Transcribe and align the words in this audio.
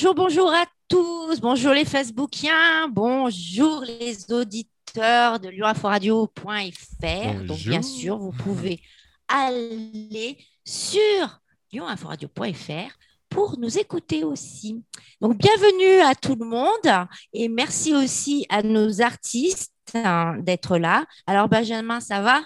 Bonjour, 0.00 0.14
bonjour 0.14 0.52
à 0.54 0.64
tous. 0.86 1.40
Bonjour 1.40 1.72
les 1.72 1.84
Facebookiens. 1.84 2.86
Bonjour 2.88 3.80
les 3.80 4.32
auditeurs 4.32 5.40
de 5.40 5.48
lyoninforadio.fr. 5.48 7.44
Donc, 7.44 7.58
bien 7.58 7.82
sûr, 7.82 8.16
vous 8.16 8.30
pouvez 8.30 8.80
aller 9.26 10.38
sur 10.64 11.40
lyoninforadio.fr 11.72 12.96
pour 13.28 13.58
nous 13.58 13.76
écouter 13.76 14.22
aussi. 14.22 14.80
Donc, 15.20 15.36
bienvenue 15.36 16.00
à 16.02 16.14
tout 16.14 16.36
le 16.36 16.46
monde 16.46 17.08
et 17.32 17.48
merci 17.48 17.92
aussi 17.92 18.46
à 18.50 18.62
nos 18.62 19.02
artistes 19.02 19.72
hein, 19.94 20.36
d'être 20.38 20.78
là. 20.78 21.06
Alors, 21.26 21.48
Benjamin, 21.48 21.98
ça 21.98 22.20
va? 22.20 22.42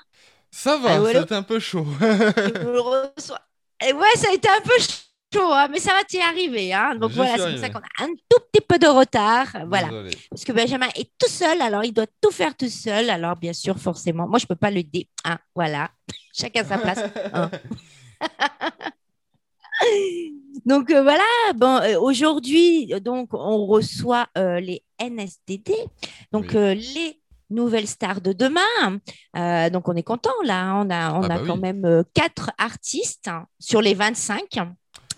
Ça 0.50 0.78
va, 0.78 0.98
c'est 1.12 1.32
un 1.32 1.42
peu 1.42 1.58
chaud. 1.58 1.86
et 2.00 3.92
ouais, 3.92 4.16
ça 4.16 4.30
a 4.30 4.32
été 4.32 4.48
un 4.48 4.62
peu 4.62 4.78
chaud, 4.78 5.01
hein, 5.40 5.68
mais 5.70 5.78
ça 5.78 5.92
va 5.92 6.04
t'y 6.04 6.20
arriver. 6.20 6.72
Hein. 6.72 6.96
Donc 6.96 7.12
voilà, 7.12 7.36
c'est 7.36 7.50
pour 7.50 7.58
ça 7.58 7.70
qu'on 7.70 7.78
a 7.78 8.04
un 8.04 8.14
tout 8.28 8.40
petit 8.52 8.64
peu 8.66 8.78
de 8.78 8.86
retard. 8.86 9.48
Voilà. 9.66 9.88
Parce 10.30 10.44
que 10.44 10.52
Benjamin 10.52 10.88
est 10.96 11.10
tout 11.18 11.28
seul, 11.28 11.60
alors 11.60 11.84
il 11.84 11.92
doit 11.92 12.06
tout 12.20 12.30
faire 12.30 12.56
tout 12.56 12.68
seul. 12.68 13.10
Alors, 13.10 13.36
bien 13.36 13.52
sûr, 13.52 13.78
forcément, 13.78 14.28
moi, 14.28 14.38
je 14.38 14.44
ne 14.44 14.48
peux 14.48 14.56
pas 14.56 14.70
le 14.70 14.82
dire. 14.82 15.06
Hein, 15.24 15.38
voilà, 15.54 15.90
chacun 16.34 16.64
sa 16.64 16.78
place. 16.78 17.04
Hein. 17.32 17.50
donc 20.66 20.90
euh, 20.90 21.02
voilà, 21.02 21.24
bon, 21.54 21.78
euh, 21.78 21.98
aujourd'hui, 21.98 22.86
donc 23.00 23.30
on 23.32 23.66
reçoit 23.66 24.28
euh, 24.38 24.60
les 24.60 24.84
NSDD, 25.00 25.72
donc 26.32 26.52
les 26.52 27.20
nouvelles 27.50 27.88
stars 27.88 28.20
de 28.20 28.32
demain. 28.32 29.00
donc 29.70 29.88
on 29.88 29.94
est 29.94 30.02
content 30.02 30.30
là, 30.44 30.74
on 30.76 30.90
a, 30.90 31.12
on 31.12 31.22
ah 31.22 31.34
a 31.34 31.38
bah 31.38 31.44
quand 31.46 31.56
même 31.56 32.04
quatre 32.14 32.50
artistes 32.56 33.30
sur 33.58 33.82
les 33.82 33.94
25. 33.94 34.42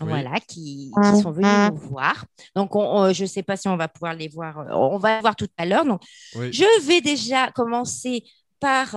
Voilà, 0.01 0.39
qui, 0.41 0.91
sont 1.21 1.31
venus 1.31 1.49
nous 1.71 1.89
voir. 1.89 2.25
Donc, 2.55 2.73
je 2.75 3.23
ne 3.23 3.29
sais 3.29 3.43
pas 3.43 3.57
si 3.57 3.69
on 3.69 3.77
va 3.77 3.89
pouvoir 3.89 4.15
les 4.15 4.29
voir. 4.29 4.67
On 4.71 4.99
va 4.99 5.17
les 5.17 5.21
voir 5.21 5.37
tout 5.37 5.49
à 5.57 5.67
l'heure. 5.67 5.85
Donc, 5.85 6.03
je 6.35 6.87
vais 6.87 7.01
déjà 7.01 7.51
commencer 7.51 8.25
par, 8.61 8.91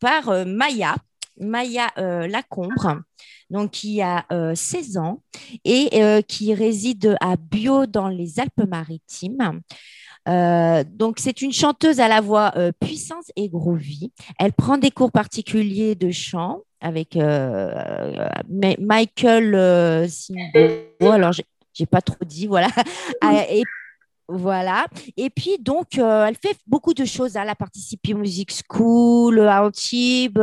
par 0.00 0.46
Maya, 0.46 0.96
Maya 1.38 1.92
Lacombre 2.26 3.02
donc 3.50 3.72
qui 3.72 4.02
a 4.02 4.24
16 4.54 4.96
euh, 4.96 5.00
ans 5.00 5.22
et 5.64 6.02
euh, 6.02 6.20
qui 6.22 6.54
réside 6.54 7.16
à 7.20 7.36
Bio 7.36 7.86
dans 7.86 8.08
les 8.08 8.40
Alpes-Maritimes. 8.40 9.60
Euh, 10.28 10.84
donc, 10.88 11.18
c'est 11.20 11.42
une 11.42 11.52
chanteuse 11.52 12.00
à 12.00 12.08
la 12.08 12.20
voix 12.20 12.52
puissante 12.80 13.26
et 13.36 13.48
groovy. 13.48 14.12
Elle 14.38 14.52
prend 14.52 14.78
des 14.78 14.90
cours 14.90 15.12
particuliers 15.12 15.94
de 15.94 16.10
chant 16.10 16.62
avec 16.86 17.18
Michael 18.78 20.08
Simbo. 20.08 21.12
Alors, 21.12 21.32
j'ai 21.72 21.86
pas 21.86 22.00
trop 22.00 22.24
dit, 22.24 22.46
voilà. 22.46 22.68
et 23.50 23.62
voilà. 24.28 24.86
Et 25.16 25.30
puis, 25.30 25.58
donc, 25.60 25.98
elle 25.98 26.36
fait 26.36 26.56
beaucoup 26.66 26.94
de 26.94 27.04
choses. 27.04 27.36
Elle 27.36 27.48
a 27.48 27.54
participé 27.54 28.14
au 28.14 28.18
Music 28.18 28.52
School, 28.52 29.40
à 29.40 29.64
Antibes, 29.64 30.40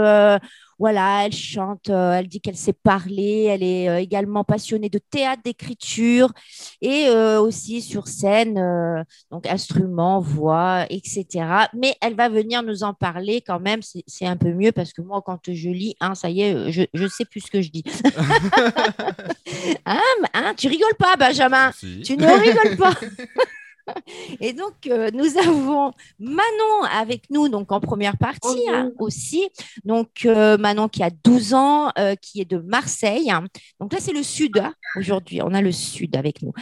voilà, 0.84 1.26
elle 1.26 1.32
chante, 1.32 1.90
euh, 1.90 2.12
elle 2.12 2.28
dit 2.28 2.42
qu'elle 2.42 2.58
sait 2.58 2.74
parler, 2.74 3.44
elle 3.44 3.64
est 3.64 3.88
euh, 3.88 4.02
également 4.02 4.44
passionnée 4.44 4.90
de 4.90 4.98
théâtre, 5.00 5.42
d'écriture 5.42 6.34
et 6.82 7.06
euh, 7.08 7.40
aussi 7.40 7.82
sur 7.82 8.10
scène, 8.10 9.06
donc 9.32 9.48
instruments, 9.48 10.20
voix, 10.20 10.86
etc. 10.90 11.26
Mais 11.74 11.96
elle 12.02 12.16
va 12.16 12.28
venir 12.28 12.64
nous 12.64 12.84
en 12.84 12.94
parler 12.94 13.40
quand 13.40 13.62
même, 13.62 13.80
c'est 13.82 14.26
un 14.26 14.36
peu 14.36 14.52
mieux 14.52 14.74
parce 14.74 14.92
que 14.92 15.02
moi, 15.02 15.22
quand 15.26 15.40
je 15.48 15.70
lis, 15.70 15.96
hein, 16.02 16.16
ça 16.16 16.30
y 16.30 16.42
est, 16.42 16.70
je 16.74 16.86
ne 16.94 17.08
sais 17.08 17.24
plus 17.24 17.40
ce 17.40 17.50
que 17.50 17.62
je 17.62 17.72
dis. 17.72 17.86
hein, 19.86 20.02
hein, 20.34 20.54
tu 20.58 20.68
rigoles 20.68 20.98
pas, 21.00 21.16
Benjamin 21.16 21.72
Tu 22.04 22.18
ne 22.18 22.28
rigoles 22.28 22.76
pas 22.76 22.94
Et 24.40 24.54
donc, 24.54 24.74
euh, 24.88 25.10
nous 25.14 25.38
avons 25.38 25.92
Manon 26.20 26.84
avec 26.92 27.30
nous, 27.30 27.50
donc 27.50 27.72
en 27.72 27.80
première 27.80 28.18
partie 28.18 28.68
hein, 28.70 28.92
aussi. 29.00 29.50
Donc, 29.84 30.26
euh, 30.26 30.58
Manon 30.58 30.88
qui 30.88 31.04
a 31.04 31.10
12 31.10 31.54
ans, 31.54 31.92
euh, 31.98 32.16
qui 32.16 32.42
est 32.42 32.50
de 32.50 32.58
Marseille. 32.58 33.32
Donc 33.80 33.94
là, 33.94 34.00
c'est 34.00 34.14
le 34.14 34.24
sud 34.24 34.58
hein, 34.58 34.74
aujourd'hui. 34.98 35.42
On 35.42 35.54
a 35.54 35.62
le 35.62 35.72
sud 35.72 36.16
avec 36.16 36.42
nous. 36.42 36.54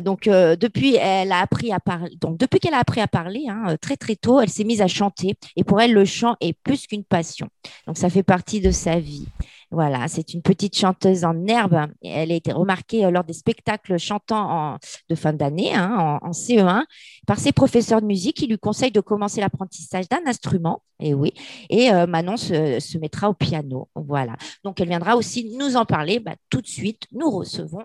donc, 0.00 0.24
depuis, 0.24 0.96
elle 0.96 1.32
a 1.32 1.40
appris 1.40 1.72
à 1.72 1.80
parler. 1.80 2.16
Donc, 2.20 2.38
depuis 2.38 2.60
qu'elle 2.60 2.74
a 2.74 2.78
appris 2.78 3.00
à 3.00 3.08
parler, 3.08 3.44
hein, 3.48 3.76
très 3.80 3.96
très 3.96 4.16
tôt, 4.16 4.40
elle 4.40 4.48
s'est 4.48 4.64
mise 4.64 4.82
à 4.82 4.88
chanter. 4.88 5.34
Et 5.56 5.64
pour 5.64 5.80
elle, 5.80 5.92
le 5.92 6.04
chant 6.04 6.36
est 6.40 6.52
plus 6.52 6.86
qu'une 6.86 7.04
passion. 7.04 7.48
Donc, 7.86 7.98
ça 7.98 8.10
fait 8.10 8.22
partie 8.22 8.60
de 8.60 8.70
sa 8.70 8.98
vie. 8.98 9.26
Voilà, 9.70 10.08
c'est 10.08 10.32
une 10.32 10.40
petite 10.40 10.76
chanteuse 10.76 11.24
en 11.24 11.46
herbe. 11.46 11.88
Elle 12.02 12.32
a 12.32 12.34
été 12.34 12.52
remarquée 12.52 13.04
euh, 13.04 13.10
lors 13.10 13.24
des 13.24 13.34
spectacles 13.34 13.98
chantants 13.98 14.78
de 15.10 15.14
fin 15.14 15.34
d'année, 15.34 15.74
hein, 15.74 16.18
en, 16.22 16.30
CE1, 16.30 16.84
par 17.26 17.38
ses 17.38 17.52
professeurs 17.52 18.00
de 18.00 18.06
musique 18.06 18.36
qui 18.36 18.46
lui 18.46 18.58
conseillent 18.58 18.92
de 18.92 19.00
commencer 19.00 19.40
l'apprentissage 19.40 20.08
d'un 20.08 20.26
instrument. 20.26 20.82
Et 21.00 21.12
oui, 21.12 21.34
et 21.68 21.92
euh, 21.92 22.06
Manon 22.06 22.36
se, 22.38 22.98
mettra 22.98 23.28
au 23.28 23.34
piano. 23.34 23.88
Voilà. 23.94 24.36
Donc, 24.64 24.80
elle 24.80 24.88
viendra 24.88 25.16
aussi 25.16 25.54
nous 25.58 25.76
en 25.76 25.84
parler. 25.84 26.18
Bah, 26.18 26.34
tout 26.48 26.62
de 26.62 26.66
suite, 26.66 27.06
nous 27.12 27.30
recevons 27.30 27.84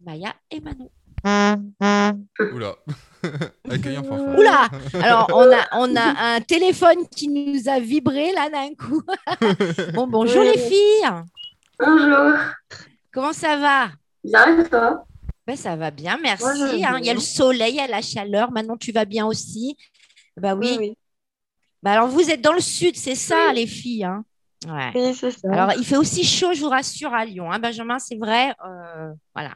Maya 0.00 0.34
et 0.50 0.60
Manon. 0.60 0.90
Oula. 2.54 2.76
Accueillant 3.78 4.02
Oula. 4.36 4.68
Alors, 4.94 5.30
on 5.34 5.52
a, 5.52 5.68
on 5.72 5.96
a 5.96 6.34
un 6.34 6.40
téléphone 6.40 7.06
qui 7.14 7.28
nous 7.28 7.68
a 7.68 7.80
vibré 7.80 8.32
là 8.32 8.50
d'un 8.50 8.74
coup. 8.74 9.02
bon, 9.94 10.06
bonjour 10.06 10.42
les 10.42 10.58
filles. 10.58 11.08
Bonjour. 11.78 12.34
Comment 13.12 13.32
ça 13.32 13.56
va? 13.56 13.88
Bien 14.24 14.58
et 14.58 14.68
toi? 14.68 15.04
Ben, 15.46 15.56
Ça 15.56 15.76
va 15.76 15.90
bien, 15.90 16.18
merci. 16.22 16.44
Hein. 16.44 16.98
Il 16.98 17.06
y 17.06 17.10
a 17.10 17.14
le 17.14 17.20
soleil, 17.20 17.74
il 17.74 17.76
y 17.76 17.80
a 17.80 17.86
la 17.86 18.02
chaleur. 18.02 18.50
Maintenant, 18.52 18.76
tu 18.76 18.92
vas 18.92 19.04
bien 19.04 19.26
aussi 19.26 19.76
Bah 20.36 20.54
oui. 20.54 20.94
Bah, 21.82 21.92
alors, 21.92 22.08
vous 22.08 22.28
êtes 22.28 22.40
dans 22.40 22.52
le 22.52 22.60
sud, 22.60 22.96
c'est 22.96 23.14
ça, 23.14 23.52
les 23.54 23.66
filles 23.66 24.04
hein? 24.04 24.24
Oui, 24.66 25.14
c'est 25.14 25.30
ça. 25.30 25.48
Alors, 25.52 25.72
il 25.78 25.84
fait 25.84 25.96
aussi 25.96 26.24
chaud, 26.24 26.52
je 26.52 26.60
vous 26.60 26.68
rassure, 26.68 27.14
à 27.14 27.24
Lyon. 27.24 27.50
Hein, 27.50 27.60
Benjamin, 27.60 27.98
c'est 28.00 28.16
vrai. 28.16 28.52
Euh, 28.66 29.12
voilà. 29.34 29.54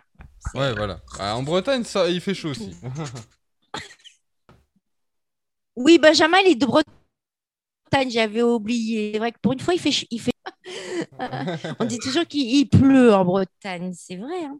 Ouais, 0.54 0.72
voilà. 0.74 1.00
Ah, 1.18 1.36
en 1.36 1.42
Bretagne, 1.42 1.82
ça, 1.82 2.08
il 2.08 2.20
fait 2.20 2.34
chaud 2.34 2.50
aussi. 2.50 2.74
oui, 5.76 5.98
Benjamin, 5.98 6.38
il 6.44 6.52
est 6.52 6.54
de 6.56 6.66
Bretagne, 6.66 8.10
j'avais 8.10 8.42
oublié. 8.42 9.12
C'est 9.12 9.18
vrai 9.18 9.32
que 9.32 9.38
pour 9.40 9.52
une 9.52 9.60
fois, 9.60 9.74
il 9.74 9.80
fait. 9.80 10.06
Il 10.10 10.20
fait... 10.20 10.32
On 11.78 11.84
dit 11.84 11.98
toujours 11.98 12.26
qu'il 12.26 12.68
pleut 12.68 13.14
en 13.14 13.24
Bretagne, 13.24 13.92
c'est 13.94 14.16
vrai. 14.16 14.44
Hein 14.44 14.58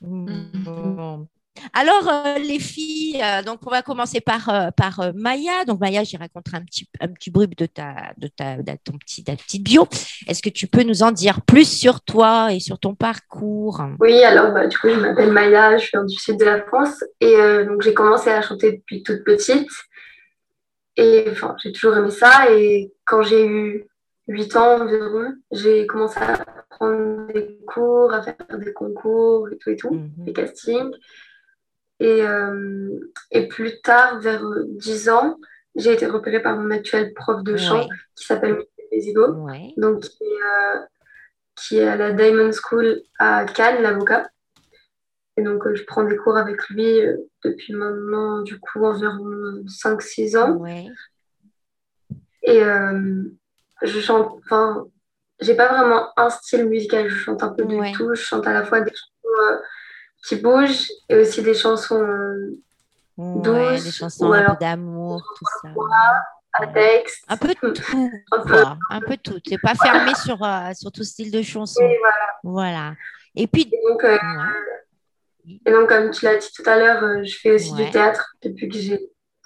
mm. 0.00 1.26
Alors, 1.74 2.08
euh, 2.08 2.38
les 2.38 2.58
filles, 2.58 3.20
euh, 3.22 3.42
donc 3.42 3.60
on 3.66 3.70
va 3.70 3.82
commencer 3.82 4.20
par, 4.20 4.48
euh, 4.48 4.70
par 4.76 5.12
Maya. 5.14 5.64
Donc, 5.66 5.80
Maya, 5.80 6.02
j'ai 6.02 6.16
raconté 6.16 6.50
un 6.54 6.62
petit, 6.62 6.88
un 7.00 7.08
petit 7.08 7.30
bruit 7.30 7.46
de, 7.46 7.66
ta, 7.66 8.12
de, 8.16 8.28
ta, 8.28 8.56
de 8.56 8.72
ton 8.82 8.92
petit, 8.98 9.22
ta 9.24 9.36
petite 9.36 9.62
bio. 9.62 9.86
Est-ce 10.26 10.42
que 10.42 10.48
tu 10.48 10.66
peux 10.66 10.82
nous 10.82 11.02
en 11.02 11.12
dire 11.12 11.42
plus 11.42 11.68
sur 11.68 12.00
toi 12.00 12.52
et 12.52 12.60
sur 12.60 12.78
ton 12.78 12.94
parcours? 12.94 13.82
Oui, 14.00 14.22
alors 14.24 14.52
bah, 14.52 14.66
du 14.66 14.78
coup, 14.78 14.88
je 14.88 14.98
m'appelle 14.98 15.30
Maya, 15.30 15.76
je 15.78 15.84
suis 15.84 15.98
du 16.06 16.16
sud 16.16 16.38
de 16.38 16.44
la 16.44 16.62
France 16.62 17.04
et 17.20 17.36
donc 17.66 17.82
j'ai 17.82 17.94
commencé 17.94 18.30
à 18.30 18.42
chanter 18.42 18.72
depuis 18.72 19.02
toute 19.02 19.22
petite. 19.24 19.68
Et 20.96 21.26
enfin, 21.30 21.56
j'ai 21.62 21.72
toujours 21.72 21.96
aimé 21.96 22.10
ça. 22.10 22.50
Et 22.52 22.92
quand 23.04 23.22
j'ai 23.22 23.46
eu 23.46 23.86
8 24.28 24.56
ans 24.56 24.82
environ, 24.82 25.34
j'ai 25.50 25.86
commencé 25.86 26.20
à 26.20 26.44
prendre 26.70 27.26
des 27.32 27.58
cours, 27.66 28.12
à 28.12 28.22
faire 28.22 28.58
des 28.58 28.72
concours 28.72 29.48
et 29.50 29.58
tout 29.58 29.70
et 29.70 29.76
tout, 29.76 29.94
mhm. 29.94 30.10
des 30.18 30.32
castings. 30.32 30.94
Et, 32.00 32.22
euh, 32.22 32.98
et, 33.30 33.46
plus 33.48 33.80
tard, 33.80 34.18
vers 34.20 34.42
10 34.66 35.08
ans, 35.08 35.38
j'ai 35.76 35.92
été 35.92 36.06
repérée 36.06 36.42
par 36.42 36.56
mon 36.56 36.70
actuel 36.70 37.14
prof 37.14 37.42
de 37.44 37.56
chant 37.56 37.88
qui 38.16 38.24
s'appelle 38.26 38.54
Michel 38.54 38.88
Pézigo, 38.90 39.46
donc 39.76 40.00
qui 40.00 40.24
est, 40.24 40.26
euh, 40.26 40.80
qui 41.54 41.78
est, 41.78 41.88
à 41.88 41.96
la 41.96 42.12
Diamond 42.12 42.50
School 42.52 43.02
à 43.18 43.44
Cannes, 43.44 43.82
l'avocat. 43.82 44.28
Et 45.36 45.42
donc, 45.42 45.64
euh, 45.66 45.74
je 45.74 45.84
prends 45.84 46.02
des 46.02 46.16
cours 46.16 46.36
avec 46.36 46.68
lui 46.68 47.00
depuis 47.44 47.74
maintenant, 47.74 48.42
du 48.42 48.58
coup, 48.58 48.84
environ 48.84 49.62
5-6 49.66 50.36
ans. 50.38 50.64
Et 52.44 52.60
je 53.82 54.00
chante, 54.00 54.38
enfin, 54.44 54.86
j'ai 55.40 55.54
pas 55.54 55.68
vraiment 55.68 56.08
un 56.16 56.30
style 56.30 56.66
musical, 56.68 57.08
je 57.08 57.16
chante 57.16 57.42
un 57.42 57.48
peu 57.50 57.64
de 57.64 57.96
tout. 57.96 58.14
Je 58.14 58.22
chante 58.22 58.46
à 58.46 58.52
la 58.52 58.64
fois 58.64 58.80
des 58.80 58.92
chansons 58.92 59.62
qui 60.24 60.36
bougent 60.36 60.88
et 61.08 61.16
aussi 61.16 61.42
des 61.42 61.54
chansons 61.54 62.00
euh, 62.00 62.60
douces. 63.18 63.84
des 63.84 63.90
chansons 63.90 64.30
d'amour, 64.60 65.22
tout 65.36 65.44
ça. 65.62 65.68
Un 66.60 66.66
texte. 66.66 67.24
Un 67.28 67.36
peu 67.36 67.54
tout, 67.60 68.10
un 68.30 68.40
peu, 68.40 68.64
un 68.90 69.00
peu 69.00 69.16
tout. 69.16 69.38
C'est 69.46 69.60
pas 69.60 69.74
fermé 69.74 70.14
sur, 70.14 70.42
euh, 70.42 70.72
sur 70.74 70.92
tout 70.92 71.02
style 71.02 71.30
de 71.30 71.42
chanson. 71.42 71.82
voilà. 71.82 72.70
voilà. 72.70 72.94
Et 73.34 73.46
puis. 73.46 73.62
Et 73.62 73.80
donc, 73.88 74.04
euh, 74.04 74.18
et 75.46 75.70
donc 75.70 75.88
comme 75.88 76.10
tu 76.10 76.24
l'as 76.24 76.36
dit 76.36 76.48
tout 76.54 76.62
à 76.66 76.78
l'heure, 76.78 77.24
je 77.24 77.36
fais 77.38 77.52
aussi 77.52 77.72
du 77.74 77.90
théâtre 77.90 78.34
depuis 78.42 78.68
que 78.68 78.78
j'ai 78.78 79.00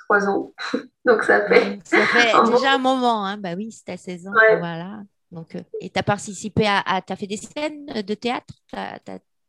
3 0.08 0.28
ans. 0.28 0.52
donc 1.04 1.22
ça 1.22 1.46
fait. 1.46 1.78
Ça 1.84 1.98
fait 2.06 2.50
déjà 2.50 2.74
un 2.74 2.78
moment, 2.78 3.24
hein. 3.24 3.38
Bah 3.38 3.50
oui, 3.56 3.72
c'était 3.72 3.92
à 3.92 3.96
16 3.96 4.28
ans. 4.28 4.32
Voilà. 4.58 5.00
Donc, 5.32 5.56
et 5.80 5.90
tu 5.90 5.98
as 5.98 6.02
participé 6.02 6.66
à. 6.66 6.80
à 6.86 7.00
tu 7.02 7.12
as 7.12 7.16
fait 7.16 7.26
des 7.26 7.36
scènes 7.36 7.86
de 7.86 8.14
théâtre? 8.14 8.54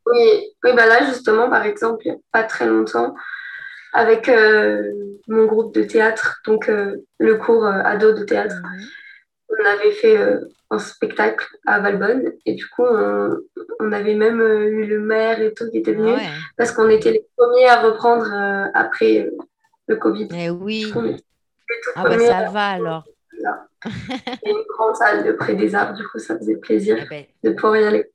Oui, 0.06 0.54
oui 0.64 0.74
bah 0.74 0.86
là 0.86 1.06
justement, 1.06 1.50
par 1.50 1.66
exemple, 1.66 2.02
il 2.06 2.12
n'y 2.12 2.18
a 2.18 2.20
pas 2.32 2.44
très 2.44 2.66
longtemps, 2.66 3.14
avec 3.94 4.30
euh, 4.30 4.92
mon 5.28 5.46
groupe 5.46 5.74
de 5.74 5.84
théâtre, 5.84 6.40
donc 6.46 6.70
euh, 6.70 6.98
le 7.20 7.38
cours 7.38 7.66
euh, 7.66 7.82
ado 7.84 8.14
de 8.14 8.24
théâtre, 8.24 8.56
on 9.50 9.66
avait 9.66 9.92
fait 9.92 10.18
un 10.69 10.80
spectacle 10.80 11.48
à 11.66 11.80
Valbonne 11.80 12.34
et 12.46 12.54
du 12.54 12.68
coup, 12.68 12.86
on, 12.86 13.92
avait 13.92 14.16
même 14.16 14.42
eu 14.42 14.86
le 14.86 15.00
maire 15.00 15.42
et 15.42 15.54
tout 15.54 15.69
qui 15.72 15.78
était 15.78 15.94
venu 15.94 16.14
parce 16.58 16.72
qu'on 16.72 16.90
était 16.90 17.12
les 17.12 17.25
premiers 17.38 17.68
à 17.68 17.81
reprendre 17.81 18.28
après 18.74 19.30
le 19.88 19.96
Covid. 19.96 20.28
Eh 20.36 20.50
oui. 20.50 20.92
Ah 21.96 22.04
bah 22.04 22.19
ça 22.19 22.50
va 22.50 22.68
alors. 22.69 23.04
une 24.46 24.64
grande 24.69 24.96
salle 24.96 25.25
de 25.25 25.31
près 25.34 25.56
des 25.56 25.75
arbres, 25.75 25.96
du 25.96 26.08
coup, 26.08 26.19
ça 26.19 26.38
faisait 26.38 26.58
plaisir 26.58 26.98
eh 27.00 27.10
ben. 27.10 27.25
de 27.44 27.52
pouvoir 27.52 27.78
y 27.78 27.86
aller. 27.86 28.12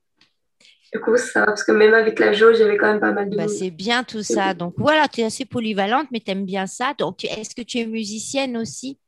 Du 0.93 1.01
coup, 1.01 1.17
ça 1.17 1.41
va, 1.41 1.47
parce 1.47 1.65
que 1.65 1.73
même 1.73 1.95
avec 1.95 2.19
la 2.19 2.33
jauge, 2.33 2.59
j'avais 2.59 2.77
quand 2.77 2.87
même 2.87 3.01
pas 3.01 3.13
mal 3.13 3.31
de. 3.31 3.37
Bah, 3.37 3.49
c'est 3.49 3.71
bien 3.71 4.05
tout 4.05 4.23
ça. 4.23 4.53
Donc 4.53 4.75
voilà, 4.77 5.09
tu 5.09 5.23
es 5.23 5.25
assez 5.25 5.47
polyvalente, 5.47 6.09
mais 6.13 6.21
tu 6.21 6.31
aimes 6.33 6.45
bien 6.45 6.67
ça. 6.67 6.93
Donc, 6.99 7.25
est-ce 7.25 7.55
que 7.55 7.63
tu 7.63 7.79
es 7.79 7.87
musicienne 7.87 8.57
aussi? 8.59 8.99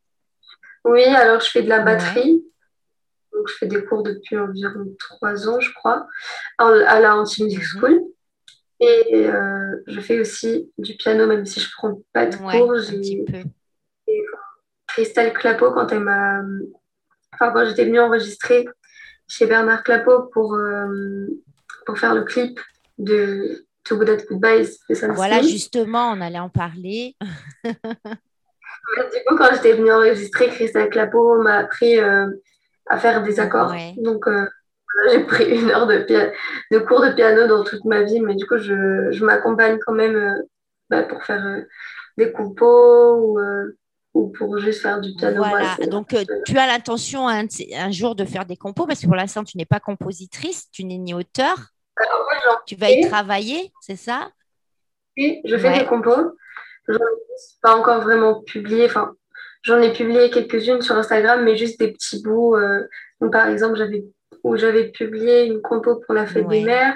Oui, 0.84 1.04
alors 1.04 1.40
je 1.40 1.50
fais 1.50 1.62
de 1.62 1.68
la 1.68 1.80
batterie. 1.80 2.42
Donc, 3.34 3.48
je 3.48 3.54
fais 3.54 3.66
des 3.66 3.84
cours 3.84 4.02
depuis 4.02 4.38
environ 4.38 4.86
trois 4.98 5.48
ans, 5.48 5.60
je 5.60 5.72
crois, 5.74 6.06
à 6.58 7.00
la 7.00 7.16
Anti 7.16 7.44
Music 7.44 7.60
mhm. 7.60 7.64
School. 7.64 8.02
Et 8.80 9.26
euh, 9.26 9.82
je 9.86 10.00
fais 10.00 10.20
aussi 10.20 10.70
du 10.78 10.96
piano, 10.96 11.26
même 11.26 11.46
si 11.46 11.60
je 11.60 11.70
prends 11.76 12.00
pas 12.12 12.26
de 12.26 12.36
cours. 12.36 12.72
Un 12.72 12.98
petit 12.98 13.24
peu. 13.24 13.42
Christelle 14.88 15.32
Clapeau, 15.32 15.72
quand 15.72 15.90
elle 15.92 16.00
m'a. 16.00 16.42
Enfin, 17.32 17.52
quand 17.52 17.64
j'étais 17.66 17.84
venue 17.84 18.00
enregistrer 18.00 18.66
chez 19.26 19.46
Bernard 19.46 19.82
Clapeau 19.82 20.24
pour, 20.32 20.54
euh, 20.54 21.26
pour 21.86 21.98
faire 21.98 22.14
le 22.14 22.22
clip 22.22 22.60
de 22.98 23.66
To 23.84 23.96
Good 23.96 24.10
At 24.10 24.24
Goodbyes 24.28 24.78
de 24.88 24.94
Sam 24.94 25.12
Voilà, 25.12 25.42
justement, 25.42 26.10
on 26.12 26.20
allait 26.20 26.38
en 26.38 26.48
parler. 26.48 27.16
du 27.64 27.74
coup, 29.26 29.36
quand 29.36 29.48
j'étais 29.54 29.72
venue 29.72 29.92
enregistrer, 29.92 30.48
Christelle 30.48 30.90
Clapeau 30.90 31.42
m'a 31.42 31.58
appris 31.58 31.98
euh, 31.98 32.26
à 32.86 32.98
faire 32.98 33.22
des 33.22 33.40
accords. 33.40 33.74
Donc, 33.96 34.26
euh, 34.26 34.46
j'ai 35.10 35.24
pris 35.24 35.44
une 35.58 35.70
heure 35.70 35.86
de, 35.86 36.06
de, 36.70 36.78
cours 36.78 37.02
de 37.02 37.12
piano 37.12 37.46
dans 37.46 37.64
toute 37.64 37.84
ma 37.84 38.02
vie, 38.02 38.20
mais 38.20 38.34
du 38.34 38.46
coup, 38.46 38.58
je, 38.58 39.10
je 39.10 39.24
m'accompagne 39.24 39.78
quand 39.84 39.94
même 39.94 40.42
bah, 40.90 41.02
pour 41.02 41.22
faire 41.24 41.64
des 42.16 42.32
compos 42.32 43.16
ou 43.16 43.38
ou 44.14 44.28
pour 44.28 44.58
juste 44.58 44.80
faire 44.80 45.00
du 45.00 45.12
piano. 45.14 45.36
Voilà, 45.36 45.76
donc 45.88 46.14
euh, 46.14 46.24
tu 46.46 46.56
as 46.56 46.66
l'intention 46.66 47.28
un, 47.28 47.46
jour 47.90 48.14
de 48.14 48.24
faire 48.24 48.46
des 48.46 48.56
compos 48.56 48.86
parce 48.86 49.00
que 49.00 49.06
pour 49.06 49.16
l'instant 49.16 49.42
tu 49.44 49.58
n'es 49.58 49.64
pas 49.66 49.80
compositrice, 49.80 50.70
tu 50.70 50.84
n'es 50.84 50.98
ni 50.98 51.12
auteur. 51.12 51.56
tu 52.66 52.76
vas 52.76 52.90
y 52.90 53.06
travailler, 53.08 53.72
c'est 53.80 53.96
ça? 53.96 54.30
Oui, 55.16 55.40
je 55.44 55.56
fais 55.56 55.80
des 55.80 55.86
compos. 55.86 56.36
Ai 56.88 56.96
pas 57.62 57.76
encore 57.76 58.02
vraiment 58.02 58.42
publié. 58.42 58.86
Enfin, 58.86 59.14
j'en 59.64 59.80
ai 59.80 59.92
publié 59.92 60.30
quelques-unes 60.30 60.82
sur 60.82 60.96
Instagram, 60.96 61.42
mais 61.42 61.56
juste 61.56 61.80
des 61.80 61.90
petits 61.90 62.22
bouts. 62.22 62.54
Euh, 62.54 62.86
par 63.32 63.48
exemple, 63.48 63.76
j'avais 63.76 64.04
où 64.44 64.56
j'avais 64.56 64.90
publié 64.90 65.46
une 65.46 65.62
compo 65.62 65.96
pour 65.96 66.14
la 66.14 66.26
fête 66.26 66.46
des 66.48 66.62
mères. 66.62 66.94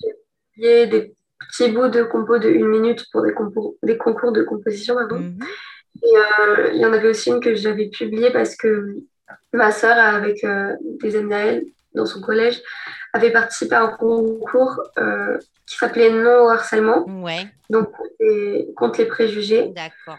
J'ai 0.00 0.14
publié 0.52 0.86
des 0.86 1.14
petits 1.40 1.70
bouts 1.70 1.88
de 1.88 2.02
compos 2.02 2.38
de 2.38 2.50
une 2.50 2.68
minute 2.68 3.06
pour 3.10 3.22
des, 3.22 3.34
des 3.82 3.96
concours 3.96 4.32
de 4.32 4.42
composition. 4.42 4.94
Pardon. 4.94 5.18
Mhm. 5.18 5.38
Et 6.02 6.16
euh, 6.16 6.70
il 6.74 6.80
y 6.80 6.86
en 6.86 6.92
avait 6.92 7.08
aussi 7.08 7.30
une 7.30 7.40
que 7.40 7.54
j'avais 7.54 7.88
publiée 7.88 8.30
parce 8.30 8.56
que 8.56 8.96
ma 9.54 9.72
sœur, 9.72 9.96
avec 9.96 10.44
euh, 10.44 10.74
des 11.00 11.16
amis 11.16 11.34
à 11.34 11.38
elle, 11.38 11.64
dans 11.94 12.06
son 12.06 12.20
collège, 12.20 12.60
avait 13.14 13.32
participé 13.32 13.74
à 13.74 13.84
un 13.84 13.88
concours 13.88 14.82
qui 15.66 15.76
s'appelait 15.76 16.10
Non 16.10 16.44
au 16.44 16.48
harcèlement. 16.48 17.06
Ouais. 17.22 17.46
Donc, 17.70 17.88
contre 18.76 19.00
les 19.00 19.06
préjugés. 19.06 19.72
D'accord. 19.74 20.18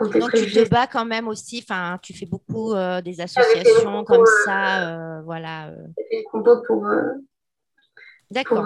Donc, 0.00 0.32
tu 0.32 0.50
te 0.50 0.68
bats 0.68 0.86
quand 0.86 1.04
même 1.04 1.28
aussi, 1.28 1.62
enfin, 1.62 1.98
tu 2.02 2.12
fais 2.12 2.26
beaucoup 2.26 2.74
des 3.04 3.20
associations 3.20 4.04
comme 4.04 4.26
ça, 4.44 5.20
voilà. 5.24 5.70
Des 6.10 6.24
compos 6.24 6.62
pour. 6.66 6.86
D'accord. 8.30 8.64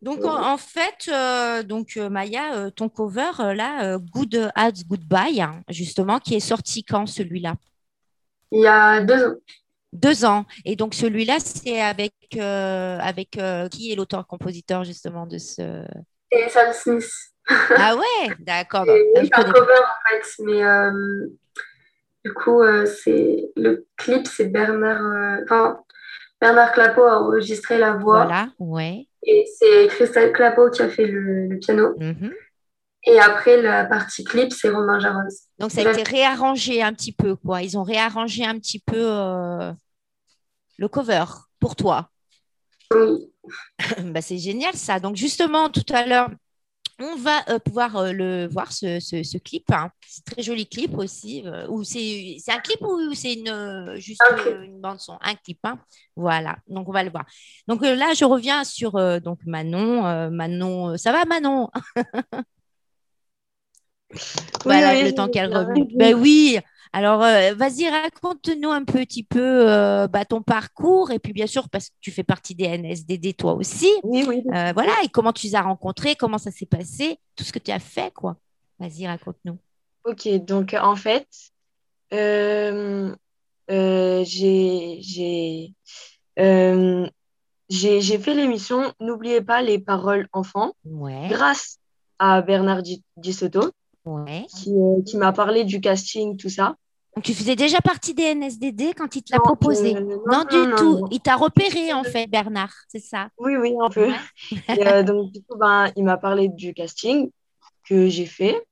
Donc, 0.00 0.24
en, 0.24 0.56
fait, 0.56 1.08
euh, 1.08 1.64
donc 1.64 1.96
euh, 1.96 2.08
Maya, 2.08 2.54
euh, 2.54 2.70
ton 2.70 2.88
cover, 2.88 3.32
là, 3.54 3.98
Good 3.98 4.50
Ads 4.54 4.84
Goodbye, 4.86 5.40
hein, 5.40 5.62
justement, 5.68 6.20
qui 6.20 6.36
est 6.36 6.40
sorti 6.40 6.84
quand 6.84 7.06
celui-là? 7.06 7.56
Il 8.52 8.60
y 8.60 8.66
a 8.66 9.00
deux 9.00 9.26
ans. 9.26 9.34
Deux 9.92 10.24
ans. 10.24 10.44
Et 10.64 10.76
donc, 10.76 10.94
celui-là, 10.94 11.40
c'est 11.40 11.80
avec, 11.80 12.14
avec 12.38 13.30
qui 13.70 13.92
est 13.92 13.96
l'auteur-compositeur, 13.96 14.84
justement, 14.84 15.26
de 15.26 15.38
ce. 15.38 15.84
C'est 16.30 16.48
Sam 16.48 16.72
Smith. 16.72 17.10
Ah 17.48 17.96
ouais, 17.96 18.34
d'accord. 18.38 18.84
C'est 18.86 19.34
un 19.34 19.52
cover, 19.52 19.72
en 19.72 20.08
fait, 20.08 20.44
mais 20.44 20.62
du 22.24 22.32
coup, 22.34 22.62
c'est 22.86 23.50
le 23.56 23.86
clip, 23.96 24.26
c'est 24.26 24.46
Bernard. 24.46 25.42
Enfin, 25.44 25.80
Bernard 26.40 26.72
Clapeau 26.72 27.02
a 27.02 27.20
enregistré 27.20 27.78
la 27.78 27.92
voix. 27.92 28.24
Voilà, 28.24 28.48
ouais. 28.58 29.06
Et 29.24 29.44
c'est 29.58 29.88
Christelle 29.88 30.32
Clapeau 30.32 30.70
qui 30.70 30.82
a 30.82 30.88
fait 30.88 31.06
le, 31.06 31.58
piano. 31.58 31.94
Mhm. 31.98 32.32
Et 33.06 33.18
après, 33.20 33.60
la 33.60 33.84
partie 33.84 34.24
clip, 34.24 34.52
c'est 34.52 34.68
Romain 34.68 35.00
Jaros. 35.00 35.28
Donc, 35.58 35.70
ça 35.70 35.80
a 35.80 35.92
été 35.92 36.02
réarrangé 36.02 36.82
un 36.82 36.92
petit 36.92 37.12
peu, 37.12 37.36
quoi. 37.36 37.62
Ils 37.62 37.78
ont 37.78 37.82
réarrangé 37.82 38.44
un 38.44 38.58
petit 38.58 38.78
peu 38.78 38.96
euh, 38.96 39.72
le 40.78 40.88
cover 40.88 41.24
pour 41.58 41.74
toi. 41.74 42.10
Oui. 42.94 43.32
bah, 44.04 44.20
c'est 44.20 44.38
génial, 44.38 44.74
ça. 44.74 45.00
Donc, 45.00 45.16
justement, 45.16 45.70
tout 45.70 45.86
à 45.90 46.06
l'heure, 46.06 46.30
on 47.00 47.16
va 47.16 47.44
euh, 47.48 47.58
pouvoir 47.58 47.96
euh, 47.96 48.12
le 48.12 48.48
voir, 48.48 48.72
ce, 48.72 49.38
clip. 49.38 49.70
Hein. 49.70 49.90
C'est 50.06 50.24
très 50.24 50.42
joli 50.42 50.66
clip 50.66 50.96
aussi. 50.96 51.42
Euh, 51.46 51.66
c'est 51.84 52.40
un 52.48 52.58
clip 52.58 52.80
ou 52.82 53.14
c'est 53.14 53.34
une, 53.34 53.94
juste 53.96 54.22
une 54.64 54.80
bande 54.80 55.00
son? 55.00 55.18
Un 55.20 55.34
clip. 55.34 55.58
Hein. 55.64 55.78
Voilà, 56.16 56.56
donc 56.66 56.88
on 56.88 56.92
va 56.92 57.04
le 57.04 57.10
voir. 57.10 57.24
Donc 57.66 57.82
là, 57.82 58.14
je 58.14 58.24
reviens 58.24 58.64
sur 58.64 58.92
donc 59.20 59.38
Manon. 59.46 60.30
Manon, 60.30 60.96
ça 60.96 61.12
va 61.12 61.24
Manon? 61.24 61.68
Voilà, 64.64 65.02
le 65.02 65.14
temps 65.14 65.28
qu'elle 65.28 65.54
revienne. 65.54 65.86
Ben 65.94 66.14
oui, 66.14 66.58
alors, 66.92 67.22
euh, 67.22 67.54
vas-y, 67.54 67.88
raconte-nous 67.88 68.70
un 68.70 68.84
petit 68.84 69.22
peu 69.22 69.70
euh, 69.70 70.08
bah, 70.08 70.24
ton 70.24 70.42
parcours 70.42 71.10
et 71.10 71.18
puis 71.18 71.32
bien 71.32 71.46
sûr, 71.46 71.68
parce 71.68 71.90
que 71.90 71.94
tu 72.00 72.10
fais 72.10 72.22
partie 72.22 72.54
des 72.54 72.66
NSDD 72.66 73.36
toi 73.36 73.54
aussi. 73.54 73.90
Oui, 74.02 74.24
oui. 74.26 74.42
Euh, 74.54 74.72
voilà, 74.72 74.92
et 75.04 75.08
comment 75.08 75.32
tu 75.32 75.46
les 75.46 75.54
as 75.54 75.62
rencontrés, 75.62 76.16
comment 76.16 76.38
ça 76.38 76.50
s'est 76.50 76.66
passé, 76.66 77.18
tout 77.36 77.44
ce 77.44 77.52
que 77.52 77.58
tu 77.58 77.70
as 77.70 77.78
fait, 77.78 78.12
quoi. 78.12 78.36
Vas-y, 78.78 79.06
raconte-nous. 79.06 79.58
Ok, 80.04 80.28
donc 80.44 80.74
en 80.80 80.96
fait, 80.96 81.26
j'ai 82.10 83.14
fait 88.18 88.34
l'émission 88.34 88.92
N'oubliez 89.00 89.42
pas 89.42 89.62
les 89.62 89.78
paroles 89.78 90.28
enfants 90.32 90.72
grâce 90.84 91.78
à 92.18 92.40
Bernard 92.40 92.82
Soto 94.48 95.02
qui, 95.02 95.10
qui 95.10 95.16
m'a 95.16 95.32
parlé 95.32 95.64
du 95.64 95.80
casting, 95.80 96.36
tout 96.36 96.48
ça. 96.48 96.76
Donc, 97.18 97.24
tu 97.24 97.34
faisais 97.34 97.56
déjà 97.56 97.80
partie 97.80 98.14
des 98.14 98.34
NSDD 98.34 98.94
quand 98.96 99.16
il 99.16 99.22
te 99.22 99.32
l'a 99.32 99.40
proposé? 99.40 99.96
euh, 99.96 100.18
non, 100.30 100.44
du 100.44 100.74
tout. 100.76 101.08
il 101.10 101.20
t'a 101.20 101.36
repéré, 101.36 101.92
en 101.92 102.04
fait, 102.04 102.28
Bernard, 102.28 102.72
c'est 102.88 103.00
ça? 103.00 103.28
Oui, 103.38 103.56
oui, 103.56 103.74
un 103.80 103.88
peu. 103.88 104.08
Euh, 104.78 105.02
donc, 105.02 105.32
du 105.32 105.42
coup, 105.42 105.56
ben, 105.58 105.90
il 105.96 106.04
m'a 106.04 106.16
parlé 106.16 106.48
du 106.48 106.74
casting 106.74 107.30
que 107.88 108.08
j'ai 108.08 108.26
fait. 108.26 108.64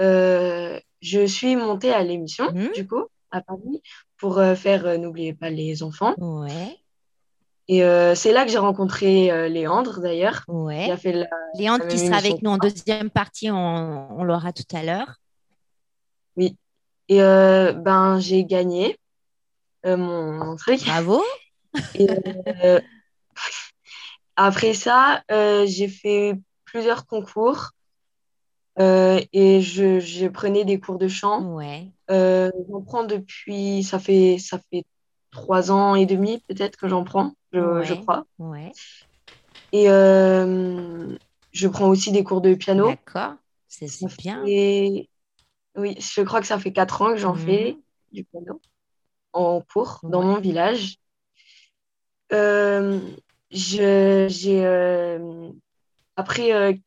Euh, 0.00 0.78
je 1.00 1.26
suis 1.26 1.56
montée 1.56 1.92
à 1.92 2.04
l'émission, 2.04 2.52
mmh. 2.52 2.72
du 2.74 2.86
coup, 2.86 3.06
à 3.30 3.40
Paris, 3.40 3.82
pour 4.16 4.40
faire 4.54 4.98
N'oubliez 4.98 5.34
pas 5.34 5.50
les 5.50 5.82
enfants. 5.82 6.14
Ouais. 6.18 6.78
Et 7.72 7.84
euh, 7.84 8.16
c'est 8.16 8.32
là 8.32 8.44
que 8.44 8.50
j'ai 8.50 8.58
rencontré 8.58 9.30
euh, 9.30 9.46
Léandre, 9.46 10.00
d'ailleurs. 10.00 10.42
Ouais. 10.48 10.92
Léandre 11.54 11.86
qui 11.86 11.98
sera 11.98 12.16
avec 12.16 12.42
nous 12.42 12.50
en 12.50 12.58
deuxième 12.58 13.10
partie, 13.10 13.48
on, 13.48 14.24
l'aura 14.24 14.52
tout 14.52 14.64
à 14.72 14.82
l'heure. 14.82 15.14
Oui. 16.36 16.56
Et 17.08 17.22
euh, 17.22 17.72
ben, 17.72 18.18
j'ai 18.18 18.44
gagné 18.44 18.98
mon, 19.84 20.56
truc. 20.56 20.84
Bravo. 20.84 21.22
après 24.34 24.74
ça, 24.74 25.22
j'ai 25.28 25.86
fait 25.86 26.34
plusieurs 26.64 27.06
concours. 27.06 27.70
et 28.80 29.60
je, 29.60 30.00
je, 30.00 30.26
prenais 30.26 30.64
des 30.64 30.80
cours 30.80 30.98
de 30.98 31.06
chant. 31.06 31.54
Ouais. 31.54 31.86
J'en 32.08 32.82
prends 32.84 33.04
depuis, 33.04 33.84
ça 33.84 34.00
fait, 34.00 34.38
ça 34.40 34.58
fait 34.72 34.84
trois 35.30 35.70
ans 35.70 35.94
et 35.94 36.06
demi 36.06 36.42
peut-être 36.48 36.76
que 36.76 36.88
j'en 36.88 37.04
prends 37.04 37.32
je, 37.52 37.94
crois. 37.94 38.24
Ouais. 38.38 38.72
Et 39.72 39.90
euh, 39.90 41.16
je 41.52 41.68
prends 41.68 41.88
aussi 41.88 42.12
des 42.12 42.24
cours 42.24 42.40
de 42.40 42.54
piano. 42.54 42.88
D'accord, 42.88 43.34
c'est 43.68 43.88
bien. 44.18 44.42
Et 44.46 45.08
oui, 45.76 45.96
je 45.98 46.22
crois 46.22 46.40
que 46.40 46.46
ça 46.46 46.58
fait 46.58 46.72
quatre 46.72 47.02
ans 47.02 47.10
que 47.10 47.16
j'en 47.16 47.34
mhm. 47.34 47.40
fais 47.40 47.76
du 48.12 48.24
piano 48.24 48.60
en 49.32 49.60
cours 49.60 50.00
dans 50.02 50.22
mon 50.22 50.40
village. 50.40 50.96
Euh, 52.32 53.00
j'ai 53.50 54.64
après, 56.16 56.80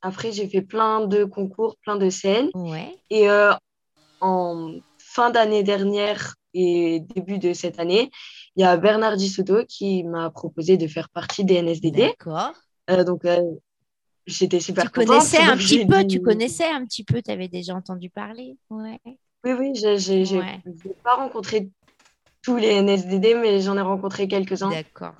après 0.00 0.32
j'ai 0.32 0.48
fait 0.48 0.62
plein 0.62 1.06
de 1.06 1.24
concours, 1.24 1.76
plein 1.76 1.96
de 1.96 2.10
scènes. 2.10 2.50
Ouais. 2.54 2.96
Et 3.10 3.28
en 4.20 4.74
fin 4.98 5.30
d'année 5.30 5.62
dernière 5.62 6.36
et 6.54 7.00
début 7.00 7.38
de 7.38 7.52
cette 7.52 7.78
année, 7.78 8.10
il 8.56 8.62
y 8.62 8.64
a 8.64 8.76
Bernard 8.76 9.18
Soto 9.18 9.64
qui 9.66 10.04
m'a 10.04 10.30
proposé 10.30 10.76
de 10.76 10.86
faire 10.86 11.08
partie 11.08 11.44
des 11.44 11.62
NSDD. 11.62 11.96
D'accord. 11.96 12.52
donc, 13.06 13.26
j'étais 14.26 14.60
super 14.60 14.84
tu 14.84 15.04
Connaissais 15.04 15.42
un 15.42 15.56
petit 15.56 15.86
peu, 15.86 16.06
Tu 16.06 16.20
connaissais 16.20 16.68
un 16.68 16.84
petit 16.84 17.04
peu, 17.04 17.22
tu 17.22 17.30
avais 17.30 17.48
déjà 17.48 17.74
entendu 17.74 18.10
parler. 18.10 18.56
Ouais. 18.70 19.00
Oui, 19.44 19.52
oui, 19.58 19.72
j'ai 19.74 20.38
ouais. 20.38 20.62
pas 21.02 21.14
rencontré 21.14 21.68
tous 22.42 22.56
les 22.56 22.82
NSDD, 22.82 23.36
mais 23.40 23.60
j'en 23.60 23.76
ai 23.76 23.80
rencontré 23.80 24.28
quelques-uns. 24.28 24.70
D'accord. 24.70 25.14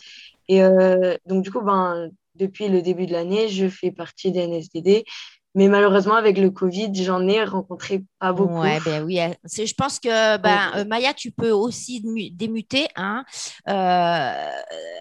Et 0.49 0.63
euh, 0.63 1.17
donc, 1.27 1.43
du 1.43 1.51
coup, 1.51 1.61
ben, 1.61 2.11
depuis 2.35 2.69
le 2.69 2.83
début 2.83 3.07
de 3.07 3.13
l'année, 3.13 3.49
je 3.49 3.69
fais 3.69 3.91
partie 3.91 4.33
des 4.33 4.47
NSDD. 4.47 5.05
Mais 5.55 5.69
malheureusement, 5.69 6.15
avec 6.15 6.39
le 6.39 6.51
Covid, 6.51 6.91
j'en 6.95 7.29
ai 7.29 7.45
rencontré 7.45 8.05
pas 8.19 8.33
beaucoup. 8.33 8.61
Ouais, 8.61 8.79
ben 8.85 9.05
oui. 9.05 9.19
Je 9.45 9.75
pense 9.75 10.01
que 10.01 10.09
ben, 10.39 10.73
euh, 10.77 10.85
Maya, 10.87 11.13
tu 11.13 11.31
peux 11.31 11.51
aussi 11.51 12.03
démuter. 12.33 12.89
Hein. 12.97 13.25
Euh, 13.69 14.51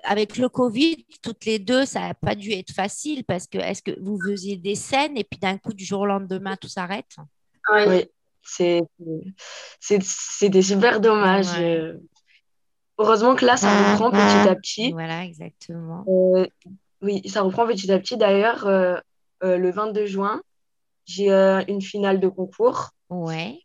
avec 0.04 0.38
le 0.38 0.50
Covid, 0.50 1.06
toutes 1.22 1.46
les 1.46 1.60
deux, 1.60 1.86
ça 1.86 2.02
n'a 2.02 2.14
pas 2.14 2.36
dû 2.36 2.52
être 2.52 2.74
facile 2.74 3.24
parce 3.24 3.48
que 3.48 3.58
est-ce 3.58 3.82
que 3.82 3.98
vous 4.02 4.20
faisiez 4.28 4.58
des 4.58 4.76
scènes 4.76 5.18
et 5.18 5.24
puis 5.24 5.40
d'un 5.40 5.58
coup, 5.58 5.74
du 5.74 5.86
jour 5.86 6.02
au 6.02 6.06
lendemain, 6.06 6.58
tout 6.58 6.68
s'arrête? 6.68 7.16
Oui, 7.74 8.06
c'est 8.44 8.82
c'était 9.80 10.62
super 10.62 11.00
dommage. 11.00 11.48
Heureusement 12.98 13.36
que 13.36 13.46
là, 13.46 13.58
ça 13.58 13.94
reprend 13.94 14.12
petit 14.12 14.50
à 14.50 14.56
petit. 14.56 14.92
Voilà, 14.92 15.24
exactement. 15.24 16.04
oui, 17.02 17.28
ça 17.28 17.42
reprend 17.42 17.66
petit 17.66 17.92
à 17.92 18.00
petit. 18.00 18.18
D'ailleurs, 18.18 18.68
euh, 18.68 18.98
le 19.42 19.72
22 19.72 20.06
juin, 20.06 20.42
j'ai 21.06 21.32
euh, 21.32 21.64
une 21.68 21.82
finale 21.82 22.20
de 22.20 22.28
concours. 22.28 22.92
Ouais. 23.10 23.60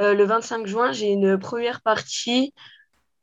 Euh, 0.00 0.14
le 0.14 0.24
25 0.24 0.66
juin, 0.66 0.92
j'ai 0.92 1.08
une 1.08 1.38
première 1.38 1.80
partie 1.82 2.54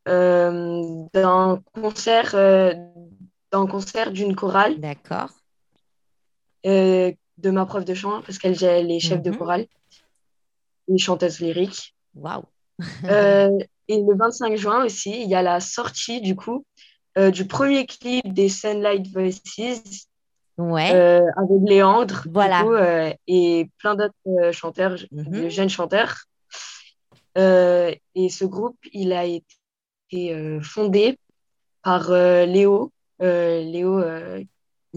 d'un 0.05 1.61
concert, 1.73 2.31
d'un 2.33 3.67
concert 3.67 4.11
d'une 4.11 4.35
chorale. 4.35 4.79
D'accord. 4.79 5.31
de 6.63 7.15
ma 7.43 7.65
prof 7.65 7.83
de 7.83 7.93
chant, 7.93 8.21
parce 8.21 8.37
qu'elle 8.37 8.91
est 8.91 8.99
chef 8.99 9.21
de 9.21 9.31
mhm. 9.31 9.37
chorale 9.37 9.65
et 10.87 10.97
chanteuse 10.97 11.39
lyrique. 11.39 11.93
Waouh! 12.15 12.45
et 13.89 14.01
le 14.01 14.17
25 14.17 14.55
juin 14.55 14.85
aussi, 14.85 15.23
il 15.23 15.29
y 15.29 15.35
a 15.35 15.41
la 15.41 15.59
sortie 15.59 16.21
du 16.21 16.35
coup 16.35 16.65
du 17.33 17.45
premier 17.45 17.85
clip 17.85 18.33
des 18.33 18.47
Sunlight 18.47 19.07
Voices 19.11 20.07
ouais. 20.57 20.93
Euh, 20.93 21.25
avec 21.35 21.61
Léandre 21.69 22.23
voilà. 22.31 22.63
Euh, 22.63 23.13
et 23.27 23.69
plein 23.77 23.95
d'autres 23.95 24.13
euh, 24.27 24.51
chanteurs, 24.51 24.97
mhm. 25.11 25.29
de 25.29 25.49
jeunes 25.49 25.69
chanteurs. 25.69 26.25
et 27.35 28.29
ce 28.29 28.45
groupe, 28.45 28.77
il 28.93 29.13
a 29.13 29.25
été 29.25 30.59
fondé 30.61 31.19
par 31.83 32.09
Léo, 32.11 32.91
Léo, 33.19 34.03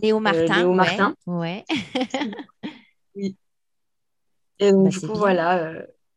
Léo 0.02 0.21
Martin. 0.21 0.57
Léo 0.57 0.73
Martin. 0.73 1.14
Ouais. 1.26 1.64
oui. 3.14 3.37
Et 4.59 4.73
donc, 4.73 4.85
bah, 4.85 4.90
du 4.90 5.00
coup, 5.00 5.14
voilà 5.14 5.73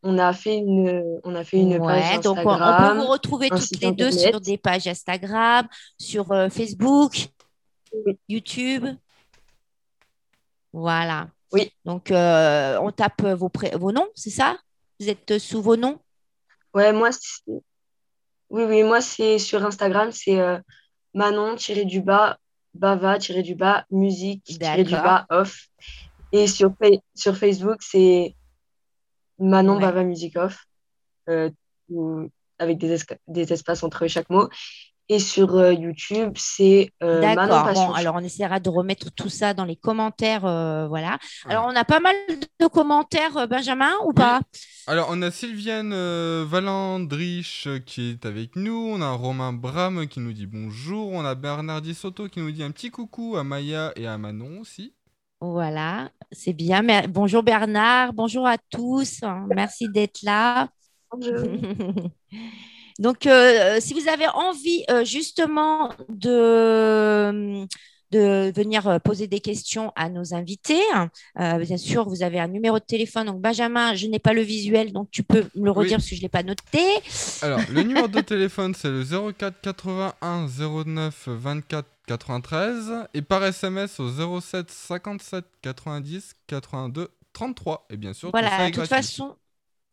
on 0.06 0.18
a 0.18 0.34
fait 0.34 0.58
une, 0.58 1.22
on 1.24 1.34
a 1.34 1.46
fait 1.46 1.60
une 1.60 1.80
page 1.80 2.18
Instagram. 2.18 2.44
Donc 2.44 2.46
on, 2.46 2.90
peut 2.90 3.00
vous 3.00 3.08
retrouver 3.08 3.50
toutes 3.50 3.82
les 3.82 3.94
deux 3.94 4.12
sur 4.12 4.42
des 4.42 4.58
pages 4.58 4.86
Instagram, 4.86 5.66
sur 5.98 6.28
Facebook, 6.52 7.30
YouTube. 8.28 8.86
Voilà. 10.74 11.30
Oui. 11.52 11.72
Donc, 11.86 12.12
euh, 12.12 12.78
on 12.82 12.92
tape 12.92 13.22
vos, 13.22 13.52
vos 13.76 13.92
noms, 13.92 14.10
c'est 14.16 14.32
ça? 14.32 14.58
Vous 15.00 15.08
êtes 15.08 15.38
sous 15.38 15.62
vos 15.62 15.78
noms? 15.78 16.00
Ouais, 16.74 16.92
moi, 16.92 17.12
oui, 18.50 18.64
oui, 18.64 18.84
moi, 18.84 19.00
c'est 19.02 19.38
sur 19.40 19.64
Instagram, 19.64 20.12
c'est 20.12 20.40
euh, 20.40 20.58
Manon-du-bas, 21.14 22.38
Bava-du-bas, 22.74 23.86
musique-du-bas, 23.92 25.28
off. 25.30 25.68
Et 26.32 26.48
sur, 26.48 26.74
sur 27.14 27.38
Facebook, 27.38 27.78
c'est 27.82 28.36
Manon 29.38 29.80
Bava 29.80 30.04
Music 30.04 30.36
Off, 30.38 30.66
euh, 31.30 31.52
avec 32.58 32.80
des, 32.80 32.98
des 33.28 33.54
espaces 33.54 33.84
entre 33.84 34.08
chaque 34.08 34.30
mot. 34.32 34.50
Et 35.14 35.20
sur 35.20 35.58
euh, 35.58 35.74
YouTube, 35.74 36.32
c'est 36.38 36.92
euh, 37.04 37.22
D'accord. 37.22 37.72
Bon, 37.72 37.92
alors 37.92 38.16
on 38.16 38.24
essaiera 38.24 38.60
de 38.60 38.68
remettre 38.68 39.12
tout 39.12 39.30
ça 39.30 39.54
dans 39.54 39.64
les 39.64 39.76
commentaires. 39.76 40.44
Euh, 40.44 40.88
voilà. 40.88 41.20
Alors 41.46 41.68
on 41.70 41.76
a 41.76 41.84
pas 41.84 42.00
mal 42.00 42.16
de 42.60 42.66
commentaires, 42.66 43.48
Benjamin, 43.48 43.92
ou 44.08 44.14
pas? 44.14 44.42
Alors 44.88 45.10
on 45.12 45.22
a 45.22 45.30
Sylviane 45.30 45.94
Valandrich 46.46 47.70
qui 47.86 48.10
est 48.10 48.26
avec 48.26 48.56
nous. 48.56 48.90
On 48.92 49.04
a 49.04 49.12
Romain 49.12 49.54
Bram 49.54 50.08
qui 50.08 50.20
nous 50.20 50.34
dit 50.34 50.48
bonjour. 50.48 51.12
On 51.12 51.24
a 51.24 51.36
Bernardi 51.36 51.94
Soto 51.94 52.28
qui 52.28 52.40
nous 52.40 52.50
dit 52.50 52.64
un 52.64 52.72
petit 52.72 52.90
coucou 52.90 53.38
à 53.38 53.44
Maya 53.44 53.92
et 53.96 54.08
à 54.08 54.18
Manon 54.18 54.62
aussi. 54.62 54.96
Voilà, 55.42 56.10
c'est 56.32 56.54
bien. 56.54 56.82
Bonjour 57.08 57.44
Bernard, 57.44 58.14
bonjour 58.14 58.48
à 58.48 58.58
tous. 58.58 59.22
Merci 59.54 59.90
d'être 59.90 60.24
là. 60.24 60.70
Bonjour. 61.12 61.38
Donc, 63.00 63.26
euh, 63.26 63.78
si 63.80 63.94
vous 63.94 64.08
avez 64.08 64.28
envie 64.28 64.84
euh, 64.90 65.04
justement 65.04 65.90
de, 66.10 67.66
de 68.12 68.52
venir 68.56 68.88
euh, 68.88 69.00
poser 69.00 69.28
des 69.28 69.40
questions 69.40 69.92
à 69.96 70.10
nos 70.10 70.34
invités, 70.34 70.82
bien 71.36 71.78
sûr, 71.78 72.08
vous 72.08 72.24
avez 72.24 72.40
un 72.40 72.48
numéro 72.48 72.80
de 72.80 72.84
téléphone. 72.84 73.28
Donc, 73.28 73.42
Benjamin, 73.42 73.96
je 73.96 74.08
n'ai 74.08 74.20
pas 74.20 74.34
le 74.34 74.42
visuel, 74.42 74.94
donc 74.94 75.10
tu 75.12 75.24
peux 75.24 75.46
me 75.56 75.66
le 75.66 75.72
redire 75.72 75.98
parce 75.98 76.10
que 76.10 76.16
je 76.16 76.22
ne 76.22 76.26
l'ai 76.26 76.30
pas 76.30 76.44
noté. 76.44 76.84
Alors, 77.42 77.60
le 77.72 77.84
numéro 77.84 78.08
de 78.08 78.22
téléphone, 78.22 78.74
c'est 78.76 78.90
le 78.90 79.04
04 79.04 79.62
81 79.62 80.48
09 80.86 81.28
24 81.28 81.88
93 82.06 83.08
et 83.14 83.22
par 83.22 83.44
SMS 83.46 84.00
au 84.00 84.40
07 84.42 84.70
57 84.70 85.46
90 85.62 86.36
82 86.48 87.10
33. 87.34 87.88
Et 87.90 87.98
bien 87.98 88.14
sûr, 88.14 88.30
voilà, 88.32 88.70
de 88.70 88.76
toute 88.76 88.88
façon, 88.88 89.36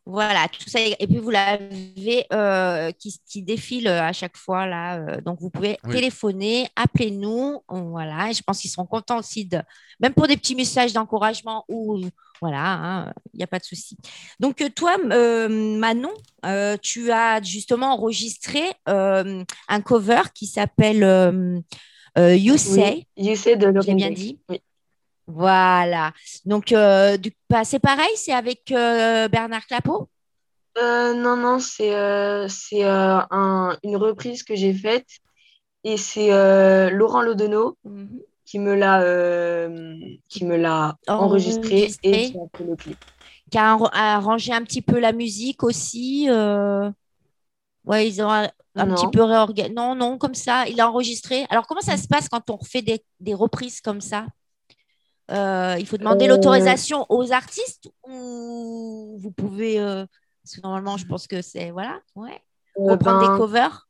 voilà, 0.07 0.49
tout 0.49 0.69
ça. 0.69 0.81
Et 0.81 1.07
puis, 1.07 1.19
vous 1.19 1.31
l'avez 1.31 2.27
euh, 2.33 2.91
qui, 2.93 3.43
défile 3.43 3.87
euh, 3.87 4.03
à 4.03 4.13
chaque 4.13 4.37
fois. 4.37 4.67
là. 4.67 4.99
Euh, 4.99 5.21
donc, 5.21 5.41
vous 5.41 5.51
pouvez 5.51 5.79
téléphoner, 5.91 6.69
appelez-nous. 6.75 7.63
Voilà. 7.69 8.31
Et 8.31 8.33
je 8.33 8.43
pense 8.43 8.61
qu'ils 8.61 8.71
seront 8.71 8.87
contents 8.87 9.19
aussi, 9.19 9.45
de, 9.45 9.61
même 10.01 10.15
pour 10.15 10.27
des 10.27 10.37
petits 10.37 10.55
messages 10.55 10.93
d'encouragement 10.93 11.65
ou 11.69 12.01
voilà, 12.41 12.73
hein, 12.73 13.13
il 13.35 13.37
n'y 13.37 13.45
a 13.45 13.47
pas 13.47 13.59
de 13.59 13.65
souci. 13.65 13.99
Donc, 14.39 14.65
toi, 14.75 14.97
Manon, 14.99 16.13
tu 16.83 17.13
as 17.13 17.43
justement 17.43 17.93
enregistré 17.93 18.63
un 18.87 19.81
cover 19.85 20.23
qui 20.35 20.47
s'appelle 20.47 21.63
You 22.17 22.57
Say. 22.57 23.07
you 23.17 23.37
Say 23.37 23.57
de 23.57 23.73
J'ai 23.83 23.95
bien 23.95 24.11
dit. 24.11 24.39
Voilà. 25.33 26.13
Donc, 26.45 26.73
euh, 26.73 27.17
bah, 27.49 27.65
c'est 27.65 27.79
pareil, 27.79 28.11
c'est 28.17 28.33
avec 28.33 28.73
euh, 28.73 29.29
Bernard 29.29 29.67
Clapeau? 29.67 30.09
Euh, 30.79 31.15
Non, 31.15 31.37
non, 31.37 31.59
c'est 31.61 31.91
une 31.91 33.97
reprise 33.97 34.43
que 34.43 34.55
j'ai 34.55 34.75
faite 34.75 35.09
et 35.85 35.97
c'est 35.97 36.29
Laurent 36.91 37.23
Lodenot 37.23 37.77
mhm. 37.85 38.21
qui 38.45 38.59
me 38.59 38.75
l'a 38.75 39.01
qui 40.29 40.45
me 40.45 40.57
l'a 40.57 40.97
enregistré, 41.09 41.91
et 42.03 42.31
qui 42.31 42.39
a 42.39 42.57
fait 42.57 42.65
le 42.65 42.77
clip. 42.77 42.99
Qui 43.51 43.59
a 43.59 43.77
arrangé 43.93 44.53
un 44.53 44.63
petit 44.63 44.83
peu 44.83 45.01
la 45.01 45.13
musique 45.13 45.63
aussi. 45.63 46.29
Ouais, 47.87 48.07
ils 48.07 48.23
ont 48.23 48.31
un, 48.31 48.49
petit 48.77 49.09
peu 49.09 49.23
réorganisé. 49.23 49.75
Non, 49.75 49.95
non, 49.95 50.19
comme 50.19 50.35
ça, 50.35 50.69
il 50.69 50.81
a 50.81 50.89
enregistré. 50.89 51.47
Alors, 51.51 51.67
comment 51.67 51.81
ça 51.81 51.97
se 51.97 52.07
passe 52.07 52.29
quand 52.29 52.51
on 52.51 52.57
refait 52.57 52.83
des, 52.83 53.03
des 53.19 53.35
reprises 53.35 53.81
comme 53.81 54.01
ça? 54.01 54.27
Euh, 55.31 55.77
il 55.79 55.87
faut 55.87 55.97
demander 55.97 56.27
euh, 56.27 56.29
l'autorisation 56.29 57.07
aux 57.09 57.33
artistes 57.33 57.89
ou 58.09 59.17
vous 59.21 59.31
pouvez. 59.31 59.81
Euh, 59.81 60.05
parce 60.43 60.57
que 60.57 60.61
normalement, 60.63 60.97
je 60.97 61.07
pense 61.07 61.27
que 61.27 61.43
c'est. 61.43 61.71
Voilà, 61.71 62.01
ouais. 62.17 62.43
Reprendre 62.77 63.21
des 63.21 63.29
ben, 63.29 63.37
covers. 63.37 63.89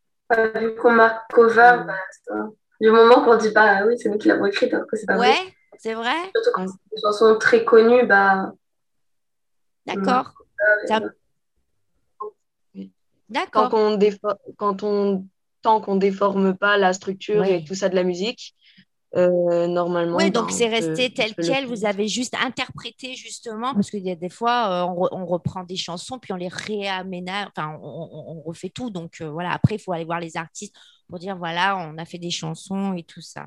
vu 0.56 0.75
qu'on 0.76 0.92
m'a 0.92 1.23
cover, 1.32 1.85
bah, 1.87 2.44
du 2.80 2.90
moment 2.90 3.23
qu'on 3.25 3.37
dit 3.37 3.52
pas 3.52 3.85
oui, 3.87 3.99
c'est 3.99 4.09
nous 4.09 4.18
qui 4.18 4.28
l'avons 4.28 4.47
écrite, 4.47 4.73
alors 4.75 4.87
que 4.87 4.97
c'est 4.97 5.06
pas 5.06 5.18
Ouais, 5.18 5.37
c'est 5.78 5.94
vrai. 5.94 6.16
Surtout 6.35 6.50
quand 6.54 6.66
c'est 6.66 6.97
des 6.97 7.00
chansons 7.02 7.37
très 7.38 7.64
connues, 7.64 8.06
bah. 8.06 8.52
D'accord. 9.87 10.35
D'accord. 13.28 13.70
Quand 13.70 13.75
on, 13.75 13.99
quand 14.56 14.82
on 14.82 15.25
tant 15.62 15.80
qu'on 15.80 15.97
déforme 15.97 16.56
pas 16.56 16.76
la 16.76 16.92
structure 16.92 17.44
et 17.44 17.64
tout 17.64 17.75
ça 17.75 17.88
de 17.88 17.94
la 17.94 18.02
musique, 18.02 18.54
euh, 19.17 19.67
normalement. 19.67 20.17
Oui, 20.17 20.31
donc 20.31 20.49
ben, 20.49 20.55
c'est 20.55 20.69
resté 20.69 21.12
tel 21.12 21.35
quel. 21.35 21.67
Vous 21.67 21.85
avez 21.85 22.07
juste 22.07 22.35
interprété 22.40 23.14
justement, 23.14 23.75
parce 23.75 23.90
qu'il 23.90 24.05
y 24.05 24.11
a 24.11 24.14
des 24.14 24.29
fois, 24.29 24.85
euh, 24.85 25.09
on, 25.11 25.26
reprend 25.26 25.64
des 25.64 25.76
chansons, 25.76 26.19
puis 26.19 26.33
on 26.33 26.37
les 26.37 26.49
réaménage, 26.49 27.49
enfin, 27.57 27.76
on, 27.83 28.40
refait 28.43 28.71
tout. 28.71 28.90
Donc 28.90 29.21
euh, 29.21 29.31
voilà, 29.31 29.52
après, 29.52 29.76
il 29.76 29.79
faut 29.81 29.93
aller 29.93 30.05
voir 30.05 30.21
les 30.21 30.37
artistes 30.37 30.75
pour 31.09 31.19
dire 31.19 31.37
voilà, 31.37 31.76
on 31.76 31.99
a 31.99 32.05
fait 32.05 32.19
des 32.19 32.31
chansons 32.31 32.95
et 32.95 33.02
tout 33.02 33.21
ça. 33.21 33.47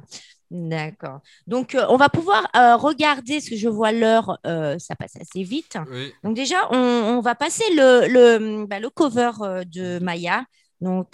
D'accord. 0.51 1.21
Donc, 1.47 1.75
on 1.89 1.95
va 1.95 2.09
pouvoir 2.09 2.43
regarder, 2.79 3.39
ce 3.39 3.49
que 3.49 3.55
je 3.55 3.69
vois 3.69 3.91
l'heure, 3.91 4.37
ça 4.43 4.95
passe 4.95 5.15
assez 5.19 5.41
vite. 5.41 5.77
Donc, 6.23 6.35
déjà, 6.35 6.57
on, 6.71 7.21
va 7.21 7.33
passer 7.33 7.63
le, 7.71 8.07
le, 8.07 8.65
bah, 8.67 8.79
le 8.79 8.89
cover 8.91 9.31
de 9.65 9.97
Maya. 9.97 10.45
Donc, 10.79 11.13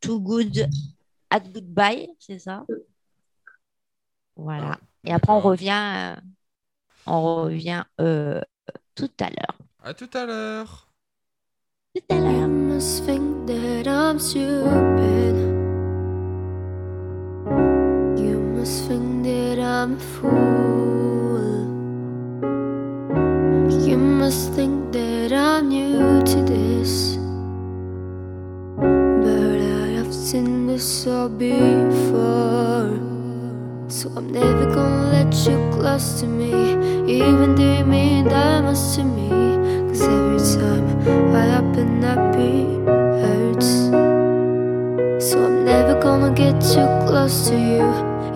Too 0.00 0.20
Good 0.20 0.68
at 1.30 1.40
Goodbye, 1.40 2.08
c'est 2.18 2.38
ça? 2.38 2.64
Voilà. 4.38 4.78
Et 5.04 5.12
après, 5.12 5.32
on 5.32 5.40
revient, 5.40 6.16
on 7.06 7.42
revient 7.42 7.84
tout 7.98 9.10
à 9.20 9.28
l'heure. 9.28 9.58
À 9.84 9.92
tout 9.92 10.10
à 10.14 10.24
l'heure. 10.24 10.88
Tout 11.94 12.02
à 12.08 12.18
l'heure. 12.18 12.48
must 18.68 18.88
think 18.88 19.24
that 19.24 19.58
I'm 19.58 19.94
a 19.94 20.00
fool. 20.00 21.38
You 23.86 23.96
must 23.96 24.52
think 24.52 24.92
that 24.92 25.32
I'm 25.32 25.68
new 25.68 26.22
to 26.22 26.42
this. 26.42 27.16
But 28.76 29.60
I 29.60 29.86
have 29.96 30.12
seen 30.12 30.66
this 30.66 31.06
all 31.06 31.28
before. 31.28 33.07
So 33.98 34.08
I'm 34.14 34.30
never 34.30 34.64
gonna 34.72 35.10
let 35.10 35.34
you 35.44 35.58
close 35.72 36.20
to 36.20 36.26
me, 36.28 36.52
even 37.12 37.56
though 37.56 37.78
you 37.78 37.84
mean 37.84 38.28
that 38.28 38.62
much 38.62 38.94
to 38.94 39.02
me. 39.02 39.28
Cause 39.88 40.02
every 40.02 40.38
time 40.38 41.34
I 41.34 41.58
open 41.58 42.04
up, 42.04 42.36
it 42.38 42.86
hurts. 43.20 43.90
So 45.28 45.44
I'm 45.46 45.64
never 45.64 46.00
gonna 46.00 46.32
get 46.32 46.60
too 46.60 46.86
close 47.10 47.48
to 47.48 47.56
you. 47.58 47.86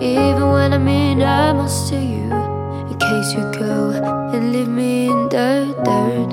Even 0.03 0.49
when 0.51 0.73
I 0.73 0.77
mean 0.77 1.21
I 1.21 1.53
must 1.53 1.87
to 1.91 1.95
you 1.95 2.27
In 2.91 2.97
case 2.99 3.31
you 3.31 3.43
go 3.57 3.91
and 4.33 4.51
leave 4.51 4.67
me 4.67 5.07
in 5.07 5.29
the 5.29 5.71
dirt 5.85 6.31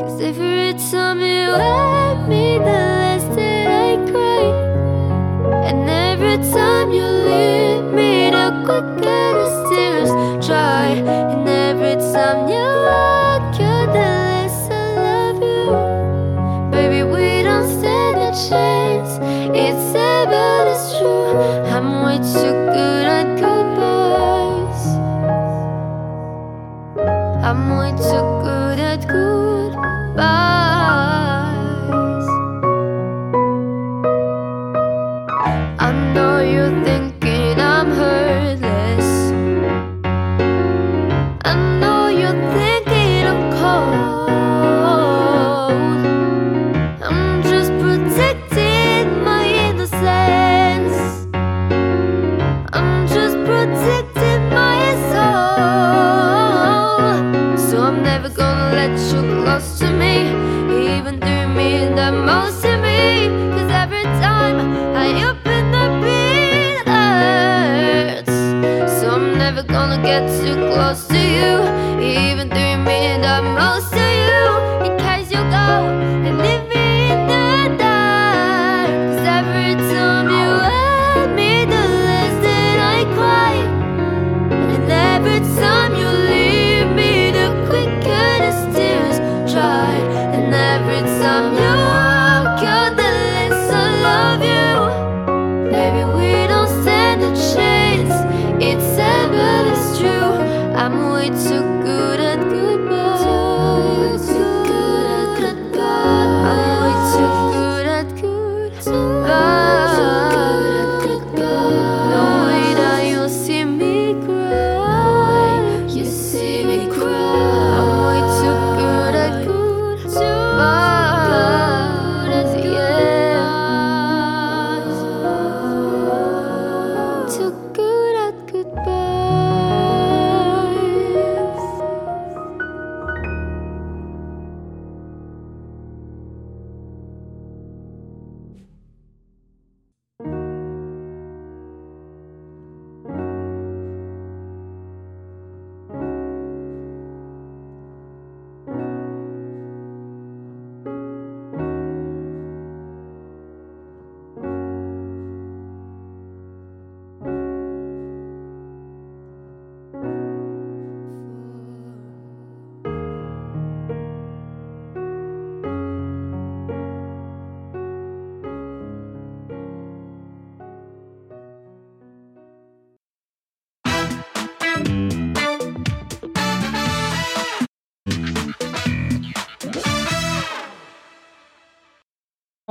Cause 0.00 0.18
every 0.22 0.72
time 0.90 1.20
you 1.20 1.50
hurt 1.60 2.26
me 2.26 2.56
The 2.56 2.78
less 3.02 3.24
that 3.36 3.66
I 3.84 4.10
cry 4.10 4.46
And 5.68 5.90
every 5.90 6.38
time 6.54 6.90
you 6.92 7.04
leave 7.04 7.75
dry 10.46 11.45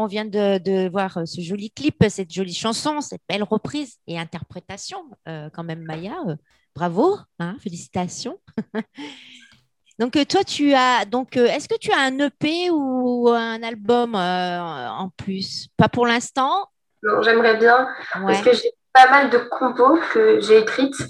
On 0.06 0.08
vient 0.08 0.26
de, 0.26 0.60
de, 0.60 0.88
voir 0.88 1.18
ce 1.26 1.42
joli 1.42 1.72
clip, 1.72 1.96
cette 2.10 2.32
jolie 2.32 2.54
chanson, 2.54 3.02
cette 3.02 3.24
belle 3.28 3.42
reprise 3.42 3.96
et 4.06 4.20
interprétation. 4.20 5.04
Euh, 5.28 5.50
quand 5.52 5.64
même, 5.64 5.82
Maya, 5.82 6.14
euh, 6.28 6.36
bravo, 6.76 7.18
hein, 7.40 7.56
félicitations. 7.60 8.40
donc, 10.00 10.12
toi, 10.28 10.44
tu 10.44 10.76
as. 10.76 11.06
Donc, 11.06 11.38
euh, 11.38 11.48
est-ce 11.48 11.68
que 11.68 11.80
tu 11.80 11.92
as 11.92 11.98
un 11.98 12.20
EP 12.20 12.70
ou 12.70 13.30
un 13.30 13.64
album 13.64 14.14
en 14.14 15.10
plus? 15.18 15.70
Pas 15.76 15.90
pour 15.90 16.06
l'instant 16.06 16.70
Non, 17.02 17.24
j'aimerais 17.24 17.58
bien. 17.58 17.88
Ouais. 18.18 18.26
Parce 18.28 18.42
que 18.44 18.54
j'ai 18.54 18.74
pas 18.94 19.10
mal 19.10 19.32
de 19.32 19.40
compos 19.40 19.98
que 20.14 20.40
j'ai 20.40 20.60
écrites, 20.60 21.02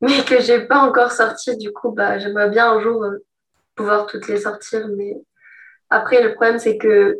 mais 0.00 0.24
que 0.24 0.40
j'ai 0.40 0.60
pas 0.60 0.78
encore 0.78 1.10
sorties. 1.10 1.56
Du 1.56 1.72
coup, 1.72 1.90
bah, 1.90 2.20
j'aimerais 2.20 2.50
bien 2.50 2.70
un 2.70 2.80
jour 2.80 3.04
pouvoir 3.74 4.06
toutes 4.06 4.28
les 4.28 4.36
sortir. 4.36 4.86
Mais 4.96 5.16
après, 5.90 6.22
le 6.22 6.34
problème, 6.34 6.60
c'est 6.60 6.78
que 6.78 7.18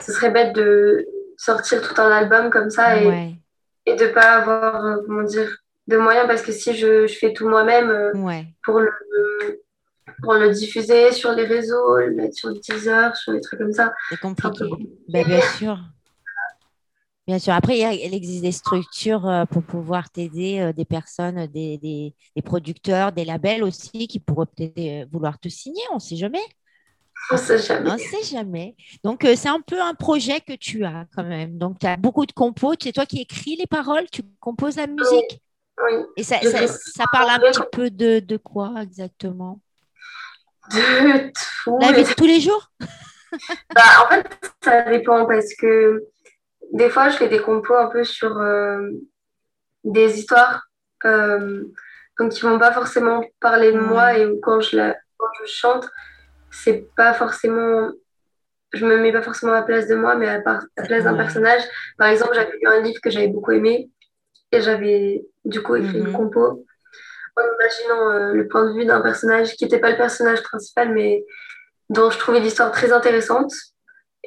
ce 0.00 0.12
serait 0.12 0.30
bête 0.30 0.54
de 0.54 1.06
sortir 1.36 1.82
tout 1.82 2.00
un 2.00 2.10
album 2.10 2.50
comme 2.50 2.70
ça 2.70 2.96
et, 2.96 3.06
ouais. 3.06 3.34
et 3.86 3.96
de 3.96 4.06
pas 4.06 4.36
avoir, 4.36 4.84
euh, 4.84 4.96
comment 5.04 5.22
dire, 5.22 5.58
de 5.88 5.96
moyens 5.96 6.26
parce 6.26 6.42
que 6.42 6.52
si 6.52 6.74
je, 6.74 7.06
je 7.06 7.14
fais 7.14 7.32
tout 7.32 7.48
moi-même 7.48 7.90
euh, 7.90 8.12
ouais. 8.14 8.46
pour, 8.62 8.80
le, 8.80 8.90
pour 10.22 10.34
le 10.34 10.50
diffuser 10.50 11.12
sur 11.12 11.32
les 11.32 11.44
réseaux, 11.44 11.98
le 11.98 12.12
mettre 12.12 12.36
sur 12.36 12.48
le 12.50 12.60
teaser, 12.60 13.10
sur 13.14 13.32
les 13.32 13.40
trucs 13.40 13.58
comme 13.58 13.72
ça. 13.72 13.92
C'est 14.08 14.20
compliqué. 14.20 14.64
Ben, 15.08 15.26
bien 15.26 15.40
sûr. 15.58 15.78
Bien 17.26 17.38
sûr. 17.38 17.52
Après, 17.52 17.78
il, 17.78 18.14
existe 18.14 18.42
des 18.42 18.52
structures 18.52 19.28
euh, 19.28 19.44
pour 19.44 19.62
pouvoir 19.62 20.10
t'aider, 20.10 20.72
des 20.76 20.84
personnes, 20.84 21.46
des, 21.46 21.78
des, 21.78 22.42
producteurs, 22.42 23.12
des 23.12 23.24
labels 23.24 23.62
aussi 23.62 24.06
qui 24.06 24.20
pourraient 24.20 24.46
peut-être 24.46 25.10
vouloir 25.10 25.38
te 25.38 25.48
signer. 25.48 25.82
On 25.90 25.96
ne 25.96 26.00
sait 26.00 26.16
jamais. 26.16 26.42
On 27.30 27.34
ne 27.34 27.40
sait 27.40 27.58
jamais. 27.58 27.90
On 27.90 27.94
ne 27.94 27.98
sait 27.98 28.22
jamais. 28.24 28.76
Donc, 29.04 29.26
c'est 29.36 29.48
un 29.48 29.60
peu 29.60 29.80
un 29.80 29.94
projet 29.94 30.40
que 30.40 30.54
tu 30.54 30.84
as 30.84 31.06
quand 31.14 31.24
même. 31.24 31.56
Donc, 31.56 31.78
tu 31.78 31.86
as 31.86 31.96
beaucoup 31.96 32.26
de 32.26 32.32
compos. 32.32 32.74
C'est 32.80 32.92
toi 32.92 33.06
qui 33.06 33.22
écris 33.22 33.56
les 33.56 33.66
paroles, 33.66 34.04
tu 34.10 34.22
composes 34.40 34.76
la 34.76 34.86
musique? 34.86 35.40
Oui. 35.82 36.04
Et 36.16 36.22
ça, 36.22 36.38
ça, 36.40 37.04
parle 37.12 37.30
un 37.30 37.38
petit 37.38 37.60
peu 37.70 37.90
de, 37.90 38.20
de 38.20 38.36
quoi 38.36 38.74
exactement? 38.82 39.60
De 40.70 41.32
tout. 41.64 41.78
La 41.80 41.92
vie 41.92 42.04
de 42.04 42.14
tous 42.14 42.26
les 42.26 42.40
jours? 42.40 42.70
Bah, 43.74 43.82
En 44.04 44.08
fait, 44.10 44.26
ça 44.62 44.82
dépend 44.90 45.24
parce 45.24 45.54
que 45.54 46.04
des 46.70 46.90
fois, 46.90 47.08
je 47.08 47.16
fais 47.16 47.28
des 47.28 47.40
compos 47.40 47.74
un 47.74 47.86
peu 47.86 48.04
sur 48.04 48.36
euh, 48.38 48.90
des 49.84 50.18
histoires 50.18 50.68
euh, 51.06 51.64
donc 52.18 52.32
qui 52.32 52.42
vont 52.42 52.58
pas 52.58 52.72
forcément 52.72 53.24
parler 53.40 53.72
de 53.72 53.78
moi 53.78 54.18
et 54.18 54.28
quand 54.42 54.60
je, 54.60 54.76
la, 54.76 54.96
quand 55.16 55.28
je 55.40 55.50
chante, 55.50 55.88
c'est 56.52 56.86
pas 56.96 57.14
forcément. 57.14 57.90
Je 58.72 58.86
me 58.86 58.98
mets 58.98 59.12
pas 59.12 59.22
forcément 59.22 59.52
à 59.52 59.56
la 59.56 59.62
place 59.62 59.88
de 59.88 59.94
moi, 59.94 60.14
mais 60.14 60.28
à, 60.28 60.38
la 60.38 60.84
place 60.84 61.04
d'un 61.04 61.14
personnage. 61.14 61.62
Par 61.98 62.08
exemple, 62.08 62.32
j'avais 62.34 62.52
lu 62.52 62.66
un 62.66 62.80
livre 62.80 63.00
que 63.02 63.10
j'avais 63.10 63.28
beaucoup 63.28 63.52
aimé 63.52 63.90
et 64.50 64.60
j'avais 64.60 65.26
du 65.44 65.62
coup 65.62 65.76
écrit 65.76 65.98
une 65.98 66.08
mhm. 66.08 66.12
compo 66.12 66.64
en 67.36 67.42
imaginant 67.42 68.10
euh, 68.10 68.32
le 68.34 68.48
point 68.48 68.66
de 68.66 68.74
vue 68.74 68.84
d'un 68.84 69.00
personnage 69.00 69.54
qui 69.56 69.64
n'était 69.64 69.78
pas 69.78 69.90
le 69.90 69.96
personnage 69.96 70.42
principal, 70.42 70.92
mais 70.92 71.24
dont 71.90 72.10
je 72.10 72.18
trouvais 72.18 72.40
l'histoire 72.40 72.70
très 72.70 72.92
intéressante. 72.92 73.52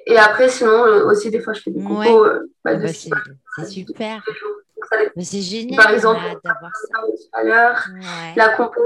Et 0.07 0.17
après, 0.17 0.49
sinon, 0.49 0.85
euh, 0.85 1.05
aussi, 1.05 1.31
des 1.31 1.39
fois, 1.39 1.53
je 1.53 1.61
fais 1.61 1.71
des 1.71 1.83
compos. 1.83 2.25
Euh, 2.25 2.51
bah, 2.63 2.75
bah, 2.75 2.87
c'est 2.87 3.09
super. 3.65 4.23
C'est 5.21 5.41
génial 5.41 5.83
Par 5.83 5.91
exemple, 5.93 6.21
la 8.35 8.49
compo 8.55 8.81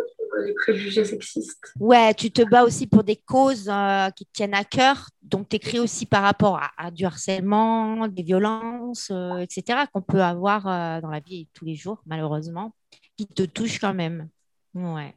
les 0.46 0.54
préjugés 0.54 1.04
sexistes. 1.04 1.74
Ouais, 1.80 2.14
tu 2.14 2.32
te 2.32 2.42
bats 2.44 2.64
aussi 2.64 2.88
pour 2.88 3.04
des 3.04 3.18
causes 3.18 3.68
euh, 3.70 4.10
qui 4.12 4.26
te 4.26 4.32
tiennent 4.32 4.54
à 4.54 4.64
cœur. 4.64 5.10
Donc, 5.22 5.50
tu 5.50 5.58
écris 5.58 5.80
aussi 5.80 6.06
par 6.06 6.24
rapport 6.24 6.62
à, 6.78 6.92
du 6.92 7.04
harcèlement, 7.04 8.08
des 8.08 8.24
violences, 8.24 9.12
etc., 9.42 9.82
qu'on 9.92 10.02
peut 10.02 10.22
avoir 10.22 10.64
dans 11.02 11.10
la 11.10 11.20
vie 11.20 11.50
tous 11.54 11.66
les 11.66 11.76
jours, 11.76 12.02
malheureusement, 12.06 12.74
qui 13.18 13.28
te 13.28 13.44
touchent 13.44 13.80
quand 13.80 13.94
même. 13.94 14.30
Ouais. 14.74 15.14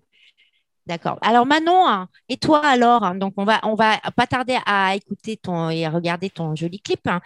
D'accord. 0.87 1.19
Alors 1.23 1.47
Manon, 1.47 1.87
hein, 1.87 2.09
et 2.29 2.37
toi 2.37 2.61
alors 2.67 3.05
hein, 3.05 3.15
Donc 3.15 3.35
on 3.37 3.45
va 3.45 3.61
on 3.63 3.77
va 3.77 3.99
pas 4.17 4.27
tarder 4.27 4.59
à 4.67 4.97
écouter 4.97 5.37
ton 5.37 5.71
et 5.71 5.85
à 5.85 5.91
regarder 5.91 6.29
ton 6.29 6.57
joli 6.57 6.81
clip. 6.81 7.07
Hein. 7.07 7.21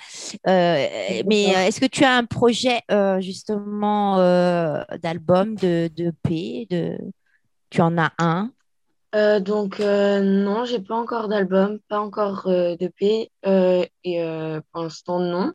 Euh, 0.47 0.87
mais 1.27 1.57
euh, 1.57 1.66
est-ce 1.66 1.81
que 1.81 1.87
tu 1.87 2.05
as 2.05 2.14
un 2.14 2.25
projet 2.25 2.83
euh, 2.90 3.19
justement 3.21 4.19
d'album 4.99 5.55
de 5.55 5.88
de 5.97 6.12
P 6.23 6.66
de 6.69 6.99
Tu 7.71 7.81
en 7.81 7.97
as 7.97 8.12
un? 8.19 8.51
Donc 9.40 9.79
non, 9.79 10.66
j'ai 10.66 10.81
pas 10.81 10.97
encore 10.97 11.29
d'album, 11.29 11.79
pas 11.88 12.01
encore 12.01 12.42
de 12.47 12.88
P 12.88 13.31
et 13.42 14.61
pour 14.73 14.83
l'instant 14.83 15.19
non. 15.19 15.55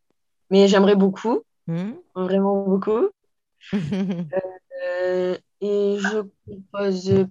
Mais 0.49 0.67
j'aimerais 0.67 0.95
beaucoup, 0.95 1.43
mmh. 1.67 1.91
vraiment 2.15 2.63
beaucoup. 2.63 3.09
et 3.71 5.37
je 5.61 6.23
compose 6.47 7.27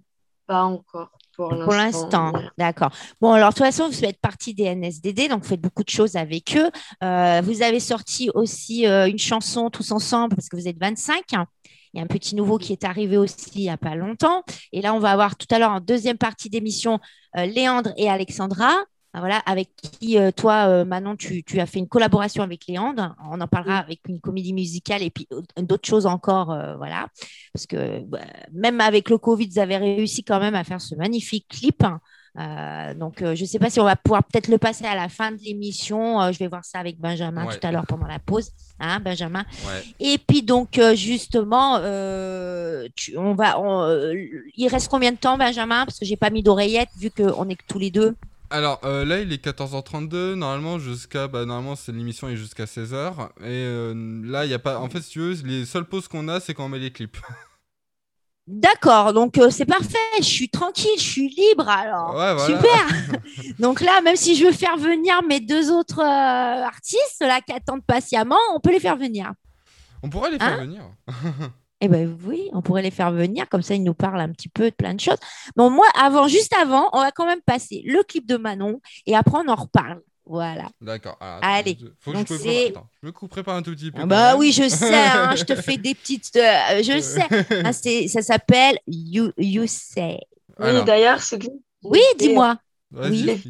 pas 0.50 0.64
encore 0.64 1.10
pour 1.36 1.72
l'instant. 1.72 2.32
d'accord. 2.58 2.90
Bon, 3.20 3.32
alors 3.32 3.50
de 3.50 3.54
toute 3.54 3.64
façon, 3.64 3.88
vous 3.88 4.04
êtes 4.04 4.20
partie 4.20 4.52
des 4.52 4.74
NSDD, 4.74 5.28
donc 5.28 5.44
vous 5.44 5.48
faites 5.48 5.60
beaucoup 5.60 5.84
de 5.84 5.88
choses 5.88 6.16
avec 6.16 6.56
eux. 6.56 6.68
Euh, 7.04 7.40
vous 7.44 7.62
avez 7.62 7.78
sorti 7.78 8.30
aussi 8.34 8.86
euh, 8.86 9.08
une 9.08 9.18
chanson 9.18 9.70
tous 9.70 9.92
ensemble 9.92 10.34
parce 10.34 10.48
que 10.48 10.56
vous 10.56 10.66
êtes 10.66 10.78
25. 10.78 11.22
Il 11.32 11.98
y 11.98 12.00
a 12.00 12.02
un 12.02 12.08
petit 12.08 12.34
nouveau 12.34 12.58
qui 12.58 12.72
est 12.72 12.84
arrivé 12.84 13.16
aussi 13.16 13.50
il 13.54 13.62
n'y 13.62 13.70
a 13.70 13.76
pas 13.76 13.94
longtemps. 13.94 14.42
Et 14.72 14.82
là, 14.82 14.92
on 14.92 14.98
va 14.98 15.12
avoir 15.12 15.36
tout 15.36 15.46
à 15.50 15.58
l'heure 15.60 15.70
en 15.70 15.80
deuxième 15.80 16.18
partie 16.18 16.50
d'émission 16.50 16.98
euh, 17.36 17.46
Léandre 17.46 17.92
et 17.96 18.10
Alexandra. 18.10 18.74
Voilà, 19.12 19.38
avec 19.38 19.70
qui 19.76 20.18
euh, 20.18 20.30
toi, 20.30 20.68
euh, 20.68 20.84
Manon, 20.84 21.16
tu, 21.16 21.42
as 21.58 21.66
fait 21.66 21.80
une 21.80 21.88
collaboration 21.88 22.44
avec 22.44 22.66
Léandre. 22.68 23.16
On 23.28 23.40
en 23.40 23.48
parlera 23.48 23.78
avec 23.78 24.00
une 24.08 24.20
comédie 24.20 24.52
musicale 24.52 25.02
et 25.02 25.10
puis 25.10 25.26
d'autres 25.56 25.88
choses 25.88 26.06
encore, 26.06 26.52
euh, 26.52 26.76
voilà. 26.76 27.08
Parce 27.52 27.66
que 27.66 28.00
bah, 28.04 28.20
même 28.52 28.80
avec 28.80 29.10
le 29.10 29.18
Covid, 29.18 29.48
vous 29.48 29.58
avez 29.58 29.78
réussi 29.78 30.22
quand 30.22 30.38
même 30.38 30.54
à 30.54 30.62
faire 30.62 30.80
ce 30.80 30.94
magnifique 30.94 31.46
clip. 31.48 31.82
donc, 32.96 33.16
je 33.18 33.40
ne 33.40 33.46
sais 33.46 33.58
pas 33.58 33.68
si 33.68 33.80
on 33.80 33.84
va 33.84 33.96
pouvoir 33.96 34.22
peut-être 34.22 34.46
le 34.46 34.58
passer 34.58 34.84
à 34.84 34.94
la 34.94 35.08
fin 35.08 35.32
de 35.32 35.38
l'émission. 35.38 36.30
je 36.30 36.38
vais 36.38 36.46
voir 36.46 36.64
ça 36.64 36.78
avec 36.78 37.00
Benjamin 37.00 37.46
tout 37.46 37.66
à 37.66 37.72
l'heure 37.72 37.86
pendant 37.86 38.06
la 38.06 38.20
pause, 38.20 38.52
hein, 38.78 39.00
Benjamin. 39.00 39.44
Et 39.98 40.18
puis 40.18 40.42
donc, 40.42 40.80
justement, 40.94 41.78
on 41.78 43.34
va, 43.34 43.56
il 44.56 44.68
reste 44.68 44.88
combien 44.88 45.10
de 45.10 45.16
temps, 45.16 45.36
Benjamin? 45.36 45.84
Parce 45.84 45.98
que 45.98 46.04
j'ai 46.04 46.16
pas 46.16 46.30
mis 46.30 46.44
d'oreillette 46.44 46.90
vu 46.96 47.10
qu'on 47.10 47.48
est 47.48 47.56
que 47.56 47.64
tous 47.66 47.80
les 47.80 47.90
deux. 47.90 48.14
Alors 48.50 48.80
euh, 48.84 49.04
là, 49.04 49.20
il 49.20 49.32
est 49.32 49.44
14h32. 49.44 50.34
Normalement, 50.34 50.78
jusqu'à. 50.78 51.28
Bah, 51.28 51.44
normalement, 51.44 51.76
c'est 51.76 51.92
l'émission 51.92 52.28
est 52.28 52.36
jusqu'à 52.36 52.64
16h. 52.64 53.12
Et 53.40 53.44
euh, 53.46 54.22
là, 54.24 54.44
il 54.44 54.48
n'y 54.48 54.54
a 54.54 54.58
pas. 54.58 54.78
En 54.78 54.88
fait, 54.88 55.00
si 55.00 55.10
tu 55.10 55.20
veux, 55.20 55.34
les 55.44 55.64
seules 55.64 55.84
pauses 55.84 56.08
qu'on 56.08 56.28
a, 56.28 56.40
c'est 56.40 56.54
quand 56.54 56.64
on 56.64 56.68
met 56.68 56.78
les 56.78 56.90
clips. 56.90 57.16
D'accord, 58.46 59.12
donc 59.12 59.38
euh, 59.38 59.50
c'est 59.50 59.66
parfait. 59.66 59.98
Je 60.18 60.24
suis 60.24 60.48
tranquille, 60.48 60.90
je 60.96 61.02
suis 61.02 61.28
libre 61.28 61.68
alors. 61.68 62.40
Super. 62.44 62.86
donc 63.60 63.80
là, 63.80 64.00
même 64.00 64.16
si 64.16 64.34
je 64.34 64.44
veux 64.44 64.52
faire 64.52 64.76
venir 64.76 65.22
mes 65.22 65.38
deux 65.38 65.70
autres 65.70 66.00
artistes 66.02 67.20
là 67.20 67.40
qui 67.42 67.52
attendent 67.52 67.84
patiemment, 67.86 68.38
on 68.52 68.58
peut 68.58 68.72
les 68.72 68.80
faire 68.80 68.96
venir. 68.96 69.32
On 70.02 70.08
pourrait 70.08 70.32
les 70.32 70.38
faire 70.38 70.54
hein 70.54 70.64
venir. 70.64 70.82
Eh 71.80 71.88
bien 71.88 72.08
oui, 72.26 72.50
on 72.52 72.60
pourrait 72.60 72.82
les 72.82 72.90
faire 72.90 73.10
venir, 73.10 73.48
comme 73.48 73.62
ça 73.62 73.74
ils 73.74 73.82
nous 73.82 73.94
parlent 73.94 74.20
un 74.20 74.30
petit 74.30 74.48
peu 74.48 74.70
de 74.70 74.74
plein 74.74 74.94
de 74.94 75.00
choses. 75.00 75.16
Bon, 75.56 75.70
moi, 75.70 75.86
avant, 75.98 76.28
juste 76.28 76.54
avant, 76.54 76.90
on 76.92 77.00
va 77.00 77.10
quand 77.10 77.26
même 77.26 77.40
passer 77.40 77.82
le 77.86 78.02
clip 78.02 78.26
de 78.26 78.36
Manon 78.36 78.80
et 79.06 79.16
après 79.16 79.38
on 79.38 79.48
en 79.48 79.54
reparle. 79.54 80.00
Voilà. 80.26 80.68
D'accord. 80.80 81.18
Allez. 81.20 81.76
Faut 81.98 82.12
que 82.12 82.18
je, 82.18 82.22
prépare... 82.24 82.86
je 83.02 83.08
me 83.08 83.28
prépare 83.28 83.56
un 83.56 83.62
tout 83.62 83.72
petit 83.72 83.90
peu. 83.90 84.00
Ah 84.02 84.06
bah 84.06 84.36
oui, 84.36 84.52
je 84.52 84.68
sais. 84.68 84.94
Hein, 84.94 85.34
je 85.36 85.42
te 85.42 85.56
fais 85.56 85.76
des 85.76 85.92
petites. 85.92 86.36
Euh, 86.36 86.82
je 86.84 87.00
sais. 87.00 87.26
Ah, 87.64 87.72
ça 87.72 88.22
s'appelle 88.22 88.78
You, 88.86 89.32
you 89.36 89.64
Say. 89.66 90.20
Oui, 90.60 90.84
d'ailleurs, 90.84 91.20
ce 91.20 91.34
clip. 91.34 91.52
Oui, 91.82 92.00
dis-moi. 92.16 92.58
Oui. 92.92 93.42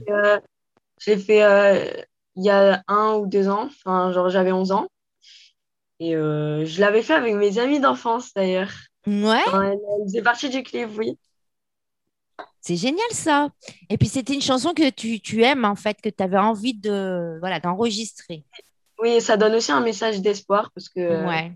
J'ai 1.01 1.17
fait, 1.19 1.43
euh, 1.43 1.91
il 2.37 2.45
y 2.45 2.51
a 2.51 2.83
un 2.89 3.15
ou 3.15 3.27
deux 3.27 3.49
ans. 3.49 3.69
Enfin, 3.85 4.13
genre, 4.13 4.31
j'avais 4.31 4.53
11 4.53 4.73
ans. 4.73 4.89
Et 6.01 6.17
euh, 6.17 6.65
je 6.65 6.81
l'avais 6.81 7.03
fait 7.03 7.13
avec 7.13 7.35
mes 7.35 7.59
amis 7.59 7.79
d'enfance 7.79 8.33
d'ailleurs. 8.35 8.73
Ouais. 9.07 9.45
C'est 10.09 10.23
parti 10.23 10.49
du 10.49 10.63
clip, 10.63 10.89
oui. 10.97 11.17
C'est 12.61 12.77
génial 12.77 13.11
ça. 13.11 13.49
Et 13.89 13.99
puis 13.99 14.09
c'était 14.09 14.35
une 14.35 14.41
chanson 14.43 14.73
que 14.75 14.91
tu, 14.91 15.21
tu, 15.21 15.43
aimes 15.43 15.65
en 15.65 15.77
fait, 15.77 16.01
que 16.01 16.09
tu 16.09 16.23
avais 16.23 16.39
envie 16.39 16.75
de 16.75 17.39
voilà 17.41 17.61
d'enregistrer. 17.61 18.45
Oui, 18.99 19.21
ça 19.21 19.37
donne 19.37 19.55
aussi 19.55 19.73
un 19.73 19.81
message 19.81 20.21
d'espoir 20.21 20.71
parce 20.75 20.89
que 20.89 21.01
ouais. 21.27 21.53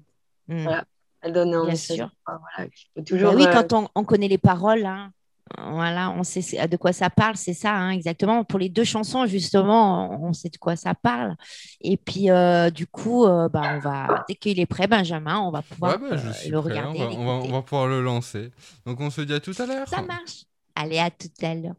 voilà, 0.49 0.85
elle 1.21 1.33
donne 1.33 1.55
un 1.55 1.63
Bien 1.63 1.73
message. 1.73 1.97
Sûr. 1.97 2.11
Voilà, 2.27 2.71
toujours, 3.05 3.33
bah 3.33 3.37
oui, 3.37 3.47
euh, 3.47 3.53
quand 3.53 3.73
on, 3.73 3.89
on, 3.95 4.05
connaît 4.05 4.29
les 4.29 4.39
paroles, 4.39 4.87
hein, 4.87 5.11
voilà, 5.59 6.11
on 6.11 6.25
sait 6.25 6.67
de 6.67 6.77
quoi 6.77 6.93
ça 6.93 7.11
parle, 7.11 7.37
c'est 7.37 7.53
ça, 7.53 7.75
hein, 7.75 7.91
exactement. 7.91 8.45
Pour 8.45 8.59
les 8.59 8.69
deux 8.69 8.85
chansons, 8.85 9.27
justement, 9.27 10.19
on 10.23 10.33
sait 10.33 10.49
de 10.49 10.57
quoi 10.57 10.75
ça 10.75 10.95
parle. 10.95 11.37
Et 11.81 11.97
puis, 11.97 12.31
euh, 12.31 12.71
du 12.71 12.87
coup, 12.87 13.27
euh, 13.27 13.49
bah, 13.49 13.75
on 13.75 13.79
va, 13.79 14.25
dès 14.27 14.35
qu'il 14.35 14.59
est 14.59 14.67
prêt, 14.67 14.87
Benjamin, 14.87 15.39
on 15.41 15.51
va 15.51 15.63
pouvoir 15.63 15.99
bah, 15.99 16.07
euh, 16.13 16.33
le 16.49 16.59
regarder. 16.59 17.03
On 17.03 17.25
va, 17.25 17.33
on 17.33 17.53
va, 17.53 17.63
pouvoir 17.63 17.87
le 17.87 18.03
lancer. 18.03 18.51
Donc, 18.87 19.01
on 19.01 19.11
se 19.11 19.21
dit 19.21 19.35
à 19.35 19.41
tout 19.41 19.55
à 19.59 19.67
l'heure. 19.67 19.89
Ça 19.89 20.03
marche. 20.03 20.45
Allez, 20.75 20.99
à 20.99 21.11
tout 21.11 21.29
à 21.43 21.55
l'heure. 21.55 21.75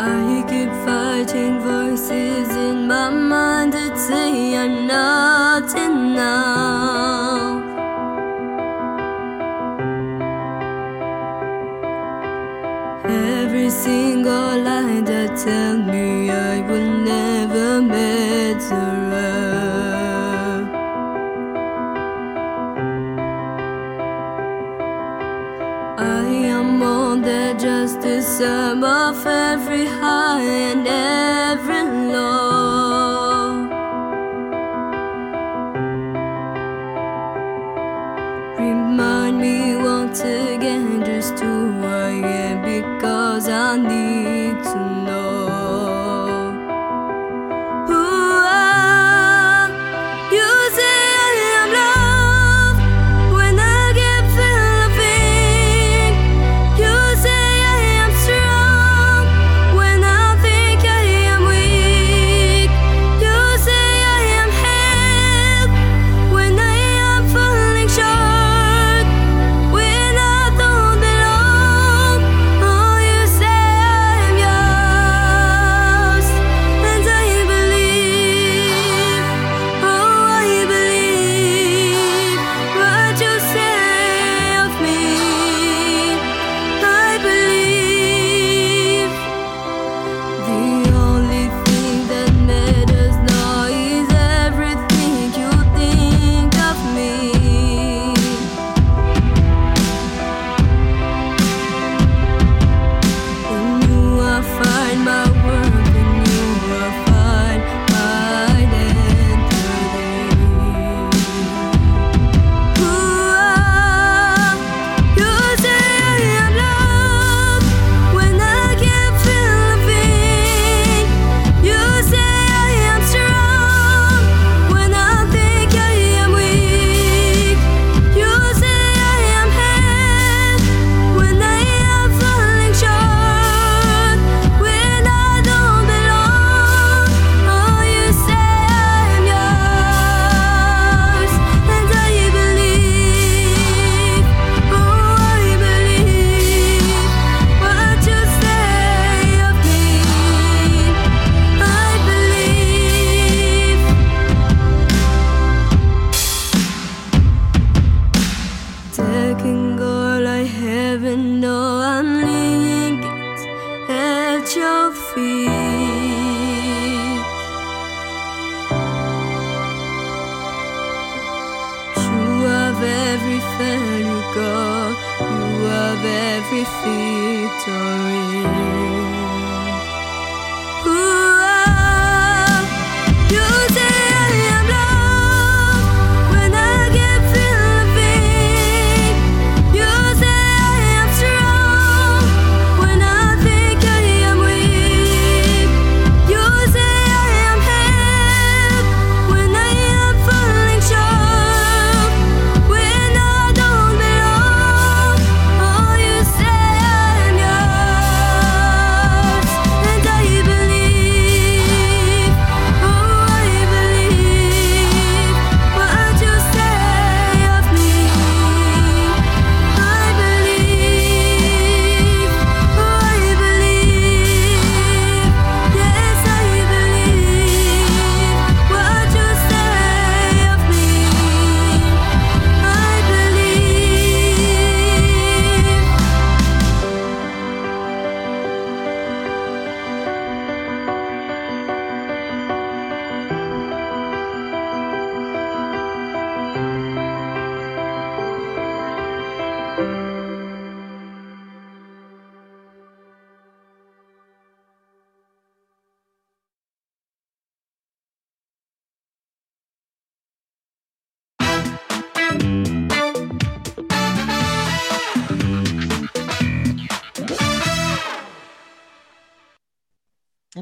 I 0.00 0.44
keep 0.48 0.70
fighting 0.86 1.58
voices 1.58 2.54
in 2.54 2.86
my 2.86 3.10
mind 3.10 3.72
that 3.72 3.98
say 3.98 4.56
I'm 4.56 4.86
not 4.86 5.74
enough. 5.76 7.64
Every 13.04 13.70
single 13.70 14.62
lie 14.62 15.00
that 15.00 15.36
tell 15.36 15.76
above 28.40 29.26
every 29.26 29.86
high 29.86 30.40
and 30.42 30.84
low. 30.84 31.27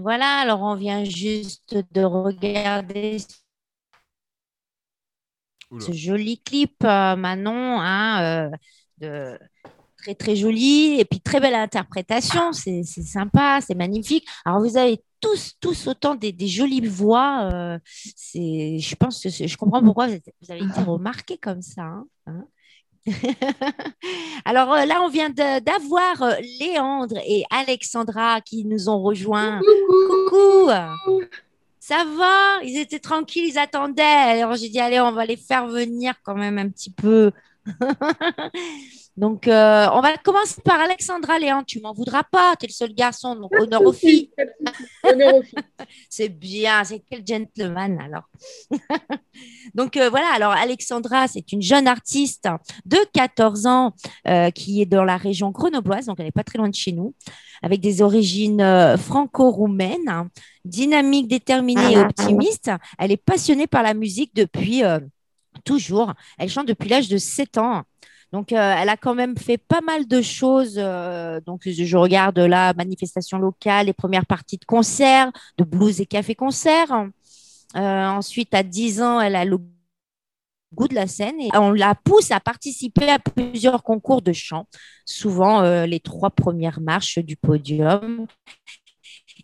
Voilà, 0.07 0.39
alors 0.39 0.63
on 0.63 0.77
vient 0.77 1.03
juste 1.03 1.75
de 1.91 2.05
regarder 2.05 3.17
Oula. 5.73 5.85
ce 5.85 5.91
joli 5.91 6.39
clip, 6.39 6.77
euh, 6.85 7.17
Manon, 7.17 7.81
hein, 7.81 8.47
euh, 8.53 8.57
de 8.99 9.37
très 9.99 10.15
très 10.15 10.37
joli 10.37 11.01
et 11.01 11.05
puis 11.05 11.21
très 11.21 11.41
belle 11.41 11.57
interprétation. 11.57 12.53
C'est 12.53 12.85
sympa, 12.85 13.59
c'est 13.61 13.75
magnifique. 13.75 14.25
Alors 14.45 14.61
vous 14.61 14.77
avez 14.77 15.03
tous 15.21 15.55
tous 15.61 15.89
autant 15.89 16.15
des, 16.15 16.31
des 16.31 16.47
jolies 16.47 16.87
voix. 16.87 17.51
euh, 17.53 17.79
c'est, 18.15 18.79
je 18.79 18.95
pense 18.95 19.21
que 19.21 19.29
c'est- 19.29 19.49
je 19.49 19.57
comprends 19.57 19.83
pourquoi 19.83 20.07
vous 20.07 20.13
avez 20.53 20.63
été 20.63 20.83
remarqués 20.85 21.39
comme 21.39 21.63
ça. 21.63 21.83
hein, 21.83 22.07
hein. 22.29 22.45
Alors 24.45 24.73
euh, 24.73 24.85
là, 24.85 25.03
on 25.03 25.09
vient 25.09 25.31
d'avoir 25.31 26.23
euh, 26.23 26.35
Léandre 26.61 27.19
et 27.27 27.45
Alexandra 27.51 28.41
qui 28.41 28.65
nous 28.65 28.89
ont 28.89 29.03
rejoints. 29.03 29.61
Coucou. 30.09 30.71
Ça 31.79 32.05
va? 32.17 32.63
Ils 32.65 32.79
étaient 32.79 32.99
tranquilles, 32.99 33.51
ils 33.51 33.59
attendaient. 33.59 34.03
Alors 34.03 34.57
j'ai 34.57 34.69
dit, 34.69 34.81
allez, 34.81 35.01
on 35.01 35.13
va 35.13 35.25
les 35.25 35.37
faire 35.37 35.67
venir 35.67 36.15
quand 36.25 36.35
même 36.35 36.59
un 36.59 36.69
petit 36.69 36.91
peu. 36.91 37.31
Donc, 39.17 39.49
euh, 39.49 39.87
on 39.95 40.01
va 40.03 40.15
commencer 40.19 40.61
par 40.63 40.79
Alexandra 40.79 41.39
Léandre. 41.39 41.65
Tu 41.67 41.81
m'en 41.81 41.95
voudras 41.95 42.23
pas, 42.23 42.55
tu 42.57 42.67
es 42.67 42.69
le 42.69 42.73
seul 42.73 42.95
garçon, 42.95 43.35
donc 43.35 43.51
honneur 43.59 43.83
aux 43.83 43.93
filles. 43.93 44.31
Honneur 45.03 45.37
aux 45.37 45.43
filles. 45.43 45.57
C'est 46.11 46.29
bien, 46.29 46.85
c'est 46.85 47.03
quel 47.09 47.23
gentleman 47.27 47.99
alors. 48.01 48.29
Donc 49.75 49.97
euh, 49.97 50.11
voilà, 50.11 50.29
alors 50.35 50.53
Alexandra, 50.53 51.29
c'est 51.29 51.53
une 51.53 51.63
jeune 51.63 51.87
artiste 51.87 52.49
de 52.87 52.99
14 53.13 53.67
ans 53.67 53.93
euh, 54.27 54.51
qui 54.51 54.83
est 54.83 54.87
dans 54.87 55.05
la 55.05 55.17
région 55.17 55.51
grenobloise, 55.51 56.07
donc 56.07 56.17
elle 56.19 56.25
n'est 56.25 56.33
pas 56.33 56.43
très 56.43 56.59
loin 56.59 56.69
de 56.69 56.75
chez 56.75 56.93
nous, 56.93 57.15
avec 57.63 57.81
des 57.81 58.03
origines 58.03 58.97
franco-roumaines, 58.97 60.09
hein, 60.09 60.29
dynamique, 60.65 61.29
déterminée 61.29 61.93
et 61.93 61.99
optimiste. 61.99 62.71
Elle 62.99 63.13
est 63.13 63.17
passionnée 63.17 63.67
par 63.67 63.83
la 63.83 63.95
musique 63.95 64.35
depuis 64.35 64.83
toujours. 65.65 66.15
Elle 66.39 66.49
chante 66.49 66.69
depuis 66.69 66.89
l'âge 66.89 67.09
de 67.09 67.19
7 67.19 67.59
ans. 67.59 67.83
Donc, 68.33 68.53
euh, 68.53 68.75
elle 68.77 68.89
a 68.89 68.97
quand 68.97 69.15
même 69.15 69.37
fait 69.37 69.59
pas 69.59 69.81
mal 69.81 70.07
de 70.07 70.21
choses. 70.21 70.77
euh, 70.79 71.41
donc, 71.41 71.63
je 71.67 71.97
regarde 71.97 72.39
là, 72.39 72.75
manifestations 72.75 73.39
locales, 73.39 73.87
les 73.87 73.93
premières 73.93 74.27
parties 74.27 74.59
de 74.59 74.65
concerts, 74.65 75.31
de 75.59 75.65
blues 75.65 76.01
et 76.01 76.07
café-concerts. 76.07 76.93
Euh, 77.77 78.07
ensuite, 78.07 78.55
à 78.55 78.63
10 78.63 79.03
ans, 79.03 79.21
elle 79.21 79.37
a 79.37 79.45
le 79.45 79.59
goût 80.75 80.89
de 80.89 80.95
la 80.95 81.07
scène 81.07 81.41
et 81.41 81.51
on 81.55 81.71
la 81.73 81.95
pousse 81.95 82.31
à 82.31 82.41
participer 82.41 83.09
à 83.09 83.19
plusieurs 83.19 83.83
concours 83.83 84.21
de 84.21 84.33
chant, 84.33 84.67
souvent 85.05 85.63
les 85.87 86.01
trois 86.01 86.31
premières 86.31 86.81
marches 86.81 87.19
du 87.19 87.37
podium. 87.37 88.27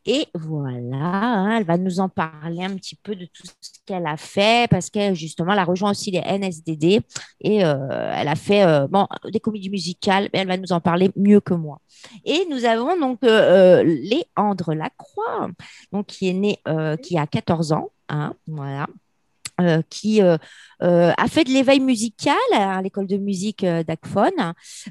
Et 0.04 0.26
voilà, 0.34 0.96
hein, 0.96 1.58
elle 1.58 1.64
va 1.64 1.78
nous 1.78 2.00
en 2.00 2.08
parler 2.08 2.64
un 2.64 2.74
petit 2.74 2.96
peu 2.96 3.14
de 3.14 3.24
tout 3.26 3.46
ce 3.60 3.70
qu'elle 3.86 4.06
a 4.06 4.16
fait 4.16 4.68
parce 4.68 4.90
qu'elle, 4.90 5.14
justement, 5.14 5.52
elle 5.52 5.60
a 5.60 5.64
rejoint 5.64 5.92
aussi 5.92 6.10
les 6.10 6.20
NSDD 6.20 7.02
et 7.40 7.64
euh, 7.64 8.12
elle 8.14 8.26
a 8.26 8.34
fait 8.34 8.64
euh, 8.64 8.88
bon, 8.88 9.06
des 9.30 9.38
comédies 9.38 9.70
musicales, 9.70 10.28
mais 10.32 10.40
elle 10.40 10.48
va 10.48 10.56
nous 10.56 10.72
en 10.72 10.80
parler 10.80 11.10
mieux 11.14 11.40
que 11.40 11.54
moi. 11.54 11.80
Et 12.24 12.46
nous 12.50 12.64
avons 12.64 12.98
donc 12.98 13.20
euh, 13.22 13.80
euh, 13.80 13.84
Léandre 13.84 14.74
Lacroix, 14.74 15.48
donc, 15.92 16.06
qui 16.06 16.28
est 16.28 16.32
né, 16.32 16.58
qui 17.02 17.16
a 17.16 17.26
14 17.26 17.72
ans, 17.72 17.90
hein, 18.08 18.34
voilà. 18.46 18.86
Euh, 19.60 19.82
qui 19.90 20.22
euh, 20.22 20.38
euh, 20.82 21.12
a 21.16 21.28
fait 21.28 21.44
de 21.44 21.50
l'éveil 21.50 21.78
musical 21.78 22.34
à 22.52 22.80
l'école 22.80 23.06
de 23.06 23.18
musique 23.18 23.64
d'Agfon. 23.64 24.30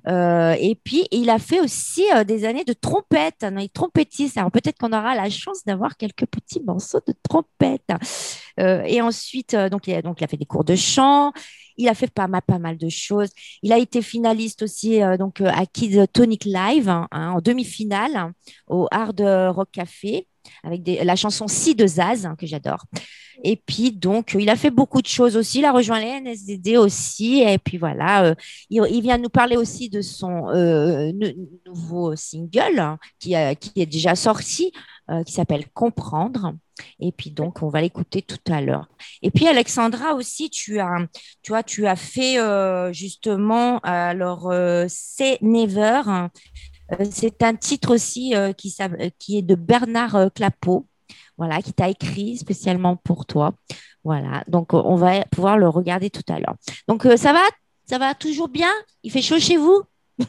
Euh, 0.08 0.56
et 0.60 0.76
puis, 0.76 1.08
il 1.12 1.30
a 1.30 1.40
fait 1.40 1.60
aussi 1.60 2.04
des 2.28 2.46
années 2.46 2.64
de 2.64 2.74
trompette. 2.74 3.44
hein, 3.44 3.56
Il 3.58 3.66
est 3.66 3.74
trompettiste. 3.74 4.38
Alors, 4.38 4.52
peut-être 4.52 4.78
qu'on 4.78 4.94
aura 4.94 5.16
la 5.16 5.30
chance 5.30 5.64
d'avoir 5.66 5.98
quelques 5.98 6.28
petits 6.28 6.62
morceaux 6.62 7.02
de 7.06 7.14
trompette. 7.28 7.90
Et 8.58 9.02
ensuite, 9.02 9.56
donc, 9.56 9.88
il 9.88 9.96
a, 9.96 10.28
fait 10.28 10.38
des 10.38 10.46
cours 10.46 10.64
de 10.64 10.76
chant. 10.76 11.32
Il 11.78 11.90
a 11.90 11.96
fait 11.96 12.12
pas 12.12 12.28
mal, 12.28 12.78
de 12.78 12.90
choses. 12.90 13.30
Il 13.64 13.74
a 13.74 13.78
été 13.78 14.02
finaliste 14.02 14.62
aussi 14.62 15.00
donc, 15.18 15.42
à 15.42 15.66
Kids 15.66 16.08
Tonic 16.14 16.46
Live 16.46 16.88
hein, 16.88 17.08
hein, 17.12 17.32
en 17.32 17.42
demi-finale 17.42 18.16
hein, 18.16 18.34
au 18.68 18.88
Hard 18.92 19.22
Rock 19.56 19.70
Café 19.72 20.28
avec 20.64 20.82
la 21.04 21.16
chanson 21.16 21.48
Si 21.48 21.76
de 21.76 21.86
Zaz 21.88 22.26
hein, 22.26 22.36
que 22.38 22.46
j'adore. 22.46 22.84
Et 23.44 23.56
puis, 23.56 23.92
donc, 23.92 24.36
il 24.40 24.50
a 24.50 24.56
fait 24.56 24.70
beaucoup 24.70 25.02
de 25.02 25.08
choses 25.08 25.36
aussi. 25.36 25.60
Il 25.60 25.66
a 25.66 25.72
rejoint 25.72 26.00
les 26.00 26.08
NSDD 26.22 26.78
aussi. 26.78 27.42
Et 27.42 27.58
puis, 27.58 27.78
voilà, 27.78 28.24
euh, 28.26 28.36
il, 28.70 28.84
il 28.92 29.02
vient 29.02 29.18
nous 29.18 29.30
parler 29.30 29.58
aussi 29.58 29.90
de 29.90 30.02
son 30.02 30.50
euh, 30.50 31.12
nou- 31.12 31.50
nouveau 31.66 32.16
single 32.16 32.78
hein, 32.80 33.00
qui, 33.20 33.34
a- 33.36 33.56
qui 33.56 33.72
est 33.82 33.86
déjà 33.88 34.16
sorti, 34.16 34.72
euh, 35.10 35.24
qui 35.24 35.34
s'appelle 35.34 35.66
Comprendre. 35.74 36.54
Et 37.00 37.12
puis, 37.12 37.32
donc, 37.32 37.64
on 37.64 37.70
va 37.70 37.82
l'écouter 37.82 38.22
tout 38.22 38.38
à 38.52 38.62
l'heure. 38.62 38.88
Et 39.24 39.32
puis, 39.32 39.48
Alexandra 39.48 40.14
aussi, 40.14 40.50
tu 40.52 40.80
as, 40.80 40.98
tu 41.42 41.52
vois, 41.52 41.64
tu 41.64 41.88
as 41.88 41.96
fait 41.96 42.40
euh, 42.40 42.94
justement, 42.94 43.80
alors, 43.80 44.52
euh, 44.52 44.86
C'est 44.88 45.40
Never. 45.42 46.02
hein. 46.06 46.30
Euh, 46.94 47.06
C'est 47.12 47.44
un 47.44 47.56
titre 47.56 47.94
aussi 47.94 48.36
euh, 48.36 48.54
qui, 48.54 48.74
euh, 48.82 49.10
qui 49.20 49.38
est 49.38 49.42
de 49.42 49.56
Bernard 49.56 50.32
Clapeau 50.34 50.86
voilà, 51.38 51.62
qui 51.62 51.74
t'a 51.74 51.90
écrit 51.90 52.38
spécialement 52.38 52.96
pour 52.98 53.26
toi. 53.26 53.54
Voilà, 54.04 54.44
donc 54.48 54.74
on 54.74 54.96
va 54.96 55.24
pouvoir 55.26 55.58
le 55.58 55.68
regarder 55.68 56.10
tout 56.10 56.24
à 56.30 56.40
l'heure. 56.40 56.56
Donc 56.88 57.04
ça 57.18 57.34
va? 57.34 57.42
Ça 57.86 57.98
va 57.98 58.14
toujours 58.14 58.48
bien? 58.48 58.72
Il 59.04 59.12
fait 59.12 59.22
chaud 59.22 59.40
chez 59.40 59.58
vous? 59.58 59.82
Oui, 60.20 60.26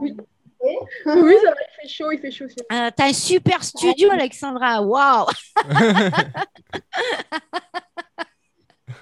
Oui. 0.00 0.14
oui, 0.60 1.04
ça 1.04 1.50
va, 1.50 1.56
il 1.60 1.82
fait 1.82 1.88
chaud, 1.88 2.10
il 2.12 2.18
fait 2.20 2.30
chaud. 2.30 2.44
Euh, 2.72 2.90
T'as 2.96 3.08
un 3.08 3.12
super 3.12 3.62
studio, 3.64 4.10
Alexandra. 4.10 4.80
Waouh 4.82 5.26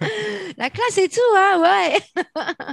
La 0.59 0.71
classe 0.71 0.99
et 0.99 1.09
tout, 1.09 1.21
hein, 1.37 1.63
ouais. 1.63 2.25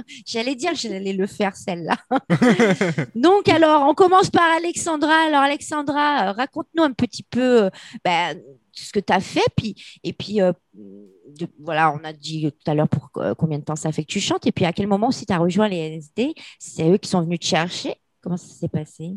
J'allais 0.26 0.54
dire 0.54 0.72
que 0.72 0.76
j'allais 0.78 1.12
le 1.12 1.26
faire, 1.26 1.56
celle-là. 1.56 1.96
Donc, 3.14 3.48
alors, 3.48 3.88
on 3.88 3.94
commence 3.94 4.30
par 4.30 4.50
Alexandra. 4.56 5.26
Alors, 5.26 5.40
Alexandra, 5.40 6.28
euh, 6.28 6.32
raconte-nous 6.32 6.82
un 6.82 6.92
petit 6.92 7.22
peu 7.22 7.64
euh, 7.64 7.70
ben, 8.04 8.38
ce 8.72 8.92
que 8.92 9.00
tu 9.00 9.12
as 9.12 9.20
fait. 9.20 9.44
Puis, 9.56 9.74
et 10.04 10.12
puis, 10.12 10.40
euh, 10.42 10.52
de- 10.74 11.48
voilà, 11.58 11.92
on 11.92 12.04
a 12.04 12.12
dit 12.12 12.50
tout 12.52 12.70
à 12.70 12.74
l'heure 12.74 12.88
pour 12.88 13.10
euh, 13.16 13.34
combien 13.34 13.58
de 13.58 13.64
temps 13.64 13.76
ça 13.76 13.92
fait 13.92 14.02
que 14.04 14.12
tu 14.12 14.20
chantes. 14.20 14.46
Et 14.46 14.52
puis, 14.52 14.64
à 14.64 14.72
quel 14.72 14.86
moment 14.86 15.08
aussi 15.08 15.26
tu 15.26 15.32
as 15.32 15.38
rejoint 15.38 15.68
les 15.68 15.78
NSD 15.78 16.34
C'est 16.58 16.88
eux 16.90 16.98
qui 16.98 17.08
sont 17.08 17.22
venus 17.22 17.40
te 17.40 17.46
chercher? 17.46 17.94
Comment 18.20 18.36
ça 18.36 18.46
s'est 18.54 18.68
passé? 18.68 19.12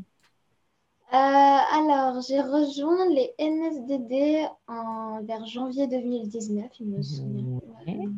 Euh, 1.13 1.17
alors, 1.17 2.21
j'ai 2.21 2.41
rejoint 2.41 3.08
les 3.10 3.36
NSDD 3.38 4.47
en, 4.67 5.21
vers 5.23 5.45
janvier 5.45 5.86
2019, 5.86 6.65
il 6.80 6.88
me 6.88 7.04
souvient. 7.04 7.60
Ouais. 7.86 7.99
Euh, 7.99 8.10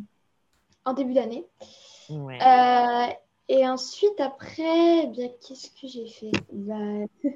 En 0.86 0.94
début 0.94 1.14
d'année. 1.14 1.46
Ouais. 2.10 2.40
Euh, 2.42 3.14
et 3.50 3.68
ensuite, 3.68 4.18
après, 4.22 5.04
eh 5.04 5.08
bien, 5.08 5.28
qu'est-ce 5.46 5.72
que 5.72 5.88
j'ai 5.88 6.08
fait? 6.08 6.32
Bah, 6.54 7.06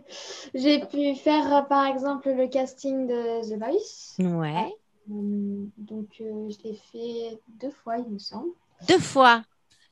j'ai 0.53 0.79
pu 0.85 1.15
faire, 1.15 1.53
euh, 1.53 1.61
par 1.63 1.87
exemple, 1.87 2.29
le 2.31 2.47
casting 2.47 3.07
de 3.07 3.41
The 3.49 3.59
Voice. 3.59 4.15
Ouais. 4.19 4.73
Donc, 5.07 6.07
je 6.19 6.63
l'ai 6.63 6.75
fait 6.75 7.37
deux 7.59 7.71
fois, 7.71 7.97
il 7.97 8.13
me 8.13 8.19
semble. 8.19 8.53
Deux 8.87 8.99
fois? 8.99 9.43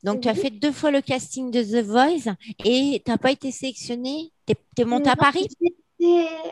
Donc, 0.04 0.20
tu 0.20 0.28
as 0.28 0.32
Oui. 0.32 0.38
fait 0.38 0.50
deux 0.50 0.72
fois 0.72 0.90
le 0.90 1.00
casting 1.00 1.50
de 1.50 1.62
The 1.62 1.84
Voice 1.84 2.34
et 2.64 3.02
tu 3.04 3.10
n'as 3.10 3.18
pas 3.18 3.32
été 3.32 3.50
sélectionné 3.50 4.32
Tu 4.46 4.54
es, 4.78 4.84
monté 4.84 5.10
à 5.10 5.16
Paris? 5.16 5.48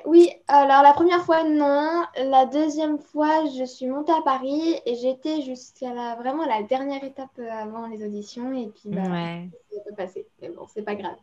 Oui, 0.06 0.30
alors 0.48 0.82
la 0.82 0.92
première 0.92 1.24
fois, 1.24 1.44
non. 1.44 2.04
La 2.16 2.46
deuxième 2.46 2.98
fois, 2.98 3.46
je 3.56 3.64
suis 3.64 3.87
montée 3.87 4.12
à 4.12 4.22
Paris 4.22 4.80
et 4.85 4.96
j'étais 4.96 5.42
jusqu'à 5.42 5.94
la, 5.94 6.16
vraiment 6.16 6.44
la 6.44 6.62
dernière 6.64 7.04
étape 7.04 7.30
euh, 7.38 7.48
avant 7.48 7.87
les 7.87 8.04
auditions. 8.04 8.52
Et 8.52 8.66
puis, 8.66 8.90
bah, 8.90 9.02
Ouais. 9.02 9.48
pas 9.90 10.04
passé. 10.04 10.26
Mais 10.42 10.48
bon, 10.48 10.66
c'est 10.72 10.82
pas 10.82 10.96
grave. 10.96 11.16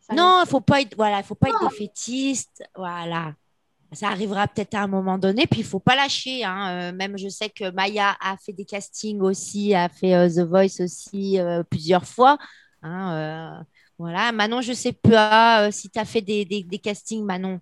Ça 0.00 0.14
Non, 0.14 0.42
il 0.44 0.48
faut 0.48 0.60
pas 0.60 0.80
être, 0.82 0.94
voilà, 0.96 1.22
faut 1.24 1.34
pas 1.34 1.48
être 1.48 1.68
défaitiste. 1.68 2.62
Voilà. 2.76 3.34
Ça 3.92 4.08
arrivera 4.08 4.48
peut-être 4.48 4.74
à 4.74 4.82
un 4.82 4.86
moment 4.88 5.16
donné, 5.16 5.46
puis 5.46 5.60
il 5.60 5.66
faut 5.66 5.78
pas 5.78 5.94
lâcher. 5.96 6.44
hein. 6.44 6.90
Euh, 6.90 6.92
même 6.92 7.16
je 7.16 7.28
sais 7.28 7.48
que 7.50 7.70
Maya 7.70 8.16
a 8.20 8.36
fait 8.36 8.52
des 8.52 8.64
castings 8.64 9.20
aussi, 9.22 9.74
a 9.74 9.88
fait 9.88 10.14
euh, 10.14 10.28
The 10.28 10.46
Voice 10.48 10.80
aussi 10.82 11.38
euh, 11.38 11.62
plusieurs 11.62 12.04
fois. 12.04 12.36
hein, 12.82 13.64
voilà. 13.98 14.32
Manon, 14.32 14.60
je 14.60 14.72
sais 14.72 14.92
pas 14.92 15.70
si 15.70 15.88
tu 15.88 15.98
as 15.98 16.04
fait 16.04 16.20
des, 16.20 16.44
des- 16.44 16.64
des 16.64 16.78
castings, 16.78 17.24
Manon. 17.24 17.60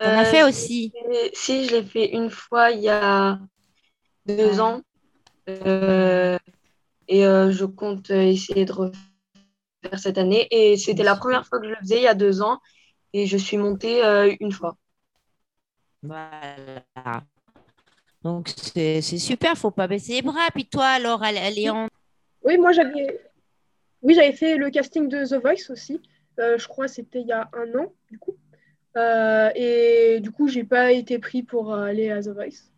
Tu 0.00 0.06
en 0.08 0.18
as 0.18 0.24
fait 0.24 0.42
aussi. 0.42 0.92
Si, 1.34 1.66
je 1.66 1.76
l'ai 1.76 1.84
fait 1.84 2.12
une 2.12 2.30
fois 2.30 2.70
il 2.70 2.80
y 2.80 2.88
a 2.88 3.38
deux 4.26 4.54
Ouais. 4.54 4.60
ans. 4.60 4.80
Et 7.08 7.22
je 7.22 7.64
compte 7.64 8.10
essayer 8.10 8.64
de 8.64 8.72
refaire 8.72 9.98
cette 9.98 10.18
année. 10.18 10.48
Et 10.50 10.76
c'était 10.76 11.04
la 11.04 11.16
première 11.16 11.46
fois 11.46 11.60
que 11.60 11.66
je 11.66 11.70
le 11.70 11.76
faisais 11.76 11.98
il 11.98 12.02
y 12.02 12.08
a 12.08 12.14
deux 12.14 12.42
ans. 12.42 12.58
Et 13.12 13.26
je 13.26 13.36
suis 13.36 13.56
montée 13.58 14.02
une 14.40 14.52
fois. 14.52 14.76
Voilà. 16.02 17.22
Donc 18.22 18.48
c'est 18.48 19.00
super, 19.02 19.56
faut 19.56 19.70
pas 19.70 19.86
baisser 19.86 20.14
les 20.14 20.22
bras. 20.22 20.48
Puis 20.54 20.66
toi, 20.66 20.86
alors, 20.86 21.22
Al- 21.22 21.54
Léon, 21.54 21.88
Oui, 22.42 22.58
moi 22.58 22.72
j'avais 22.72 23.20
oui, 24.02 24.14
fait 24.34 24.56
le 24.56 24.70
casting 24.70 25.08
de 25.08 25.24
The 25.24 25.40
Voice 25.40 25.70
aussi. 25.70 26.00
Euh, 26.38 26.58
je 26.58 26.68
crois 26.68 26.86
que 26.86 26.92
c'était 26.92 27.20
il 27.22 27.26
y 27.26 27.32
a 27.32 27.48
un 27.52 27.78
an, 27.78 27.92
du 28.10 28.18
coup. 28.18 28.36
Euh, 28.96 29.50
et 29.54 30.20
du 30.20 30.30
coup, 30.30 30.48
j'ai 30.48 30.64
pas 30.64 30.92
été 30.92 31.18
pris 31.18 31.42
pour 31.42 31.72
euh, 31.74 31.82
aller 31.84 32.10
à 32.10 32.22
The 32.22 32.28
Voice. 32.28 32.70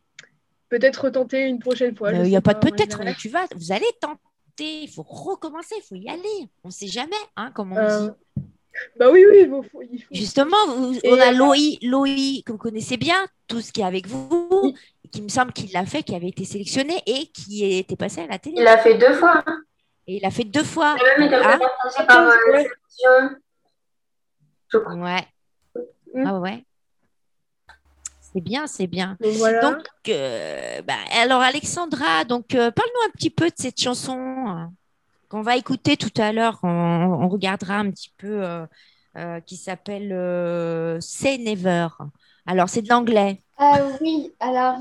Peut-être 0.69 1.05
retenter 1.05 1.43
une 1.47 1.59
prochaine 1.59 1.95
fois. 1.97 2.13
il 2.13 2.23
n'y 2.23 2.31
sais 2.31 2.37
a 2.37 2.41
pas 2.41 2.55
de 2.55 2.61
peut-être, 2.61 3.01
tu 3.19 3.29
vas, 3.29 3.47
vous 3.57 3.73
allez 3.73 3.87
tenter, 4.01 4.83
il 4.83 4.89
faut 4.89 5.03
recommencer, 5.03 5.75
il 5.79 5.83
faut 5.83 5.95
y 5.97 6.09
aller. 6.09 6.49
On 6.65 6.69
ne 6.69 6.73
sait 6.73 6.87
jamais, 6.89 7.17
hein, 7.37 7.51
comme 7.53 7.73
on 7.73 7.77
Euh, 7.77 8.09
dit. 8.09 8.13
Bah 8.99 9.11
oui, 9.11 9.25
oui, 9.31 9.39
il 9.43 9.49
faut, 9.49 9.63
faut- 9.63 9.83
il 9.83 10.01
faut- 10.03 10.09
Justement, 10.15 10.57
vous- 10.69 10.99
on 11.05 11.19
a 11.21 11.33
euh, 11.33 11.37
Loï, 11.37 11.79
Loï, 11.83 12.43
que 12.45 12.53
vous 12.53 12.59
connaissez 12.59 12.97
bien, 12.97 13.17
tout 13.49 13.61
ce 13.61 13.73
qui 13.73 13.81
est 13.81 13.85
avec 13.85 14.07
vous, 14.07 14.49
Oui. 14.63 14.75
qui 15.11 15.21
me 15.23 15.29
semble 15.29 15.53
qu'il 15.53 15.73
l'a 15.73 15.85
fait, 15.87 16.03
qui 16.03 16.15
avait 16.15 16.29
été 16.29 16.45
sélectionné 16.45 17.03
et 17.07 17.27
qui 17.27 17.65
était 17.65 17.97
passé 17.97 18.21
à 18.21 18.27
la 18.27 18.39
télé. 18.39 18.57
Il 18.59 18.65
l'a 18.65 18.79
fait 18.79 18.95
deux 18.97 19.15
fois. 19.15 19.43
Et 20.07 20.17
il 20.17 20.25
a 20.25 20.31
fait 20.31 20.45
deux 20.45 20.65
fois. 20.65 20.97
Il 20.99 21.07
a 21.07 21.19
même 21.19 21.27
été 21.27 21.35
Ah, 21.99 22.05
par 22.05 22.21
euh, 22.21 22.31
la 22.47 22.53
Ouais. 22.53 22.63
sélection. 22.63 23.37
Je 24.69 24.79
crois. 24.79 24.95
ouais. 24.95 25.27
Mm. 26.15 26.25
Ah 26.27 26.39
ouais. 26.41 26.65
C'est 28.33 28.41
bien, 28.43 28.67
c'est 28.67 28.87
bien. 28.87 29.17
Donc 29.21 29.33
voilà. 29.35 29.61
Donc, 29.61 29.85
euh, 30.09 30.83
bah, 30.83 30.95
alors 31.21 31.41
Alexandra, 31.41 32.25
donc 32.25 32.55
euh, 32.55 32.71
parle-nous 32.71 33.07
un 33.09 33.11
petit 33.11 33.31
peu 33.31 33.47
de 33.49 33.55
cette 33.57 33.81
chanson 33.81 34.19
euh, 34.19 34.65
qu'on 35.29 35.43
va 35.43 35.57
écouter 35.57 35.97
tout 35.97 36.13
à 36.21 36.33
l'heure. 36.33 36.59
On, 36.63 36.69
on 36.69 37.29
regardera 37.29 37.77
un 37.77 37.91
petit 37.91 38.13
peu 38.19 38.45
euh, 38.45 38.67
euh, 39.17 39.41
qui 39.41 39.57
s'appelle 39.57 40.13
euh, 40.13 41.01
Say 41.01 41.39
Never. 41.39 41.89
Alors, 42.47 42.69
c'est 42.69 42.83
de 42.83 42.89
l'anglais. 42.89 43.43
Oui, 44.01 44.33
alors, 44.41 44.79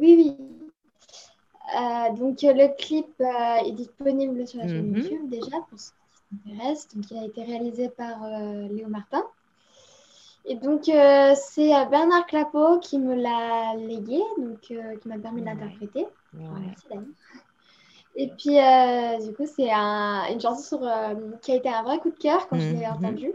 oui, 0.00 0.14
oui. 0.16 0.36
Donc, 2.18 2.38
le 2.42 2.76
clip 2.76 3.06
est 3.20 3.72
disponible 3.72 4.46
sur 4.46 4.60
la 4.60 4.68
chaîne 4.68 4.90
Mhm. 4.90 4.96
YouTube 4.96 5.28
déjà, 5.28 5.58
pour 5.68 5.78
ceux 5.78 5.92
qui 5.92 6.50
s'intéressent. 6.50 6.94
Donc, 6.94 7.10
il 7.10 7.18
a 7.18 7.24
été 7.24 7.42
réalisé 7.44 7.88
par 7.90 8.18
Léo 8.70 8.88
Martin. 8.88 9.22
Et 10.44 10.56
donc, 10.56 10.88
euh, 10.88 11.34
c'est 11.36 11.68
Bernard 11.90 12.26
Clapeau 12.26 12.78
qui 12.80 12.98
me 12.98 13.14
l'a 13.14 13.74
légué, 13.76 14.18
donc, 14.38 14.70
euh, 14.70 14.96
qui 14.96 15.08
m'a 15.08 15.18
permis 15.18 15.42
de 15.42 15.46
l'interpréter. 15.46 16.06
Ouais. 16.32 16.48
merci, 16.60 16.86
d'ailleurs. 16.88 17.04
Et 18.20 18.26
puis, 18.36 18.58
euh, 18.58 19.24
du 19.24 19.32
coup, 19.32 19.46
c'est 19.46 19.70
un- 19.70 20.26
une 20.32 20.40
chanson 20.40 20.76
sur, 20.76 20.82
euh, 20.86 21.14
qui 21.40 21.52
a 21.52 21.54
été 21.54 21.68
un 21.68 21.84
vrai 21.84 21.98
coup 22.00 22.10
de 22.10 22.16
cœur 22.16 22.48
quand 22.48 22.58
je 22.58 22.66
l'ai 22.74 22.84
Mhm. 22.84 22.92
entendue. 22.96 23.32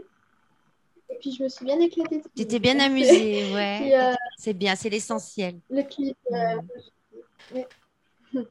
Et 1.08 1.16
puis, 1.20 1.32
je 1.32 1.42
me 1.42 1.48
suis 1.48 1.64
bien 1.64 1.80
éclatée. 1.80 2.22
Tu 2.36 2.42
étais 2.42 2.58
bien 2.58 2.78
amusée, 2.80 3.46
ouais. 3.46 3.94
Euh, 3.94 4.14
C'est 4.36 4.52
bien, 4.52 4.76
c'est 4.76 4.90
l'essentiel. 4.90 5.58
le 5.70 5.82
clip. 5.84 6.16
euh, 6.32 6.60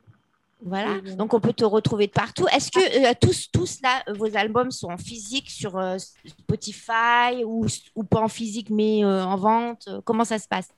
Voilà, 0.66 1.02
donc 1.18 1.34
on 1.34 1.42
peut 1.42 1.52
te 1.52 1.66
retrouver 1.66 2.08
de 2.08 2.14
partout. 2.14 2.48
Est-ce 2.48 2.72
que 2.72 3.14
tous, 3.20 3.52
tous 3.52 3.82
là, 3.82 4.02
vos 4.16 4.36
albums 4.38 4.72
sont 4.72 4.90
en 4.92 4.98
physique 4.98 5.52
sur 5.52 5.78
Spotify 6.26 7.44
ou, 7.46 7.66
ou 7.96 8.04
pas 8.06 8.22
en 8.22 8.30
physique 8.30 8.70
mais 8.70 9.04
en 9.04 9.36
vente? 9.36 9.90
Comment 10.06 10.24
ça 10.24 10.40
se 10.40 10.48
passe? 10.48 10.70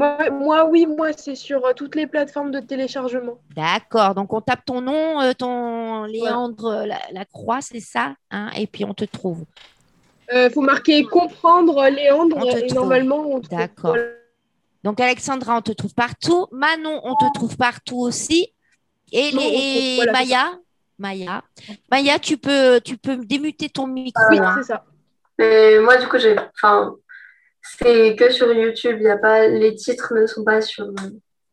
Moi, 0.00 0.30
moi, 0.30 0.64
oui, 0.64 0.86
moi, 0.86 1.10
c'est 1.14 1.34
sur 1.34 1.64
euh, 1.66 1.72
toutes 1.74 1.94
les 1.94 2.06
plateformes 2.06 2.50
de 2.50 2.60
téléchargement. 2.60 3.36
D'accord, 3.54 4.14
donc 4.14 4.32
on 4.32 4.40
tape 4.40 4.64
ton 4.64 4.80
nom, 4.80 5.20
euh, 5.20 5.32
ton 5.34 6.04
Léandre 6.04 6.64
euh, 6.66 6.86
la, 6.86 7.00
la 7.12 7.24
Croix, 7.26 7.60
c'est 7.60 7.80
ça 7.80 8.14
hein, 8.30 8.48
Et 8.56 8.66
puis 8.66 8.84
on 8.86 8.94
te 8.94 9.04
trouve. 9.04 9.44
Il 10.32 10.38
Euh, 10.38 10.48
faut 10.50 10.62
marquer 10.62 11.02
comprendre 11.02 11.86
Léandre 11.90 12.36
On 12.38 12.40
te 12.40 12.56
et 12.56 12.66
trouve. 12.68 12.74
normalement 12.80 13.18
on 13.18 13.40
trouve. 13.40 13.58
D'accord. 13.58 13.90
Voilà. 13.90 14.04
Donc 14.84 14.98
Alexandra, 15.00 15.56
on 15.58 15.60
te 15.60 15.72
trouve 15.72 15.92
partout. 15.94 16.46
Manon, 16.52 16.98
on 17.04 17.14
te 17.16 17.26
trouve 17.34 17.56
partout 17.58 17.98
aussi. 18.00 18.54
Et, 19.12 19.32
Non, 19.32 19.40
les, 19.42 19.46
on 19.46 19.50
trouve- 19.50 19.60
et 19.60 19.96
voilà, 19.96 20.12
c'est 20.14 20.18
Maya 20.18 20.44
Maya, 20.98 21.42
Maya, 21.90 22.18
tu 22.18 22.36
peux, 22.38 22.80
tu 22.84 22.96
peux 22.96 23.16
démuter 23.16 23.68
ton 23.68 23.86
micro. 23.86 24.22
Oui, 24.30 24.38
hein. 24.38 24.54
c'est 24.56 24.64
ça. 24.72 24.84
Mais 25.38 25.78
moi, 25.80 25.96
du 25.98 26.06
coup, 26.08 26.18
j'ai. 26.18 26.36
Enfin, 26.54 26.94
c'est 27.62 28.16
que 28.16 28.30
sur 28.30 28.52
YouTube. 28.52 28.96
Il 29.00 29.04
y 29.04 29.08
a 29.10 29.16
pas... 29.18 29.46
Les 29.48 29.74
titres 29.74 30.14
ne 30.14 30.26
sont 30.26 30.44
pas 30.44 30.60
sur. 30.60 30.86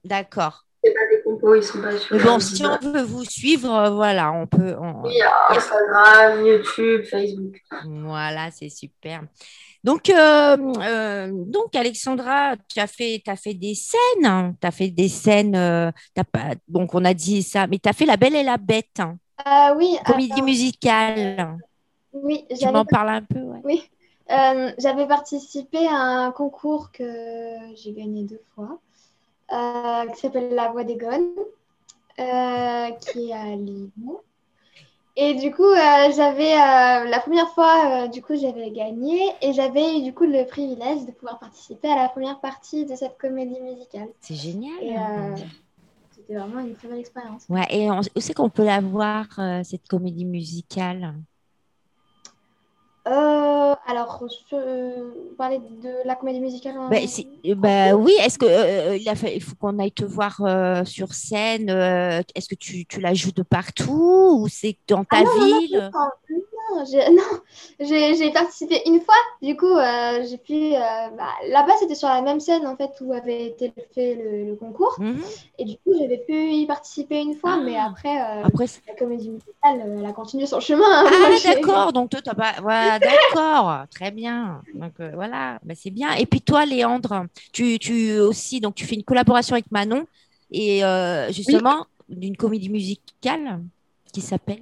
D'accord. 0.04 0.64
C'est 0.84 0.94
pas 0.94 1.00
des 1.12 1.22
compos, 1.24 1.56
ils 1.56 1.64
sont 1.64 1.82
pas 1.82 1.98
sur. 1.98 2.18
Bon, 2.24 2.40
si 2.40 2.64
on 2.66 2.78
veut 2.92 3.02
vous 3.02 3.26
suivre, 3.26 3.74
euh, 3.74 3.90
voilà, 3.90 4.32
on 4.32 4.46
peut. 4.48 4.76
on- 4.80 5.02
Oui, 5.04 5.20
Instagram, 5.50 6.46
YouTube, 6.46 7.04
Facebook. 7.06 7.60
Voilà, 7.86 8.50
c'est 8.52 8.70
super. 8.70 9.24
Donc, 9.84 10.10
euh, 10.10 10.56
euh, 10.82 11.30
donc, 11.32 11.76
Alexandra, 11.76 12.56
tu 12.72 12.80
as 12.80 12.88
fait, 12.88 13.22
t'as 13.26 13.36
fait 13.36 13.54
des 13.56 13.74
scènes. 13.74 14.56
Tu 14.62 14.68
as 14.68 14.72
fait 14.72 14.90
des 14.90 15.10
scènes. 15.10 15.56
euh, 15.56 15.92
t'as 16.14 16.24
pas, 16.24 16.52
donc, 16.68 16.94
on 16.94 17.04
a 17.06 17.14
dit 17.14 17.42
ça, 17.44 17.68
mais 17.68 17.80
tu 17.80 17.90
as 17.90 17.94
fait 17.94 18.06
La 18.06 18.16
Belle 18.18 18.36
et 18.36 18.44
la 18.44 18.58
Bête, 18.58 19.00
hein, 19.00 19.18
euh, 19.48 19.76
oui, 19.76 19.98
comédie 20.06 20.32
alors, 20.34 20.46
musicale. 20.46 21.58
oui, 22.14 22.46
Tu 22.58 22.66
m'en 22.68 22.86
parles 22.86 23.10
un 23.10 23.24
peu, 23.24 23.40
ouais. 23.40 23.82
Euh, 24.32 24.72
j'avais 24.78 25.08
participé 25.08 25.88
à 25.88 25.96
un 25.96 26.32
concours 26.32 26.92
que 26.92 27.04
j'ai 27.76 27.94
gagné 27.94 28.24
deux 28.24 28.42
fois, 28.56 28.80
euh, 29.54 30.08
qui 30.12 30.20
s'appelle 30.22 30.54
La 30.56 30.70
Voix 30.70 30.84
des 30.84 30.98
Gones, 30.98 31.34
euh, 32.20 32.92
qui 33.02 33.30
est 33.30 33.34
à 33.34 33.56
Lyon. 33.56 33.92
Et 35.16 35.34
du 35.34 35.52
coup, 35.52 35.74
j'avais 36.16 36.56
la 36.56 37.20
première 37.22 37.50
fois, 37.50 38.08
du 38.08 38.22
coup, 38.22 38.36
j'avais 38.36 38.70
gagné 38.72 39.20
et 39.42 39.54
j'avais 39.54 39.98
eu 39.98 40.04
du 40.04 40.14
coup 40.14 40.26
le 40.26 40.46
privilège 40.46 41.06
de 41.06 41.12
pouvoir 41.12 41.40
participer 41.40 41.90
à 41.90 41.96
la 41.96 42.10
première 42.10 42.40
partie 42.40 42.86
de 42.86 42.96
cette 42.96 43.18
comédie 43.18 43.60
musicale. 43.62 44.10
C'est 44.22 44.36
génial. 44.36 44.78
Et 44.84 44.96
c'était 46.16 46.36
vraiment 46.36 46.60
une 46.60 46.76
très 46.76 46.88
belle 46.88 47.00
expérience. 47.00 47.48
Ouais, 47.50 47.66
et 47.72 47.90
on- 47.90 48.00
où 48.02 48.20
c'est 48.20 48.34
qu'on 48.34 48.50
peut 48.50 48.66
la 48.66 48.82
voir, 48.82 49.28
euh, 49.40 49.64
cette 49.64 49.88
comédie 49.88 50.26
musicale? 50.26 51.16
Euh, 53.08 53.76
alors, 53.88 54.22
je 54.52 54.56
vous 55.30 55.36
parlez 55.38 55.60
de 55.60 56.06
la 56.06 56.16
comédie 56.16 56.42
musicale 56.42 56.78
en... 56.78 56.90
C'est- 57.08 57.26
euh, 57.46 57.56
ben 57.56 57.94
oui, 57.96 58.12
est-ce 58.22 58.38
que 58.38 58.46
euh, 58.46 58.98
il, 58.98 59.08
a 59.08 59.16
fait- 59.16 59.36
il 59.36 59.42
faut 59.42 59.56
qu'on 59.56 59.80
aille 59.80 59.92
te 59.92 60.04
voir 60.04 60.42
euh, 60.42 60.84
sur 60.84 61.14
scène 61.14 61.70
Est-ce 61.70 62.48
que 62.50 62.56
tu, 62.56 62.86
tu 62.86 63.00
la 63.00 63.14
joues 63.14 63.32
de 63.32 63.44
partout 63.44 64.40
ou 64.42 64.48
c'est 64.50 64.78
dans 64.88 65.04
ta 65.06 65.18
Ah 65.18 65.24
non, 65.24 65.30
non, 65.30 65.46
ville? 65.46 65.90
non, 65.94 66.00
non, 66.00 66.10
j'ai 66.30 66.36
non, 67.12 67.40
j'ai- 67.80 68.32
participé 68.32 68.82
une 68.86 69.00
fois. 69.02 69.16
Du 69.42 69.56
coup, 69.56 69.66
euh, 69.78 70.26
j'ai 70.30 70.38
pu. 70.38 70.74
euh, 70.76 70.80
bah, 71.18 71.30
Là-bas, 71.50 71.74
c'était 71.80 71.96
sur 71.96 72.08
la 72.08 72.22
même 72.22 72.40
scène 72.40 72.66
en 72.68 72.76
fait 72.76 72.92
où 73.02 73.14
avait 73.14 73.48
été 73.48 73.72
fait 73.96 74.16
le, 74.16 74.46
le 74.46 74.56
concours. 74.56 74.96
Mhm. 75.00 75.22
Et 75.60 75.66
du 75.66 75.76
coup, 75.78 75.94
j'avais 76.00 76.18
pu 76.20 76.34
y 76.52 76.66
participer 76.66 77.22
une 77.22 77.36
fois, 77.36 77.56
Ah. 77.58 77.62
mais 77.64 77.78
après, 77.78 78.18
euh, 78.22 78.44
Après, 78.44 78.66
la 78.88 78.96
comédie 78.96 79.30
musicale, 79.30 79.98
elle 80.00 80.06
a 80.06 80.14
continué 80.14 80.46
son 80.46 80.60
chemin. 80.60 80.86
hein. 80.88 81.06
ah 81.10 81.30
d'accord, 81.54 81.94
donc 81.94 82.10
toi 82.10 82.20
t'as 82.24 82.34
pas, 82.36 82.54
voilà, 82.62 83.00
d'accord, 83.00 83.86
très 83.90 84.12
bien. 84.12 84.62
Donc 84.74 84.94
voilà, 85.14 85.60
ben, 85.64 85.76
c'est 85.80 85.90
bien. 85.92 86.14
Et 86.14 86.26
puis 86.26 86.42
toi, 86.42 86.66
Léandre, 86.66 87.26
tu, 87.54 87.80
tu 87.80 88.20
aussi, 88.20 88.60
donc 88.60 88.76
tu 88.76 88.86
fais 88.86 88.96
une 88.96 89.04
collaboration 89.04 89.54
avec 89.54 89.72
Manon 89.72 90.06
et 90.52 90.82
justement 91.32 91.86
d'une 92.10 92.38
comédie 92.38 92.70
musicale 92.70 93.62
qui 94.14 94.22
s'appelle. 94.22 94.62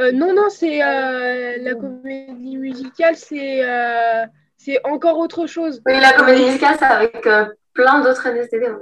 Euh, 0.00 0.12
non, 0.12 0.32
non, 0.32 0.48
c'est 0.48 0.82
euh, 0.82 1.56
la 1.60 1.74
comédie 1.74 2.56
musicale, 2.56 3.16
c'est 3.16 3.64
euh, 3.64 4.24
c'est 4.56 4.78
encore 4.84 5.18
autre 5.18 5.46
chose. 5.46 5.80
Oui, 5.86 5.98
la 6.00 6.12
comédie 6.12 6.44
musicale, 6.44 6.76
c'est 6.78 6.84
avec 6.84 7.26
euh, 7.26 7.46
plein 7.74 8.00
d'autres 8.00 8.22
de- 8.30 8.78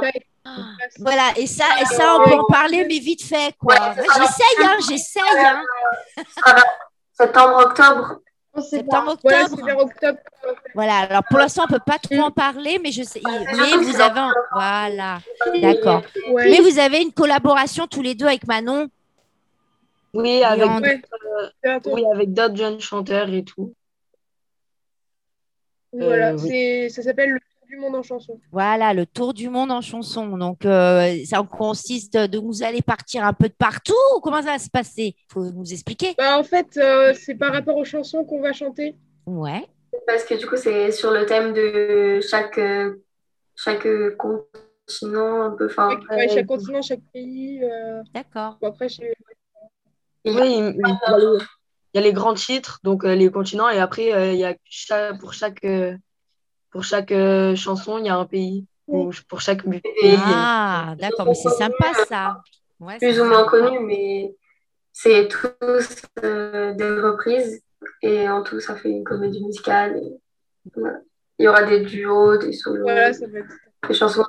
Ouais. 0.00 0.12
Voilà, 0.98 1.24
et 1.36 1.46
ça, 1.46 1.64
et 1.80 1.84
ça, 1.84 2.16
on 2.18 2.24
peut 2.28 2.34
en 2.36 2.44
parler, 2.44 2.86
mais 2.88 2.98
vite 2.98 3.22
fait, 3.22 3.52
quoi. 3.60 3.74
Ouais. 3.74 4.02
J'essaye, 4.16 4.64
hein, 4.66 4.76
j'essaye, 4.88 5.22
hein. 5.44 5.62
Septembre, 7.12 7.58
octobre. 7.66 8.20
Septembre, 8.62 9.16
Voilà, 9.22 9.44
octobre. 9.44 9.56
c'est 9.58 9.64
vers 9.66 9.78
octobre. 9.78 10.18
Voilà, 10.74 10.98
alors 11.00 11.22
pour 11.28 11.38
l'instant, 11.38 11.64
on 11.68 11.72
peut 11.72 11.80
pas 11.84 11.98
trop 11.98 12.18
en 12.20 12.30
parler, 12.30 12.80
mais 12.82 12.90
je 12.92 13.02
sais, 13.02 13.20
mais 13.24 13.76
vous 13.76 14.00
avez, 14.00 14.20
un- 14.20 14.32
voilà, 14.52 15.18
d'accord. 15.60 16.02
Ouais. 16.30 16.48
Mais 16.50 16.60
vous 16.60 16.78
avez 16.78 17.02
une 17.02 17.12
collaboration 17.12 17.86
tous 17.86 18.02
les 18.02 18.14
deux 18.14 18.26
avec 18.26 18.46
Manon. 18.46 18.88
Oui, 20.14 20.42
avec, 20.42 21.04
euh, 21.66 21.78
oui, 21.86 22.02
avec 22.12 22.32
d'autres 22.32 22.56
jeunes 22.56 22.80
chanteurs 22.80 23.28
et 23.32 23.44
tout. 23.44 23.74
Voilà, 25.92 26.32
Euh, 26.34 26.36
oui. 26.42 26.90
ça 26.90 27.02
s'appelle 27.02 27.30
le 27.30 27.38
Tour 27.40 27.66
du 27.68 27.76
monde 27.76 27.94
en 27.96 28.02
chanson. 28.02 28.40
Voilà, 28.50 28.94
le 28.94 29.04
tour 29.04 29.34
du 29.34 29.48
monde 29.50 29.70
en 29.70 29.80
chanson. 29.82 30.26
Donc, 30.38 30.64
euh, 30.64 31.14
ça 31.26 31.42
consiste 31.42 32.16
de 32.16 32.38
vous 32.38 32.62
allez 32.62 32.80
partir 32.82 33.24
un 33.24 33.32
peu 33.34 33.48
de 33.48 33.54
partout 33.54 33.92
ou 34.16 34.20
comment 34.20 34.40
ça 34.42 34.52
va 34.52 34.58
se 34.58 34.70
passer? 34.70 35.14
Il 35.18 35.32
faut 35.32 35.44
nous 35.50 35.70
expliquer. 35.72 36.14
Bah, 36.16 36.38
en 36.38 36.44
fait, 36.44 36.76
euh, 36.78 37.12
c'est 37.14 37.34
par 37.34 37.52
rapport 37.52 37.76
aux 37.76 37.84
chansons 37.84 38.24
qu'on 38.24 38.40
va 38.40 38.52
chanter. 38.54 38.96
Ouais, 39.26 39.66
Parce 40.06 40.24
que 40.24 40.34
du 40.34 40.46
coup, 40.46 40.56
c'est 40.56 40.92
sur 40.92 41.10
le 41.10 41.26
thème 41.26 41.52
de 41.52 42.20
chaque, 42.22 42.58
chaque 43.54 43.86
continent, 44.16 45.42
un 45.42 45.50
peu. 45.50 45.66
Enfin, 45.66 45.88
Ouais, 46.10 46.16
ouais, 46.16 46.28
chaque 46.28 46.46
continent, 46.46 46.80
chaque 46.80 47.02
pays. 47.12 47.62
euh, 47.62 48.02
d'accord. 48.14 48.56
bon, 48.62 48.68
après, 48.68 48.88
j'ai- 48.88 49.12
il 50.24 50.32
y 50.32 50.36
Oui, 50.36 50.42
a- 50.42 50.46
il, 50.46 50.74
il 50.76 50.88
y 50.88 51.12
a 51.12 51.18
les, 51.18 51.24
il 51.94 51.96
y 51.96 51.98
a 51.98 52.00
les 52.02 52.12
grands 52.12 52.34
titres, 52.34 52.80
donc 52.82 53.04
euh, 53.04 53.14
les 53.14 53.30
continents, 53.30 53.68
et 53.70 53.78
après, 53.78 54.12
euh, 54.14 54.32
il 54.32 54.38
y 54.38 54.44
a 54.44 54.54
chaque- 54.64 55.18
pour 55.20 55.32
chaque, 55.32 55.64
euh, 55.64 55.96
pour 56.70 56.84
chaque 56.84 57.12
euh, 57.12 57.56
chanson, 57.56 57.98
il 57.98 58.06
y 58.06 58.08
a 58.08 58.16
un 58.16 58.26
pays. 58.26 58.66
Ou 58.88 59.10
pour 59.28 59.40
chaque 59.42 59.62
pays. 59.64 59.80
Ah, 60.02 60.94
d'accord, 60.98 61.26
mais 61.26 61.34
c'est 61.34 61.50
sympa 61.50 61.92
ça. 61.94 62.40
Ouais, 62.80 62.96
plus 62.98 63.20
ou 63.20 63.24
moins 63.24 63.44
connus, 63.44 63.80
mais 63.80 64.34
c'est 64.92 65.28
tous 65.28 66.02
euh, 66.24 66.72
des 66.74 67.00
reprises. 67.00 67.62
Et 68.02 68.28
en 68.28 68.42
tout, 68.42 68.60
ça 68.60 68.76
fait 68.76 68.90
une 68.90 69.04
comédie 69.04 69.44
musicale. 69.44 69.98
et 69.98 70.70
voilà. 70.74 70.98
Il 71.38 71.44
y 71.44 71.48
aura 71.48 71.62
des 71.64 71.80
duos, 71.80 72.36
des 72.38 72.52
solos, 72.52 72.82
Voilà, 72.84 73.12
ça 73.12 73.26
va 73.26 73.38
être. 73.40 73.54
des 73.88 73.94
chansons. 73.94 74.24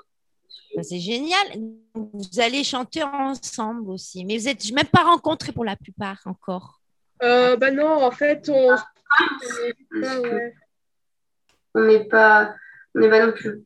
C'est 0.82 1.00
génial. 1.00 1.48
Vous 1.94 2.40
allez 2.40 2.64
chanter 2.64 3.04
ensemble 3.04 3.90
aussi. 3.92 4.26
Mais 4.26 4.38
vous 4.38 4.46
n'êtes 4.46 4.72
même 4.72 4.88
pas 4.88 5.04
rencontrés 5.04 5.52
pour 5.52 5.66
la 5.66 5.76
plupart 5.76 6.22
encore. 6.26 6.80
Euh, 7.24 7.58
bah 7.58 7.72
non, 7.72 8.04
en 8.04 8.12
fait, 8.12 8.50
on. 8.50 8.72
Ah, 8.72 10.20
ouais. 10.22 10.54
On 11.76 11.84
n'est 11.84 12.06
pas, 12.06 12.56
on 12.96 13.00
n'est 13.00 13.10
pas 13.10 13.26
non 13.26 13.34
plus. 13.34 13.64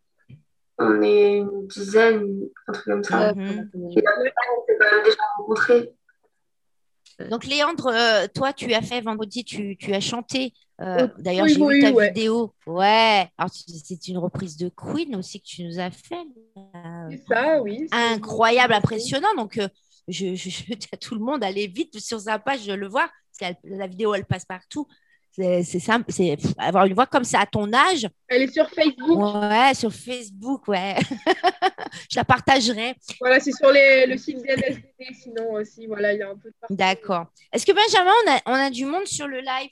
On 0.80 1.02
est 1.02 1.38
une 1.38 1.68
dizaine, 1.68 2.50
un 2.68 2.74
truc 2.74 2.86
comme 2.86 3.04
ça. 3.04 3.34
Mhm. 3.34 3.70
Et 3.96 4.04
après, 4.06 4.32
on 4.58 4.66
s'est 4.66 4.78
quand 4.80 4.96
même 4.96 5.04
déjà 5.04 5.18
rencontrés. 5.38 5.94
Donc, 7.30 7.46
Léandre, 7.46 7.88
euh, 7.88 8.28
toi, 8.34 8.54
tu 8.54 8.74
as 8.74 8.82
fait 8.82 9.02
vendredi, 9.02 9.44
tu, 9.44 9.78
tu 9.78 9.94
as 9.94 10.00
chanté. 10.00 10.54
Euh, 10.84 11.08
D'ailleurs, 11.18 11.46
oui, 11.46 11.54
j'ai 11.54 11.62
oui, 11.62 11.76
vu 11.76 11.82
ta 11.82 11.92
ouais. 11.92 12.08
vidéo. 12.10 12.54
Ouais. 12.68 13.28
Alors, 13.38 13.52
c'est 13.52 14.08
une 14.08 14.18
reprise 14.18 14.58
de 14.58 14.70
Queen 14.70 15.16
aussi 15.16 15.40
que 15.40 15.46
tu 15.46 15.64
nous 15.64 15.80
as 15.80 15.92
fait. 15.92 16.26
là. 16.56 17.08
C'est 17.10 17.24
ça, 17.28 17.62
oui. 17.62 17.88
Incroyable, 17.92 18.74
impressionnant. 18.74 19.34
Donc, 19.36 19.58
euh, 19.58 19.68
je, 20.08 20.36
je, 20.36 20.50
je 20.50 20.64
dis 20.74 20.88
à 20.92 20.98
tout 20.98 21.16
le 21.16 21.22
monde, 21.22 21.44
allez 21.44 21.68
vite 21.68 22.00
sur 22.00 22.20
sa 22.20 22.40
page, 22.40 22.68
le 22.68 22.88
voir. 22.88 23.10
Parce 23.40 23.54
que 23.54 23.58
la 23.68 23.88
vidéo, 23.88 24.14
elle 24.14 24.26
passe 24.26 24.46
partout. 24.46 24.88
C'est 25.36 25.64
simple. 25.64 26.12
C'est 26.12 26.38
avoir 26.60 26.86
une 26.86 26.94
voix 26.94 27.08
comme 27.08 27.24
ça 27.24 27.40
à 27.40 27.46
ton 27.48 27.74
âge. 27.74 28.08
Elle 28.28 28.44
est 28.44 28.54
sur 28.54 28.70
Facebook. 28.70 29.18
Ouais, 29.18 29.74
sur 29.74 29.92
Facebook, 29.92 30.68
ouais. 30.68 30.96
je 32.12 32.18
la 32.18 32.24
partagerai. 32.24 32.94
Voilà, 33.20 33.40
c'est 33.40 33.52
sur 33.52 33.72
les, 33.72 34.06
le 34.06 34.16
site 34.18 34.38
DNSD. 34.38 34.84
Sinon 35.24 35.54
aussi, 35.54 35.88
voilà, 35.88 36.14
il 36.14 36.20
y 36.20 36.22
a 36.22 36.30
un 36.30 36.38
peu 36.38 36.50
de. 36.50 36.76
D'accord. 36.76 37.26
Est-ce 37.52 37.66
que 37.66 37.72
Benjamin, 37.72 38.12
on 38.26 38.32
a, 38.32 38.42
on 38.56 38.64
a 38.64 38.70
du 38.70 38.86
monde 38.86 39.08
sur 39.08 39.28
le 39.28 39.40
live? 39.40 39.72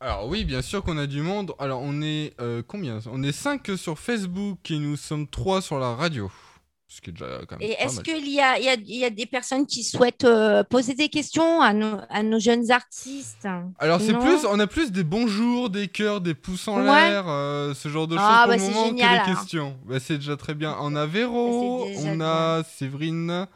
Alors 0.00 0.28
oui, 0.28 0.44
bien 0.44 0.62
sûr 0.62 0.82
qu'on 0.82 0.98
a 0.98 1.06
du 1.06 1.22
monde. 1.22 1.52
Alors 1.58 1.80
on 1.82 2.02
est 2.02 2.34
euh, 2.40 2.62
combien? 2.66 2.98
On 3.10 3.22
est 3.22 3.32
5 3.32 3.70
sur 3.76 3.98
Facebook 3.98 4.70
et 4.70 4.78
nous 4.78 4.96
sommes 4.96 5.26
3 5.26 5.62
sur 5.62 5.78
la 5.78 5.94
radio. 5.94 6.30
Ce 6.88 7.00
qui 7.00 7.10
est 7.10 7.12
déjà 7.14 7.40
quand 7.48 7.58
même 7.58 7.68
Et 7.68 7.72
est-ce 7.80 8.00
qu'il 8.00 8.28
y 8.28 8.40
a, 8.40 8.58
il 8.60 8.64
y, 8.64 8.68
a, 8.68 8.74
il 8.74 8.96
y 8.96 9.04
a 9.04 9.10
des 9.10 9.26
personnes 9.26 9.66
qui 9.66 9.82
souhaitent 9.82 10.22
euh, 10.24 10.62
poser 10.62 10.94
des 10.94 11.08
questions 11.08 11.60
à 11.60 11.72
nos, 11.72 11.96
à 12.08 12.22
nos 12.22 12.38
jeunes 12.38 12.70
artistes? 12.70 13.48
Alors 13.80 14.00
c'est 14.00 14.14
plus, 14.14 14.46
on 14.48 14.60
a 14.60 14.66
plus 14.68 14.92
des 14.92 15.02
bonjours, 15.02 15.68
des 15.68 15.88
cœurs, 15.88 16.20
des 16.20 16.34
pouces 16.34 16.68
en 16.68 16.76
Ouais. 16.76 16.84
l'air, 16.84 17.24
euh, 17.26 17.74
ce 17.74 17.88
genre 17.88 18.06
de 18.06 18.16
choses 18.16 18.24
Ah, 18.28 18.42
pour 18.44 18.50
bah, 18.50 18.56
le 18.56 18.62
c'est 18.62 18.70
moment 18.70 18.86
génial, 18.86 19.20
que 19.22 19.30
des 19.30 19.34
questions. 19.36 19.76
Bah, 19.84 19.98
c'est 19.98 20.18
déjà 20.18 20.36
très 20.36 20.54
bien. 20.54 20.76
On 20.80 20.94
a 20.94 21.06
Véro, 21.06 21.88
on 22.04 22.20
a 22.20 22.62
Séverine, 22.78 23.48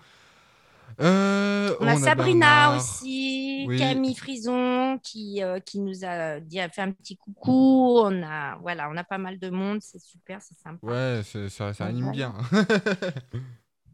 euh, 1.00 1.74
On 1.80 1.86
a 1.86 1.96
Sabrina 1.96 2.76
aussi, 2.76 3.64
Oui. 3.68 3.78
Camille 3.78 4.14
Frison 4.14 4.98
qui, 5.02 5.42
euh, 5.42 5.58
qui 5.60 5.80
nous 5.80 6.04
a 6.04 6.40
dit, 6.40 6.60
a 6.60 6.68
fait 6.68 6.82
un 6.82 6.92
petit 6.92 7.16
coucou. 7.16 8.00
On 8.04 8.22
a, 8.22 8.56
voilà, 8.62 8.88
on 8.90 8.96
a 8.96 9.04
pas 9.04 9.18
mal 9.18 9.38
de 9.38 9.50
monde, 9.50 9.78
c'est 9.80 10.00
super, 10.00 10.40
c'est 10.42 10.58
sympa. 10.58 10.78
Ouais, 10.86 11.20
c'est- 11.24 11.48
ça, 11.48 11.72
ça 11.72 11.86
anime 11.86 12.10
bien. 12.12 12.34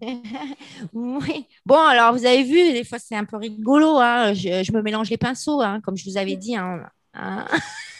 oui. 0.92 1.46
Bon, 1.64 1.78
alors 1.80 2.12
vous 2.12 2.26
avez 2.26 2.42
vu, 2.42 2.72
des 2.72 2.84
fois 2.84 2.98
c'est 2.98 3.16
un 3.16 3.24
peu 3.24 3.36
rigolo. 3.36 3.98
hein. 3.98 4.34
Je, 4.34 4.62
je 4.62 4.72
me 4.72 4.82
mélange 4.82 5.08
les 5.10 5.16
pinceaux, 5.16 5.60
hein, 5.62 5.80
comme 5.82 5.96
je 5.96 6.08
vous 6.10 6.16
avais 6.18 6.36
dit. 6.36 6.54
hein. 6.56 6.80
Hein? 7.14 7.46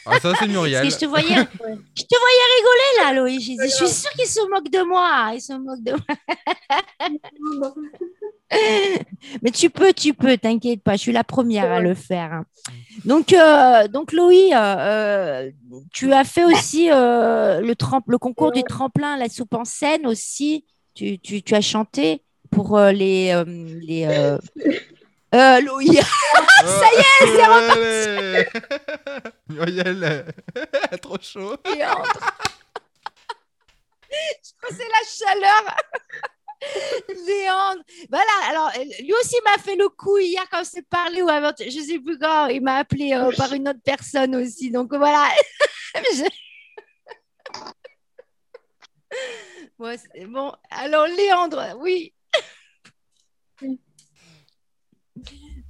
ah 0.05 0.19
ça 0.19 0.19
c'est 0.21 0.31
Parce 0.39 0.47
Muriel. 0.47 0.83
que 0.83 0.93
je 0.93 0.97
te 0.99 1.05
voyais, 1.05 1.25
je 1.33 2.03
te 2.03 2.15
voyais 2.19 2.45
rigoler 2.57 3.03
là, 3.03 3.13
Loïc. 3.13 3.59
Je 3.63 3.67
suis 3.67 3.87
sûre 3.89 4.11
qu'il 4.11 4.27
se 4.27 4.47
moque 4.47 4.69
de 4.69 4.83
moi. 4.87 5.31
Il 5.33 5.41
se 5.41 5.53
moque 5.53 5.81
de 5.81 5.93
moi. 5.93 7.73
Mais 9.41 9.51
tu 9.51 9.69
peux, 9.69 9.91
tu 9.93 10.13
peux, 10.13 10.37
t'inquiète 10.37 10.81
pas. 10.81 10.93
Je 10.93 11.01
suis 11.01 11.11
la 11.11 11.23
première 11.23 11.71
à 11.71 11.79
le 11.81 11.93
faire. 11.93 12.31
hein. 12.33 12.45
Donc, 13.05 13.33
euh, 13.33 13.87
donc 13.87 14.11
Loïc, 14.13 14.53
euh, 14.53 14.55
euh, 14.55 15.51
tu 15.93 16.13
as 16.13 16.23
fait 16.23 16.45
aussi 16.45 16.89
euh, 16.91 17.59
le, 17.61 18.17
concours 18.17 18.51
du 18.51 18.63
tremplin, 18.63 19.17
la 19.17 19.29
soupe 19.29 19.53
en 19.53 19.65
scène 19.65 20.05
aussi. 20.07 20.65
Tu, 20.95 21.19
tu, 21.19 21.43
tu 21.43 21.55
as 21.55 21.61
chanté 21.61 22.23
pour 22.49 22.79
les, 22.79 23.43
les 23.81 24.05
euh, 24.05 24.37
Loïc. 25.61 26.01
ça 26.65 26.87
y 26.95 26.99
est, 26.99 27.27
c'est 27.35 27.45
reparti. 27.45 28.59
Muriel, 29.49 30.25
trop 31.01 31.17
chaud. 31.21 31.57
Je 31.65 31.73
crois 34.57 34.69
que 34.69 34.73
c'est 34.75 34.87
la 34.87 35.03
chaleur. 35.35 35.63
Léandre. 37.27 37.83
Voilà, 38.09 38.31
alors 38.49 38.69
euh, 38.77 38.83
lui 39.01 39.13
aussi 39.13 39.35
m'a 39.45 39.57
fait 39.57 39.75
le 39.75 39.89
coup 39.89 40.17
hier 40.17 40.43
quand 40.49 40.61
on 40.61 40.63
s'est 40.63 40.81
parlé 40.83 41.21
ou 41.21 41.29
avant, 41.29 41.51
je 41.59 41.69
sais 41.69 41.99
plus 41.99 42.17
quand, 42.17 42.47
il 42.47 42.61
m'a 42.61 42.77
appelé 42.77 43.13
euh, 43.13 43.31
par 43.37 43.53
une 43.53 43.69
autre 43.69 43.81
personne 43.83 44.35
aussi. 44.35 44.71
Donc 44.71 44.93
voilà. 44.93 45.29
Je- 46.13 46.23
bon, 50.25 50.51
alors 50.69 51.07
Léandre, 51.07 51.77
oui. 51.79 52.13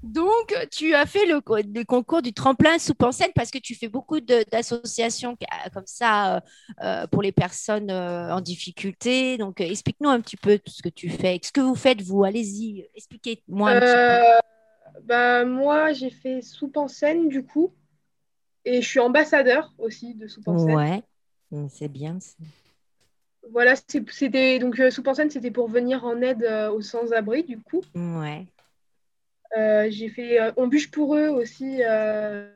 Donc, 0.04 0.56
tu 0.72 0.94
as 0.94 1.06
fait 1.06 1.26
le, 1.26 1.42
co- 1.42 1.58
le 1.58 1.84
concours 1.84 2.22
du 2.22 2.32
tremplin 2.32 2.78
en 3.04 3.12
scène 3.12 3.32
parce 3.36 3.52
que 3.52 3.58
tu 3.58 3.76
fais 3.76 3.88
beaucoup 3.88 4.20
d'associations 4.22 5.36
euh, 5.42 5.70
comme 5.74 5.88
ça 5.88 6.38
euh, 6.38 6.40
euh, 6.84 7.08
pour 7.08 7.22
les 7.22 7.32
personnes 7.32 7.90
euh, 7.90 8.32
en 8.34 8.40
difficulté. 8.40 9.38
Donc, 9.38 9.60
explique-nous 9.60 10.10
un 10.10 10.22
petit 10.22 10.38
peu 10.38 10.60
tout 10.60 10.72
ce 10.72 10.82
que 10.82 10.90
tu 10.90 11.10
fais. 11.10 11.40
Ce 11.44 11.52
que 11.52 11.62
vous 11.62 11.76
faites, 11.76 12.02
vous, 12.02 12.24
allez-y, 12.24 12.88
expliquez-moi 12.96 13.72
un 13.72 13.80
petit 13.80 13.86
Euh, 13.86 14.40
bah, 15.04 15.46
moi, 15.46 15.94
j'ai 15.94 16.10
fait 16.10 16.42
soupe 16.42 16.78
en 16.78 16.88
scène, 16.88 17.28
du 17.28 17.44
coup. 17.44 17.74
Et 18.66 18.82
je 18.82 18.88
suis 18.88 19.00
ambassadeur 19.00 19.74
aussi 19.78 20.14
de 20.14 20.28
peu. 20.28 20.52
en 20.52 20.58
scène. 20.58 20.76
Ouais, 20.76 21.04
c'est 21.70 21.88
bien. 21.88 22.20
Voilà, 23.52 23.76
c'était 24.10 24.60
donc 24.60 24.80
euh, 24.80 24.92
en 25.08 25.14
scène, 25.14 25.30
c'était 25.30 25.52
pour 25.52 25.70
venir 25.70 26.04
en 26.06 26.22
aide 26.22 26.44
aux 26.74 26.82
sans-abri, 26.82 27.44
du 27.44 27.60
coup. 27.60 27.82
Ouais. 27.96 28.46
Euh, 29.56 29.88
j'ai 29.90 30.10
fait 30.10 30.42
euh, 30.42 30.52
On 30.58 30.68
bûche 30.68 30.90
pour 30.92 31.16
eux 31.16 31.30
aussi. 31.30 31.82
euh, 31.84 32.50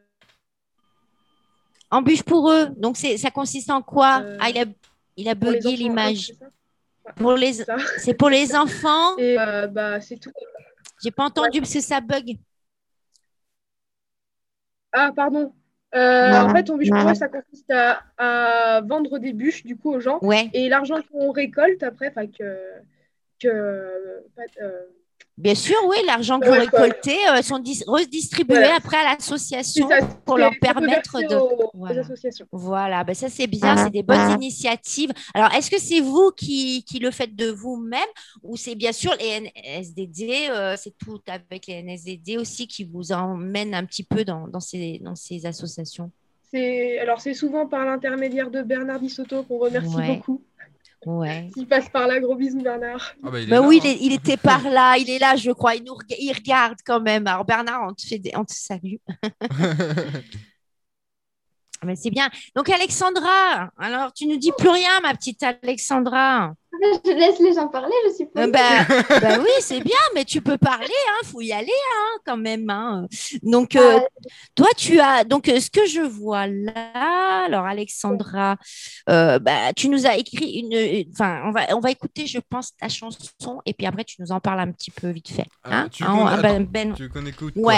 Embûche 1.89 2.23
pour 2.23 2.49
eux. 2.51 2.67
Donc, 2.77 2.97
c'est, 2.97 3.17
ça 3.17 3.31
consiste 3.31 3.69
en 3.69 3.81
quoi? 3.81 4.21
Euh, 4.23 4.37
Ah, 4.39 4.49
il 4.49 4.57
a, 4.57 4.65
il 5.17 5.29
a 5.29 5.35
bugué 5.35 5.75
l'image. 5.75 6.31
c'est 7.05 7.15
Pour 7.15 7.33
les, 7.33 7.53
ça. 7.53 7.75
c'est 7.97 8.13
pour 8.13 8.29
les 8.29 8.55
enfants? 8.55 9.15
Et 9.17 9.37
euh, 9.39 9.67
bah, 9.67 9.99
c'est 9.99 10.17
tout. 10.17 10.31
J'ai 11.03 11.11
pas 11.11 11.25
entendu 11.25 11.59
parce 11.59 11.73
que 11.73 11.81
ça 11.81 11.99
bug. 11.99 12.37
Ah, 14.93 15.11
pardon. 15.15 15.53
Euh, 15.93 16.31
en 16.41 16.49
fait, 16.55 16.69
on 16.69 16.77
bûche 16.77 16.89
pour 16.89 17.09
eux, 17.09 17.13
ça 17.13 17.27
consiste 17.27 17.69
à, 17.71 18.01
à 18.17 18.81
vendre 18.81 19.19
des 19.19 19.33
bûches, 19.33 19.63
du 19.65 19.75
coup, 19.75 19.91
aux 19.93 19.99
gens. 19.99 20.19
Ouais, 20.21 20.49
Et 20.53 20.69
l'argent 20.69 20.95
qu'on 21.11 21.31
récolte 21.31 21.83
après, 21.83 22.07
enfin 22.09 22.27
que, 22.27 22.57
que 23.39 23.47
euh, 23.49 24.21
bien 25.38 25.55
sûr, 25.55 25.76
oui. 25.88 25.97
L'argent 26.05 26.39
que 26.39 26.45
vous 26.47 26.51
récoltez 26.51 27.17
euh, 27.30 27.41
sont 27.41 27.59
dis- 27.59 27.84
redistribués 27.88 28.55
Voilà. 28.55 28.76
après 28.76 28.97
à 28.97 29.13
l'association 29.13 29.88
pour 30.26 30.38
leur 30.38 30.51
permettre 30.61 31.19
de. 31.22 31.36
aux- 31.36 31.72
Voilà. 31.74 32.03
Voilà, 32.51 33.03
ben 33.03 33.13
ça 33.15 33.30
c'est 33.30 33.47
bien, 33.47 33.76
c'est 33.78 33.89
des 33.89 34.03
bonnes 34.03 34.32
initiatives. 34.32 35.11
Alors, 35.34 35.53
est-ce 35.53 35.69
que 35.72 35.80
c'est 35.80 35.99
vous 36.01 36.32
qui, 36.36 36.84
qui 36.84 36.99
le 36.99 37.11
faites 37.11 37.36
de 37.36 37.49
vous-même 37.49 37.99
ou 38.43 38.57
c'est 38.57 38.76
bien 38.76 38.91
sûr 38.91 39.13
les 39.19 39.51
NSDD, 39.80 40.49
euh, 40.49 40.76
c'est 40.78 40.95
tout 40.97 41.19
avec 41.28 41.67
les 41.67 41.82
NSDD 41.84 42.38
aussi 42.38 42.67
qui 42.67 42.84
vous 42.84 43.11
emmènent 43.11 43.74
un 43.74 43.86
petit 43.86 44.03
peu 44.03 44.24
dans, 44.24 44.47
dans, 44.47 44.59
ces, 44.59 44.99
dans 45.03 45.15
ces 45.15 45.45
associations? 45.45 46.11
C'est 46.53 46.99
alors 46.99 47.22
c'est 47.22 47.34
souvent 47.34 47.65
par 47.65 47.86
l'intermédiaire 47.86 48.51
de 48.51 48.61
Bernard 48.61 48.99
Bissotto 48.99 49.43
qu'on 49.43 49.57
remercie 49.57 49.95
Ouais. 49.95 50.15
beaucoup. 50.17 50.41
Ouais. 51.06 51.49
Qui 51.56 51.66
passe 51.66 51.89
par 51.89 52.08
là, 52.08 52.20
gros 52.20 52.36
bisous 52.36 52.62
Bernard. 52.62 53.14
Ah 53.24 53.32
bah, 53.32 53.39
il 53.39 53.49
là, 53.49 53.62
oui, 53.62 53.78
hein. 53.78 53.82
il, 53.86 53.89
est- 53.89 53.97
il 54.02 54.14
était 54.14 54.38
par 54.38 54.70
là, 54.70 54.97
il 54.97 55.10
est 55.10 55.20
là, 55.20 55.36
je 55.36 55.52
crois. 55.52 55.76
Il 55.76 55.84
nous 55.84 55.95
il 56.10 56.32
regarde 56.34 56.78
quand 56.86 57.02
même. 57.02 57.26
Alors 57.28 57.45
Bernard, 57.45 57.88
on 57.89 57.93
te, 57.93 58.06
fait 58.06 58.20
des- 58.20 58.32
on 58.36 58.45
te 58.45 58.54
salue. 58.54 58.95
Mais 61.86 61.95
c'est 61.95 62.11
bien. 62.11 62.29
Donc 62.55 62.69
Alexandra, 62.69 63.69
alors 63.79 64.13
tu 64.13 64.27
nous 64.27 64.38
dis 64.38 64.51
plus 64.57 64.69
rien, 64.69 64.99
ma 65.01 65.13
petite 65.13 65.41
Alexandra. 65.43 66.53
Je 66.73 67.11
laisse 67.11 67.39
les 67.39 67.53
gens 67.53 67.67
parler, 67.67 67.93
je 68.07 68.13
suppose. 68.17 68.43
Euh, 68.43 68.47
ben, 68.47 68.86
ben 69.21 69.39
oui, 69.41 69.49
c'est 69.59 69.82
bien, 69.82 69.97
mais 70.15 70.23
tu 70.23 70.41
peux 70.41 70.57
parler, 70.57 70.86
hein, 71.09 71.25
faut 71.25 71.41
y 71.41 71.51
aller, 71.51 71.67
hein, 71.67 72.19
quand 72.25 72.38
même. 72.38 72.69
hein. 72.69 73.07
Donc, 73.43 73.75
euh, 73.75 73.97
Euh, 73.97 73.99
toi, 74.55 74.67
tu 74.77 74.99
as 74.99 75.23
donc 75.23 75.49
euh, 75.49 75.59
ce 75.59 75.69
que 75.69 75.86
je 75.86 76.01
vois 76.01 76.47
là. 76.47 77.43
Alors, 77.45 77.65
Alexandra, 77.65 78.55
euh, 79.09 79.38
bah, 79.39 79.73
tu 79.75 79.89
nous 79.89 80.05
as 80.07 80.15
écrit 80.17 80.59
une. 80.59 81.05
Enfin, 81.11 81.41
on 81.45 81.51
va, 81.51 81.75
on 81.75 81.79
va 81.79 81.91
écouter, 81.91 82.25
je 82.25 82.39
pense, 82.49 82.75
ta 82.77 82.88
chanson, 82.89 83.61
et 83.65 83.73
puis 83.73 83.86
après, 83.86 84.03
tu 84.05 84.15
nous 84.21 84.32
en 84.32 84.39
parles 84.39 84.59
un 84.61 84.71
petit 84.71 84.91
peu 84.91 85.09
vite 85.09 85.29
fait. 85.29 85.45
Ah, 85.63 85.82
hein. 85.82 85.89
tu 85.91 86.03
Ah, 86.05 86.13
on- 86.15 86.25
ah, 86.25 86.38
ben- 86.38 86.55
attends, 86.55 86.65
ben- 86.69 86.93
Tu 86.93 87.03
veux 87.03 87.09
qu'on 87.09 87.25
écoute 87.25 87.53
quoi 87.55 87.73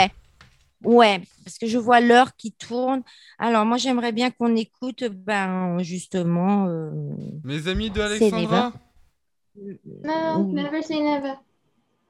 ouais. 0.83 1.21
Parce 1.43 1.57
que 1.57 1.67
je 1.67 1.77
vois 1.77 1.99
l'heure 2.01 2.35
qui 2.35 2.51
tourne. 2.51 3.01
Alors, 3.39 3.65
moi, 3.65 3.77
j'aimerais 3.77 4.11
bien 4.11 4.31
qu'on 4.31 4.55
écoute, 4.55 5.03
ben, 5.03 5.79
justement. 5.81 6.67
euh, 6.67 6.91
Mes 7.43 7.67
amis 7.67 7.89
de 7.89 8.01
Alexandra 8.01 8.73
Non, 10.03 10.45
never 10.53 10.81
say 10.81 10.99
never. 11.01 11.33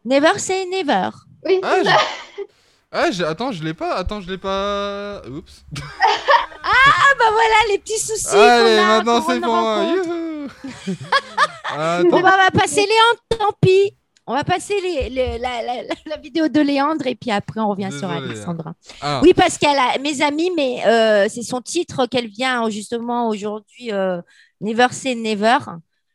Never 0.05 0.37
say 0.37 0.65
never. 0.65 1.09
Oui, 1.45 1.59
Ah, 1.63 1.75
ça. 1.83 1.97
ah 2.91 3.29
attends, 3.29 3.51
je 3.51 3.63
l'ai 3.63 3.73
pas. 3.73 3.95
Attends, 3.95 4.21
je 4.21 4.29
l'ai 4.29 4.37
pas. 4.37 5.21
Oups. 5.29 5.65
Ah, 6.65 7.13
bah 7.19 7.25
voilà 7.31 7.55
les 7.71 7.79
petits 7.79 7.99
soucis. 7.99 8.25
qu'on 8.31 8.37
Allez, 8.39 8.77
a, 8.77 8.85
maintenant 9.03 9.21
c'est 9.27 9.39
pour 9.39 9.53
moi. 9.53 9.85
Ah, 11.65 12.01
bah, 12.09 12.09
on 12.11 12.21
va 12.21 12.51
passer 12.51 12.81
Léandre, 12.81 13.21
tant 13.29 13.57
pis. 13.61 13.95
On 14.25 14.33
va 14.33 14.43
passer 14.43 14.73
les, 14.81 15.09
les- 15.09 15.37
la, 15.37 15.61
la- 15.61 15.83
la- 15.83 15.95
la 16.05 16.17
vidéo 16.17 16.47
de 16.47 16.61
Léandre 16.61 17.05
et 17.07 17.15
puis 17.15 17.29
après 17.31 17.59
on 17.59 17.69
revient 17.69 17.89
sur 17.91 18.07
Désolé, 18.07 18.25
Alexandra. 18.31 18.73
Ah, 19.01 19.19
Oui, 19.23 19.33
parce 19.35 19.57
qu'elle 19.57 19.77
a 19.77 19.97
mes 19.99 20.21
amis, 20.21 20.49
mais 20.55 20.85
euh, 20.85 21.27
c'est 21.29 21.41
son 21.43 21.61
titre 21.61 22.05
qu'elle 22.05 22.27
vient 22.27 22.69
justement 22.69 23.27
aujourd'hui, 23.27 23.91
euh, 23.91 24.21
Never 24.61 24.87
Say 24.91 25.15
Never. 25.15 25.57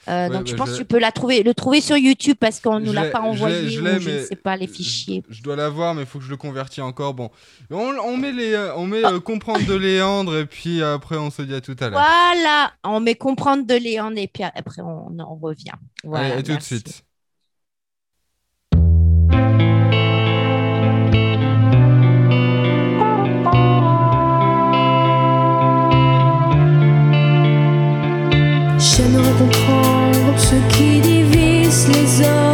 Euh, 0.08 0.28
Ouais, 0.28 0.30
donc 0.30 0.46
je 0.46 0.52
bah, 0.52 0.64
pense 0.64 0.70
que 0.72 0.76
tu 0.78 0.84
peux 0.86 0.98
la 0.98 1.12
trouver, 1.12 1.42
le 1.42 1.52
trouver 1.52 1.82
sur 1.82 1.98
YouTube 1.98 2.36
parce 2.40 2.60
qu'on 2.60 2.80
ne 2.80 2.86
nous 2.86 2.92
l'a 2.92 3.06
pas 3.10 3.20
envoyé 3.20 3.68
je 3.68 3.80
ou 3.82 4.00
je 4.00 4.08
ne 4.10 4.24
sais 4.24 4.36
pas 4.36 4.56
les 4.56 4.66
fichiers. 4.66 5.22
Je 5.28 5.42
dois 5.42 5.54
l'avoir, 5.54 5.94
mais 5.94 6.02
il 6.02 6.06
faut 6.06 6.18
que 6.18 6.24
je 6.24 6.30
le 6.30 6.38
convertis 6.38 6.80
encore. 6.80 7.12
Bon, 7.12 7.28
on, 7.70 7.94
on 7.98 8.16
met 8.16 8.32
les, 8.32 8.56
on 8.76 8.86
met 8.86 9.04
euh, 9.04 9.20
comprendre 9.20 9.66
de 9.66 9.74
Léandre 9.74 10.38
et 10.38 10.46
puis 10.46 10.82
après 10.82 11.18
on 11.18 11.30
se 11.30 11.42
dit 11.42 11.52
à 11.54 11.60
tout 11.60 11.76
à 11.80 11.90
l'heure. 11.90 12.00
Voilà, 12.00 12.72
on 12.84 13.00
met 13.00 13.16
comprendre 13.16 13.66
de 13.66 13.74
Léandre 13.74 14.16
et 14.16 14.28
puis 14.28 14.44
après 14.44 14.80
on 14.80 15.18
en 15.18 15.34
revient. 15.36 15.72
Voilà, 16.04 16.26
Allez, 16.28 16.38
à 16.38 16.42
tout 16.42 16.56
de 16.56 16.62
suite. 16.62 17.04
Ce 30.38 30.54
qui 30.68 31.00
divise 31.00 31.88
les 31.88 32.26
hommes. 32.26 32.47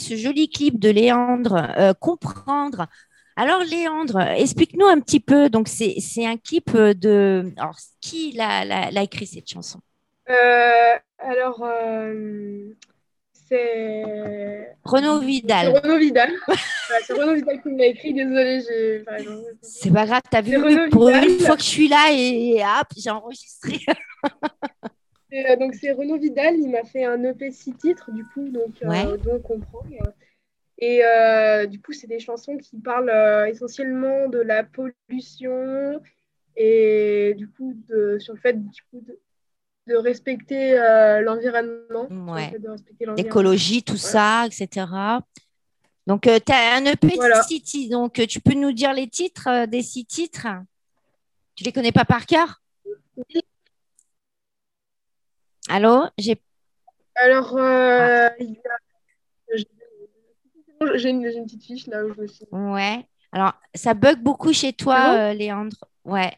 Ce 0.00 0.16
joli 0.16 0.48
clip 0.48 0.78
de 0.80 0.90
Léandre, 0.90 1.72
euh, 1.78 1.92
comprendre. 1.94 2.86
Alors 3.36 3.62
Léandre, 3.62 4.20
explique-nous 4.20 4.86
un 4.86 5.00
petit 5.00 5.20
peu. 5.20 5.48
Donc 5.48 5.68
c'est 5.68 5.94
c'est 6.00 6.26
un 6.26 6.36
clip 6.36 6.76
de. 6.76 7.52
Alors 7.56 7.76
qui 8.00 8.32
l'a 8.32 9.02
écrit 9.02 9.26
cette 9.26 9.48
chanson? 9.48 9.80
Euh, 10.30 10.94
alors, 11.18 11.60
euh, 11.62 12.70
c'est 13.48 14.76
Renaud 14.84 15.20
Vidal. 15.20 15.76
Renaud 15.76 15.98
Vidal. 15.98 16.30
Voilà, 16.46 17.04
c'est 17.06 17.12
Renaud 17.12 17.34
Vidal 17.34 17.62
qui 17.62 17.68
me 17.68 17.78
l'a 17.78 17.86
écrit. 17.86 18.14
Désolée, 18.14 18.62
j'ai. 18.66 19.04
C'est 19.62 19.92
pas 19.92 20.06
grave, 20.06 20.22
t'as 20.30 20.40
vu 20.40 20.58
pour 20.90 21.06
Vidal. 21.06 21.28
une 21.28 21.38
fois 21.40 21.56
que 21.56 21.62
je 21.62 21.68
suis 21.68 21.88
là 21.88 22.08
et, 22.10 22.56
et 22.56 22.62
hop, 22.62 22.88
j'ai 22.96 23.10
enregistré. 23.10 23.78
Euh, 25.46 25.56
donc 25.56 25.74
c'est 25.74 25.92
Renaud 25.92 26.18
Vidal, 26.18 26.56
il 26.56 26.70
m'a 26.70 26.84
fait 26.84 27.04
un 27.04 27.22
EP 27.24 27.50
six 27.52 27.72
titres 27.74 28.10
du 28.10 28.24
coup, 28.24 28.48
donc 28.48 28.74
euh, 28.82 28.88
Ouais. 28.88 29.18
dont 29.18 29.38
comprendre. 29.40 29.86
Et 30.78 31.04
euh, 31.04 31.66
du 31.66 31.80
coup 31.80 31.92
c'est 31.92 32.06
des 32.06 32.20
chansons 32.20 32.56
qui 32.56 32.76
parlent 32.78 33.10
euh, 33.10 33.46
essentiellement 33.46 34.28
de 34.28 34.38
la 34.38 34.64
pollution 34.64 36.00
et 36.56 37.34
du 37.36 37.48
coup 37.48 37.74
de, 37.88 38.18
sur 38.18 38.34
le 38.34 38.40
fait 38.40 38.54
du 38.54 38.80
coup, 38.90 39.00
de, 39.06 39.18
de 39.88 39.96
respecter 39.96 40.78
euh, 40.78 41.20
l'environnement. 41.20 42.08
Ouais. 42.32 42.50
fait 42.50 42.58
de 42.58 42.68
respecter 42.68 43.04
l'environnement. 43.04 43.22
L'écologie, 43.22 43.82
tout 43.82 43.96
ça, 43.96 44.46
etc. 44.46 44.86
Donc 46.06 46.22
tu 46.22 46.52
as 46.52 46.76
un 46.76 46.84
EP 46.86 47.14
Voilà. 47.14 47.42
City. 47.42 47.88
Donc 47.88 48.18
euh, 48.18 48.26
tu 48.26 48.40
peux 48.40 48.54
nous 48.54 48.72
dire 48.72 48.92
les 48.92 49.08
titres 49.08 49.48
euh, 49.48 49.66
des 49.66 49.82
six 49.82 50.04
titres? 50.06 50.46
Tu 51.54 51.64
les 51.64 51.72
connais 51.72 51.92
pas 51.92 52.06
par 52.06 52.24
cœur? 52.24 52.62
Allô? 55.70 56.06
J'ai 56.18 56.40
Alors 57.14 57.56
euh, 57.56 58.28
Ah. 58.28 58.34
il 58.40 58.50
y 58.52 58.56
a- 58.58 59.56
j'ai- 59.56 59.68
j'ai 60.98 61.10
une, 61.10 61.24
j'ai 61.30 61.36
une 61.36 61.44
petite 61.44 61.62
fiche 61.64 61.86
là 61.86 62.04
où 62.04 62.12
je 62.14 62.20
me 62.20 62.26
suis. 62.26 62.44
Ouais. 62.50 63.06
Alors, 63.32 63.52
ça 63.74 63.94
bug 63.94 64.18
beaucoup 64.20 64.52
chez 64.52 64.72
toi, 64.72 65.14
euh, 65.16 65.32
Léandre? 65.32 65.76
Ouais. 66.04 66.32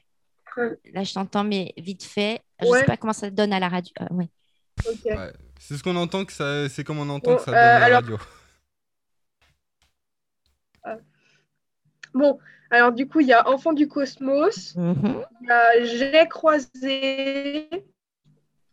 Ouais. 0.57 0.79
Là, 0.93 1.03
je 1.05 1.15
t'entends, 1.15 1.45
mais 1.45 1.73
vite 1.79 2.03
fait. 2.05 2.43
Je 2.61 2.67
Ouais. 2.67 2.81
sais 2.81 2.85
pas 2.85 2.97
comment 2.99 3.15
ça 3.15 3.31
te 3.31 3.35
donne 3.35 3.53
à 3.55 3.59
la 3.61 3.69
radio. 3.71 3.93
Euh, 4.03 4.15
ouais. 4.15 4.29
C'est 5.59 5.77
ce 5.79 5.83
qu'on 5.83 5.97
entend 5.97 6.25
que 6.27 6.33
ça, 6.33 6.69
c'est 6.69 6.85
comme 6.85 6.99
on 6.99 7.09
entend 7.09 7.31
Bon, 7.33 7.37
que 7.39 7.43
ça 7.45 7.51
euh, 7.51 7.55
donne 7.55 7.63
à 7.63 7.79
la 7.79 7.85
alors- 7.87 8.01
radio. 8.03 8.19
Bon, 12.15 12.39
alors 12.71 12.93
du 12.93 13.09
coup 13.09 13.21
il 13.21 13.29
y 13.29 13.33
a 13.33 13.49
Enfant 13.49 13.73
du 13.73 13.89
cosmos. 13.89 14.75
Mhm. 14.77 15.25
Il 15.41 15.49
y 15.49 15.51
a 15.51 15.85
J'ai 15.85 16.29
croisé, 16.29 17.69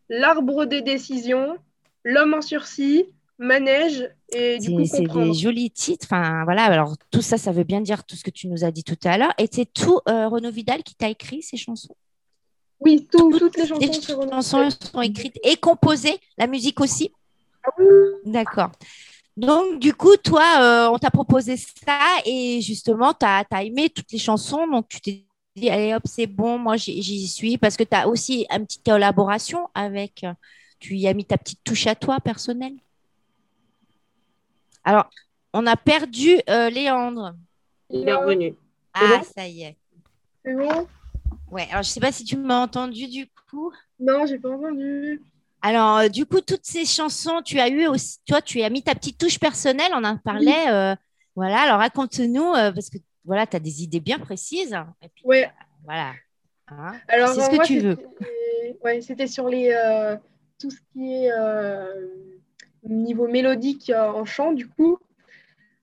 L'arbre 0.09 0.65
des 0.65 0.81
décisions, 0.81 1.57
L'homme 2.03 2.33
en 2.33 2.41
sursis, 2.41 3.05
Manège 3.37 4.09
et 4.29 4.57
du 4.57 4.65
C'est 4.67 4.73
coup 4.73 4.85
c'est 4.85 5.03
des 5.03 5.33
jolis 5.33 5.71
titres. 5.71 6.05
Enfin, 6.09 6.43
voilà. 6.43 6.63
Alors, 6.63 6.95
tout 7.11 7.21
ça, 7.21 7.37
ça 7.37 7.51
veut 7.51 7.63
bien 7.63 7.81
dire 7.81 8.03
tout 8.05 8.15
ce 8.15 8.23
que 8.23 8.29
tu 8.29 8.47
nous 8.47 8.63
as 8.63 8.71
dit 8.71 8.83
tout 8.83 8.97
à 9.03 9.17
l'heure. 9.17 9.33
Et 9.37 9.47
c'est 9.51 9.71
tout 9.71 9.99
euh, 10.07 10.27
Renaud 10.27 10.51
Vidal 10.51 10.83
qui 10.83 10.95
t'a 10.95 11.09
écrit 11.09 11.41
ces 11.41 11.57
chansons? 11.57 11.95
Oui, 12.79 13.07
tout- 13.11 13.37
toutes 13.37 13.57
les 13.57 13.63
Les 13.63 13.67
chansons 13.69 14.01
c'est 14.01 14.13
Renaud 14.13 14.31
chansons 14.31 14.67
Vidal. 14.69 14.89
sont 14.91 15.01
écrites 15.01 15.39
et 15.43 15.55
composées. 15.57 16.17
La 16.37 16.47
musique 16.47 16.79
aussi? 16.79 17.11
Ah 17.63 17.69
oui, 17.77 17.85
D'accord. 18.25 18.71
Donc, 19.37 19.79
du 19.79 19.93
coup, 19.93 20.17
toi, 20.17 20.43
euh, 20.59 20.89
on 20.93 20.97
t'a 20.97 21.11
proposé 21.11 21.55
ça 21.55 21.99
et 22.25 22.59
justement, 22.61 23.13
tu 23.13 23.25
as, 23.25 23.45
aimé 23.63 23.89
toutes 23.89 24.11
les 24.11 24.17
chansons. 24.17 24.67
Donc, 24.67 24.87
tu 24.89 24.99
t'es 24.99 25.23
dit, 25.59 25.69
allez 25.69 25.93
hop, 25.93 26.03
c'est 26.05 26.27
bon, 26.27 26.57
moi, 26.57 26.75
j'y 26.77 27.27
suis 27.27 27.57
parce 27.57 27.77
que 27.77 27.83
tu 27.83 27.95
as 27.95 28.07
aussi 28.07 28.45
une 28.51 28.65
petite 28.65 28.85
collaboration 28.85 29.69
avec. 29.73 30.25
Tu 30.79 30.95
y 30.95 31.07
as 31.07 31.13
mis 31.13 31.25
ta 31.25 31.37
petite 31.37 31.59
touche 31.63 31.87
à 31.87 31.95
toi 31.95 32.19
personnelle. 32.19 32.75
Alors, 34.83 35.09
on 35.53 35.67
a 35.67 35.75
perdu 35.75 36.37
euh, 36.49 36.69
Léandre. 36.69 37.35
Il 37.89 38.07
est 38.07 38.13
revenu. 38.13 38.55
Ah, 38.93 39.17
bon? 39.17 39.23
ça 39.35 39.47
y 39.47 39.63
est. 39.63 39.77
c'est 40.45 40.55
bon? 40.55 40.87
Ouais, 41.51 41.67
alors 41.71 41.83
je 41.83 41.89
sais 41.89 41.99
pas 41.99 42.11
si 42.11 42.23
tu 42.23 42.37
m'as 42.37 42.61
entendu 42.61 43.07
du 43.07 43.27
coup. 43.49 43.71
Non, 43.99 44.25
j'ai 44.25 44.37
pas 44.37 44.49
entendu. 44.49 45.21
Alors, 45.61 45.97
euh, 45.97 46.07
du 46.07 46.25
coup, 46.25 46.39
toutes 46.41 46.65
ces 46.65 46.85
chansons, 46.85 47.41
tu 47.43 47.59
as 47.59 47.67
eu 47.67 47.87
aussi, 47.87 48.19
toi, 48.25 48.41
tu 48.41 48.61
as 48.61 48.69
mis 48.69 48.81
ta 48.81 48.95
petite 48.95 49.17
touche 49.17 49.39
personnelle, 49.39 49.91
on 49.93 50.03
en 50.03 50.17
parlait. 50.17 50.69
euh, 50.69 50.95
voilà, 51.35 51.61
alors 51.61 51.79
raconte-nous, 51.79 52.53
euh, 52.53 52.71
parce 52.71 52.89
que 52.89 52.97
voilà, 53.29 53.45
tu 53.45 53.55
as 53.55 53.59
des 53.59 53.83
idées 53.83 53.99
bien 53.99 54.17
précises. 54.17 54.75
Et 55.03 55.09
puis, 55.09 55.23
Ouais. 55.23 55.47
voilà. 55.85 56.13
Hein, 56.67 56.93
Alors 57.07 57.29
c'est 57.29 57.41
ce 57.41 57.45
euh, 57.45 57.49
que 57.51 57.55
moi, 57.57 57.63
tu 57.63 57.79
veux. 57.79 57.95
c'était- 57.95 58.77
Ouais, 58.83 59.01
c'était 59.01 59.27
sur 59.27 59.47
les 59.47 59.71
euh, 59.71 60.15
tout 60.59 60.71
ce 60.71 60.79
qui 60.91 61.13
est 61.25 61.31
euh, 61.31 62.07
niveau 62.83 63.27
mélodique 63.27 63.91
euh, 63.91 64.07
en 64.11 64.25
chant 64.25 64.51
du 64.51 64.67
coup. 64.67 64.97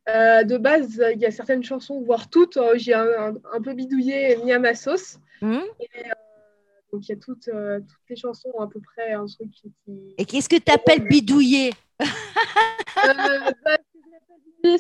Euh, 0.09 0.43
de 0.43 0.57
base, 0.57 1.01
il 1.15 1.21
y 1.21 1.27
a 1.27 1.31
certaines 1.31 1.63
chansons, 1.65 2.01
voire 2.03 2.29
toutes, 2.31 2.57
euh, 2.57 2.75
j'ai 2.77 2.95
un, 2.95 3.07
un- 3.07 3.35
un 3.53 3.61
peu 3.63 3.75
bidouillé 3.75 4.33
et 4.33 4.37
mis 4.45 4.53
à 4.53 4.59
ma 4.59 4.75
sauce. 4.75 5.19
Donc 5.41 7.09
il 7.09 7.09
y 7.09 7.13
a 7.13 7.17
toutes, 7.17 7.49
euh, 7.49 7.79
toutes 7.81 8.09
les 8.11 8.17
chansons 8.17 8.53
à 8.61 8.67
peu 8.69 8.81
près 8.81 9.13
un 9.13 9.27
truc 9.27 9.51
qui. 9.53 10.15
Et 10.19 10.25
qu'est-ce 10.25 10.49
que 10.49 10.57
tu 10.57 10.73
appelles 10.73 11.07
bidouiller? 11.09 11.73
Euh, 12.01 13.51
bah, 13.65 13.77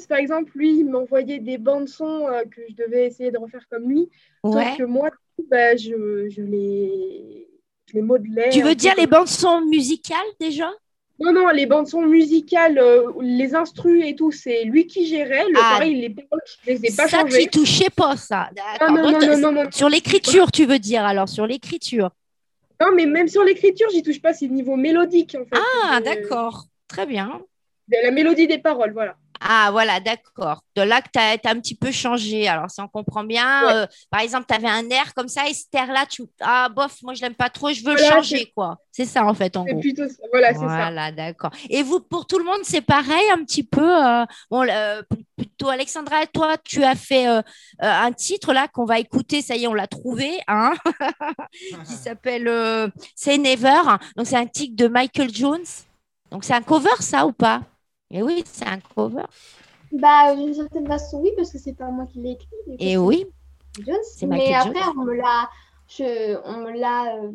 par 0.08 0.18
exemple, 0.18 0.52
lui, 0.54 0.78
il 0.78 0.84
m'envoyait 0.84 1.38
des 1.38 1.58
bandes 1.58 1.88
son 1.88 2.26
euh, 2.28 2.42
que 2.44 2.60
je 2.68 2.74
devais 2.74 3.06
essayer 3.06 3.30
de 3.30 3.38
refaire 3.38 3.64
comme 3.70 3.88
lui. 3.88 4.08
Ouais. 4.44 4.64
Sauf 4.64 4.76
que 4.78 4.82
moi, 4.84 5.10
bah, 5.50 5.76
je, 5.76 6.28
je 6.28 6.42
les, 6.42 7.48
je 7.88 7.94
les 7.94 8.02
modelais. 8.02 8.50
Tu 8.50 8.60
un 8.60 8.64
veux 8.64 8.70
peu 8.70 8.74
dire 8.76 8.94
les 8.96 9.06
bandes 9.06 9.28
son 9.28 9.60
musicales 9.62 10.18
déjà? 10.40 10.70
Non, 11.18 11.32
non, 11.32 11.48
les 11.48 11.64
bandes 11.64 11.86
son 11.88 12.02
musicales, 12.02 12.78
euh, 12.78 13.10
les 13.22 13.54
instrus 13.54 14.04
et 14.04 14.14
tout, 14.14 14.30
c'est 14.32 14.64
lui 14.64 14.86
qui 14.86 15.06
gérait. 15.06 15.44
Le 15.48 15.54
Ah. 15.56 15.76
pareil, 15.78 15.94
les 15.94 16.10
paroles, 16.10 16.42
je 16.64 16.70
les 16.70 16.76
ai 16.84 16.94
pas 16.94 17.08
Ça, 17.08 17.20
changées. 17.20 17.44
tu 17.44 17.48
touchais 17.60 17.88
pas 17.88 18.16
ça. 18.16 18.50
Non, 18.86 18.94
non, 18.96 19.18
non, 19.18 19.38
non, 19.38 19.52
non. 19.52 19.64
Sur 19.72 19.88
l'écriture, 19.88 20.52
tu 20.52 20.66
veux 20.66 20.78
dire 20.78 21.04
alors, 21.04 21.28
sur 21.28 21.46
l'écriture. 21.46 22.10
Non, 22.78 22.88
mais 22.94 23.06
même 23.06 23.28
sur 23.28 23.42
l'écriture, 23.44 23.88
j'y 23.90 24.02
touche 24.02 24.20
pas, 24.20 24.34
c'est 24.34 24.48
niveau 24.48 24.76
mélodique 24.76 25.34
en 25.40 25.44
fait. 25.46 25.62
Ah, 25.84 26.00
d'accord. 26.02 26.64
Très 26.86 27.06
bien. 27.06 27.40
La 28.02 28.10
mélodie 28.10 28.46
des 28.46 28.58
paroles, 28.58 28.92
voilà. 28.92 29.16
Ah, 29.40 29.68
voilà, 29.70 30.00
d'accord. 30.00 30.62
De 30.74 30.82
là 30.82 31.00
que 31.02 31.08
tu 31.12 31.18
as, 31.18 31.50
un 31.50 31.60
petit 31.60 31.74
peu 31.74 31.90
changé. 31.92 32.48
Alors, 32.48 32.70
si 32.70 32.80
on 32.80 32.88
comprend 32.88 33.24
bien, 33.24 33.66
Ouais. 33.66 33.72
euh, 33.74 33.86
par 34.10 34.20
exemple, 34.20 34.46
tu 34.48 34.54
avais 34.54 34.68
un 34.68 34.88
air 34.90 35.14
comme 35.14 35.28
ça 35.28 35.48
et 35.48 35.54
cet 35.54 35.74
air-là, 35.74 36.06
tu. 36.06 36.22
Ah, 36.40 36.68
bof, 36.68 36.96
moi, 37.02 37.14
je 37.14 37.20
l'aime 37.22 37.34
pas 37.34 37.50
trop, 37.50 37.70
je 37.72 37.82
veux 37.84 37.92
le 37.94 38.02
changer, 38.02 38.52
quoi. 38.54 38.78
C'est 38.92 39.04
ça, 39.04 39.24
en 39.26 39.34
fait, 39.34 39.56
en 39.56 39.64
C'est 39.66 39.72
gros. 39.72 39.80
plutôt 39.80 40.08
ça. 40.08 40.14
Voilà, 40.30 40.48
c'est 40.54 40.60
ça. 40.60 40.66
Voilà, 40.66 41.12
d'accord. 41.12 41.50
Et 41.68 41.82
vous, 41.82 42.00
pour 42.00 42.26
tout 42.26 42.38
le 42.38 42.44
monde, 42.44 42.60
c'est 42.62 42.80
pareil, 42.80 43.30
un 43.32 43.44
petit 43.44 43.62
peu. 43.62 44.04
euh, 44.06 44.24
bon, 44.50 44.66
euh, 44.68 45.02
plutôt, 45.36 45.68
Alexandra, 45.68 46.26
toi, 46.26 46.56
tu 46.64 46.82
as 46.82 46.94
fait 46.94 47.28
euh, 47.28 47.42
un 47.80 48.12
titre 48.12 48.52
là 48.52 48.68
qu'on 48.68 48.84
va 48.86 48.98
écouter. 48.98 49.42
Ça 49.42 49.54
y 49.56 49.64
est, 49.64 49.66
on 49.66 49.74
l'a 49.74 49.86
trouvé, 49.86 50.40
hein, 50.48 50.72
qui 51.86 51.92
s'appelle 51.92 52.90
C'est 53.14 53.38
Never. 53.38 53.82
Donc, 54.16 54.26
c'est 54.26 54.36
un 54.36 54.46
titre 54.46 54.76
de 54.76 54.88
Michael 54.88 55.34
Jones. 55.34 55.64
Donc, 56.30 56.44
c'est 56.44 56.54
un 56.54 56.62
cover, 56.62 56.90
ça 57.00 57.26
ou 57.26 57.32
pas? 57.32 57.62
Et 58.10 58.22
oui, 58.22 58.42
c'est 58.46 58.66
un 58.66 58.78
cover. 58.94 59.24
Bah, 59.92 60.34
d'une 60.34 60.54
certaine 60.54 60.86
façon, 60.86 61.20
oui, 61.20 61.30
parce 61.36 61.50
que 61.52 61.58
c'est 61.58 61.74
pas 61.76 61.86
moi 61.90 62.06
qui 62.06 62.20
l'ai 62.20 62.32
écrit. 62.32 62.48
Et 62.78 62.90
c'est 62.92 62.96
oui. 62.96 63.26
Jones. 63.84 63.96
c'est 64.16 64.26
Mais 64.26 64.54
après, 64.54 64.72
Jones. 64.74 64.94
on 64.98 65.04
me 65.04 65.14
l'a, 65.14 65.48
je, 65.88 66.36
on 66.44 66.56
me 66.58 66.72
l'a 66.78 67.14
euh, 67.16 67.30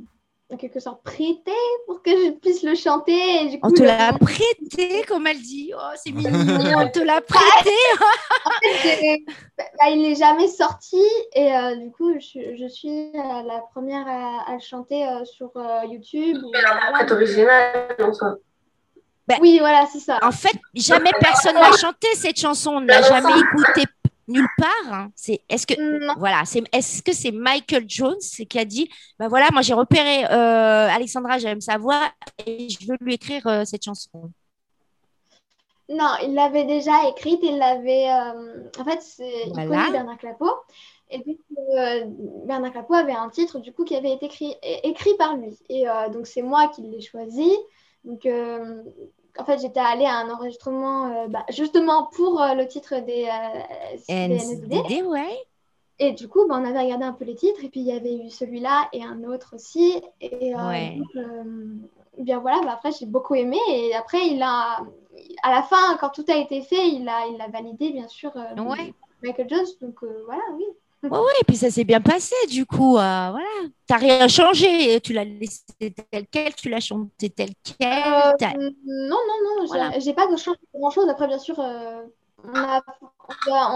en 0.51 0.57
quelque 0.57 0.79
sorte 0.79 1.03
prêté 1.03 1.51
pour 1.85 2.01
que 2.01 2.11
je 2.11 2.31
puisse 2.31 2.63
le 2.63 2.75
chanter. 2.75 3.13
Et 3.45 3.49
du 3.49 3.59
coup, 3.59 3.69
On 3.69 3.71
te 3.73 3.81
le- 3.81 3.87
l'a 3.87 4.13
prêté, 4.13 5.03
comme 5.07 5.27
elle 5.27 5.41
dit. 5.41 5.71
Oh, 5.75 5.91
c'est 5.95 6.11
mignon. 6.11 6.31
On 6.77 6.89
te 6.89 6.99
l'a 6.99 7.21
prêté. 7.21 7.69
c'est- 8.81 9.23
bah, 9.57 9.89
il 9.89 10.01
n'est 10.01 10.15
jamais 10.15 10.47
sorti 10.47 11.01
et 11.33 11.53
euh, 11.55 11.75
du 11.75 11.91
coup, 11.91 12.13
je, 12.19 12.55
je 12.55 12.67
suis 12.67 12.89
euh, 13.15 13.43
la 13.45 13.61
première 13.73 14.07
à, 14.07 14.49
à 14.49 14.53
le 14.53 14.59
chanter 14.59 15.07
euh, 15.07 15.23
sur 15.25 15.51
euh, 15.55 15.85
YouTube. 15.89 16.37
ou- 16.43 16.49
Mais 16.51 16.61
l'interprète 16.61 17.11
originale 17.11 17.95
en 18.01 18.13
soi. 18.13 18.35
Oui, 19.39 19.59
voilà, 19.59 19.85
c'est 19.91 19.99
ça. 19.99 20.19
En 20.23 20.31
fait, 20.31 20.55
jamais 20.75 21.11
personne 21.19 21.55
l'a 21.55 21.71
chanté 21.77 22.07
cette 22.15 22.39
chanson. 22.39 22.71
On 22.75 22.79
ne 22.81 22.87
l'a 22.87 23.01
jamais 23.01 23.39
écoutée. 23.39 23.85
nulle 24.27 24.47
part. 24.57 24.93
hein. 24.93 25.11
C'est 25.15 25.41
est-ce 25.49 25.67
que 25.67 25.73
Non. 26.05 26.13
voilà, 26.17 26.43
c'est 26.45 26.63
est-ce 26.71 27.01
que 27.03 27.11
c'est 27.13 27.31
Michael 27.31 27.83
Jones 27.87 28.19
qui 28.49 28.59
a 28.59 28.63
dit 28.65 28.89
bah 29.19 29.27
voilà, 29.27 29.47
moi 29.51 29.61
j'ai 29.61 29.73
repéré 29.73 30.23
euh, 30.25 30.87
Alexandra, 30.89 31.37
j'aime 31.37 31.59
sa 31.59 31.77
voix 31.77 32.09
et 32.45 32.69
je 32.69 32.87
veux 32.87 32.97
lui 33.01 33.15
écrire 33.15 33.45
euh, 33.47 33.63
cette 33.65 33.83
chanson. 33.83 34.31
Non, 35.89 36.11
il 36.23 36.33
l'avait 36.33 36.63
déjà 36.63 37.09
écrite, 37.09 37.39
il 37.43 37.57
l'avait. 37.57 38.09
euh, 38.09 38.69
En 38.79 38.85
fait, 38.85 39.01
c'est- 39.01 39.47
il 39.47 39.53
Voilà. 39.53 39.67
connaît 39.85 39.91
Bernard 39.91 40.17
Clapeau. 40.17 40.51
Et 41.09 41.19
puis, 41.19 41.37
euh, 41.77 42.05
Bernard 42.45 42.71
Clapeau 42.71 42.93
avait 42.93 43.11
un 43.11 43.27
titre, 43.29 43.59
du 43.59 43.73
coup, 43.73 43.83
qui 43.83 43.95
avait 43.97 44.13
été 44.13 44.27
écrit, 44.27 44.55
é- 44.63 44.87
écrit 44.87 45.13
par 45.17 45.35
lui. 45.35 45.57
Et 45.67 45.89
euh, 45.89 46.07
donc, 46.07 46.25
c'est 46.27 46.41
moi 46.41 46.69
qui 46.69 46.83
l'ai 46.83 47.01
choisi. 47.01 47.51
Donc, 48.03 48.25
euh, 48.25 48.83
en 49.37 49.45
fait, 49.45 49.59
j'étais 49.59 49.79
allée 49.79 50.05
à 50.05 50.17
un 50.17 50.29
enregistrement, 50.29 51.07
euh, 51.07 51.27
bah, 51.27 51.45
justement 51.49 52.07
pour 52.13 52.41
euh, 52.41 52.53
le 52.53 52.67
titre 52.67 52.99
des, 52.99 53.29
NSD. 54.09 55.03
Ouais. 55.03 55.37
Et 55.99 56.13
du 56.13 56.27
coup, 56.27 56.47
bah, 56.47 56.55
on 56.59 56.65
avait 56.65 56.81
regardé 56.81 57.05
un 57.05 57.13
peu 57.13 57.25
les 57.25 57.35
titres, 57.35 57.63
et 57.63 57.69
puis 57.69 57.81
il 57.81 57.87
y 57.87 57.91
avait 57.91 58.15
eu 58.15 58.29
celui-là 58.29 58.89
et 58.91 59.03
un 59.03 59.23
autre 59.23 59.55
aussi. 59.55 60.01
Et 60.19 60.55
Ouais. 60.55 60.97
donc, 60.97 61.25
bien 62.17 62.39
voilà, 62.39 62.59
bah, 62.61 62.73
après 62.73 62.91
j'ai 62.91 63.05
beaucoup 63.05 63.35
aimé. 63.35 63.59
Et 63.69 63.93
après, 63.93 64.25
il 64.27 64.41
a, 64.41 64.79
à 65.43 65.51
la 65.51 65.61
fin, 65.61 65.97
quand 65.99 66.09
tout 66.09 66.25
a 66.27 66.37
été 66.37 66.61
fait, 66.61 66.87
il 66.89 67.07
a, 67.07 67.27
il 67.27 67.39
a 67.39 67.47
validé, 67.49 67.91
bien 67.91 68.07
sûr, 68.07 68.31
Ouais. 68.35 68.93
Michael 69.21 69.47
Jones. 69.47 69.67
Donc 69.81 70.03
voilà, 70.25 70.41
oui. 70.55 70.65
Ouais, 71.03 71.09
ouais, 71.09 71.33
et 71.41 71.43
puis 71.47 71.57
ça 71.57 71.71
s'est 71.71 71.83
bien 71.83 71.99
passé, 71.99 72.35
du 72.47 72.65
coup, 72.65 72.95
euh, 72.97 72.99
voilà. 73.31 73.45
T'as 73.87 73.97
rien 73.97 74.27
changé, 74.27 75.01
tu 75.01 75.13
l'as 75.13 75.23
laissé 75.23 75.61
tel 76.11 76.27
quel, 76.29 76.53
tu 76.53 76.69
l'as 76.69 76.79
chanté 76.79 77.29
tel 77.31 77.49
quel. 77.63 77.87
Euh, 77.87 78.69
non, 78.85 79.17
non, 79.17 79.17
non, 79.43 79.61
j'ai 79.61 79.67
Voilà. 79.67 79.99
j'ai 79.99 80.13
pas 80.13 80.27
changé 80.37 80.59
grand-chose. 80.75 81.09
Après, 81.09 81.27
bien 81.27 81.39
sûr, 81.39 81.59
euh, 81.59 82.03
on, 82.43 82.53
a, 82.55 82.81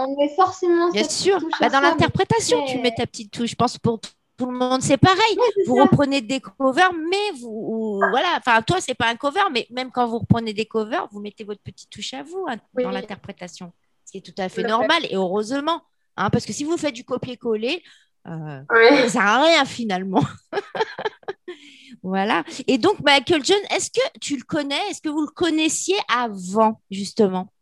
on, 0.06 0.16
met 0.16 0.28
forcément 0.36 0.90
Bien 0.90 1.08
sûr, 1.08 1.40
bah, 1.60 1.68
dans 1.68 1.80
mais 1.80 1.90
l'interprétation, 1.90 2.64
tu 2.66 2.78
mets 2.78 2.94
ta 2.94 3.06
petite 3.06 3.32
touche. 3.32 3.50
Je 3.50 3.56
pense 3.56 3.76
pour 3.76 3.98
tout 4.00 4.46
le 4.46 4.56
monde, 4.56 4.82
c'est 4.82 4.96
pareil. 4.96 5.36
C'est 5.56 5.64
Vous 5.66 5.76
ça. 5.76 5.82
reprenez 5.82 6.20
des 6.20 6.40
covers, 6.40 6.92
mais 6.92 7.38
vous, 7.40 7.98
voilà. 8.10 8.38
Enfin, 8.38 8.62
toi, 8.62 8.76
c'est 8.80 8.94
pas 8.94 9.08
un 9.08 9.16
cover, 9.16 9.40
mais 9.52 9.66
même 9.70 9.90
quand 9.90 10.06
vous 10.06 10.18
reprenez 10.18 10.52
des 10.52 10.66
covers, 10.66 11.08
vous 11.10 11.20
mettez 11.20 11.42
votre 11.42 11.60
petite 11.62 11.90
touche 11.90 12.14
à 12.14 12.22
vous 12.22 12.46
hein, 12.48 12.56
Oui. 12.76 12.84
dans 12.84 12.90
l'interprétation. 12.90 13.72
Ce 14.04 14.12
qui 14.12 14.18
est 14.18 14.20
tout 14.20 14.30
à 14.38 14.48
fait 14.48 14.62
Tout 14.62 14.68
à 14.68 14.70
fait. 14.70 14.78
normal 14.78 15.04
et 15.10 15.16
heureusement. 15.16 15.80
Hein, 16.16 16.30
parce 16.30 16.44
que 16.46 16.52
si 16.52 16.64
vous 16.64 16.76
faites 16.76 16.94
du 16.94 17.04
copier-coller, 17.04 17.82
euh, 18.28 18.60
Oui. 18.70 18.98
ça 19.02 19.08
sert 19.08 19.22
à 19.22 19.42
rien 19.44 19.64
finalement. 19.64 20.22
voilà. 22.02 22.44
Et 22.66 22.78
donc, 22.78 23.00
Michael 23.00 23.44
John, 23.44 23.58
est-ce 23.70 23.90
que 23.90 24.18
tu 24.20 24.36
le 24.36 24.44
connais? 24.44 24.80
Est-ce 24.90 25.00
que 25.00 25.08
vous 25.08 25.22
le 25.22 25.32
connaissiez 25.32 25.96
avant, 26.12 26.80
justement? 26.90 27.52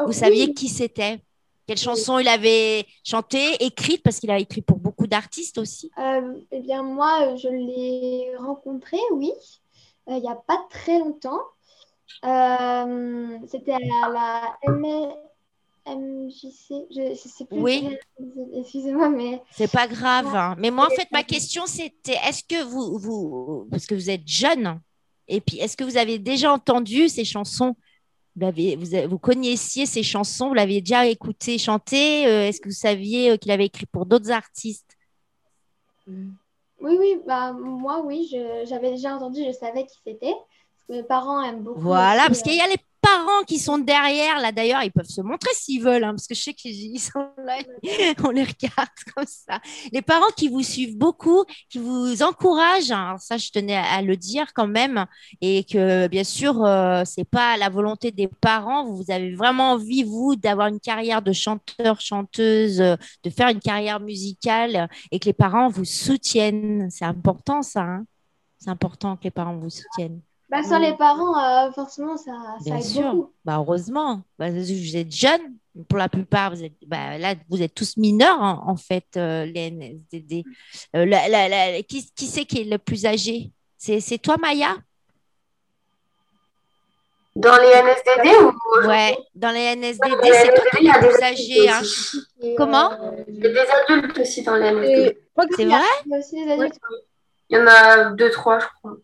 Oh, 0.00 0.04
Vous 0.04 0.08
oui. 0.12 0.14
saviez 0.14 0.54
qui 0.54 0.68
c'était? 0.68 1.20
Quelle 1.66 1.78
chanson 1.78 2.18
il 2.18 2.28
avait 2.28 2.84
chanté, 3.04 3.64
écrite, 3.64 4.02
parce 4.02 4.20
qu'il 4.20 4.30
a 4.30 4.38
écrit 4.38 4.60
pour 4.60 4.76
beaucoup 4.78 5.06
d'artistes 5.06 5.56
aussi. 5.56 5.90
Euh, 5.98 6.34
eh 6.52 6.60
bien, 6.60 6.82
moi, 6.82 7.22
euh, 7.22 7.36
je 7.38 7.48
l'ai 7.48 8.36
rencontré, 8.36 8.98
oui, 9.12 9.32
euh, 10.10 10.16
il 10.16 10.20
n'y 10.20 10.28
a 10.28 10.34
pas 10.34 10.62
très 10.68 10.98
longtemps. 10.98 11.40
C'était 12.22 13.72
à 13.72 14.08
la 14.10 14.58
MJC, 15.86 16.86
je 16.90 17.10
ne 17.10 17.14
sais 17.14 17.44
plus. 17.44 17.58
Oui. 17.58 17.88
Excusez-moi, 18.54 19.08
mais 19.10 19.42
C'est 19.52 19.70
pas 19.70 19.86
grave. 19.86 20.26
hein. 20.34 20.54
Mais 20.58 20.70
moi, 20.70 20.86
en 20.86 20.90
fait, 20.90 21.08
ma 21.12 21.22
question, 21.22 21.66
c'était 21.66 22.16
est-ce 22.26 22.42
que 22.42 22.62
vous, 22.64 22.98
vous, 22.98 23.68
parce 23.70 23.86
que 23.86 23.94
vous 23.94 24.08
êtes 24.10 24.26
jeune, 24.26 24.80
et 25.28 25.40
puis 25.40 25.58
est-ce 25.58 25.76
que 25.76 25.84
vous 25.84 25.96
avez 25.96 26.18
déjà 26.18 26.52
entendu 26.52 27.08
ces 27.08 27.24
chansons? 27.24 27.76
Vous, 28.36 28.46
avez- 28.46 28.76
vous, 28.76 28.94
avez- 28.94 29.06
vous 29.06 29.18
connaissiez 29.18 29.86
ces 29.86 30.02
chansons, 30.02 30.48
vous 30.48 30.54
l'aviez 30.54 30.80
déjà 30.80 31.06
écouté 31.06 31.56
chanter 31.58 32.26
euh, 32.26 32.48
Est-ce 32.48 32.60
que 32.60 32.68
vous 32.68 32.74
saviez 32.74 33.30
euh, 33.30 33.36
qu'il 33.36 33.52
avait 33.52 33.66
écrit 33.66 33.86
pour 33.86 34.06
d'autres 34.06 34.30
artistes? 34.32 34.96
Oui, 36.08 36.96
oui, 36.98 37.18
bah, 37.26 37.52
moi, 37.52 38.02
oui, 38.04 38.28
je- 38.30 38.64
j'avais 38.66 38.90
déjà 38.90 39.14
entendu, 39.16 39.40
je 39.46 39.52
savais 39.52 39.86
qui 39.86 39.96
c'était. 40.04 40.34
Mes 40.88 41.02
parents 41.02 41.42
aiment 41.42 41.62
beaucoup. 41.62 41.80
Voilà, 41.80 42.22
aussi, 42.22 42.28
parce 42.28 42.42
qu'il 42.42 42.56
y 42.56 42.60
a 42.60 42.68
les 42.68 42.78
parents 43.04 43.44
qui 43.46 43.58
sont 43.58 43.78
derrière, 43.78 44.38
là 44.40 44.52
d'ailleurs, 44.52 44.82
ils 44.82 44.92
peuvent 44.92 45.04
se 45.06 45.20
montrer 45.20 45.50
s'ils 45.54 45.82
veulent, 45.82 46.04
hein, 46.04 46.12
parce 46.12 46.26
que 46.26 46.34
je 46.34 46.42
sais 46.42 46.54
qu'ils 46.54 46.98
sont 47.00 47.26
là, 47.44 47.58
on 48.24 48.30
les 48.30 48.44
regarde 48.44 48.88
comme 49.14 49.26
ça. 49.26 49.60
Les 49.92 50.02
parents 50.02 50.30
qui 50.36 50.48
vous 50.48 50.62
suivent 50.62 50.96
beaucoup, 50.96 51.44
qui 51.68 51.78
vous 51.78 52.22
encouragent, 52.22 52.90
hein, 52.90 53.16
ça 53.18 53.36
je 53.36 53.50
tenais 53.50 53.76
à, 53.76 53.84
à 53.84 54.02
le 54.02 54.16
dire 54.16 54.52
quand 54.54 54.66
même, 54.66 55.06
et 55.40 55.64
que 55.64 56.06
bien 56.08 56.24
sûr, 56.24 56.64
euh, 56.64 57.02
c'est 57.04 57.28
pas 57.28 57.56
la 57.56 57.68
volonté 57.68 58.10
des 58.10 58.28
parents, 58.28 58.84
vous 58.84 59.10
avez 59.10 59.34
vraiment 59.34 59.72
envie, 59.72 60.02
vous, 60.02 60.36
d'avoir 60.36 60.68
une 60.68 60.80
carrière 60.80 61.22
de 61.22 61.32
chanteur, 61.32 62.00
chanteuse, 62.00 62.80
euh, 62.80 62.96
de 63.22 63.30
faire 63.30 63.48
une 63.48 63.60
carrière 63.60 64.00
musicale, 64.00 64.88
et 65.10 65.18
que 65.18 65.26
les 65.26 65.32
parents 65.32 65.68
vous 65.68 65.84
soutiennent. 65.84 66.88
C'est 66.90 67.04
important 67.04 67.62
ça, 67.62 67.82
hein. 67.82 68.06
c'est 68.58 68.70
important 68.70 69.16
que 69.16 69.24
les 69.24 69.30
parents 69.30 69.56
vous 69.56 69.70
soutiennent. 69.70 70.20
Bah, 70.50 70.62
sans 70.62 70.78
les 70.78 70.94
parents, 70.94 71.36
euh, 71.66 71.72
forcément, 71.72 72.16
ça, 72.16 72.32
ça 72.58 72.64
Bien 72.64 72.76
aide 72.76 72.82
sûr. 72.84 73.12
beaucoup. 73.14 73.32
Bah, 73.44 73.56
heureusement. 73.58 74.22
Bah, 74.38 74.50
vous 74.50 74.96
êtes 74.96 75.12
jeunes. 75.12 75.56
Pour 75.88 75.98
la 75.98 76.08
plupart, 76.08 76.54
vous 76.54 76.62
êtes, 76.62 76.74
bah, 76.86 77.18
là, 77.18 77.34
vous 77.48 77.60
êtes 77.60 77.74
tous 77.74 77.96
mineurs, 77.96 78.40
en, 78.40 78.68
en 78.70 78.76
fait, 78.76 79.06
euh, 79.16 79.44
les 79.46 79.70
NSDD. 79.70 80.44
Euh, 80.94 81.04
la- 81.06 81.28
la- 81.28 81.48
la- 81.48 81.82
qui 81.82 82.08
qui 82.14 82.26
c'est 82.26 82.44
qui 82.44 82.60
est 82.60 82.64
le 82.64 82.78
plus 82.78 83.06
âgé? 83.06 83.50
C'est 83.76 83.98
c'est 83.98 84.18
toi, 84.18 84.36
Maya? 84.40 84.76
Dans 87.34 87.56
les 87.56 87.66
NSDD 87.66 88.28
ou 88.44 88.86
Ouais, 88.88 89.16
dans 89.34 89.50
les 89.50 89.74
NSDD, 89.74 89.98
c'est 90.22 90.54
toi 90.54 90.64
qui 90.70 90.76
il 90.78 90.84
y 90.84 90.86
es 90.86 90.90
a 90.90 91.00
le 91.00 91.08
des 91.08 91.08
plus 91.08 91.22
âgé. 91.24 91.68
hein. 91.68 91.80
Comment? 92.56 92.90
Il 93.26 93.42
y 93.42 93.46
a 93.46 93.50
des 93.50 93.94
adultes 93.96 94.18
aussi 94.20 94.42
dans 94.44 94.54
les 94.54 94.66
NSDD. 94.68 95.18
C'est 95.56 95.64
vrai? 95.64 95.80
il 96.06 96.12
y 96.12 96.14
a 96.14 96.18
aussi 96.18 96.44
des 96.44 96.52
adultes. 96.52 96.78
Il 97.50 97.56
y 97.58 97.60
en 97.60 97.66
a 97.66 98.10
deux, 98.12 98.30
trois, 98.30 98.60
je 98.60 98.66
crois. 98.78 98.96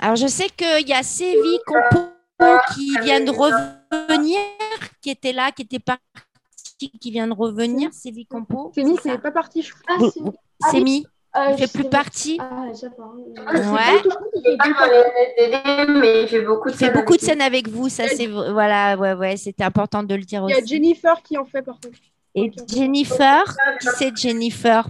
Alors, 0.00 0.16
je 0.16 0.26
sais 0.26 0.48
qu'il 0.48 0.88
y 0.88 0.92
a 0.92 1.02
Sévi 1.02 1.58
Compo 1.66 2.00
qui 2.74 2.98
vient 3.02 3.20
de 3.20 3.30
revenir, 3.30 4.38
qui 5.00 5.10
était 5.10 5.32
là, 5.32 5.52
qui 5.52 5.62
était 5.62 5.78
parti, 5.78 6.02
qui 7.00 7.10
vient 7.10 7.28
de 7.28 7.34
revenir. 7.34 7.92
Sévi 7.92 8.26
Compo. 8.26 8.72
Sémi, 8.74 8.96
c'est 9.02 9.18
pas 9.18 9.30
parti, 9.30 9.62
je 9.62 9.72
crois. 9.72 9.82
Ah, 9.88 9.98
Ah 10.00 10.20
oui. 10.24 10.30
Sémi, 10.70 11.06
euh, 11.36 11.46
il 11.48 11.52
je 11.52 11.58
fait 11.60 11.66
sais 11.66 11.78
plus 11.78 11.88
partie. 11.88 12.38
Ah. 12.40 12.66
Ouais. 12.66 13.98
Fait 16.26 16.42
beaucoup 16.42 16.68
de 16.68 16.74
Il 16.74 16.76
fait 16.76 16.86
scènes 16.86 16.92
beaucoup 16.92 17.16
de 17.16 17.18
avec 17.18 17.20
scènes 17.20 17.40
avec 17.40 17.68
vous, 17.68 17.88
ça 17.88 18.08
c'est 18.08 18.26
voilà, 18.26 18.96
ouais, 18.96 19.14
ouais, 19.14 19.36
c'était 19.36 19.64
important 19.64 20.02
de 20.02 20.14
le 20.14 20.22
dire 20.22 20.44
Il 20.48 20.52
y 20.52 20.54
a 20.54 20.58
aussi. 20.58 20.66
Jennifer 20.66 21.22
qui 21.22 21.38
en 21.38 21.44
fait 21.46 21.62
par 21.62 21.78
contre. 21.80 21.98
Et. 22.34 22.50
Jennifer, 22.68 23.44
qui 23.80 23.88
c'est 23.96 24.16
Jennifer? 24.16 24.88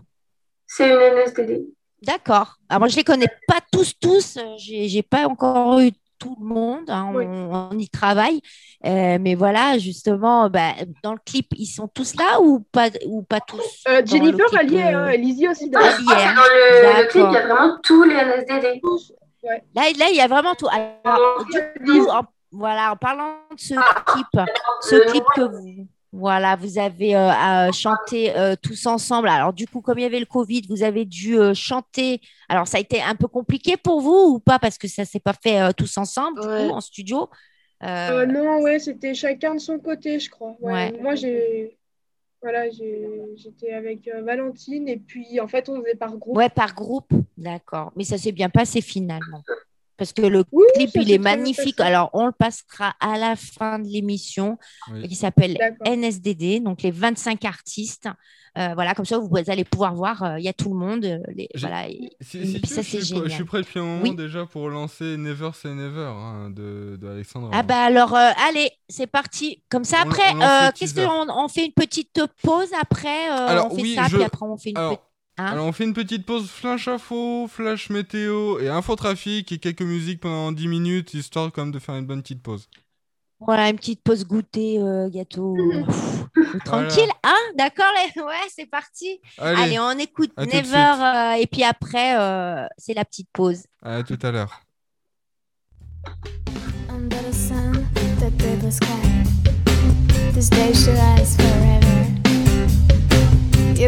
C'est 0.66 0.88
une 0.88 0.98
NSDD. 1.16 1.66
D'accord. 2.02 2.56
Alors 2.68 2.80
moi 2.80 2.88
je 2.88 2.96
les 2.96 3.04
connais 3.04 3.28
pas 3.46 3.58
tous 3.70 3.94
tous, 4.00 4.36
euh, 4.36 4.54
j'ai 4.58 4.88
j'ai 4.88 5.02
pas 5.02 5.26
encore 5.26 5.78
eu 5.80 5.92
tout 6.18 6.36
le 6.40 6.46
monde, 6.46 6.88
hein, 6.88 7.08
on, 7.12 7.16
Oui. 7.16 7.24
on 7.26 7.78
y 7.78 7.88
travaille, 7.88 8.40
Euh, 8.84 9.18
mais 9.20 9.34
voilà 9.36 9.78
justement, 9.78 10.50
bah, 10.50 10.72
dans 11.04 11.12
le 11.12 11.20
clip 11.24 11.46
ils 11.56 11.66
sont 11.66 11.86
tous 11.88 12.14
là 12.16 12.40
ou 12.40 12.60
pas 12.72 12.88
ou 13.06 13.22
pas 13.22 13.40
tous? 13.40 13.84
Euh, 13.88 14.02
dans 14.02 14.06
Jennifer, 14.06 14.46
elle 14.60 14.72
y 14.72 14.76
est, 14.76 15.44
est 15.44 15.48
aussi 15.48 15.70
Ah, 15.74 15.80
je 15.90 16.04
que 16.04 16.12
hein. 16.12 16.34
dans 16.34 16.42
le, 16.42 17.02
le 17.02 17.06
clip, 17.08 17.24
il 17.28 17.32
y 17.32 17.36
a 17.36 17.46
vraiment 17.46 17.78
tous 17.82 18.02
les 18.04 18.14
NSDD. 18.16 18.80
Là, 19.74 19.82
là 19.98 20.06
il 20.10 20.16
y 20.16 20.20
a 20.20 20.28
vraiment 20.28 20.54
tout. 20.54 20.68
Alors, 20.70 21.44
du 21.44 21.84
coup, 21.84 22.08
en, 22.08 22.22
voilà, 22.52 22.92
en 22.92 22.96
parlant 22.96 23.34
de 23.54 23.58
ce 23.60 23.74
clip, 24.12 24.26
ce 24.82 24.96
clip 25.10 25.24
que 25.34 25.42
vous, 25.42 25.86
voilà, 26.12 26.56
vous 26.56 26.78
avez 26.78 27.16
euh, 27.16 27.30
euh, 27.30 27.72
chanté 27.72 28.36
euh, 28.36 28.54
tous 28.60 28.86
ensemble. 28.86 29.28
Alors, 29.28 29.54
du 29.54 29.66
coup, 29.66 29.80
comme 29.80 29.98
il 29.98 30.02
y 30.02 30.04
avait 30.04 30.20
le 30.20 30.26
Covid, 30.26 30.62
vous 30.68 30.82
avez 30.82 31.06
dû 31.06 31.38
euh, 31.38 31.54
chanter. 31.54 32.20
Alors, 32.48 32.68
ça 32.68 32.76
a 32.76 32.80
été 32.80 33.00
un 33.00 33.14
peu 33.14 33.28
compliqué 33.28 33.78
pour 33.78 34.02
vous 34.02 34.34
ou 34.34 34.38
pas? 34.38 34.58
Parce 34.58 34.76
que 34.76 34.88
ça 34.88 35.06
s'est 35.06 35.20
pas 35.20 35.32
fait 35.32 35.72
tous 35.72 35.96
ensemble, 35.96 36.40
du 36.40 36.46
coup, 36.46 36.74
en 36.74 36.80
studio. 36.82 37.30
Non, 37.82 38.60
ouais, 38.60 38.78
c'était 38.78 39.14
chacun 39.14 39.54
de 39.54 39.60
son 39.60 39.78
côté, 39.78 40.20
je 40.20 40.28
crois. 40.28 40.54
Ouais. 40.60 40.72
Ouais. 40.72 40.98
Moi, 41.00 41.14
j'ai. 41.14 41.76
Voilà, 42.42 42.68
j'étais 43.36 43.72
avec 43.72 44.10
Valentine 44.24 44.88
et 44.88 44.96
puis 44.96 45.38
en 45.38 45.46
fait, 45.46 45.68
on 45.68 45.80
faisait 45.80 45.94
par 45.94 46.16
groupe. 46.16 46.36
ouais, 46.36 46.48
par 46.48 46.74
groupe. 46.74 47.12
D'accord. 47.38 47.92
Mais 47.94 48.02
ça 48.02 48.18
s'est 48.18 48.32
bien 48.32 48.50
passé 48.50 48.80
finalement. 48.80 49.42
Parce 49.96 50.12
que 50.12 50.22
le 50.22 50.44
Oui, 50.52 50.64
clip, 50.74 50.90
il 50.94 51.12
est 51.12 51.18
magnifique. 51.18 51.78
Alors, 51.80 52.10
on 52.12 52.26
le 52.26 52.32
passera 52.32 52.94
à 53.00 53.18
la 53.18 53.36
fin 53.36 53.78
de 53.78 53.86
l'émission. 53.88 54.58
Oui. 54.90 55.08
qui 55.08 55.14
s'appelle. 55.14 55.56
NSDD, 55.86 56.60
donc 56.62 56.82
les 56.82 56.90
25 56.90 57.44
artistes. 57.44 58.08
Euh, 58.58 58.74
voilà, 58.74 58.94
comme 58.94 59.06
ça, 59.06 59.16
vous 59.18 59.30
allez 59.48 59.64
pouvoir 59.64 59.94
voir, 59.94 60.22
euh, 60.22 60.38
il 60.38 60.44
y 60.44 60.48
a 60.48 60.52
tout 60.52 60.68
le 60.68 60.76
monde. 60.78 61.04
euh, 61.06 61.18
les- 61.34 61.48
voilà, 61.58 61.88
et, 61.88 62.10
Si, 62.20 62.38
et 62.38 62.44
si 62.46 62.52
puis 62.60 62.68
tu 62.68 62.68
ça, 62.74 62.82
c'est 62.82 62.82
suis 62.82 62.98
prêt, 62.98 63.00
je 63.00 63.04
suis 63.06 63.30
génial. 63.30 63.44
prêt 63.46 63.60
depuis 63.62 63.80
un 63.80 63.84
moment 63.84 64.02
Oui. 64.02 64.14
déjà 64.14 64.44
pour 64.44 64.68
lancer 64.68 65.16
Never 65.16 65.50
Say 65.54 65.70
Never 65.70 66.10
hein, 66.14 66.50
de. 66.50 66.98
Ah 67.52 67.62
bah 67.62 67.84
alors, 67.84 68.14
euh, 68.14 68.30
allez, 68.48 68.70
c'est 68.90 69.06
parti. 69.06 69.62
Comme 69.70 69.84
ça, 69.84 70.02
On- 70.04 70.10
après, 70.10 70.32
euh, 70.34 70.70
qu'est-ce 70.74 70.94
qu'on 70.94 71.26
on 71.30 71.48
fait 71.48 71.64
une 71.66 71.72
petite 71.72 72.20
pause 72.42 72.68
après 72.80 73.30
euh, 73.30 73.46
Alors, 73.48 73.72
On 73.72 73.76
fait 73.76 73.82
oui, 73.82 73.94
ça, 73.94 74.04
je- 74.08 74.16
puis 74.16 74.24
après, 74.24 74.44
on 74.46 74.56
fait 74.58 74.70
une 74.70 74.76
Alors, 74.76 74.98
petite. 74.98 75.04
Hein 75.42 75.52
alors, 75.52 75.66
on 75.66 75.72
fait 75.72 75.84
une 75.84 75.92
petite 75.92 76.24
pause 76.24 76.48
flash 76.48 76.86
info, 76.86 77.48
flash 77.48 77.90
météo 77.90 78.60
et 78.60 78.68
infotrafic 78.68 79.50
et 79.50 79.58
quelques 79.58 79.82
musiques 79.82 80.20
pendant 80.20 80.52
10 80.52 80.68
minutes, 80.68 81.14
histoire 81.14 81.50
quand 81.50 81.62
même 81.62 81.72
de 81.72 81.78
faire 81.80 81.96
une 81.96 82.06
bonne 82.06 82.22
petite 82.22 82.42
pause. 82.42 82.68
Voilà, 83.40 83.70
une 83.70 83.76
petite 83.76 84.02
pause 84.04 84.24
goûter, 84.24 84.78
euh, 84.78 85.08
gâteau. 85.10 85.56
Pff, 85.86 86.62
Tranquille, 86.64 87.10
hein? 87.24 87.34
D'accord, 87.56 87.90
les- 88.14 88.22
ouais, 88.22 88.48
c'est 88.54 88.66
parti. 88.66 89.18
Allez, 89.38 89.62
Allez, 89.62 89.78
on 89.80 89.98
écoute 89.98 90.30
Never 90.38 90.76
euh, 90.76 91.32
et 91.32 91.48
puis 91.48 91.64
après, 91.64 92.16
euh, 92.16 92.66
c'est 92.78 92.94
la 92.94 93.04
petite 93.04 93.28
pause. 93.32 93.64
à 93.82 94.04
tout 94.04 94.18
à 94.22 94.30
l'heure. 94.30 94.60
Under 96.88 97.18
the 97.28 97.32
sun, 97.34 97.84
the 98.20 98.30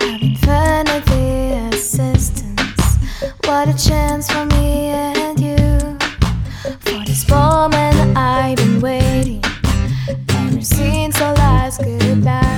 having 0.00 0.36
fun 0.36 0.88
at 0.88 1.04
the 1.06 1.70
assistance. 1.72 2.98
What 3.44 3.68
a 3.68 3.76
chance 3.88 4.30
for 4.30 4.44
me 4.46 4.88
and 4.88 5.40
you. 5.40 5.98
For 6.80 7.04
this 7.06 7.28
moment 7.28 8.16
I've 8.16 8.56
been 8.56 8.80
waiting. 8.80 9.42
Never 10.28 10.62
seen 10.62 11.12
so 11.12 11.32
last 11.34 11.82
goodbye. 11.82 12.49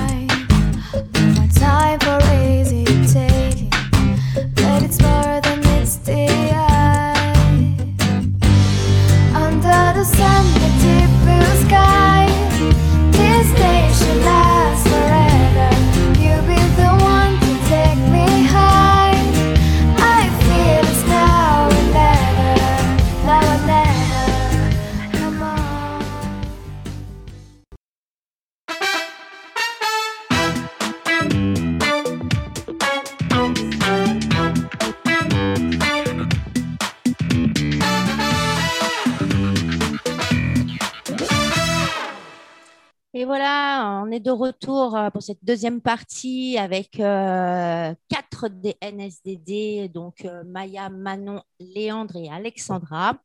Pour 45.11 45.23
cette 45.23 45.43
deuxième 45.43 45.81
partie 45.81 46.57
avec 46.57 46.99
euh, 46.99 47.93
quatre 48.09 48.49
des 48.49 48.75
NSDD, 48.81 49.91
donc 49.91 50.25
euh, 50.25 50.43
Maya, 50.45 50.89
Manon, 50.89 51.41
Léandre 51.59 52.15
et 52.17 52.29
Alexandra. 52.29 53.17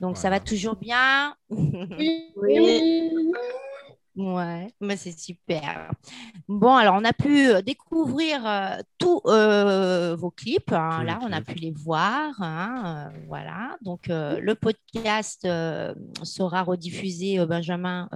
Donc 0.00 0.16
ça 0.16 0.30
va 0.30 0.40
toujours 0.40 0.76
bien 0.76 1.34
Oui. 1.50 2.32
Oui. 2.36 3.10
Ouais, 4.18 4.68
mais 4.80 4.96
c'est 4.96 5.12
super. 5.18 5.90
Bon, 6.48 6.74
alors 6.74 6.94
on 6.98 7.04
a 7.04 7.12
pu 7.12 7.50
euh, 7.50 7.60
découvrir 7.60 8.46
euh, 8.46 8.78
tous 8.96 9.20
euh, 9.26 10.16
vos 10.16 10.30
clips. 10.30 10.72
hein. 10.72 11.04
Là, 11.04 11.18
on 11.20 11.30
a 11.32 11.42
pu 11.42 11.52
les 11.56 11.72
voir. 11.72 12.32
hein, 12.40 13.10
euh, 13.12 13.18
voilà. 13.28 13.76
Donc, 13.82 14.08
euh, 14.08 14.40
le 14.40 14.54
podcast 14.54 15.44
euh, 15.44 15.94
sera 16.22 16.62
rediffusé, 16.62 17.38
euh, 17.38 17.44
Benjamin, 17.44 18.08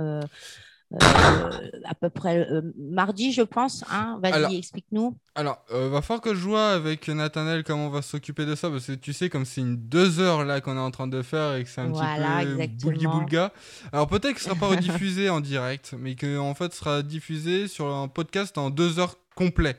à 1.85 1.95
peu 1.95 2.11
près 2.11 2.39
euh, 2.51 2.63
mardi, 2.77 3.33
je 3.33 3.43
pense. 3.43 3.85
hein. 3.91 4.19
Vas-y, 4.23 4.57
explique-nous. 4.59 5.17
Alors, 5.35 5.59
euh, 5.73 5.89
va 5.89 6.03
falloir 6.03 6.21
que 6.21 6.35
je 6.35 6.41
vois 6.41 6.71
avec 6.71 7.09
Nathanaël 7.09 7.63
comment 7.65 7.87
on 7.87 7.91
va 7.91 8.03
s'occuper 8.03 8.45
de 8.47 8.55
ça, 8.55 8.71
parce 8.71 8.87
que 8.87 8.93
tu 8.93 9.13
sais, 9.13 9.29
comme 9.29 9.45
c'est 9.45 9.61
une 9.61 9.77
deux 9.77 10.19
heures 10.21 10.45
là 10.45 10.61
qu'on 10.61 10.77
est 10.77 10.81
en 10.81 10.91
train 10.91 11.07
de 11.07 11.23
faire 11.23 11.55
et 11.55 11.65
que 11.65 11.71
c'est 11.71 11.81
un 11.81 11.89
Voilà, 11.89 12.41
petit 12.45 12.87
peu 12.87 12.91
boulga 13.09 13.53
Alors 13.93 14.09
peut-être 14.09 14.35
que 14.35 14.41
ce 14.41 14.47
sera 14.47 14.57
pas 14.57 14.67
rediffusé 14.69 15.31
en 15.31 15.41
direct, 15.41 15.95
mais 15.99 16.15
que 16.17 16.39
en 16.39 16.55
fait 16.55 16.73
ce 16.73 16.79
sera 16.81 17.03
diffusé 17.03 17.69
sur 17.69 17.87
un 17.95 18.09
podcast 18.09 18.59
en 18.59 18.71
deux 18.71 18.99
heures 18.99 19.17
complet. 19.37 19.77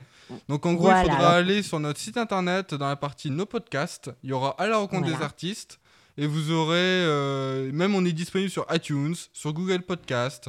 Donc 0.48 0.66
en 0.66 0.74
gros, 0.74 0.84
Voilà, 0.86 1.04
il 1.04 1.12
faudra 1.12 1.36
aller 1.36 1.62
sur 1.62 1.80
notre 1.82 2.00
site 2.00 2.16
internet, 2.16 2.74
dans 2.74 2.88
la 2.88 2.96
partie 2.96 3.30
nos 3.30 3.46
podcasts, 3.46 4.12
il 4.24 4.30
y 4.30 4.34
aura 4.34 4.52
à 4.62 4.68
la 4.68 4.78
rencontre 4.78 5.06
des 5.06 5.22
artistes, 5.22 5.80
et 6.18 6.26
vous 6.26 6.52
aurez, 6.52 6.78
euh, 6.80 7.70
même 7.74 7.96
on 7.96 8.06
est 8.06 8.14
disponible 8.14 8.50
sur 8.50 8.66
iTunes, 8.72 9.16
sur 9.34 9.52
Google 9.52 9.82
Podcast, 9.82 10.48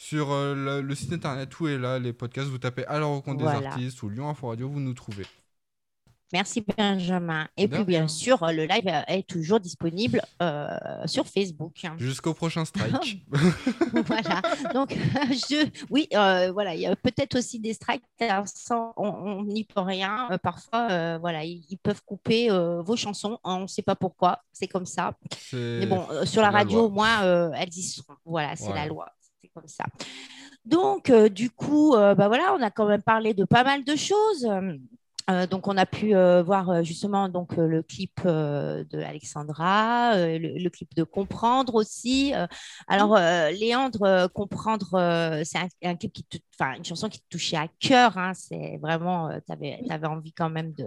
sur 0.00 0.30
euh, 0.30 0.54
le, 0.54 0.80
le 0.80 0.94
site 0.94 1.12
internet, 1.12 1.50
tout 1.50 1.66
est 1.68 1.76
là, 1.76 1.98
les 1.98 2.12
podcasts, 2.14 2.48
vous 2.48 2.58
tapez 2.58 2.86
à 2.86 2.98
la 3.00 3.04
rencontre 3.06 3.42
Voilà. 3.42 3.58
des 3.60 3.66
artistes 3.66 4.02
ou 4.02 4.08
Lyon 4.08 4.28
Info 4.30 4.46
Radio, 4.48 4.68
vous 4.70 4.80
nous 4.80 4.94
trouvez. 4.94 5.26
Merci, 6.30 6.62
Benjamin. 6.76 7.48
Et 7.56 7.66
puis, 7.68 7.84
bien 7.84 8.06
sûr, 8.06 8.36
le 8.48 8.66
live 8.66 8.86
euh, 8.86 9.00
est 9.08 9.26
toujours 9.26 9.60
disponible 9.60 10.20
euh, 10.42 10.68
sur 11.06 11.26
Facebook. 11.26 11.72
Jusqu'au 11.96 12.34
prochain 12.34 12.66
strike. 12.66 13.24
voilà. 14.04 14.42
Donc, 14.74 14.90
je, 15.30 15.66
oui, 15.88 16.06
euh, 16.14 16.52
voilà, 16.52 16.74
il 16.74 16.82
y 16.82 16.86
a 16.86 16.94
peut-être 16.96 17.36
aussi 17.38 17.58
des 17.60 17.72
strikes. 17.72 18.02
alors 18.20 18.46
sans- 18.46 18.92
on 18.98 19.42
n'y 19.44 19.64
peut 19.64 19.80
rien. 19.80 20.28
Euh, 20.30 20.36
parfois, 20.36 21.16
voilà, 21.16 21.44
ils, 21.44 21.64
ils 21.70 21.78
peuvent 21.78 22.02
couper 22.04 22.50
vos 22.50 22.94
chansons. 22.96 23.38
On 23.42 23.60
ne 23.60 23.66
sait 23.66 23.80
pas 23.80 23.96
pourquoi. 23.96 24.42
C'est 24.52 24.68
comme 24.68 24.84
ça. 24.86 25.14
Mais 25.54 25.86
bon, 25.86 26.04
sur 26.24 26.42
la 26.42 26.50
la 26.50 26.58
radio, 26.58 26.80
loi. 26.80 26.86
au 26.86 26.90
moins, 26.90 27.52
elles 27.54 27.74
y 27.74 27.82
seront. 27.82 28.14
Voilà, 28.26 28.54
c'est 28.54 28.74
la 28.74 28.84
loi. 28.86 29.08
Comme 29.58 29.68
ça. 29.68 29.84
Donc, 30.64 31.10
euh, 31.10 31.28
du 31.28 31.50
coup, 31.50 31.94
euh, 31.94 32.14
bah 32.14 32.28
voilà, 32.28 32.54
on 32.58 32.62
a 32.62 32.70
quand 32.70 32.86
même 32.86 33.02
parlé 33.02 33.34
de 33.34 33.44
pas 33.44 33.64
mal 33.64 33.84
de 33.84 33.96
choses. 33.96 34.46
Euh, 35.30 35.46
donc, 35.46 35.66
on 35.68 35.76
a 35.76 35.84
pu 35.84 36.14
voir 36.44 36.82
justement 36.84 37.28
donc, 37.28 37.56
le 37.56 37.82
clip 37.82 38.20
de 38.24 39.02
Alexandra, 39.02 40.14
le, 40.16 40.58
le 40.62 40.70
clip 40.70 40.94
de 40.94 41.04
Comprendre 41.04 41.74
aussi. 41.74 42.32
Alors, 42.86 43.14
euh, 43.16 43.50
Léandre, 43.50 44.30
Comprendre, 44.32 45.42
c'est 45.44 45.58
un, 45.58 45.68
un 45.90 45.96
clip 45.96 46.12
qui 46.12 46.24
enfin, 46.58 46.74
une 46.76 46.84
chanson 46.84 47.08
qui 47.08 47.20
te 47.20 47.26
touchait 47.28 47.56
à 47.58 47.68
cœur. 47.80 48.16
hein. 48.16 48.32
c'est 48.34 48.78
vraiment, 48.80 49.28
tu 49.46 49.52
avais, 49.52 50.06
envie 50.06 50.32
quand 50.32 50.48
même 50.50 50.72
de, 50.72 50.86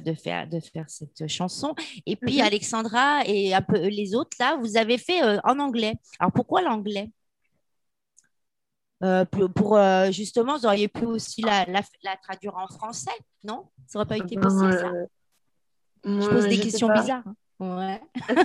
de, 0.00 0.14
faire, 0.14 0.48
de 0.48 0.58
faire 0.60 0.86
cette 0.88 1.26
chanson. 1.28 1.74
Et 2.06 2.16
puis, 2.16 2.36
Mhm. 2.38 2.46
Alexandra 2.46 3.26
et 3.26 3.52
un 3.54 3.62
peu 3.62 3.78
les 3.88 4.14
autres, 4.14 4.36
là, 4.40 4.56
vous 4.60 4.78
avez 4.78 4.96
fait 4.96 5.20
en 5.44 5.58
anglais. 5.58 5.94
Alors, 6.18 6.32
pourquoi 6.32 6.62
l'anglais? 6.62 7.10
Euh, 9.02 9.24
pour, 9.24 9.50
pour, 9.50 9.76
euh, 9.78 10.10
justement, 10.10 10.58
vous 10.58 10.66
auriez 10.66 10.88
pu 10.88 11.06
aussi 11.06 11.40
la, 11.42 11.64
la, 11.66 11.80
la 12.02 12.16
traduire 12.16 12.54
en 12.56 12.66
français, 12.68 13.10
non? 13.44 13.68
Ça 13.86 13.98
n'aurait 13.98 14.08
pas 14.08 14.18
été 14.18 14.36
possible, 14.36 14.72
ça? 14.72 14.88
Euh, 14.88 15.06
Je 16.04 16.10
moi, 16.10 16.28
pose 16.28 16.48
des 16.48 16.60
questions 16.60 16.88
bizarres. 16.92 17.22
hein. 17.26 17.34
Ouais. 17.60 18.00
Moi, 18.28 18.44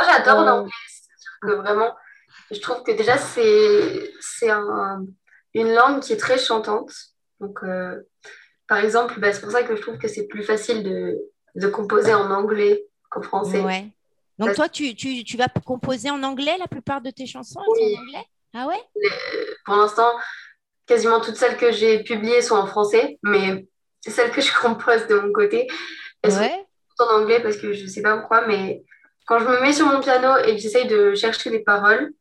j'adore 0.06 0.40
Euh, 0.40 0.44
l'anglais. 0.44 0.72
Que 1.40 1.50
vraiment, 1.52 1.94
je 2.50 2.60
trouve 2.60 2.82
que 2.82 2.92
déjà, 2.92 3.16
c'est 3.18 4.12
c'est 4.20 4.50
un- 4.50 5.04
une 5.54 5.72
langue 5.74 6.00
qui 6.00 6.12
est 6.12 6.16
très 6.18 6.38
chantante. 6.38 6.92
Donc, 7.40 7.58
euh, 7.62 8.00
par 8.68 8.78
exemple, 8.78 9.18
bah, 9.20 9.32
c'est 9.32 9.40
pour 9.40 9.50
ça 9.50 9.62
que 9.64 9.74
je 9.74 9.80
trouve 9.82 9.98
que 9.98 10.06
c'est 10.08 10.26
plus 10.28 10.42
facile 10.44 10.82
de, 10.84 11.18
de 11.56 11.66
composer 11.68 12.14
en 12.14 12.30
anglais 12.30 12.84
qu'en 13.10 13.22
français. 13.22 13.60
Ouais. 13.60 13.90
Donc, 14.38 14.48
Parce- 14.48 14.56
toi, 14.56 14.68
tu, 14.68 14.94
tu, 14.94 15.24
tu 15.24 15.36
vas 15.36 15.48
composer 15.48 16.10
en 16.10 16.22
anglais 16.22 16.56
la 16.58 16.68
plupart 16.68 17.00
de 17.02 17.10
tes 17.10 17.26
chansons 17.26 17.60
Oui. 17.68 17.96
en 17.96 18.00
anglais? 18.02 18.26
Ah 18.54 18.66
ouais? 18.68 18.80
Pour 19.64 19.76
l'instant, 19.76 20.10
quasiment 20.86 21.20
toutes 21.20 21.36
celles 21.36 21.56
que 21.56 21.72
j'ai 21.72 22.02
publiées 22.02 22.42
sont 22.42 22.56
en 22.56 22.66
français, 22.66 23.18
mais 23.22 23.66
celles 24.06 24.30
que 24.30 24.40
je 24.40 24.52
compose 24.60 25.06
de 25.06 25.16
mon 25.16 25.32
côté. 25.32 25.68
Elles 26.22 26.32
sont 26.32 26.38
Ouais. 26.40 26.66
en 27.00 27.20
anglais 27.20 27.40
parce 27.40 27.56
que 27.56 27.72
je 27.72 27.86
sais 27.86 28.02
pas 28.02 28.16
pourquoi, 28.18 28.46
mais 28.46 28.82
quand 29.26 29.38
je 29.38 29.44
me 29.44 29.60
mets 29.60 29.72
sur 29.72 29.86
mon 29.86 30.00
piano 30.00 30.36
et 30.44 30.54
que 30.56 30.60
j'essaye 30.60 30.86
de 30.86 31.14
chercher 31.14 31.50
les 31.50 31.60
paroles, 31.60 32.12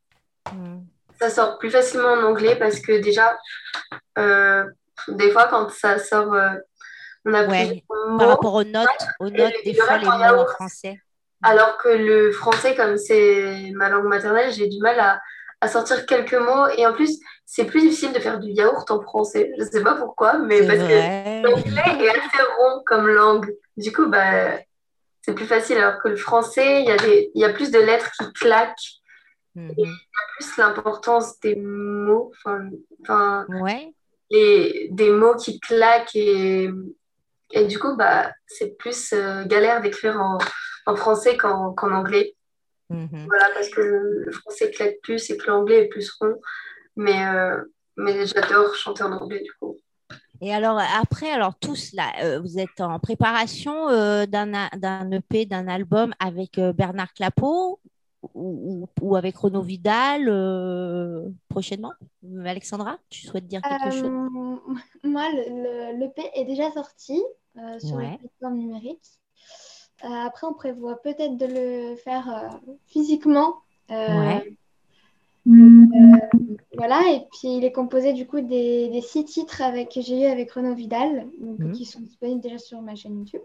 Hmm. 0.51 0.79
ça 1.19 1.29
sort 1.29 1.59
plus 1.59 1.69
facilement 1.69 2.13
en 2.13 2.23
anglais 2.23 2.55
parce 2.55 2.79
que 2.79 2.93
déjà, 2.99 3.37
euh, 4.17 4.63
des 5.07 5.29
fois, 5.31 5.47
quand 5.47 5.69
ça 5.69 5.99
sort, 5.99 6.33
euh, 6.33 6.49
on 7.25 7.33
a 7.35 7.45
Ouais. 7.45 7.65
plusieurs 7.67 7.81
Par 7.87 8.07
mots, 8.09 8.27
rapport 8.27 8.53
aux 8.55 8.63
notes, 8.63 8.87
aux 9.19 9.29
notes, 9.29 9.53
des 9.63 9.75
fois, 9.75 9.97
les 9.99 10.05
mots 10.05 10.11
en 10.41 10.47
français. 10.47 10.99
alors 11.43 11.77
que 11.77 11.89
le 11.89 12.31
français, 12.31 12.75
comme 12.75 12.97
c'est 12.97 13.71
ma 13.75 13.89
langue 13.89 14.05
maternelle, 14.07 14.51
j'ai 14.51 14.67
du 14.67 14.79
mal 14.79 14.99
à, 14.99 15.19
à 15.61 15.67
sortir 15.67 16.05
quelques 16.05 16.33
mots. 16.33 16.67
Et 16.77 16.85
en 16.85 16.93
plus, 16.93 17.19
c'est 17.45 17.65
plus 17.65 17.81
difficile 17.81 18.13
de 18.13 18.19
faire 18.19 18.39
du 18.39 18.49
yaourt 18.49 18.89
en 18.91 19.01
français. 19.01 19.51
Je 19.59 19.63
sais 19.63 19.83
pas 19.83 19.95
pourquoi, 19.95 20.39
mais 20.39 20.65
parce 20.65 20.79
que 20.79 21.43
l'anglais 21.43 22.05
est 22.05 22.09
assez 22.09 22.43
rond 22.59 22.81
comme 22.85 23.07
langue. 23.07 23.55
Du 23.77 23.91
coup, 23.93 24.07
bah, 24.07 24.57
c'est 25.21 25.33
plus 25.35 25.45
facile. 25.45 25.77
Alors 25.77 26.01
que 26.01 26.09
le 26.09 26.15
français, 26.17 26.81
il 26.81 26.87
y 26.87 26.91
a 26.91 26.97
des, 26.97 27.31
y 27.35 27.45
a 27.45 27.53
plus 27.53 27.71
de 27.71 27.79
lettres 27.79 28.11
qui 28.19 28.31
claquent, 28.33 28.97
Mhm. 29.53 29.73
plus 30.37 30.57
l'importance 30.57 31.37
des 31.41 31.55
mots, 31.57 32.31
enfin, 32.37 32.69
enfin, 33.01 33.45
Ouais. 33.49 33.93
les, 34.29 34.87
des 34.91 35.09
mots 35.11 35.35
qui 35.35 35.59
claquent 35.59 36.15
et, 36.15 36.69
et 37.51 37.65
du 37.65 37.77
coup, 37.77 37.97
bah, 37.97 38.31
c'est 38.47 38.77
plus 38.77 39.11
euh, 39.11 39.43
galère 39.43 39.81
d'écrire 39.81 40.21
en, 40.21 40.37
en 40.85 40.95
français 40.95 41.35
qu'en 41.35 41.73
qu'en 41.73 41.91
anglais. 41.91 42.33
Mhm. 42.91 43.25
Voilà, 43.27 43.45
parce 43.53 43.69
que 43.69 43.81
le, 43.81 44.31
français 44.31 44.69
claque 44.71 44.97
plus 45.01 45.29
et 45.29 45.37
que 45.37 45.47
l'anglais 45.47 45.83
est 45.83 45.87
plus 45.87 46.11
rond. 46.19 46.35
Mais, 46.95 47.25
euh, 47.25 47.61
mais 47.97 48.25
j'adore 48.25 48.75
chanter 48.75 49.03
en 49.03 49.11
anglais 49.13 49.41
du 49.41 49.51
coup. 49.59 49.77
Et 50.41 50.53
alors, 50.53 50.79
après, 50.99 51.29
alors 51.31 51.55
tous 51.59 51.93
là, 51.93 52.11
euh, 52.23 52.39
vous 52.39 52.57
êtes 52.59 52.81
en 52.81 52.99
préparation 52.99 53.89
euh, 53.89 54.25
d'un 54.25 55.11
EP, 55.11 55.45
d'un 55.45 55.67
album 55.67 56.13
avec 56.19 56.57
euh, 56.57 56.73
Bernard 56.73 57.13
Clapeau 57.13 57.79
ou, 58.33 58.87
ou- 59.01 59.15
avec 59.15 59.37
Renaud 59.37 59.61
Vidal 59.61 60.27
euh, 60.27 61.29
prochainement? 61.47 61.93
Alexandra, 62.43 62.97
tu 63.09 63.21
souhaites 63.25 63.47
dire 63.47 63.61
quelque 63.61 63.91
chose? 63.91 64.11
moi, 65.03 65.29
le, 65.31 65.93
le- 65.93 65.99
l'EP 65.99 66.21
est 66.35 66.45
déjà 66.45 66.71
sorti 66.71 67.21
euh, 67.57 67.79
sur 67.79 67.97
Ouais. 67.97 68.09
les 68.11 68.17
plateformes 68.17 68.57
numériques. 68.57 69.20
Euh, 70.03 70.07
après, 70.25 70.47
on 70.47 70.53
prévoit 70.53 71.01
peut-être 71.01 71.37
de 71.37 71.45
le 71.45 71.95
faire 71.97 72.27
euh, 72.29 72.73
physiquement. 72.87 73.55
Euh, 73.91 74.19
Ouais. 74.19 74.55
euh, 75.47 76.17
voilà, 76.75 77.01
et 77.11 77.19
puis 77.31 77.57
il 77.57 77.63
est 77.65 77.71
composé 77.71 78.13
du 78.13 78.25
coup 78.27 78.41
des, 78.41 78.89
des 78.89 79.01
six 79.01 79.25
titres 79.25 79.61
avec, 79.61 79.91
que 79.91 80.01
j'ai 80.01 80.21
eu 80.21 80.25
avec 80.25 80.51
Renaud 80.51 80.73
Vidal, 80.75 81.27
donc, 81.39 81.59
Mhm. 81.59 81.71
qui 81.73 81.85
sont 81.85 81.99
disponibles 81.99 82.41
déjà 82.41 82.57
sur 82.57 82.81
ma 82.81 82.95
chaîne 82.95 83.19
YouTube. 83.19 83.41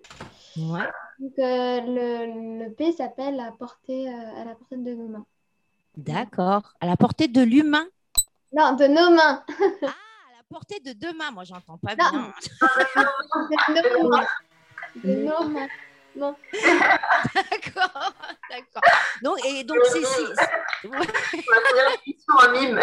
Ouais. 0.57 0.89
Donc, 1.19 1.33
le, 1.39 2.65
le 2.65 2.73
P 2.73 2.93
s'appelle 2.93 3.41
à, 3.41 3.53
portée, 3.53 4.09
à 4.09 4.45
la 4.45 4.55
portée 4.55 4.77
de 4.77 4.95
nos 4.95 5.09
mains. 5.09 5.27
D'accord. 5.97 6.75
À 6.81 6.87
la 6.87 6.97
portée 6.97 7.29
de 7.29 7.43
l'humain? 7.43 7.87
Non, 8.53 8.75
de 8.77 8.85
nos 8.87 9.11
mains. 9.15 9.43
Ah, 9.49 9.87
à 9.87 10.37
la 10.37 10.43
portée 10.49 10.79
de 10.81 10.93
deux 10.93 11.13
mains. 11.15 11.31
Moi, 11.33 11.45
j'entends 11.45 11.79
pas 11.79 11.97
Non. 11.97 12.11
bien. 12.11 12.33
De 13.75 14.03
nos 14.03 14.09
mains. 14.11 14.27
De 15.05 15.15
nos 15.25 15.49
mains. 15.49 15.67
Non. 16.17 16.35
D'accord. 17.35 18.13
D'accord. 18.51 18.83
Donc, 19.23 19.45
et 19.45 19.65
donc, 19.65 19.79
c'est 19.93 20.05
si. 20.05 20.23
On 20.85 20.89
va 20.91 21.05
faire 21.05 21.91
une 22.07 22.13
émission 22.13 22.35
en 22.39 22.51
mime. 22.53 22.81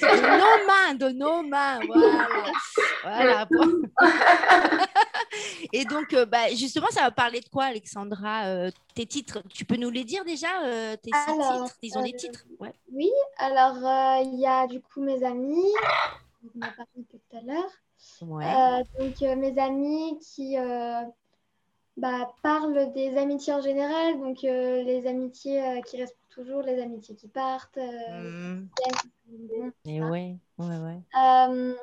De 0.00 0.26
nos 0.38 0.66
mains, 0.66 0.94
de 0.94 1.08
nos 1.10 1.42
mains. 1.42 1.80
Voilà. 3.02 3.46
voilà. 3.48 3.48
Et 5.72 5.84
donc, 5.84 6.12
euh, 6.12 6.26
bah, 6.26 6.48
justement, 6.54 6.88
ça 6.90 7.02
va 7.02 7.10
parler 7.10 7.40
de 7.40 7.48
quoi, 7.48 7.64
Alexandra 7.64 8.46
Euh, 8.46 8.70
Tes 8.94 9.06
titres, 9.06 9.42
tu 9.52 9.64
peux 9.64 9.76
nous 9.76 9.90
les 9.90 10.04
dire 10.04 10.24
déjà 10.24 10.62
euh, 10.64 10.96
Tes 10.96 11.10
six 11.10 11.40
Alors, 11.40 11.64
titres 11.64 11.78
Ils 11.82 11.98
ont 11.98 12.02
des 12.02 12.14
euh, 12.14 12.16
titres? 12.16 12.44
Ouais. 12.58 12.72
Oui, 12.92 13.10
alors 13.38 13.76
euh, 13.76 14.22
il 14.24 14.40
y 14.40 14.46
a 14.46 14.66
du 14.66 14.80
coup 14.80 15.02
mes 15.02 15.22
amis, 15.24 15.72
on 16.42 16.60
en 16.60 16.68
a 16.68 16.70
parlé 16.70 17.04
tout 17.10 17.36
à 17.36 17.40
l'heure. 17.42 17.70
Ouais. 18.22 18.44
Euh, 18.46 19.04
donc 19.04 19.22
euh, 19.22 19.36
mes 19.36 19.58
amis 19.58 20.18
qui 20.20 20.58
euh, 20.58 21.02
bah, 21.96 22.32
parlent 22.42 22.92
des 22.92 23.16
amitiés 23.16 23.52
en 23.54 23.60
général, 23.60 24.18
donc 24.20 24.44
euh, 24.44 24.82
les 24.82 25.06
amitiés 25.06 25.62
euh, 25.62 25.80
qui 25.82 25.96
restent 25.96 26.16
pour 26.18 26.44
toujours, 26.44 26.62
les 26.62 26.80
amitiés 26.82 27.14
qui 27.14 27.28
partent. 27.28 27.78
euh, 27.78 28.60
bon, 29.26 29.72
Et 29.86 30.02
ouais, 30.02 30.36
ouais, 30.58 30.78
ouais. 30.78 31.00
Euh, 31.16 31.74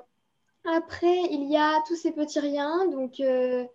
après, 0.65 1.17
il 1.31 1.51
y 1.51 1.57
a 1.57 1.81
tous 1.87 1.95
ces 1.95 2.11
petits 2.11 2.39
riens, 2.39 2.87
donc 2.89 3.19
euh, 3.19 3.65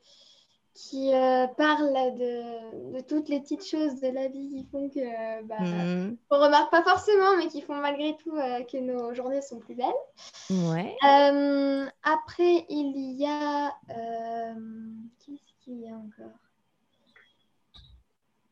qui 0.74 1.12
euh, 1.12 1.48
parlent 1.48 1.92
de, 2.16 2.94
de 2.94 3.00
toutes 3.00 3.28
les 3.28 3.40
petites 3.40 3.66
choses 3.66 4.00
de 4.00 4.08
la 4.08 4.28
vie 4.28 4.48
qui 4.54 4.66
font 4.70 4.88
que 4.88 5.42
bah, 5.42 5.56
on 6.30 6.38
remarque 6.38 6.70
pas 6.70 6.84
forcément, 6.84 7.36
mais 7.36 7.48
qui 7.48 7.62
font 7.62 7.74
malgré 7.74 8.16
tout 8.22 8.36
euh, 8.36 8.62
que 8.62 8.76
nos 8.78 9.12
journées 9.12 9.42
sont 9.42 9.58
plus 9.58 9.74
belles. 9.74 9.86
Ouais. 10.50 10.96
Euh, 11.04 11.86
après, 12.04 12.64
il 12.68 13.16
y 13.18 13.26
a. 13.26 13.74
qu'il 15.68 15.82
y 15.82 15.88
a 15.90 15.94
encore 15.94 16.32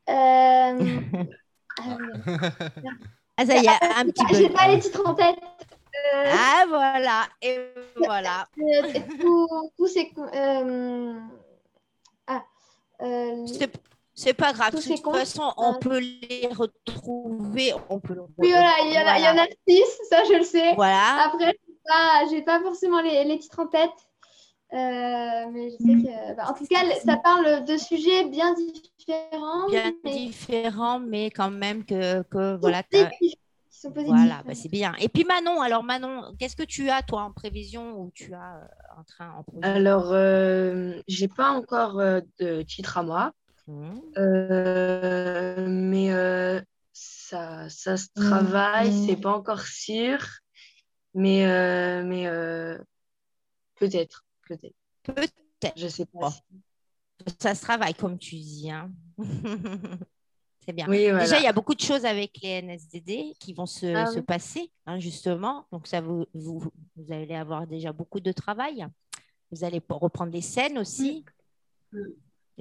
Euh, 0.08 1.00
ah 1.78 1.96
oui. 1.98 2.48
Ah, 3.38 3.44
ça 3.46 3.56
y 3.56 3.66
est, 3.66 3.68
un 3.96 4.04
petit 4.06 4.24
J'ai 4.34 4.48
peu. 4.48 4.54
pas 4.54 4.68
les 4.68 4.78
titres 4.80 5.02
en 5.04 5.14
tête. 5.14 5.36
Euh, 6.14 6.24
Ah, 6.32 6.64
voilà. 6.68 7.26
Et 7.42 7.58
voilà. 7.96 8.46
euh, 8.58 9.00
tout- 9.20 9.48
euh, 10.34 11.18
ah. 12.26 12.42
euh, 13.02 13.46
C'est- 13.46 13.80
C'est 14.18 14.32
pas 14.32 14.52
grave. 14.54 14.70
Tous 14.70 14.88
De 14.88 14.96
toute 14.96 15.14
façon, 15.14 15.52
on 15.58 15.74
peut 15.78 15.98
les 15.98 16.48
retrouver. 16.50 17.74
On 17.90 18.00
peut 18.00 18.16
oui, 18.38 18.50
voilà, 18.50 18.74
il 18.84 18.92
y, 18.94 18.98
en 18.98 19.06
a, 19.06 19.18
il 19.18 19.24
y 19.24 19.28
en 19.28 19.36
a 19.42 19.46
six, 19.68 19.98
ça 20.08 20.24
je 20.24 20.38
le 20.38 20.42
sais. 20.44 20.74
Voilà. 20.74 21.24
Après, 21.26 21.52
j'ai 21.66 21.74
pas, 21.86 22.22
j'ai 22.30 22.42
pas 22.42 22.60
forcément 22.62 23.02
les, 23.02 23.24
les 23.24 23.38
titres 23.38 23.58
en 23.60 23.66
tête. 23.66 23.90
Euh, 24.72 25.50
mais 25.52 25.70
je 25.70 25.76
sais 25.76 25.94
que. 25.94 26.36
bah, 26.36 26.44
en 26.48 26.54
tout 26.54 26.66
cas, 26.66 26.78
ça 27.04 27.16
parle 27.16 27.64
de 27.64 27.76
sujets 27.76 28.24
bien 28.28 28.54
différents. 28.54 29.68
Bien 29.70 29.92
mais 30.04 30.16
différent, 30.26 30.98
mais 31.00 31.30
quand 31.30 31.50
même 31.50 31.84
que, 31.84 32.22
que 32.24 32.56
voilà. 32.56 32.82
positifs, 32.82 33.08
t'as- 33.08 33.10
qui 33.20 33.38
sont 33.70 33.90
positifs. 33.92 34.16
Voilà, 34.16 34.42
bah, 34.42 34.54
c'est 34.54 34.68
bien. 34.68 34.94
Et 35.00 35.08
puis 35.08 35.24
Manon, 35.24 35.60
alors 35.60 35.84
Manon, 35.84 36.34
qu'est-ce 36.38 36.56
que 36.56 36.62
tu 36.64 36.90
as 36.90 37.02
toi 37.02 37.22
en 37.22 37.32
prévision 37.32 38.00
ou 38.00 38.10
tu 38.14 38.34
as 38.34 38.56
euh, 38.56 39.00
en 39.00 39.04
train 39.04 39.30
en 39.32 39.42
projet? 39.44 39.62
Alors, 39.62 40.12
euh, 40.12 40.94
j'ai 41.08 41.28
pas 41.28 41.50
encore 41.50 42.00
euh, 42.00 42.20
de 42.38 42.62
titre 42.62 42.98
à 42.98 43.02
moi, 43.02 43.32
euh, 44.18 45.66
mais 45.68 46.12
euh, 46.12 46.60
ça, 46.92 47.68
ça 47.68 47.96
se 47.96 48.08
travaille, 48.14 48.92
c'est 48.92 49.16
pas 49.16 49.32
encore 49.32 49.62
sûr, 49.62 50.18
mais, 51.14 51.46
euh, 51.46 52.02
mais 52.04 52.26
euh, 52.26 52.78
peut-être, 53.76 54.25
peut-être. 54.46 54.74
Peut-être. 55.02 55.78
Je 55.78 55.88
sais 55.88 56.06
pas. 56.06 56.32
Ça 57.40 57.54
se 57.54 57.62
travaille, 57.62 57.94
comme 57.94 58.18
tu 58.18 58.36
dis. 58.36 58.70
hein. 58.70 58.90
C'est 60.64 60.72
bien. 60.72 60.86
Oui, 60.88 61.04
voilà. 61.10 61.20
Déjà, 61.24 61.38
il 61.38 61.44
y 61.44 61.48
a 61.48 61.52
beaucoup 61.52 61.74
de 61.74 61.80
choses 61.80 62.04
avec 62.04 62.38
les 62.42 62.60
NSDD 62.62 63.34
qui 63.38 63.52
vont 63.54 63.66
se, 63.66 63.86
Ah 63.94 64.06
se 64.06 64.18
oui. 64.18 64.24
passer, 64.24 64.70
hein, 64.84 64.98
justement. 64.98 65.66
Donc, 65.70 65.86
ça 65.86 66.00
vous, 66.00 66.26
vous, 66.34 66.60
vous 66.96 67.12
allez 67.12 67.34
avoir 67.36 67.66
déjà 67.66 67.92
beaucoup 67.92 68.18
de 68.20 68.32
travail. 68.32 68.86
Vous 69.52 69.62
allez 69.64 69.80
reprendre 69.88 70.32
les 70.32 70.40
scènes 70.40 70.76
aussi. 70.78 71.24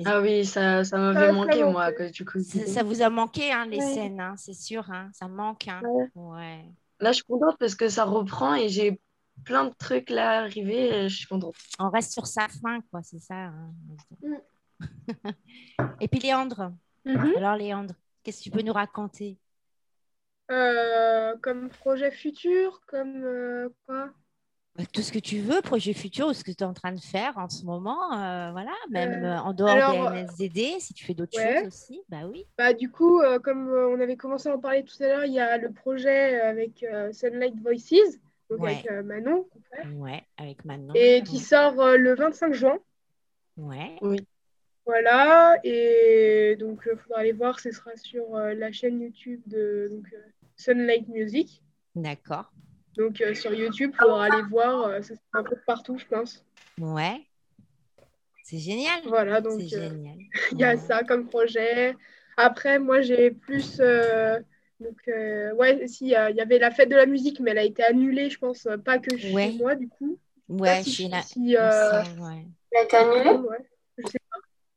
Ah 0.05 0.21
oui, 0.21 0.45
ça, 0.45 0.83
ça 0.83 0.97
m'avait 0.97 1.27
ça 1.27 1.31
manqué, 1.33 1.63
moi, 1.63 1.91
du 1.91 2.25
coup. 2.25 2.41
Ça, 2.43 2.65
ça 2.67 2.83
vous 2.83 3.01
a 3.01 3.09
manqué, 3.09 3.51
hein, 3.51 3.65
les 3.65 3.79
Ouais. 3.79 3.93
scènes, 3.93 4.19
hein, 4.19 4.35
c'est 4.37 4.53
sûr. 4.53 4.89
hein, 4.91 5.09
ça 5.13 5.27
manque. 5.27 5.67
hein. 5.67 5.81
Ouais. 5.83 6.09
Ouais. 6.15 6.65
Là, 6.99 7.11
je 7.11 7.15
suis 7.15 7.23
contente 7.23 7.57
parce 7.59 7.75
que 7.75 7.89
ça 7.89 8.03
reprend 8.05 8.53
et 8.55 8.69
j'ai 8.69 9.01
plein 9.43 9.65
de 9.65 9.73
trucs 9.77 10.09
là 10.09 10.39
arrivés 10.41 11.05
et 11.05 11.09
je 11.09 11.15
suis 11.17 11.27
contente. 11.27 11.55
On 11.79 11.89
reste 11.89 12.13
sur 12.13 12.27
sa 12.27 12.47
fin, 12.47 12.81
quoi, 12.91 13.01
c'est 13.03 13.19
ça. 13.19 13.35
hein. 13.35 13.73
Mm. 14.21 14.41
Et 16.01 16.07
puis 16.07 16.19
Léandre, 16.19 16.73
Mhm. 17.05 17.33
alors 17.35 17.55
Léandre, 17.55 17.93
qu'est-ce 18.23 18.39
que 18.39 18.43
tu 18.45 18.51
peux 18.51 18.61
nous 18.61 18.73
raconter? 18.73 19.37
Euh, 20.51 21.35
comme 21.41 21.69
projet 21.69 22.11
futur, 22.11 22.81
comme 22.87 23.23
euh, 23.23 23.69
quoi? 23.85 24.11
Bah, 24.75 24.83
Tout 24.93 25.01
ce 25.01 25.11
que 25.11 25.19
tu 25.19 25.39
veux, 25.39 25.61
projet 25.61 25.93
futur 25.93 26.27
ou 26.27 26.33
ce 26.33 26.43
que 26.43 26.51
tu 26.51 26.63
es 26.63 26.67
en 26.67 26.73
train 26.73 26.91
de 26.91 26.99
faire 26.99 27.37
en 27.37 27.47
ce 27.49 27.63
moment, 27.65 28.13
euh, 28.19 28.51
voilà, 28.51 28.73
même 28.89 29.23
Euh, 29.23 29.27
euh, 29.27 29.39
en 29.41 29.53
dehors 29.53 29.71
alors, 29.71 30.11
des 30.11 30.19
NSDD, 30.19 30.79
si 30.79 30.93
tu 30.93 31.05
fais 31.05 31.13
d'autres 31.13 31.37
ouais. 31.37 31.55
choses 31.57 31.63
aussi, 31.63 32.01
bah 32.09 32.25
oui. 32.27 32.45
Bah, 32.57 32.73
du 32.73 32.89
coup, 32.91 33.19
euh, 33.21 33.39
comme 33.39 33.67
euh, 33.69 33.89
on 33.89 33.99
avait 33.99 34.17
commencé 34.17 34.49
à 34.49 34.55
en 34.55 34.59
parler 34.59 34.83
tout 34.85 35.01
à 35.03 35.07
l'heure, 35.07 35.25
il 35.25 35.33
y 35.33 35.39
a 35.39 35.57
le 35.57 35.71
projet 35.73 36.39
avec 36.41 36.83
euh, 36.83 37.11
Sunlight 37.13 37.55
Voices, 37.61 38.19
donc 38.49 38.59
Ouais. 38.61 38.73
avec 38.75 38.91
euh, 38.91 39.03
Manon, 39.03 39.47
Ouais, 39.95 40.23
avec 40.37 40.63
Manon. 40.65 40.93
et 40.95 41.23
qui 41.23 41.39
sort 41.39 41.79
euh, 41.81 41.97
le 41.97 42.15
25 42.15 42.53
juin. 42.53 42.77
Ouais, 43.57 43.97
Voilà, 44.85 45.57
et 45.63 46.55
donc 46.59 46.81
il 46.91 46.97
faudra 46.97 47.19
aller 47.21 47.31
voir, 47.31 47.59
ce 47.59 47.71
sera 47.71 47.95
sur 47.95 48.35
euh, 48.35 48.53
la 48.53 48.71
chaîne 48.71 49.01
YouTube 49.01 49.41
de 49.47 49.87
donc, 49.91 50.05
euh, 50.13 50.17
Sunlight 50.57 51.07
Music. 51.07 51.61
d'accord. 51.95 52.51
Donc 52.95 53.19
euh, 53.21 53.33
sur 53.33 53.53
YouTube, 53.53 53.91
il 53.93 53.97
faudra 53.97 54.25
aller 54.25 54.43
voir, 54.43 54.83
euh, 54.87 55.01
ça 55.01 55.15
sera 55.15 55.39
un 55.39 55.43
peu 55.43 55.57
partout, 55.65 55.97
je 55.97 56.05
pense. 56.05 56.45
Ouais. 56.79 57.21
C'est 58.43 58.59
génial. 58.59 59.01
Voilà, 59.07 59.41
donc 59.41 59.59
C'est 59.61 59.75
euh, 59.77 59.89
génial. 59.89 60.17
il 60.51 60.59
y 60.59 60.63
a 60.63 60.71
Ouais. 60.75 60.77
ça 60.77 61.03
comme 61.03 61.27
projet. 61.27 61.95
Après, 62.37 62.77
moi, 62.79 63.01
j'ai 63.01 63.31
plus. 63.31 63.79
euh, 63.79 64.39
donc, 64.79 64.97
euh, 65.07 65.53
ouais, 65.55 65.87
si, 65.87 66.05
il 66.05 66.09
y, 66.09 66.15
avait 66.15 66.59
la 66.59 66.71
fête 66.71 66.89
de 66.89 66.95
la 66.95 67.05
musique, 67.05 67.39
mais 67.39 67.51
elle 67.51 67.57
a 67.59 67.63
été 67.63 67.83
annulée, 67.83 68.29
je 68.29 68.37
pense, 68.39 68.65
euh, 68.65 68.77
pas 68.77 68.97
que 68.99 69.15
chez 69.17 69.33
Ouais. 69.33 69.51
moi, 69.59 69.75
du 69.75 69.87
coup. 69.87 70.17
Ouais, 70.49 70.83
si, 70.83 70.91
chez 70.91 71.07
la- 71.07 71.21
si, 71.21 71.55
euh, 71.57 72.01
ouais. 72.19 72.45
Il 72.71 72.77
a 72.77 72.83
été 72.83 72.97
annulé 72.97 73.29
ouais. 73.31 73.57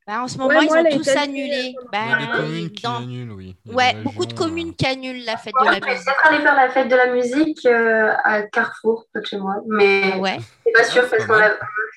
Bah, 0.07 0.23
en 0.23 0.29
ce 0.29 0.39
moment, 0.39 0.49
Ouais, 0.59 0.65
ils 0.65 0.69
moi, 0.69 0.79
ont 0.81 0.85
elle 0.87 0.97
tous 0.97 1.09
annulée, 1.09 1.43
annulé. 1.43 1.75
euh, 1.79 1.85
Bah, 1.93 1.99
Il 2.07 2.11
y 2.11 2.15
a 2.15 2.19
des 2.19 2.33
communes 2.33 2.65
ils- 2.65 2.73
qui 2.73 2.83
dans- 2.83 2.97
annulent, 2.97 3.33
oui. 3.33 3.57
Ouais, 3.67 3.95
beaucoup 4.03 4.25
de 4.25 4.33
communes 4.33 4.71
euh, 4.71 4.75
qui 4.79 4.87
annulent 4.87 5.25
la 5.27 5.37
fête 5.37 5.53
de 5.61 5.67
je 5.67 5.71
la 5.71 5.79
vais 5.81 5.87
musique. 5.93 6.05
peut-être 6.07 6.27
aller 6.33 6.43
faire 6.43 6.57
la 6.57 6.69
fête 6.71 6.89
de 6.89 6.97
la 6.97 7.07
musique 7.13 7.67
euh, 7.67 8.15
à 8.25 8.43
Carrefour, 8.45 9.05
près 9.13 9.21
de 9.21 9.27
chez 9.27 9.37
moi. 9.37 9.57
Mais 9.67 10.15
Ouais, 10.19 10.39
c'est 10.65 10.73
pas 10.73 10.85
sûr 10.85 11.03
Ah, 11.05 11.09
parce 11.11 11.27
pas 11.27 11.35
qu'on 11.35 11.39
l'a 11.39 11.51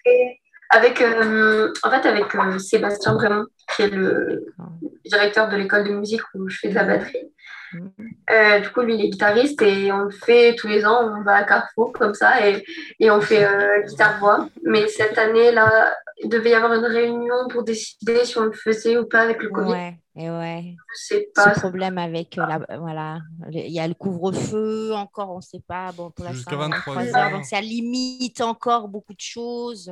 fait 0.04 0.40
avec, 0.72 1.00
euh, 1.02 1.72
en 1.84 1.90
fait, 1.92 2.06
avec 2.06 2.36
euh, 2.36 2.60
Sébastien 2.60 3.14
Brémond, 3.14 3.46
qui 3.76 3.84
est 3.84 3.90
le 3.90 4.54
directeur 5.06 5.50
de 5.50 5.58
l'école 5.58 5.88
de 5.88 5.94
musique 5.94 6.22
où 6.36 6.48
je 6.50 6.58
fais 6.60 6.70
de 6.70 6.76
la 6.76 6.84
batterie. 6.84 7.32
Euh, 8.30 8.60
du 8.60 8.70
coup, 8.70 8.82
lui, 8.82 8.96
il 8.96 9.06
est 9.06 9.10
guitariste 9.10 9.62
et 9.62 9.92
on 9.92 10.00
le 10.00 10.12
fait 10.12 10.56
tous 10.56 10.68
les 10.68 10.86
ans. 10.86 11.00
On 11.18 11.24
va 11.24 11.36
à 11.36 11.44
Carrefour 11.44 11.94
comme 11.94 12.14
ça 12.14 12.46
et, 12.46 12.66
et 13.00 13.10
on 13.10 13.22
fait 13.22 13.46
euh, 13.46 13.82
guitare-voix. 13.88 14.50
Mais 14.64 14.88
cette 14.88 15.18
année-là, 15.18 15.96
il 16.22 16.30
devait 16.30 16.50
y 16.50 16.54
avoir 16.54 16.74
une 16.74 16.86
réunion 16.86 17.48
pour 17.50 17.64
décider 17.64 18.26
si 18.26 18.38
on 18.38 18.44
le 18.44 18.52
faisait 18.52 18.98
ou 18.98 19.06
pas 19.06 19.22
avec 19.22 19.42
le 19.42 19.50
Covid. 19.50 19.72
Ouais, 19.72 19.98
et 20.18 20.30
ouais. 20.30 20.76
Je 20.94 21.02
sais 21.02 21.30
pas. 21.34 21.54
Ce 21.54 21.60
problème 21.62 21.98
avec 21.98 22.38
euh, 22.38 22.46
la, 22.46 22.78
voilà, 22.78 23.20
il 23.52 23.72
y 23.72 23.80
a 23.80 23.88
le 23.88 23.94
couvre-feu 23.94 24.92
encore, 24.94 25.32
on 25.32 25.38
ne 25.38 25.42
sait 25.42 25.64
pas. 25.66 25.94
Bon, 25.94 26.12
pour 26.12 26.28
Jusqu'à 26.28 26.52
l'instant, 26.58 26.70
23 26.70 26.96
23 26.96 27.18
heures. 27.18 27.26
heures, 27.26 27.32
donc 27.38 27.46
ça 27.46 27.62
limite 27.62 28.42
encore 28.42 28.90
beaucoup 28.90 29.14
de 29.14 29.22
choses. 29.22 29.90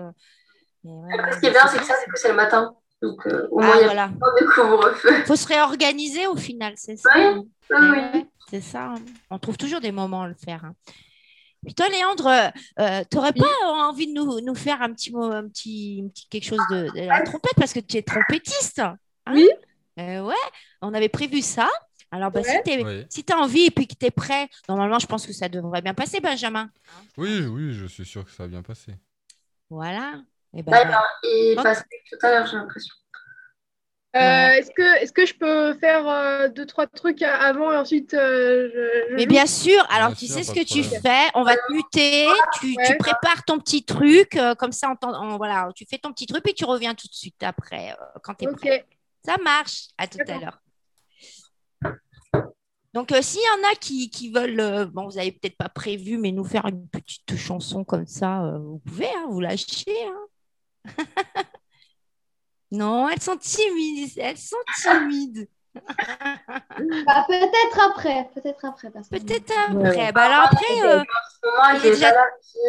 Mais 0.83 0.91
ouais, 0.91 1.31
Ce 1.33 1.39
qui 1.39 1.45
est 1.45 1.51
bien, 1.51 1.65
c'est 1.67 1.79
que 1.79 1.85
ça, 1.85 1.93
c'est 1.97 2.11
que 2.11 2.19
c'est 2.19 2.29
le 2.29 2.35
matin. 2.35 2.75
Donc, 3.01 3.25
euh, 3.27 3.47
au 3.51 3.59
moins, 3.59 3.71
Ah, 3.75 3.77
il 3.79 3.85
voilà. 3.85 4.07
de 4.09 4.45
couvre-feu. 4.53 5.23
faut 5.25 5.35
se 5.35 5.47
réorganiser 5.47 6.27
au 6.27 6.35
final, 6.35 6.73
c'est 6.75 6.97
ça. 6.97 7.09
Oui, 7.15 7.21
hein. 7.71 7.91
ouais, 8.13 8.25
c'est 8.49 8.61
ça. 8.61 8.89
hein. 8.89 8.95
On 9.29 9.39
trouve 9.39 9.57
toujours 9.57 9.79
des 9.79 9.91
moments 9.91 10.23
à 10.23 10.27
le 10.27 10.35
faire. 10.35 10.65
hein. 10.65 10.73
Puis 11.65 11.73
toi, 11.73 11.87
Léandre, 11.89 12.51
tu 13.09 13.15
n'aurais 13.17 13.33
pas 13.33 13.45
euh, 13.45 13.67
envie 13.89 14.07
de 14.07 14.13
nous, 14.13 14.39
nous 14.41 14.55
faire 14.55 14.81
un 14.81 14.93
petit 14.93 15.11
mot, 15.11 15.23
un 15.23 15.47
petit, 15.47 16.01
un 16.05 16.09
petit 16.09 16.27
quelque 16.29 16.45
chose 16.45 16.59
de, 16.71 16.87
de 16.93 17.05
la 17.07 17.21
trompette? 17.21 17.53
Parce 17.57 17.73
que 17.73 17.79
tu 17.81 17.97
es 17.97 18.01
trompettiste. 18.01 18.79
hein 18.79 18.97
Oui. 19.33 19.47
Euh, 19.99 20.21
ouais, 20.21 20.33
on 20.81 20.93
avait 20.93 21.09
prévu 21.09 21.41
ça. 21.41 21.69
Alors, 22.11 22.31
bah, 22.31 22.39
Ouais. 22.41 22.61
si 22.65 22.83
Oui. 22.83 23.23
tu 23.25 23.33
as 23.33 23.37
envie 23.37 23.65
et 23.65 23.71
puis 23.71 23.87
que 23.87 23.93
tu 23.93 24.05
es 24.05 24.11
prêt, 24.11 24.49
normalement, 24.69 24.99
je 24.99 25.05
pense 25.05 25.27
que 25.27 25.33
ça 25.33 25.47
devrait 25.49 25.81
bien 25.81 25.93
passer, 25.93 26.19
Benjamin. 26.21 26.69
oui, 27.17 27.45
oui, 27.45 27.73
je 27.73 27.85
suis 27.85 28.05
sûr 28.05 28.23
que 28.25 28.31
ça 28.31 28.43
va 28.43 28.47
bien 28.49 28.61
passer. 28.63 28.93
Voilà. 29.69 30.21
Et 30.55 30.63
ben, 30.63 30.71
D'accord. 30.71 31.03
Et 31.23 31.55
passe 31.55 31.83
tout 32.09 32.17
à 32.25 32.31
l'heure, 32.31 32.47
j'ai 32.47 32.57
l'impression. 32.57 32.93
Euh, 34.15 34.19
Ouais. 34.19 34.57
Est-ce 34.59 34.71
que, 34.71 35.03
est 35.03 35.13
que 35.13 35.23
je 35.27 35.35
peux 35.35 35.75
faire 35.77 36.07
euh, 36.09 36.47
deux, 36.49 36.65
trois 36.65 36.87
trucs 36.87 37.21
a- 37.21 37.35
avant 37.43 37.71
et 37.71 37.77
ensuite 37.77 38.15
euh, 38.15 38.67
je, 38.73 39.11
je 39.11 39.15
Mais 39.15 39.27
bien 39.27 39.45
sûr, 39.45 39.79
alors 39.91 40.07
Bien 40.07 40.15
tu 40.15 40.25
sûr, 40.25 40.35
sais 40.37 40.43
ce 40.43 40.51
que 40.51 40.63
tu 40.65 40.83
fais, 40.83 41.29
on 41.35 41.43
va 41.43 41.55
te 41.55 41.71
muter, 41.71 42.25
tu, 42.59 42.73
tu 42.73 42.77
Ouais. 42.79 42.97
prépares 42.97 43.45
ton 43.45 43.59
petit 43.59 43.85
truc, 43.85 44.35
euh, 44.35 44.55
comme 44.55 44.71
ça, 44.71 44.91
on 45.03 45.07
on- 45.07 45.37
voilà, 45.37 45.69
tu 45.75 45.85
fais 45.87 45.99
ton 45.99 46.11
petit 46.11 46.25
truc, 46.25 46.43
puis 46.43 46.55
tu 46.55 46.65
reviens 46.65 46.95
tout 46.95 47.07
de 47.07 47.13
suite 47.13 47.43
après, 47.43 47.91
euh, 47.91 48.19
quand 48.23 48.33
tu 48.33 48.45
es 48.45 48.51
prêt. 48.51 48.87
Ça 49.23 49.35
marche, 49.43 49.89
à 49.99 50.07
tout 50.07 50.17
à 50.27 50.39
l'heure. 50.39 50.59
Donc, 52.95 53.11
euh, 53.11 53.21
s'il 53.21 53.41
y 53.41 53.63
en 53.63 53.71
a 53.71 53.75
qui, 53.75 54.09
qui 54.09 54.31
veulent, 54.31 54.59
euh, 54.59 54.85
bon, 54.87 55.05
vous 55.07 55.17
n'avez 55.17 55.31
peut-être 55.33 55.57
pas 55.57 55.69
prévu, 55.69 56.17
mais 56.17 56.31
nous 56.31 56.43
faire 56.43 56.65
une 56.65 56.87
petite 56.87 57.35
chanson 57.37 57.83
comme 57.83 58.07
ça, 58.07 58.43
euh, 58.45 58.57
vous 58.57 58.79
pouvez, 58.79 59.05
hein, 59.09 59.27
vous 59.29 59.39
lâcher. 59.39 59.93
hein. 60.07 60.25
non, 62.71 63.09
elles 63.09 63.21
sont 63.21 63.37
timides, 63.37 64.17
elles 64.17 64.37
sont 64.37 64.57
timides. 64.81 65.47
Bah, 67.05 67.25
peut-être 67.27 67.79
après, 67.79 68.29
peut-être 68.33 68.65
après. 68.65 68.89
Peut-être 68.89 69.53
après. 69.69 70.11
Bah, 70.11 70.23
alors 70.23 70.47
après, 70.51 70.81
euh, 70.83 70.97
moment, 70.97 71.63
avec 71.63 71.83
il 71.83 71.87
est 71.87 71.91
déjà- 71.91 72.13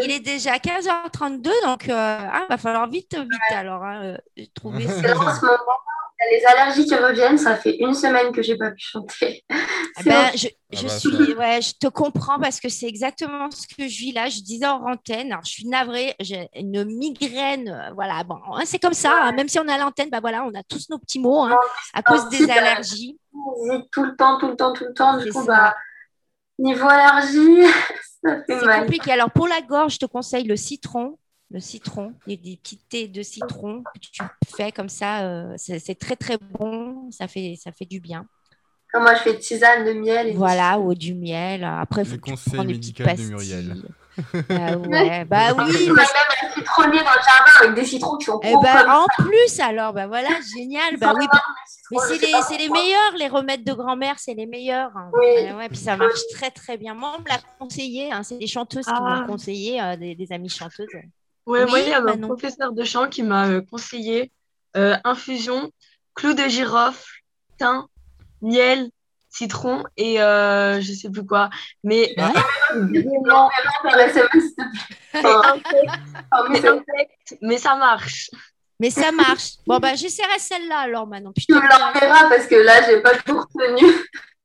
Il 0.05 0.11
est 0.11 0.21
déjà 0.21 0.59
15h32, 0.59 1.51
donc 1.65 1.89
euh, 1.89 1.93
ah, 2.21 2.45
va 2.49 2.59
falloir 2.59 2.87
vite, 2.89 3.17
vite 3.17 3.53
alors 3.57 3.83
hein, 3.83 4.03
euh, 4.05 4.45
trouver 4.55 4.85
c'est 4.87 5.09
ça. 5.09 5.17
en 5.17 5.35
ce 5.35 5.45
moment, 5.47 5.59
il 5.89 5.90
les 6.31 6.45
allergies 6.47 6.85
qui 6.87 6.95
reviennent. 6.95 7.39
Ça 7.39 7.57
fait 7.57 7.77
une 7.79 7.95
semaine 7.95 8.33
que 8.33 8.43
j'ai 8.43 8.57
pas 8.57 8.71
pu 8.71 8.81
chanter. 8.85 9.45
Ah 9.51 9.55
C'est 9.99 10.05
ben, 10.11 10.31
je, 10.35 10.49
Ah 10.49 10.77
je 10.77 10.83
bah, 10.83 10.89
suis, 10.99 11.11
ça- 11.11 11.39
ouais, 11.39 11.63
je 11.63 11.73
te 11.81 11.87
comprends 11.89 12.39
parce 12.39 12.61
que 12.61 12.69
c'est 12.69 12.87
exactement 12.87 13.51
ce 13.51 13.67
que 13.67 13.89
je 13.89 13.99
vis 13.99 14.13
là. 14.13 14.29
Je 14.29 14.41
disais 14.41 14.67
en 14.67 14.85
antenne, 14.91 15.33
alors 15.33 15.45
je 15.45 15.51
suis 15.51 15.67
navrée, 15.67 16.15
j'ai 16.21 16.49
une 16.55 16.85
migraine, 16.85 17.69
euh, 17.69 17.93
voilà, 17.95 18.23
bon, 18.25 18.39
hein, 18.55 18.63
c'est 18.65 18.79
comme 18.79 18.93
ça. 18.95 19.13
hein, 19.23 19.33
même 19.33 19.49
si 19.49 19.59
on 19.59 19.69
à 19.69 19.79
l'antenne, 19.79 20.11
bah 20.11 20.21
voilà, 20.21 20.45
on 20.45 20.55
a 20.55 20.63
tous 20.63 20.89
nos 20.91 20.99
petits 20.99 21.19
mots 21.21 21.43
hein, 21.43 21.57
à 21.95 22.03
cause 22.03 22.29
des 22.29 22.49
allergies. 22.51 23.19
Tout 23.93 24.05
le 24.05 24.17
temps, 24.17 24.39
tout 24.39 24.49
le 24.49 24.57
temps, 24.57 24.73
tout 24.73 24.85
le 24.85 24.93
temps. 24.95 25.17
Du 25.19 25.33
coup, 25.33 25.41
ça. 25.45 25.47
bah, 25.47 25.77
niveau 26.59 26.87
allergie, 26.89 27.63
ça 28.25 28.37
fait 28.47 28.59
C'est 28.61 28.67
mal. 28.67 28.81
compliqué. 28.83 29.13
Alors 29.13 29.31
pour 29.31 29.49
la 29.49 29.61
gorge, 29.63 29.95
je 29.95 29.99
te 29.99 30.07
conseille 30.07 30.45
le 30.45 30.57
citron. 30.57 31.19
Le 31.53 31.59
citron, 31.59 32.15
il 32.27 32.35
y 32.35 32.39
a 32.39 32.43
des 32.51 32.57
petits 32.57 32.79
thés 32.79 33.09
de 33.09 33.23
citron 33.23 33.83
que 33.93 33.99
tu 33.99 34.23
fais 34.57 34.71
comme 34.71 34.89
ça, 34.89 35.23
euh, 35.23 35.55
c'est 35.57 35.99
très 35.99 36.15
très 36.15 36.39
bon, 36.39 37.11
ça 37.11 37.27
fait, 37.27 37.57
ça 37.61 37.73
fait 37.73 37.87
du 37.87 37.99
bien. 37.99 38.25
Comme 38.93 39.03
moi, 39.03 39.15
je 39.15 39.21
fais 39.23 39.39
tisane 39.39 39.85
de 39.85 39.93
miel. 39.93 40.29
Et 40.29 40.33
Voilà, 40.33 40.79
ou 40.79 40.95
du 40.95 41.15
miel. 41.15 41.65
Après, 41.65 42.03
il 42.03 42.09
faut 42.09 42.17
des 42.17 42.21
petites 42.33 42.55
médicaux 42.55 43.03
de 43.03 43.09
pastilles. 43.09 43.27
Muriel. 43.29 43.83
Ah 44.51 44.77
ouais, 44.79 45.25
bah 45.25 45.53
oui. 45.53 45.59
On 45.59 45.61
a 45.61 45.67
mais- 45.67 45.87
même 45.87 45.97
un 45.97 46.55
citronnier 46.55 46.99
dans 46.99 47.05
le 47.05 47.23
jardin 47.25 47.53
avec 47.63 47.75
des 47.75 47.85
citrons 47.85 48.17
qui 48.17 48.27
sont 48.27 48.41
Eh 48.43 48.53
ben, 48.63 48.83
comme 48.83 48.91
en 48.91 49.07
plus, 49.19 49.61
alors, 49.61 49.93
bah 49.93 50.07
voilà, 50.09 50.29
génial. 50.57 50.97
Bah 50.99 51.13
oui, 51.17 51.27
bah- 51.33 51.41
mais 51.93 51.99
c'est 52.09 52.19
les, 52.59 52.65
les 52.65 52.69
meilleurs, 52.69 53.13
les 53.19 53.29
remèdes 53.29 53.65
de 53.65 53.73
grand-mère, 53.73 54.19
c'est 54.19 54.35
les 54.35 54.47
meilleurs. 54.47 54.91
Oui. 55.15 55.25
Ouais, 55.27 55.53
ouais, 55.53 55.69
puis 55.69 55.79
ça 55.79 55.97
marche 55.97 56.21
très 56.33 56.51
très 56.51 56.77
bien. 56.77 56.95
Moi, 56.95 57.13
on 57.17 57.23
me 57.23 57.29
l'a 57.29 57.39
conseillé, 57.59 58.13
hein, 58.13 58.23
c'est 58.25 58.39
des 58.39 58.47
chanteuses 58.49 58.85
qui 58.87 58.93
Ah. 58.95 59.21
m'ont 59.21 59.27
conseillé, 59.27 59.81
euh, 59.81 59.97
des, 59.97 60.15
des 60.17 60.33
amies 60.33 60.49
chanteuses. 60.49 60.87
Ouais, 61.51 61.67
moi, 61.67 61.75
Oui, 61.75 61.81
il 61.85 61.91
y 61.91 61.93
a 61.93 62.01
mon 62.01 62.07
Manon. 62.07 62.29
professeur 62.29 62.73
de 62.73 62.85
chant 62.85 63.09
qui 63.09 63.25
m'a 63.25 63.49
euh, 63.49 63.61
conseillé 63.61 64.31
euh, 64.77 64.97
infusion, 65.03 65.73
clou 66.15 66.33
de 66.33 66.45
girofle, 66.45 67.11
thym, 67.59 67.87
miel, 68.41 68.89
citron 69.31 69.83
et 69.97 70.23
euh, 70.23 70.81
je 70.81 70.93
sais 70.93 71.11
plus 71.11 71.27
quoi. 71.27 71.51
Mais 71.83 72.15
vraiment, 72.17 72.41
mais 77.43 77.59
ça 77.59 77.75
marche. 77.75 78.31
Mais 78.79 78.91
ça 78.91 79.11
marche. 79.11 79.55
Bon, 79.67 79.79
bah 79.79 79.97
j'essaierai 79.97 80.39
celle-là 80.39 80.79
alors 80.79 81.09
maintenant. 81.09 81.33
Tu 81.37 81.53
me 81.53 81.61
l'enverras 81.61 82.29
parce 82.29 82.47
que 82.47 82.55
là, 82.55 82.87
j'ai 82.87 83.01
pas 83.01 83.17
tout 83.19 83.41
retenu. 83.41 83.93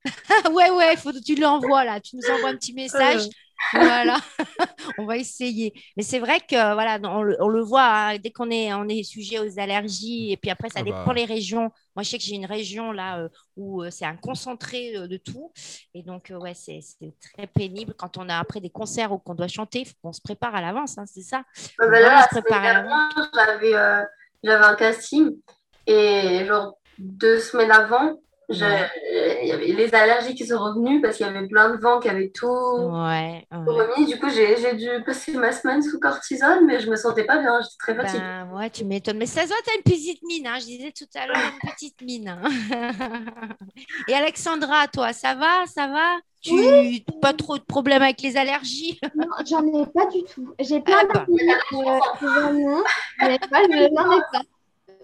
ouais, 0.51 0.71
ouais, 0.71 0.97
faut 0.97 1.11
que 1.11 1.23
tu 1.23 1.35
l'envoies 1.35 1.85
là. 1.85 1.99
Tu 1.99 2.15
nous 2.15 2.27
envoies 2.31 2.49
un 2.49 2.55
petit 2.55 2.73
message. 2.73 3.29
Voilà, 3.73 4.17
on 4.97 5.05
va 5.05 5.17
essayer. 5.17 5.73
Mais 5.97 6.03
c'est 6.03 6.19
vrai 6.19 6.39
que 6.39 6.55
voilà, 6.73 6.99
on 7.03 7.23
le, 7.23 7.37
on 7.41 7.47
le 7.47 7.61
voit 7.61 7.83
hein, 7.85 8.17
dès 8.17 8.31
qu'on 8.31 8.49
est, 8.51 8.73
on 8.73 8.87
est 8.87 9.03
sujet 9.03 9.39
aux 9.39 9.59
allergies 9.59 10.31
et 10.31 10.37
puis 10.37 10.49
après 10.51 10.69
ça 10.69 10.81
Ah 10.81 10.83
dépend 10.83 11.07
bah. 11.07 11.13
les 11.13 11.25
régions. 11.25 11.71
Moi, 11.95 12.03
je 12.03 12.09
sais 12.09 12.17
que 12.17 12.23
j'ai 12.23 12.35
une 12.35 12.45
région 12.45 12.91
là 12.91 13.19
euh, 13.19 13.29
où 13.55 13.83
euh, 13.83 13.89
c'est 13.91 14.05
un 14.05 14.17
concentré 14.17 14.95
euh, 14.97 15.07
de 15.07 15.17
tout 15.17 15.51
et 15.93 16.03
donc 16.03 16.31
euh, 16.31 16.37
ouais, 16.37 16.53
c'est 16.53 16.79
c'est 16.81 17.13
très 17.33 17.47
pénible 17.47 17.93
quand 17.97 18.17
on 18.17 18.29
a 18.29 18.37
après 18.37 18.59
des 18.61 18.69
concerts 18.69 19.11
ou 19.11 19.17
qu'on 19.17 19.35
doit 19.35 19.47
chanter, 19.47 19.79
il 19.81 19.85
faut 19.87 19.93
qu'on 20.01 20.13
se 20.13 20.21
prépare 20.21 20.55
à 20.55 20.61
l'avance, 20.61 20.97
hein, 20.97 21.05
c'est 21.07 21.21
ça. 21.21 21.43
Bah, 21.79 21.87
Vraiment 21.87 21.99
là, 21.99 22.27
j'avais 23.33 23.75
euh, 23.75 24.03
j'avais 24.43 24.65
un 24.65 24.75
casting 24.75 25.31
et 25.87 26.45
genre 26.45 26.77
deux 26.97 27.39
semaines 27.39 27.71
avant, 27.71 28.19
je- 28.49 28.63
Ouais. 28.63 28.89
il 29.43 29.47
y 29.47 29.51
avait 29.51 29.65
les 29.67 29.93
allergies 29.95 30.35
qui 30.35 30.45
sont 30.45 30.57
revenues 30.59 31.01
parce 31.01 31.17
qu'il 31.17 31.25
y 31.25 31.29
avait 31.29 31.47
plein 31.47 31.69
de 31.75 31.77
vent 31.81 31.99
qui 31.99 32.09
avait 32.09 32.29
tout 32.29 32.47
Ouais. 32.47 33.45
remis. 33.51 34.05
Du 34.05 34.19
coup, 34.19 34.29
j'ai 34.29 34.57
j'ai 34.57 34.73
dû 34.75 34.89
passer 35.05 35.33
ma 35.33 35.51
semaine 35.51 35.81
sous 35.81 35.99
cortisone, 35.99 36.65
mais 36.65 36.79
je 36.79 36.89
me 36.89 36.95
sentais 36.95 37.23
pas 37.25 37.37
bien, 37.37 37.59
j'étais 37.61 37.75
très 37.79 37.95
fatiguée. 37.95 38.19
Ben, 38.23 38.49
ouais, 38.55 38.69
tu 38.69 38.85
m'étonnes. 38.85 39.17
Mais 39.17 39.25
ça 39.25 39.41
se 39.43 39.47
voit, 39.47 39.57
tu 39.65 39.71
as 39.71 39.75
une 39.75 39.83
petite 39.83 40.21
mine. 40.23 40.47
hein. 40.47 40.57
Je 40.59 40.65
disais 40.65 40.91
tout 40.97 41.05
à 41.15 41.27
l'heure, 41.27 41.37
une 41.37 41.69
petite 41.71 42.01
mine. 42.01 42.27
hein. 42.29 42.41
Et 44.07 44.13
Alexandra, 44.13 44.87
toi, 44.87 45.13
ça 45.13 45.33
va 45.35 45.65
Ça 45.67 45.87
va? 45.87 46.17
Tu 46.41 46.53
pas 47.23 47.33
trop 47.33 47.57
de 47.57 47.63
problèmes 47.63 48.03
avec 48.03 48.21
les 48.21 48.37
allergies? 48.37 48.99
Non, 49.15 49.25
j'en 49.49 49.65
ai 49.65 49.85
pas 49.87 50.05
du 50.05 50.23
tout. 50.23 50.53
J'ai 50.59 50.79
plein 50.79 50.97
Ah 51.01 51.07
bah. 51.11 51.25
d'amis 51.27 51.39
euh, 51.73 51.99
mais 53.19 53.37
je 53.87 53.93
n'en 53.93 54.11
ai 54.11 54.21
pas. 54.31 54.41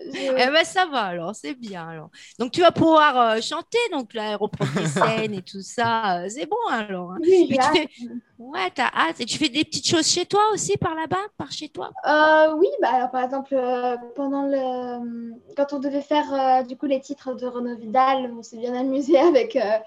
Je- 0.05 0.43
Eh 0.43 0.47
ben, 0.51 0.63
ça 0.65 0.85
va 0.87 1.03
alors, 1.03 1.35
c'est 1.35 1.53
bien 1.55 1.87
alors. 1.87 2.09
Donc 2.39 2.51
tu 2.51 2.61
vas 2.61 2.71
pouvoir 2.71 3.17
euh, 3.37 3.41
chanter, 3.41 3.77
donc 3.91 4.13
là, 4.13 4.35
reprendre 4.37 4.71
tes 4.73 4.85
scènes 4.87 5.33
et 5.33 5.43
tout 5.43 5.61
ça. 5.61 6.21
euh, 6.23 6.29
c'est 6.29 6.45
bon 6.45 6.57
alors. 6.69 7.11
hein. 7.13 7.19
Oui, 7.21 7.57
tu 7.59 7.69
fais... 7.69 7.89
Ouais, 8.37 8.71
t'as 8.73 8.89
hâte. 8.93 9.21
Et 9.21 9.25
tu 9.25 9.37
fais 9.37 9.49
des 9.49 9.63
petites 9.63 9.87
choses 9.87 10.07
chez 10.07 10.25
toi 10.25 10.41
aussi, 10.53 10.77
par 10.77 10.95
là-bas, 10.95 11.27
par 11.37 11.51
chez 11.51 11.69
toi? 11.69 11.91
Euh, 12.07 12.55
oui, 12.57 12.67
bah 12.81 12.89
alors 12.93 13.11
par 13.11 13.23
exemple, 13.23 13.53
euh, 13.53 13.95
pendant 14.15 14.43
le... 14.47 15.33
quand 15.55 15.73
on 15.73 15.79
devait 15.79 16.01
faire 16.01 16.33
euh, 16.33 16.63
du 16.63 16.75
coup 16.77 16.87
les 16.87 16.99
titres 16.99 17.33
de 17.35 17.45
Renaud 17.45 17.75
Vidal, 17.77 18.31
on 18.37 18.41
s'est 18.41 18.57
bien 18.57 18.73
amusé 18.73 19.17
avec, 19.19 19.55
euh, 19.55 19.77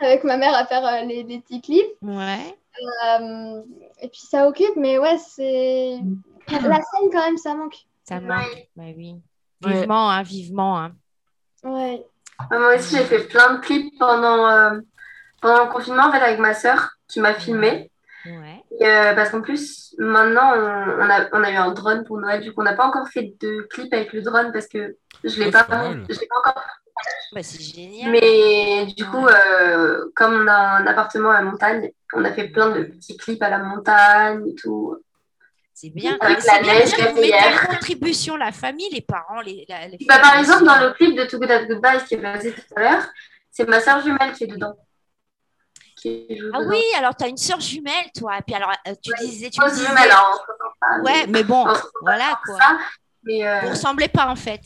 avec 0.00 0.24
ma 0.24 0.36
mère 0.36 0.54
à 0.54 0.66
faire 0.66 0.84
euh, 0.84 1.02
les, 1.04 1.22
les 1.22 1.40
petits 1.40 1.60
clips. 1.60 1.86
Ouais. 2.02 2.58
Euh, 3.06 3.62
et 4.00 4.08
puis 4.08 4.20
ça 4.20 4.48
occupe, 4.48 4.76
mais 4.76 4.98
ouais, 4.98 5.18
c'est. 5.18 5.98
La 6.50 6.76
scène 6.76 7.10
quand 7.12 7.24
même, 7.24 7.36
ça 7.38 7.54
manque. 7.54 7.76
Ça 8.04 8.20
manque. 8.20 8.68
Ouais, 8.76 8.94
oui. 8.96 9.22
Ouais. 9.64 9.80
Vivement, 9.80 10.10
hein, 10.10 10.22
vivement. 10.22 10.78
hein. 10.80 10.92
Ouais. 11.62 12.04
Ah, 12.38 12.58
Moi 12.58 12.76
aussi, 12.76 12.96
j'ai 12.96 13.04
fait 13.04 13.24
plein 13.28 13.54
de 13.54 13.60
clips 13.60 13.92
pendant, 13.98 14.48
euh, 14.48 14.80
pendant 15.42 15.64
le 15.66 15.70
confinement 15.70 16.04
en 16.08 16.12
fait, 16.12 16.20
avec 16.20 16.38
ma 16.38 16.54
sœur 16.54 16.90
qui 17.08 17.20
m'a 17.20 17.34
filmé. 17.34 17.90
Ouais. 18.24 18.62
Et, 18.80 18.86
euh, 18.86 19.14
parce 19.14 19.30
qu'en 19.30 19.40
plus, 19.42 19.94
maintenant, 19.98 20.52
on, 20.54 21.04
on 21.04 21.10
a, 21.10 21.28
on 21.32 21.42
a 21.44 21.50
eu 21.50 21.56
un 21.56 21.72
drone 21.72 22.04
pour 22.04 22.18
Noël. 22.18 22.40
Du 22.40 22.52
coup, 22.52 22.60
on 22.60 22.64
n'a 22.64 22.74
pas 22.74 22.86
encore 22.86 23.08
fait 23.08 23.34
de 23.40 23.62
clip 23.70 23.92
avec 23.92 24.12
le 24.12 24.22
drone 24.22 24.52
parce 24.52 24.68
que 24.68 24.96
je 25.24 25.38
l'ai 25.38 25.46
Ouais, 25.46 25.50
pas, 25.50 25.64
pas 25.64 25.92
l'ai 25.94 26.04
pas 26.06 26.38
encore. 26.38 26.62
Bah, 27.32 27.42
c'est 27.42 27.60
génial. 27.62 28.10
Mais 28.10 28.86
du 28.96 29.04
coup, 29.06 29.26
euh, 29.26 30.06
comme 30.16 30.34
on 30.34 30.46
a 30.48 30.52
un 30.78 30.86
appartement 30.86 31.30
à 31.30 31.34
la 31.34 31.42
montagne, 31.42 31.90
on 32.14 32.24
a 32.24 32.32
fait 32.32 32.48
plein 32.48 32.70
de 32.70 32.84
petits 32.84 33.16
clips 33.16 33.42
à 33.42 33.48
la 33.50 33.58
montagne 33.58 34.46
et 34.48 34.54
tout. 34.54 34.96
C'est 35.82 35.88
bien. 35.88 36.18
Avec 36.20 36.42
C'est 36.42 36.60
la 36.62 36.74
neige 36.74 36.92
en 36.92 37.66
contribution 37.66 38.36
la 38.36 38.52
famille, 38.52 38.90
les 38.92 39.00
parents, 39.00 39.40
les, 39.40 39.64
la- 39.66 39.88
les 39.88 39.96
Bah, 40.06 40.18
par 40.18 40.36
exemple, 40.38 40.64
dans 40.64 40.78
le 40.78 40.92
clip 40.92 41.16
de 41.16 41.24
Too 41.24 41.38
Good 41.38 41.50
at 41.50 41.64
Goodbye, 41.64 42.04
qui 42.06 42.14
est 42.16 42.18
passé 42.18 42.52
tout 42.52 42.60
à 42.76 42.80
l'heure, 42.80 43.02
c'est 43.50 43.66
ma 43.66 43.80
sœur 43.80 44.02
jumelle 44.02 44.32
qui 44.34 44.44
est 44.44 44.48
dedans. 44.48 44.74
Qui 45.96 46.36
joue 46.38 46.50
Ah 46.52 46.58
dedans. 46.58 46.70
oui, 46.70 46.82
alors 46.98 47.16
tu 47.16 47.24
as 47.24 47.28
une 47.28 47.38
sœur 47.38 47.60
jumelle, 47.60 48.10
toi. 48.14 48.36
Et 48.38 48.42
puis 48.42 48.54
alors, 48.54 48.70
euh, 48.88 48.94
tu 49.02 49.10
disais, 49.24 49.48
tu 49.48 49.58
disais. 49.70 49.86
jumelle, 49.86 50.10
hein, 50.12 50.22
on 50.32 50.70
pas, 50.80 51.02
Ouais, 51.02 51.26
mais 51.28 51.44
bon, 51.44 51.66
on 51.66 51.74
voilà 52.02 52.38
quoi. 52.44 52.58
ça. 52.58 52.78
Mais, 53.22 53.46
euh, 53.46 53.60
Vous 53.60 53.70
ressemblez 53.70 54.08
pas 54.08 54.26
en 54.26 54.36
fait. 54.36 54.60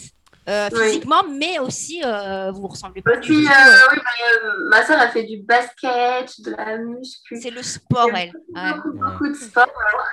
Euh, 0.49 0.69
Oui. 0.73 0.79
Physiquement, 0.89 1.23
mais 1.31 1.59
aussi 1.59 2.03
euh, 2.05 2.51
vous 2.53 2.67
ressemblez 2.67 3.01
pas. 3.01 3.15
Et 3.15 3.21
puis, 3.21 3.37
du 3.39 3.45
tout, 3.47 3.51
euh, 3.51 3.77
oui, 3.93 3.99
euh, 4.45 4.69
ma 4.71 4.85
soeur 4.85 5.01
a 5.01 5.09
fait 5.09 5.23
du 5.25 5.39
basket, 5.43 6.41
de 6.43 6.51
la 6.55 6.77
muscu. 6.79 7.39
C'est 7.41 7.51
le 7.51 7.63
sport, 7.63 8.11
elle. 8.15 8.31
Ouais. 8.55 8.73
Beaucoup, 8.75 8.93
beaucoup 8.93 9.29
de 9.29 9.35
sport. 9.35 9.67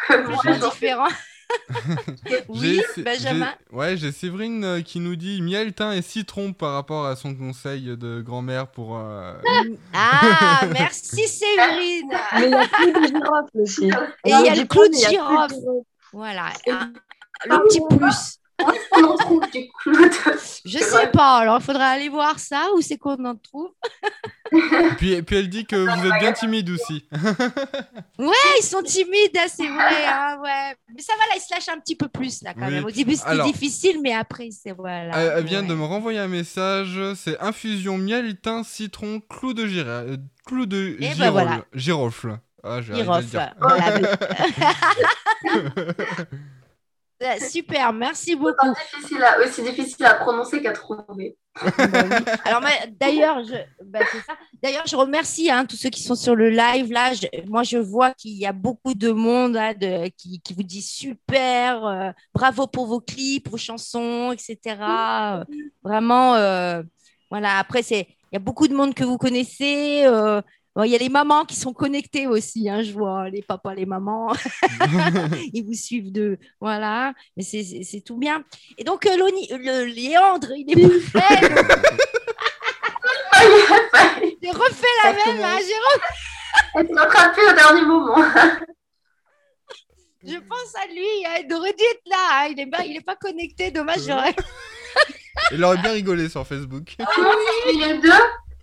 Alors 0.09 0.41
que 0.41 0.47
moi, 0.49 0.69
différent. 0.69 1.07
oui, 2.47 2.81
Benjamin. 2.97 3.49
Ouais, 3.73 3.97
j'ai 3.97 4.13
Séverine 4.13 4.63
euh, 4.63 4.81
qui 4.81 5.01
nous 5.01 5.17
dit 5.17 5.41
miel, 5.41 5.73
thym 5.73 5.91
et 5.91 6.01
citron 6.01 6.53
par 6.53 6.73
rapport 6.75 7.05
à 7.05 7.17
son 7.17 7.35
conseil 7.35 7.97
de 7.97 8.21
grand-mère 8.21 8.67
pour. 8.67 8.97
euh, 8.97 9.33
Ah, 9.93 10.61
merci 10.71 11.27
Séverine. 11.27 12.09
Mais 12.35 12.45
il 12.47 12.51
y 12.51 12.55
a 12.55 12.67
plus 12.69 12.91
de 12.93 13.07
girofle 13.07 13.61
aussi. 13.61 13.85
Et 14.23 14.31
il 14.31 14.45
y 14.45 14.49
a 14.49 14.55
le 14.55 14.65
clou 14.65 14.87
de 14.87 14.93
girofle. 14.93 15.55
Voilà, 16.13 16.45
un- 16.69 16.93
le 17.47 17.63
petit 17.67 17.81
plus. 17.97 18.37
On 18.97 19.03
en 19.03 19.15
trouve 19.17 19.43
du. 19.51 19.65
Je 20.65 20.77
sais 20.77 21.07
pas, 21.07 21.37
alors 21.39 21.57
il 21.59 21.63
faudra 21.63 21.85
aller 21.87 22.07
voir 22.09 22.37
ça, 22.39 22.67
où 22.75 22.81
c'est 22.81 22.97
qu'on 22.97 23.23
en 23.25 23.35
trouve? 23.35 23.69
Puis, 24.97 25.21
puis 25.21 25.35
elle 25.37 25.47
dit 25.47 25.65
que 25.65 25.77
vous 25.77 26.05
êtes 26.07 26.19
bien 26.19 26.33
timide 26.33 26.69
aussi. 26.71 27.05
Ouais, 28.19 28.35
ils 28.59 28.63
sont 28.63 28.83
timides, 28.83 29.35
hein, 29.37 29.45
c'est 29.47 29.65
vrai, 29.67 30.05
hein, 30.05 30.37
ouais. 30.43 30.75
Mais 30.93 31.01
ça 31.01 31.13
va, 31.13 31.19
là, 31.29 31.35
ils 31.37 31.39
se 31.39 31.51
lâchent 31.53 31.69
un 31.75 31.79
petit 31.79 31.95
peu 31.95 32.07
plus, 32.09 32.43
là, 32.43 32.53
quand 32.53 32.65
Oui. 32.67 32.73
même. 32.73 32.83
Au 32.85 32.91
début, 32.91 33.15
c'était 33.15 33.29
Alors- 33.29 33.45
difficile, 33.47 33.99
mais 34.03 34.13
après, 34.13 34.49
c'est 34.51 34.73
voilà. 34.73 35.17
Elle, 35.17 35.33
elle 35.37 35.45
vient 35.45 35.61
ouais. 35.61 35.67
de 35.67 35.73
me 35.73 35.85
renvoyer 35.85 36.19
un 36.19 36.27
message. 36.27 36.99
C'est 37.15 37.39
infusion 37.39 37.97
miel, 37.97 38.35
thym, 38.41 38.63
citron, 38.65 39.21
clou 39.21 39.53
de 39.53 39.65
gira... 39.65 39.87
euh, 39.89 40.17
clou 40.45 40.65
de 40.65 40.97
ben 40.99 41.13
girofle. 41.13 41.31
voilà. 41.31 41.65
Girofle. 41.73 42.39
Ah, 42.63 42.81
j'ai 42.81 42.91
arrivé 42.93 43.09
à 43.09 43.21
le 43.21 43.27
Girofle. 43.27 43.29
dire. 43.29 43.55
Voilà. 43.59 43.99
Ouais, 47.21 47.39
Super, 47.39 47.93
merci 47.93 48.35
beaucoup. 48.35 48.55
Pas 48.73 48.73
difficile 48.97 49.23
à- 49.23 49.39
aussi 49.39 49.61
difficile 49.61 50.05
à 50.05 50.15
prononcer 50.15 50.61
qu'à 50.61 50.71
trouver. 50.71 51.37
Alors, 52.45 52.61
moi, 52.61 52.69
d'ailleurs, 52.99 53.43
je, 53.43 53.55
bah, 53.85 53.99
c'est. 54.11 54.19
D'ailleurs, 54.63 54.85
je 54.87 54.95
remercie 54.95 55.51
hein, 55.51 55.65
tous 55.65 55.75
ceux 55.75 55.89
qui 55.89 56.01
sont 56.01 56.15
sur 56.15 56.35
le 56.35 56.49
live. 56.49 56.91
Là, 56.91 57.13
Je- 57.13 57.27
moi, 57.47 57.63
je 57.63 57.77
vois 57.77 58.13
qu'il 58.13 58.33
y 58.37 58.45
a 58.45 58.53
beaucoup 58.53 58.93
de 58.93 59.11
monde 59.11 59.55
hein, 59.57 59.73
de, 59.73 60.07
qui, 60.17 60.39
qui 60.41 60.53
vous 60.53 60.63
dit 60.63 60.81
super, 60.81 61.85
euh, 61.85 62.11
bravo 62.33 62.67
pour 62.67 62.87
vos 62.87 63.01
clips, 63.01 63.49
vos 63.49 63.57
chansons, 63.57 64.31
etc. 64.31 64.77
Euh, 64.81 65.43
vraiment, 65.83 66.35
euh, 66.35 66.81
voilà. 67.29 67.57
Après, 67.59 67.83
c'est, 67.83 68.07
il 68.31 68.33
y 68.33 68.37
a 68.37 68.39
beaucoup 68.39 68.67
de 68.67 68.73
monde 68.75 68.93
que 68.95 69.03
vous 69.03 69.17
connaissez. 69.17 70.03
Euh, 70.77 70.81
bon, 70.81 70.83
il 70.83 70.91
y 70.91 70.95
a 70.95 70.99
les 70.99 71.09
mamans 71.09 71.45
qui 71.45 71.55
sont 71.55 71.73
connectées 71.73 72.27
aussi, 72.27 72.69
hein, 72.69 72.81
je 72.81 72.91
vois 72.93 73.29
les 73.29 73.41
papas, 73.41 73.73
les 73.75 73.85
mamans, 73.85 74.33
ils 75.53 75.63
vous 75.65 75.73
suivent 75.73 76.11
de, 76.11 76.37
voilà, 76.59 77.13
mais 77.35 77.43
c'est, 77.43 78.01
tout 78.05 78.17
bien. 78.17 78.43
Et 78.77 78.83
donc, 78.83 79.05
euh, 79.05 79.15
Loni- 79.17 79.49
le 79.51 79.85
Léandre, 79.85 80.49
il 80.55 80.71
est 80.71 81.11
prêt, 81.11 81.41
j'ai 84.41 84.51
refait 84.51 84.87
la 85.03 85.13
Ça 85.13 85.33
même, 85.33 85.43
hein, 85.43 85.57
re- 85.57 86.01
Elle 86.75 86.87
s'est 86.87 86.93
rattrapée 86.93 87.41
au 87.49 87.53
dernier 87.53 87.81
moment. 87.83 88.15
je 90.23 90.37
pense 90.37 90.75
à 90.75 90.85
lui, 90.87 91.25
hein, 91.25 91.41
il 91.47 91.53
aurait 91.53 91.73
dû 91.73 91.83
être 91.83 92.01
là, 92.05 92.43
hein, 92.43 92.47
il 92.51 92.59
est 92.59 92.67
pas, 92.69 92.85
il 92.85 92.95
est 92.97 93.05
pas 93.05 93.15
connecté, 93.15 93.71
dommage, 93.71 94.01
j'aurais. 94.07 94.35
Il 95.53 95.63
aurait 95.63 95.77
bien 95.77 95.93
rigolé 95.93 96.29
sur 96.29 96.45
Facebook. 96.45 96.95
Comment 97.15 97.31
tu 97.31 97.79
fais 97.79 97.87
les 97.87 97.97
deux 97.99 98.11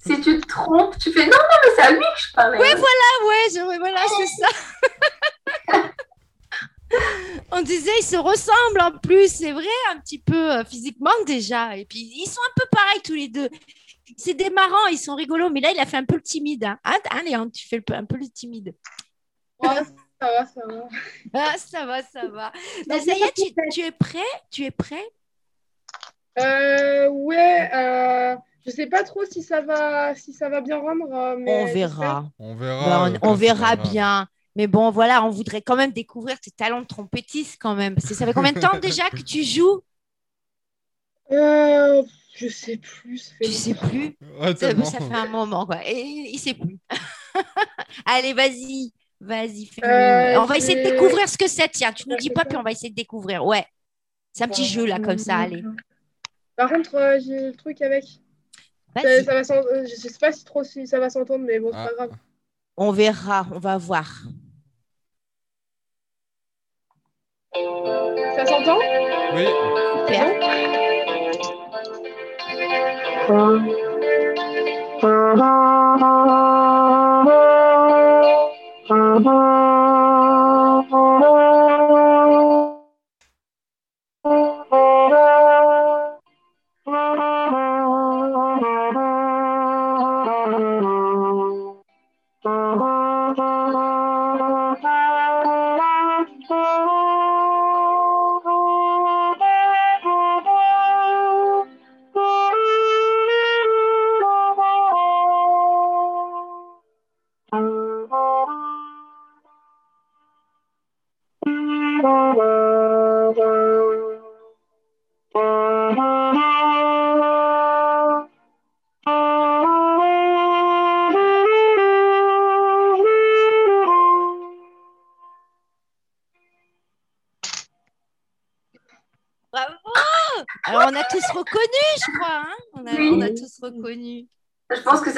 Si 0.05 0.20
tu 0.20 0.41
te 0.41 0.47
trompes, 0.47 0.97
tu 0.99 1.12
fais 1.12 1.27
non, 1.27 1.33
non, 1.37 1.57
mais 1.65 1.70
c'est 1.77 1.83
à 1.83 1.91
lui 1.93 1.99
que 2.01 2.20
je 2.29 2.33
parlais. 2.35 2.59
Ouais, 2.59 2.66
Ah 2.75 3.27
ouais, 3.27 3.51
je- 3.53 3.79
voilà, 3.79 4.01
c'est 4.16 4.27
ça. 4.27 4.49
On 7.53 7.61
disait, 7.62 7.91
ils 8.01 8.05
se 8.05 8.16
ressemblent 8.16 8.81
en 8.81 8.99
plus, 8.99 9.29
c'est 9.31 9.53
vrai, 9.53 9.66
un 9.91 9.99
petit 10.01 10.19
peu 10.19 10.53
euh, 10.53 10.65
physiquement 10.65 11.11
déjà. 11.27 11.77
Et 11.77 11.85
puis, 11.85 11.99
ils 12.01 12.27
sont 12.29 12.41
un 12.41 12.53
peu 12.57 12.65
pareils 12.70 13.03
tous 13.03 13.15
les 13.15 13.29
deux. 13.29 13.49
C'est 14.16 14.33
des 14.35 14.49
marrants, 14.49 14.87
ils 14.87 14.99
sont 14.99 15.15
rigolos, 15.15 15.51
mais 15.51 15.61
là, 15.61 15.70
il 15.73 15.79
a 15.81 15.85
fait 15.87 15.99
un 15.99 16.05
peu 16.05 16.15
le 16.16 16.23
timide. 16.23 16.65
Hein, 16.65 16.79
Hein, 16.85 16.97
hein, 17.11 17.23
Léon, 17.27 17.51
tu 17.51 17.69
fais 17.69 17.77
le 17.87 17.95
un 17.95 18.05
peu 18.07 18.16
le 18.16 18.29
timide. 18.31 18.75
Ouais, 19.61 19.69
ça 20.20 20.31
va, 20.33 20.47
ça 20.47 20.61
va. 20.66 20.89
Ah, 21.35 21.55
ça 21.59 21.85
va, 21.87 22.03
ça 22.03 22.27
va. 22.29 22.53
Ben, 22.87 23.01
ça 23.03 23.12
y 23.12 23.23
est, 23.23 23.33
tu, 23.35 23.53
tu 23.70 23.81
es 23.83 23.91
prêt? 23.91 24.19
Tu 24.51 24.65
es 24.65 24.70
prêt? 24.70 25.05
Euh, 26.39 27.09
ouais, 27.09 27.70
euh, 27.75 28.37
je 28.69 28.74
sais 28.74 28.86
pas 28.86 29.03
trop 29.05 29.24
si 29.24 29.43
ça 29.43 29.61
va, 29.62 30.15
si 30.15 30.32
ça 30.32 30.49
va 30.49 30.61
bien 30.61 30.78
rendre. 30.78 31.12
euh, 31.12 31.36
Mais 31.39 31.62
On 31.62 31.73
verra. 31.73 32.31
On 32.39 32.55
Ben, 32.55 32.59
verra. 32.61 33.03
on, 33.05 33.15
euh, 33.15 33.19
on 33.23 33.35
verra 33.35 33.70
ça 33.70 33.77
va. 33.77 33.82
bien. 33.90 34.28
Mais 34.57 34.66
bon, 34.66 34.90
voilà, 34.90 35.24
on 35.24 35.31
voudrait 35.31 35.62
quand 35.62 35.77
même 35.77 35.93
découvrir 35.93 36.39
tes 36.40 36.51
talents 36.51 36.81
de 36.81 36.86
trompettiste 36.86 37.59
quand 37.61 37.74
même. 37.74 37.95
Parce 37.95 38.07
que 38.09 38.15
ça 38.15 38.27
fait 38.27 38.32
combien 38.32 38.53
de 38.53 38.61
temps 38.61 38.78
déjà 38.78 39.09
que 39.11 39.23
tu 39.23 39.43
joues? 39.45 39.81
Euh, 41.31 42.03
je 42.36 42.49
sais 42.49 42.78
plus. 42.78 43.32
Tu 43.43 43.53
sais 43.53 43.74
plus? 43.74 44.16
Ouais, 44.40 44.57
ça, 44.57 44.70
fait 44.74 45.15
un 45.15 45.27
moment, 45.28 45.66
quoi. 45.66 45.86
Et 45.86 46.01
il 46.32 46.39
sait 46.39 46.55
plus. 46.55 46.78
Allez, 48.07 48.32
vas-y. 48.32 48.93
Vas-y. 49.20 49.69
Euh, 49.85 50.40
on 50.40 50.47
va 50.47 50.57
essayer 50.57 50.82
de 50.82 50.90
découvrir 50.90 51.28
ce 51.28 51.36
que 51.36 51.47
c'est. 51.49 51.69
Tiens, 51.69 51.93
tu 51.93 52.09
nous 52.09 52.15
Ouais, 52.15 52.20
dis 52.20 52.31
pas, 52.31 52.47
puis 52.47 52.57
on 52.57 52.62
va 52.62 52.70
essayer 52.70 52.89
de 52.89 52.95
découvrir. 52.95 53.45
Ouais. 53.45 53.66
C'est 54.32 54.45
un 54.45 54.49
petit 54.49 54.65
jeu, 54.65 54.86
là, 54.86 54.99
comme 55.01 55.19
ça. 55.19 55.36
Allez. 55.36 55.62
Par 56.57 56.70
contre, 56.70 56.95
euh, 56.95 57.19
j'ai 57.23 57.49
le 57.49 57.53
truc 57.55 57.82
avec. 57.82 58.05
Ça, 59.03 59.09
Vas-y. 59.09 59.25
ça 59.25 59.35
va 59.35 59.45
s'en- 59.45 59.55
euh, 59.55 59.85
je 59.87 59.95
sais 59.95 60.19
pas 60.20 60.33
si 60.33 60.45
trop 60.45 60.65
si 60.65 60.87
ça 60.87 60.99
va 60.99 61.11
s'entendre, 61.11 61.45
mais 61.45 61.59
bon, 61.61 61.70
c'est 61.73 61.79
Ah. 61.79 61.89
pas 61.89 62.07
grave. 62.07 62.11
On 62.77 62.93
verra. 62.93 63.47
On 63.55 63.59
va 63.59 63.77
voir. 63.79 64.23
Ça 68.37 68.47
s'entend? 68.47 68.79
Oui, 69.35 69.47
Super. 70.07 71.39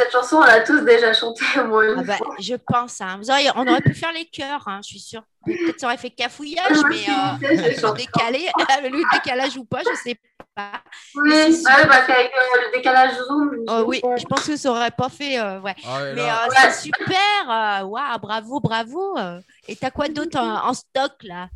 Cette 0.01 0.12
chanson, 0.12 0.36
on 0.36 0.44
l'a 0.44 0.60
tous 0.60 0.81
déjà 0.81 1.12
chantée 1.12 1.44
au 1.60 1.64
moins 1.66 1.93
une 1.94 2.01
Ah 2.01 2.02
bah, 2.05 2.16
fois. 2.16 2.35
je 2.40 2.55
pense. 2.55 3.01
hein. 3.01 3.18
Vous 3.18 3.31
auriez- 3.31 3.51
on 3.56 3.66
aurait 3.66 3.81
pu 3.82 3.94
faire 3.94 4.12
les 4.12 4.27
chœurs, 4.27 4.62
hein, 4.66 4.81
je 4.82 4.89
suis 4.89 5.01
sûre. 5.01 5.22
Peut-être 5.44 5.81
ça 5.81 5.86
aurait 5.86 5.97
fait 5.97 6.10
cafouillage, 6.10 6.77
mais 6.89 7.06
euh, 7.09 7.93
décalé, 7.94 8.47
le 8.90 9.10
décalage 9.10 9.56
ou 9.56 9.64
pas, 9.64 9.81
je 9.82 9.94
sais 9.94 10.16
pas. 10.55 10.72
Oui, 11.14 11.22
Mais 11.31 11.52
c'est 11.52 11.66
ouais, 11.66 11.86
parce 11.89 12.06
qu'avec 12.06 12.31
euh, 12.35 12.60
le 12.66 12.77
décalage 12.77 13.14
zoom, 13.27 13.64
Oh, 13.68 13.85
oui, 13.86 14.01
je 14.18 14.24
pense 14.24 14.47
que 14.47 14.56
ça 14.56 14.70
aurait 14.70 14.90
pas 14.90 15.09
fait. 15.09 15.39
euh, 15.39 15.60
ouais. 15.60 15.74
Ah, 15.86 16.01
Mais 16.14 16.28
euh, 16.28 16.35
c'est 16.51 16.72
super. 16.89 17.16
euh, 17.48 17.82
Waouh, 17.85 18.18
bravo, 18.20 18.60
bravo. 18.60 19.16
Et 19.68 19.77
t'as 19.77 19.90
quoi 19.90 20.09
d'autre 20.09 20.39
en, 20.39 20.68
en 20.68 20.74
stock 20.74 21.12
là? 21.22 21.48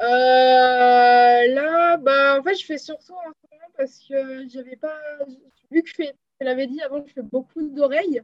Euh, 0.00 1.46
là, 1.54 1.96
bah, 1.98 2.38
en 2.38 2.42
fait, 2.42 2.54
je 2.54 2.64
fais 2.64 2.78
surtout 2.78 3.12
en 3.14 3.30
ce 3.32 3.48
moment 3.50 3.72
parce 3.76 3.98
que 4.08 4.48
j'avais 4.48 4.76
pas. 4.76 4.96
Vu 5.70 5.82
que 5.82 5.88
je 5.90 5.94
fais, 5.94 6.14
je 6.40 6.44
l'avais 6.46 6.66
dit 6.66 6.80
avant, 6.82 7.02
je 7.06 7.12
fais 7.12 7.22
beaucoup 7.22 7.62
d'oreilles. 7.62 8.22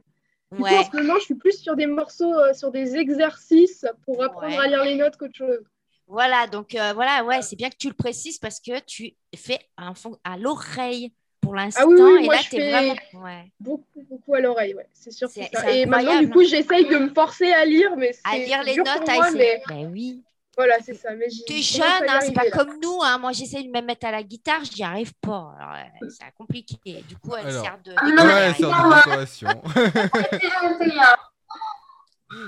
Du 0.51 0.61
coup, 0.61 0.67
en 0.67 0.83
ce 0.91 0.95
moment, 0.97 1.15
je 1.19 1.25
suis 1.25 1.35
plus 1.35 1.59
sur 1.59 1.75
des 1.75 1.87
morceaux, 1.87 2.33
euh, 2.33 2.53
sur 2.53 2.71
des 2.71 2.95
exercices 2.95 3.85
pour 4.05 4.23
apprendre 4.23 4.47
Ouais. 4.55 4.63
à 4.63 4.67
lire 4.67 4.83
les 4.83 4.95
notes 4.95 5.17
qu'autre 5.17 5.35
chose. 5.35 5.59
Voilà, 6.07 6.45
donc 6.47 6.75
euh, 6.75 6.93
voilà, 6.93 7.23
ouais, 7.25 7.41
c'est 7.41 7.55
bien 7.55 7.69
que 7.69 7.77
tu 7.77 7.87
le 7.87 7.95
précises 7.95 8.37
parce 8.37 8.59
que 8.59 8.79
tu 8.81 9.15
fais 9.35 9.59
un 9.77 9.95
fond 9.95 10.17
à 10.23 10.37
l'oreille 10.37 11.11
pour 11.41 11.55
l'instant. 11.55 11.81
Ah 11.83 11.87
oui, 11.87 11.95
oui, 11.99 12.21
et 12.21 12.25
moi, 12.25 12.35
là, 12.35 12.41
je 12.43 12.49
t'es 12.51 12.57
fais- 12.57 12.71
vraiment. 12.71 12.95
Ouais. 13.25 13.51
Beaucoup, 13.59 14.03
beaucoup 14.09 14.35
à 14.35 14.39
l'oreille, 14.39 14.75
ouais. 14.75 14.87
C'est 14.93 15.11
sûr. 15.11 15.27
C'est 15.29 15.49
ça. 15.51 15.69
Et 15.71 15.85
maintenant, 15.87 16.19
du 16.19 16.29
coup, 16.29 16.43
j'essaye 16.43 16.85
de 16.87 16.97
me 16.97 17.09
forcer 17.09 17.51
à 17.51 17.65
lire, 17.65 17.95
mais 17.97 18.11
À 18.23 18.31
c'est 18.33 18.45
lire 18.45 18.63
les 18.63 18.73
dur 18.75 18.83
notes, 18.85 18.99
pour 19.01 19.09
à 19.09 19.15
moi, 19.15 19.31
mais 19.31 19.61
Ben 19.67 19.89
oui. 19.91 20.23
Voilà, 20.57 20.75
c'est 20.83 20.93
ça. 20.93 21.13
Mais 21.15 21.29
j'y- 21.29 21.43
Tu 21.45 21.53
es 21.53 21.61
je 21.61 21.77
commence 21.77 21.91
à 21.91 21.97
jeune, 21.99 22.09
hein, 22.09 22.19
c'est 22.21 22.33
pas 22.33 22.43
là. 22.45 22.51
comme 22.51 22.79
nous. 22.81 22.99
Hein. 23.01 23.17
Moi, 23.17 23.31
j'essaie 23.33 23.63
de 23.63 23.69
me 23.69 23.81
mettre 23.81 24.05
à 24.07 24.11
la 24.11 24.23
guitare, 24.23 24.63
j'y 24.63 24.83
arrive 24.83 25.13
pas. 25.21 25.53
Alors, 25.59 25.75
euh, 26.01 26.07
c'est 26.09 26.31
compliqué. 26.37 27.03
Du 27.07 27.17
coup, 27.17 27.33
elle 27.37 27.47
Alors. 27.47 27.63
sert 27.63 27.77
de. 27.83 27.93
Ah, 27.97 28.05
non, 28.07 28.23
Ouais, 28.23 28.53
c'est 28.55 28.63
de 28.63 28.67
décoration. 28.67 29.49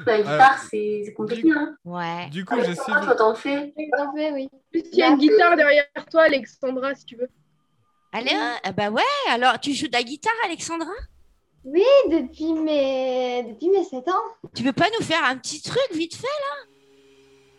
La 0.06 0.18
guitare, 0.18 0.58
c'est 0.70 1.14
compliqué. 1.16 1.50
Hein. 1.56 1.76
Ouais. 1.86 2.30
Du 2.30 2.44
coup, 2.44 2.56
Ah, 2.60 2.64
j'essaie 2.64 2.84
toi, 2.86 3.00
de... 3.00 3.06
toi, 3.06 3.16
t'en 3.16 3.36
fais. 3.36 3.74
Oui. 3.78 4.50
Il 4.74 4.96
y 4.96 5.04
a 5.04 5.08
une 5.10 5.18
guitare 5.18 5.56
derrière 5.56 5.86
toi, 6.12 6.24
Alexandra, 6.24 6.96
si 6.96 7.06
tu 7.06 7.16
veux. 7.16 7.30
Allez, 8.12 8.36
ah 8.64 8.72
bah 8.72 8.90
ouais. 8.90 9.04
Alors, 9.30 9.60
tu 9.60 9.74
joues 9.74 9.88
de 9.88 9.94
la 9.94 10.04
guitare, 10.04 10.34
Alexandra? 10.46 10.90
Oui, 11.64 11.84
depuis 12.10 12.54
mes, 12.54 13.44
depuis 13.44 13.70
mes 13.70 13.84
7 13.84 14.08
ans. 14.08 14.50
Tu 14.56 14.64
veux 14.64 14.74
pas 14.74 14.88
nous 15.00 15.06
faire 15.06 15.24
un 15.26 15.38
petit 15.38 15.62
truc 15.62 15.88
vite 15.94 16.16
fait 16.16 16.28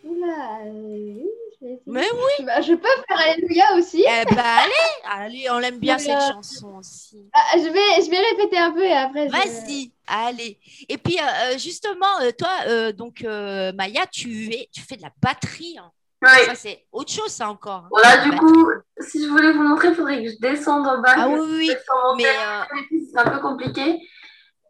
Oula, 0.03 0.59
euh, 0.65 0.71
oui, 0.73 1.23
je 1.61 1.65
vais 1.65 1.73
essayer. 1.73 1.81
Mais 1.87 2.05
oui. 2.11 2.45
Bah, 2.45 2.61
je 2.61 2.73
peux 2.73 2.87
faire 3.07 3.19
Alléluia 3.19 3.65
aussi. 3.77 4.03
Eh 4.07 4.25
bah 4.35 4.43
allez, 4.63 5.25
allez, 5.25 5.49
on 5.51 5.59
l'aime 5.59 5.79
bien 5.79 5.97
cette 5.97 6.19
chanson 6.21 6.77
aussi. 6.79 7.29
Ah, 7.33 7.57
je, 7.57 7.63
vais, 7.67 8.05
je 8.05 8.09
vais 8.09 8.19
répéter 8.19 8.57
un 8.57 8.71
peu 8.71 8.83
et 8.83 8.93
après. 8.93 9.27
je- 9.27 9.33
Vas-y, 9.33 9.91
allez. 10.07 10.57
Et 10.87 10.97
puis 10.97 11.17
euh, 11.19 11.53
euh, 11.53 11.57
justement, 11.57 12.19
euh, 12.21 12.31
toi, 12.37 12.49
euh, 12.67 12.91
donc 12.93 13.23
euh, 13.23 13.73
Maya, 13.73 14.05
tu 14.11 14.53
es, 14.53 14.69
tu 14.71 14.81
fais 14.81 14.95
de 14.95 15.01
la 15.01 15.11
batterie. 15.21 15.77
hein. 15.77 15.91
Ouais. 16.21 16.45
Ça 16.45 16.55
c'est 16.55 16.85
autre 16.91 17.11
chose, 17.11 17.29
ça 17.31 17.49
encore. 17.49 17.83
hein. 17.85 17.87
Voilà, 17.91 18.23
du 18.23 18.31
Bah, 18.31 18.37
coup, 18.39 18.67
si 18.99 19.23
je 19.23 19.29
voulais 19.29 19.51
vous 19.53 19.63
montrer, 19.63 19.89
il 19.89 19.95
faudrait 19.95 20.23
que 20.23 20.29
je 20.31 20.37
descende 20.39 20.85
en 20.87 21.01
bas. 21.01 21.13
Ah 21.15 21.29
oui, 21.29 21.39
oui, 21.39 21.71
mais, 22.17 22.25
euh, 22.25 22.63
C'est 23.11 23.17
un 23.19 23.29
peu 23.31 23.39
compliqué. 23.39 23.99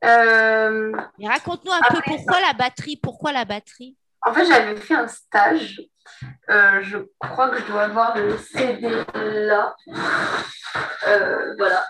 Euh, 0.05 0.93
mais 1.17 1.27
raconte-nous 1.27 1.71
un 1.71 1.81
peu 1.89 1.99
pourquoi 2.05 2.39
la 2.39 2.53
batterie, 2.53 2.95
pourquoi 2.97 3.31
la 3.33 3.45
batterie? 3.45 3.97
En 4.25 4.33
fait, 4.33 4.45
j'avais 4.45 4.75
fait 4.75 4.95
un 4.95 5.07
stage. 5.07 5.81
Euh, 6.49 6.81
je 6.81 6.97
crois 7.19 7.49
que 7.49 7.59
je 7.59 7.65
dois 7.67 7.83
avoir 7.83 8.17
le 8.17 8.37
CD 8.37 8.89
là. 9.15 9.75
Euh, 11.07 11.53
voilà. 11.57 11.85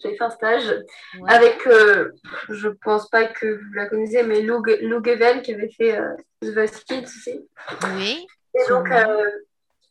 J'avais 0.00 0.16
fait 0.16 0.24
un 0.24 0.30
stage 0.30 0.84
Ouais. 1.20 1.30
avec, 1.32 1.66
euh, 1.66 2.12
je 2.50 2.68
pense 2.68 3.08
pas 3.10 3.24
que 3.26 3.46
vous 3.46 3.72
la 3.74 3.86
connaissez, 3.86 4.22
mais 4.22 4.42
Lou, 4.42 4.62
Lou 4.82 5.04
Gevel 5.04 5.42
qui 5.42 5.54
avait 5.54 5.70
fait 5.70 5.98
euh, 5.98 6.14
The 6.42 6.84
Kids 6.86 7.04
aussi. 7.04 7.48
Oui. 7.96 8.26
Et 8.54 8.68
donc, 8.68 8.88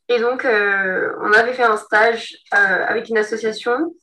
et 0.08 0.18
donc 0.18 0.44
on 0.44 1.32
avait 1.32 1.52
fait 1.52 1.62
un 1.64 1.76
stage 1.76 2.36
avec 2.50 3.08
une 3.08 3.18
association 3.18 3.94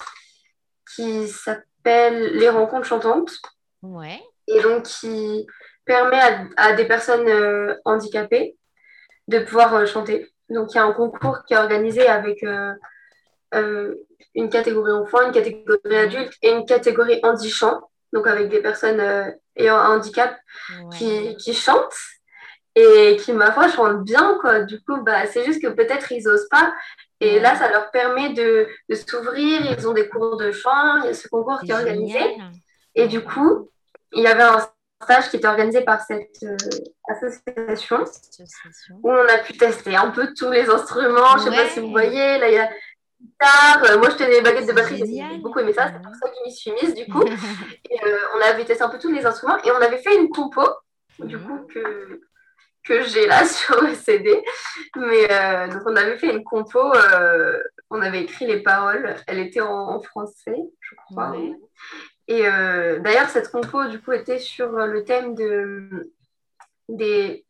qui 0.96 1.28
s'appelle 1.28 2.38
Les 2.38 2.50
Rencontres 2.50 2.88
Chantantes 2.88 3.34
Ouais. 3.82 4.20
et 4.48 4.62
donc 4.62 4.84
qui 4.84 5.46
permet 5.86 6.20
à, 6.20 6.46
à 6.58 6.74
des 6.74 6.86
personnes 6.86 7.28
euh, 7.28 7.76
handicapées 7.86 8.56
de 9.28 9.40
pouvoir 9.40 9.74
euh, 9.76 9.86
chanter. 9.86 10.32
Donc 10.50 10.74
il 10.74 10.76
y 10.76 10.80
a 10.80 10.86
un 10.86 10.94
concours 10.94 11.44
qui 11.46 11.54
est 11.54 11.58
organisé 11.58 12.08
avec 12.08 12.44
euh, 12.44 13.96
une 14.36 14.50
catégorie 14.50 14.92
enfant, 14.92 15.22
une 15.26 15.32
catégorie 15.32 15.96
adulte 15.96 16.34
et 16.42 16.52
une 16.52 16.66
catégorie 16.66 17.20
handi-chant, 17.24 17.82
donc 18.14 18.28
avec 18.28 18.50
des 18.50 18.62
personnes 18.62 19.02
ayant 19.56 19.78
un 19.78 19.96
handicap 19.96 20.38
ouais. 20.70 20.98
qui, 20.98 21.38
qui 21.38 21.54
chantent 21.54 21.96
et 22.76 23.16
qui, 23.22 23.32
ma 23.32 23.54
foi, 23.54 23.70
chantent 23.70 24.04
bien, 24.04 24.38
quoi. 24.42 24.60
Du 24.62 24.82
coup, 24.84 25.02
bah, 25.02 25.26
c'est 25.28 25.46
juste 25.46 25.62
que 25.62 25.70
peut-être 25.70 26.12
ils 26.12 26.28
osent 26.28 26.50
pas. 26.50 26.74
Et 27.22 27.40
là, 27.40 27.56
ça 27.56 27.70
leur 27.72 27.90
permet 27.90 28.34
de, 28.34 28.68
de 28.90 28.96
s'ouvrir. 28.96 29.62
Ils 29.72 29.88
ont 29.88 29.94
des 29.94 30.10
cours 30.10 30.36
de 30.36 30.52
chant. 30.52 30.98
Il 30.98 31.06
y 31.06 31.10
a 31.10 31.14
ce 31.14 31.30
concours 31.30 31.62
qui 31.62 31.72
est 31.72 31.74
organisé. 31.74 32.20
génial. 32.20 32.52
Et 32.96 33.08
du 33.08 33.22
coup, 33.24 33.72
il 34.12 34.24
y 34.24 34.28
avait 34.28 34.44
un 34.44 34.60
stage 35.06 35.30
qui 35.30 35.38
était 35.38 35.48
organisé 35.48 35.82
par 35.82 36.02
cette 36.02 36.36
euh, 36.44 36.58
association 37.10 38.02
Association. 38.04 38.96
où 39.04 39.10
on 39.12 39.28
a 39.28 39.38
pu 39.40 39.54
tester 39.58 39.96
un 39.96 40.12
peu 40.12 40.34
tous 40.38 40.52
les 40.52 40.70
instruments. 40.70 41.38
Je 41.38 41.44
sais 41.44 41.56
pas 41.56 41.70
si 41.70 41.80
vous 41.80 41.92
voyez, 41.92 42.38
là, 42.40 42.50
il 42.50 42.54
y 42.56 42.58
a 42.60 42.70
guitare. 43.22 43.84
Euh, 43.92 43.98
Moi, 43.98 44.10
je 44.10 44.16
tenais 44.18 44.32
les 44.32 44.42
baguettes 44.42 44.68
de 44.68 44.74
batterie. 44.74 45.04
J'ai 45.06 45.38
beaucoup 45.38 45.60
aimé 45.60 45.74
ça. 45.74 45.88
C'est 45.94 46.02
pour 46.02 46.14
ça 46.16 46.30
que 46.30 46.36
je 46.40 46.44
m'y 46.50 46.52
suis 46.56 46.72
mise, 46.72 46.94
du 46.94 47.06
coup. 47.12 47.24
Et, 47.90 48.00
euh, 48.06 48.18
on 48.36 48.42
avait 48.42 48.66
testé 48.66 48.84
un 48.84 48.90
peu 48.90 49.00
tous 49.00 49.12
les 49.12 49.26
instruments 49.26 49.58
et 49.64 49.72
on 49.72 49.82
avait 49.82 49.98
fait 50.00 50.16
une 50.16 50.30
compo, 50.30 50.64
du 51.20 51.38
Mhm. 51.38 51.48
coup, 51.48 51.68
que, 51.74 52.20
que 52.86 53.02
j'ai 53.04 53.26
là 53.28 53.46
sur 53.46 53.82
le 53.82 53.94
CD. 53.96 54.44
Mais 54.98 55.32
euh, 55.32 55.68
donc, 55.70 55.82
on 55.86 55.96
avait 55.96 56.18
fait 56.18 56.32
une 56.32 56.44
compo, 56.44 56.82
on 57.90 58.02
avait 58.02 58.22
écrit 58.24 58.46
les 58.48 58.62
paroles. 58.62 59.16
Elle 59.28 59.40
était 59.40 59.62
en, 59.62 59.90
en 59.96 60.02
français, 60.02 60.58
je 60.82 60.96
crois. 60.96 61.30
Ouais. 61.32 61.54
Et 62.28 62.48
euh, 62.48 63.00
d'ailleurs, 63.00 63.30
cette 63.30 63.50
compo, 63.52 63.86
du 63.86 64.02
coup, 64.02 64.12
était 64.12 64.40
sur 64.40 64.70
le 64.72 65.04
thème 65.04 65.36
de, 65.36 66.12
des, 66.90 67.46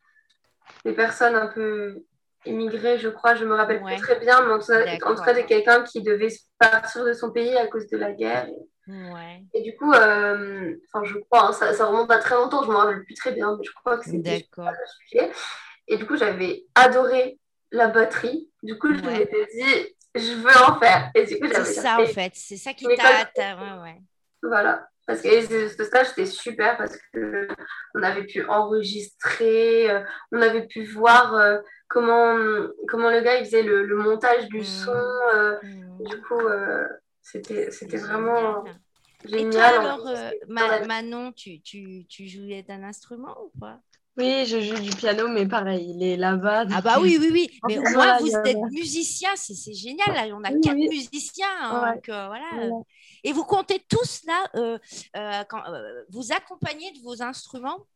des 0.84 0.92
personnes 0.92 1.34
un 1.34 1.46
peu 1.46 2.02
immigrées, 2.44 2.98
je 2.98 3.08
crois. 3.08 3.34
Je 3.34 3.44
me 3.44 3.54
rappelle 3.54 3.82
Ouais. 3.82 3.94
plus 3.94 4.02
très 4.02 4.20
bien, 4.20 4.44
mais 4.46 4.52
en 4.52 4.58
tout 4.58 4.66
cas, 5.22 5.32
de 5.34 5.46
quelqu'un 5.46 5.82
qui 5.82 6.02
devait 6.02 6.28
partir 6.58 7.04
de 7.04 7.12
son 7.12 7.30
pays 7.32 7.56
à 7.56 7.66
cause 7.66 7.86
de 7.88 7.96
la 7.96 8.12
guerre. 8.12 8.48
Ouais. 8.88 9.42
Et 9.52 9.62
du 9.62 9.74
coup, 9.76 9.92
euh, 9.92 10.74
enfin, 10.92 11.04
je 11.04 11.18
crois, 11.18 11.48
hein, 11.48 11.52
ça, 11.52 11.72
ça 11.72 11.86
remonte 11.86 12.10
à 12.10 12.18
très 12.18 12.36
longtemps, 12.36 12.62
je 12.62 12.68
ne 12.68 12.72
me 12.72 12.78
rappelle 12.78 13.04
plus 13.04 13.14
très 13.14 13.32
bien, 13.32 13.56
mais 13.56 13.64
je 13.64 13.72
crois 13.72 13.98
que 13.98 14.04
c'était 14.04 14.46
le 14.56 14.64
sujet. 15.08 15.30
Et 15.88 15.96
du 15.96 16.06
coup, 16.06 16.16
j'avais 16.16 16.64
adoré 16.74 17.38
la 17.72 17.88
batterie. 17.88 18.50
Du 18.62 18.78
coup, 18.78 18.94
je 18.94 19.00
Ouais. 19.02 19.18
m'étais 19.20 19.46
dit, 19.46 19.96
je 20.14 20.34
veux 20.34 20.56
en 20.68 20.78
faire. 20.78 21.10
Et 21.14 21.24
du 21.24 21.38
coup, 21.40 21.46
C'est 21.50 21.64
ça 21.64 21.98
en 22.00 22.06
fait. 22.06 22.32
C'est 22.34 22.56
ça 22.56 22.74
qui 22.74 22.84
t'a- 22.84 23.56
Ouais, 23.56 23.82
ouais. 23.82 24.00
Voilà. 24.42 24.88
Parce 25.06 25.22
que 25.22 25.28
ce 25.68 25.84
stage, 25.84 26.08
c'était 26.08 26.26
super 26.26 26.76
parce 26.76 26.96
qu'on 27.14 28.02
avait 28.02 28.24
pu 28.24 28.44
enregistrer, 28.46 29.88
euh, 29.90 30.00
on 30.32 30.42
avait 30.42 30.66
pu 30.66 30.84
voir 30.84 31.34
euh, 31.34 31.58
comment, 31.88 32.34
comment 32.88 33.10
le 33.10 33.20
gars 33.20 33.38
il 33.38 33.44
faisait 33.44 33.62
le, 33.62 33.84
le 33.86 33.96
montage 33.96 34.48
du 34.48 34.58
Mm. 34.58 34.62
son. 34.62 34.90
euh, 35.34 35.56
du 36.00 36.20
coup, 36.22 36.40
c'était 37.22 37.70
vraiment 37.98 38.64
génial. 39.24 39.40
Et 39.40 39.50
toi 39.50 39.62
alors, 39.64 40.06
euh, 40.08 40.30
Manon, 40.86 41.32
tu, 41.32 41.60
tu, 41.60 42.04
tu 42.08 42.26
jouais 42.28 42.62
d'un 42.62 42.82
instrument 42.82 43.36
ou 43.44 43.58
pas? 43.60 43.80
Oui, 44.18 44.46
je 44.46 44.60
joue 44.60 44.80
du 44.82 44.90
piano, 44.96 45.28
mais 45.28 45.46
pareil, 45.46 45.92
il 45.94 46.02
est 46.02 46.16
là-bas. 46.16 46.64
Ah 46.72 46.80
bah 46.80 46.98
oui, 47.00 47.18
oui, 47.20 47.28
oui. 47.32 47.50
Mais 47.68 47.78
au 47.78 47.82
moins, 47.90 48.18
vous 48.18 48.34
êtes 48.34 48.56
musicien, 48.72 49.28
c'est 49.36 49.54
c'est 49.54 49.74
génial. 49.74 50.14
Là, 50.14 50.34
on 50.34 50.42
a 50.42 50.50
Oui, 50.52 50.60
quatre 50.62 50.74
oui. 50.74 50.88
musiciens. 50.88 51.46
hein, 51.60 51.82
Ouais. 51.82 51.94
donc, 51.96 52.08
euh, 52.08 52.26
voilà. 52.28 52.44
Voilà. 52.52 52.70
Et 53.24 53.32
vous 53.32 53.44
comptez 53.44 53.84
tous 53.88 54.22
là, 54.26 54.46
euh, 54.56 54.78
euh, 55.16 55.44
quand, 55.48 55.62
euh, 55.66 56.04
vous 56.10 56.32
accompagnez 56.32 56.92
de 56.92 57.00
vos 57.02 57.22
instruments? 57.22 57.86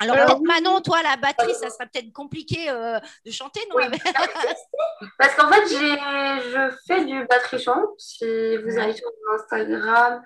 Alors, 0.00 0.42
Manon, 0.42 0.80
toi, 0.80 1.02
la 1.02 1.16
batterie, 1.16 1.54
ça 1.54 1.70
serait 1.70 1.86
peut-être 1.86 2.12
compliqué 2.12 2.68
euh, 2.68 2.98
de 3.24 3.30
chanter, 3.30 3.60
non? 3.70 3.76
Oui. 3.76 3.84
Parce 5.18 5.34
qu'en 5.36 5.50
fait, 5.50 5.68
je 5.68 6.76
fais 6.86 7.04
du 7.04 7.24
batterie 7.26 7.62
chant. 7.62 7.80
Si 7.96 8.56
vous 8.56 8.78
allez 8.78 8.94
sur 8.94 9.08
mon 9.26 9.34
Instagram, 9.36 10.22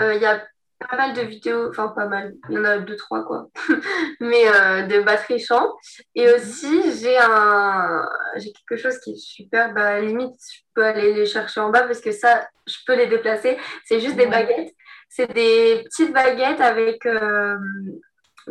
euh, 0.00 0.14
il 0.14 0.22
y 0.22 0.26
a 0.26 0.44
pas 0.88 0.96
mal 0.96 1.12
de 1.14 1.22
vidéos, 1.22 1.68
enfin 1.70 1.88
pas 1.88 2.06
mal, 2.06 2.34
il 2.48 2.54
y 2.56 2.58
en 2.58 2.64
a 2.64 2.78
deux, 2.78 2.96
trois 2.96 3.24
quoi, 3.24 3.48
mais 4.20 4.44
euh, 4.48 4.82
de 4.82 5.00
batterie 5.00 5.38
chant. 5.38 5.74
Et 6.14 6.26
Mhm. 6.26 6.34
aussi, 6.34 6.98
j'ai 7.00 7.16
un, 7.18 8.06
j'ai 8.36 8.52
quelque 8.52 8.80
chose 8.80 8.98
qui 9.00 9.12
est 9.12 9.16
super, 9.16 9.72
bah, 9.74 10.00
limite, 10.00 10.34
je 10.52 10.60
peux 10.74 10.84
aller 10.84 11.12
les 11.14 11.26
chercher 11.26 11.60
en 11.60 11.70
bas 11.70 11.82
parce 11.82 12.00
que 12.00 12.12
ça, 12.12 12.48
je 12.66 12.76
peux 12.86 12.94
les 12.96 13.06
déplacer. 13.06 13.58
C'est 13.84 14.00
juste 14.00 14.16
des 14.16 14.26
baguettes. 14.26 14.74
C'est 15.08 15.32
des 15.32 15.82
petites 15.84 16.12
baguettes 16.12 16.60
avec, 16.60 17.04
euh, 17.06 17.56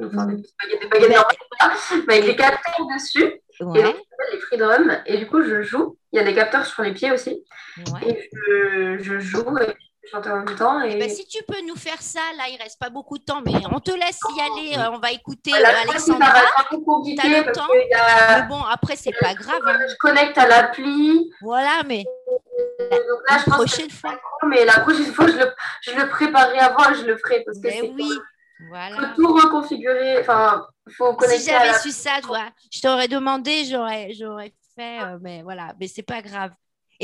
enfin, 0.02 0.26
des 0.28 0.34
Mhm. 0.34 0.42
petites 0.42 0.56
baguettes, 0.62 0.82
des 0.82 0.88
baguettes 0.88 1.10
normales, 1.16 1.78
mais 2.08 2.14
avec 2.16 2.26
des 2.26 2.36
capteurs 2.36 2.88
dessus. 2.96 3.40
Et 3.76 3.84
donc, 3.84 3.96
les 4.32 4.40
free 4.40 4.58
drums. 4.58 4.92
Et 5.06 5.18
du 5.18 5.28
coup, 5.28 5.44
je 5.44 5.62
joue. 5.62 5.98
Il 6.12 6.18
y 6.18 6.20
a 6.20 6.24
des 6.24 6.34
capteurs 6.34 6.66
sur 6.66 6.84
les 6.84 6.94
pieds 6.94 7.12
aussi. 7.12 7.44
ouais. 7.78 8.10
Et 8.10 8.30
je, 8.34 8.98
je 9.00 9.20
joue 9.20 9.58
et 9.60 9.76
je 10.04 10.10
chante 10.10 10.28
en 10.28 10.36
même 10.44 10.56
temps. 10.56 10.82
Et 10.84 10.92
Eh 10.94 11.00
ben, 11.00 11.10
si 11.10 11.26
tu 11.28 11.42
peux 11.44 11.62
nous 11.66 11.76
faire 11.76 12.02
ça, 12.02 12.20
là, 12.38 12.44
il 12.50 12.58
reste 12.62 12.80
pas 12.80 12.90
beaucoup 12.90 13.18
de 13.18 13.24
temps, 13.24 13.42
mais 13.46 13.54
on 13.72 13.80
te 13.80 13.92
laisse 13.92 14.20
y 14.36 14.42
aller. 14.42 14.78
euh, 14.78 14.92
on 14.92 15.00
va 15.00 15.12
écouter 15.12 15.52
la 15.52 15.70
euh, 15.70 15.82
Alexandra. 15.90 16.32
T'as 16.32 17.28
le 17.28 17.52
temps 17.52 17.68
que 17.68 17.96
a- 17.96 18.42
Mais 18.42 18.48
bon, 18.48 18.62
après, 18.64 18.96
c'est 18.96 19.14
pas 19.20 19.34
grave. 19.34 19.62
hein. 19.66 19.80
je 19.90 19.96
connecte 19.98 20.38
à 20.38 20.48
l'appli. 20.48 21.32
Voilà, 21.42 21.82
mais 21.86 22.04
Donc 22.80 23.22
là, 23.30 23.38
je 23.40 23.44
pense 23.46 23.54
prochaine 23.56 23.90
fois. 23.90 24.20
mais 24.48 24.66
la 24.66 24.80
prochaine 24.82 25.14
fois, 25.14 25.28
je 25.28 25.38
le, 25.38 25.52
je 25.82 25.92
le 25.92 26.10
préparerai 26.10 26.60
avant 26.60 26.90
et 26.92 26.96
je 26.96 27.06
le 27.06 27.18
ferai 27.18 27.42
parce 27.46 27.58
que 27.60 27.68
Mais 27.68 27.80
c'est 27.82 27.90
oui, 27.96 28.10
voilà. 28.70 29.14
tout 29.16 29.34
reconfigurer. 29.34 30.20
Enfin, 30.20 30.66
faut 30.98 31.12
Si 31.12 31.18
connecter 31.18 31.52
à 31.54 31.60
j'avais 31.60 31.72
la... 31.72 31.80
su 31.80 31.92
ça, 31.92 32.12
je 32.72 32.82
t'aurais 32.82 33.08
demandé, 33.08 33.66
j'aurais, 33.66 34.12
j'aurais 34.14 34.54
fait, 34.76 35.02
euh, 35.02 35.18
mais 35.22 35.42
voilà, 35.44 35.74
mais 35.80 35.88
c'est 35.88 36.04
pas 36.04 36.22
grave. 36.22 36.52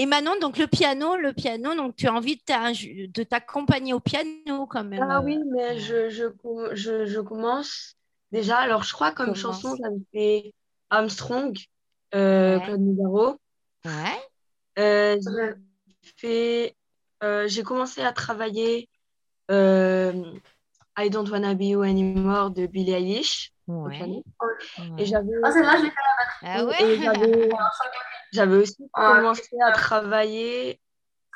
Et 0.01 0.05
Manon, 0.05 0.31
donc 0.39 0.57
le 0.57 0.67
piano, 0.67 1.17
le 1.17 1.33
piano, 1.33 1.75
donc 1.75 1.97
tu 1.97 2.07
as 2.07 2.13
envie 2.13 2.37
de, 2.37 2.41
t'a- 2.41 2.71
de 2.71 3.23
t'accompagner 3.23 3.93
au 3.93 3.99
piano 3.99 4.65
quand 4.65 4.85
même. 4.85 5.05
Ah 5.09 5.17
euh. 5.17 5.21
oui, 5.23 5.37
mais 5.51 5.77
je, 5.77 6.09
je, 6.09 6.25
com- 6.27 6.69
je, 6.71 7.05
je 7.05 7.19
commence 7.19 7.95
déjà. 8.31 8.57
Alors, 8.59 8.83
je 8.83 8.93
crois 8.93 9.11
comme 9.11 9.35
chanson, 9.35 9.75
j'avais 9.75 9.99
fait 10.13 10.53
Armstrong, 10.89 11.53
euh, 12.15 12.57
Ouais. 12.59 12.63
Claude 12.63 12.79
Nougaro. 12.79 13.37
Ouais, 13.83 14.21
Euh, 14.79 15.17
j'ai 15.21 16.11
fait, 16.15 16.75
euh, 17.21 17.49
j'ai 17.49 17.63
commencé 17.63 18.01
à 18.01 18.13
travailler 18.13 18.87
euh, 19.51 20.13
I 20.97 21.09
Don't 21.09 21.29
Wanna 21.29 21.55
Be 21.55 21.63
You 21.63 21.81
Anymore 21.83 22.51
de 22.51 22.67
Billie 22.67 22.93
Eilish. 22.93 23.51
Ouais. 23.67 23.99
Et 24.97 25.05
j'avais 25.05 25.27
Ah, 25.43 25.51
celle-là, 25.51 25.75
je 25.77 25.83
l'ai 25.83 25.89
fait. 25.89 25.95
Ah 26.43 26.59
et 26.61 26.63
ouais? 26.63 26.99
j'avais- 27.03 27.49
j'avais 28.33 28.57
aussi 28.57 28.77
Ah. 28.93 29.15
commencé 29.15 29.49
à 29.65 29.71
travailler 29.71 30.79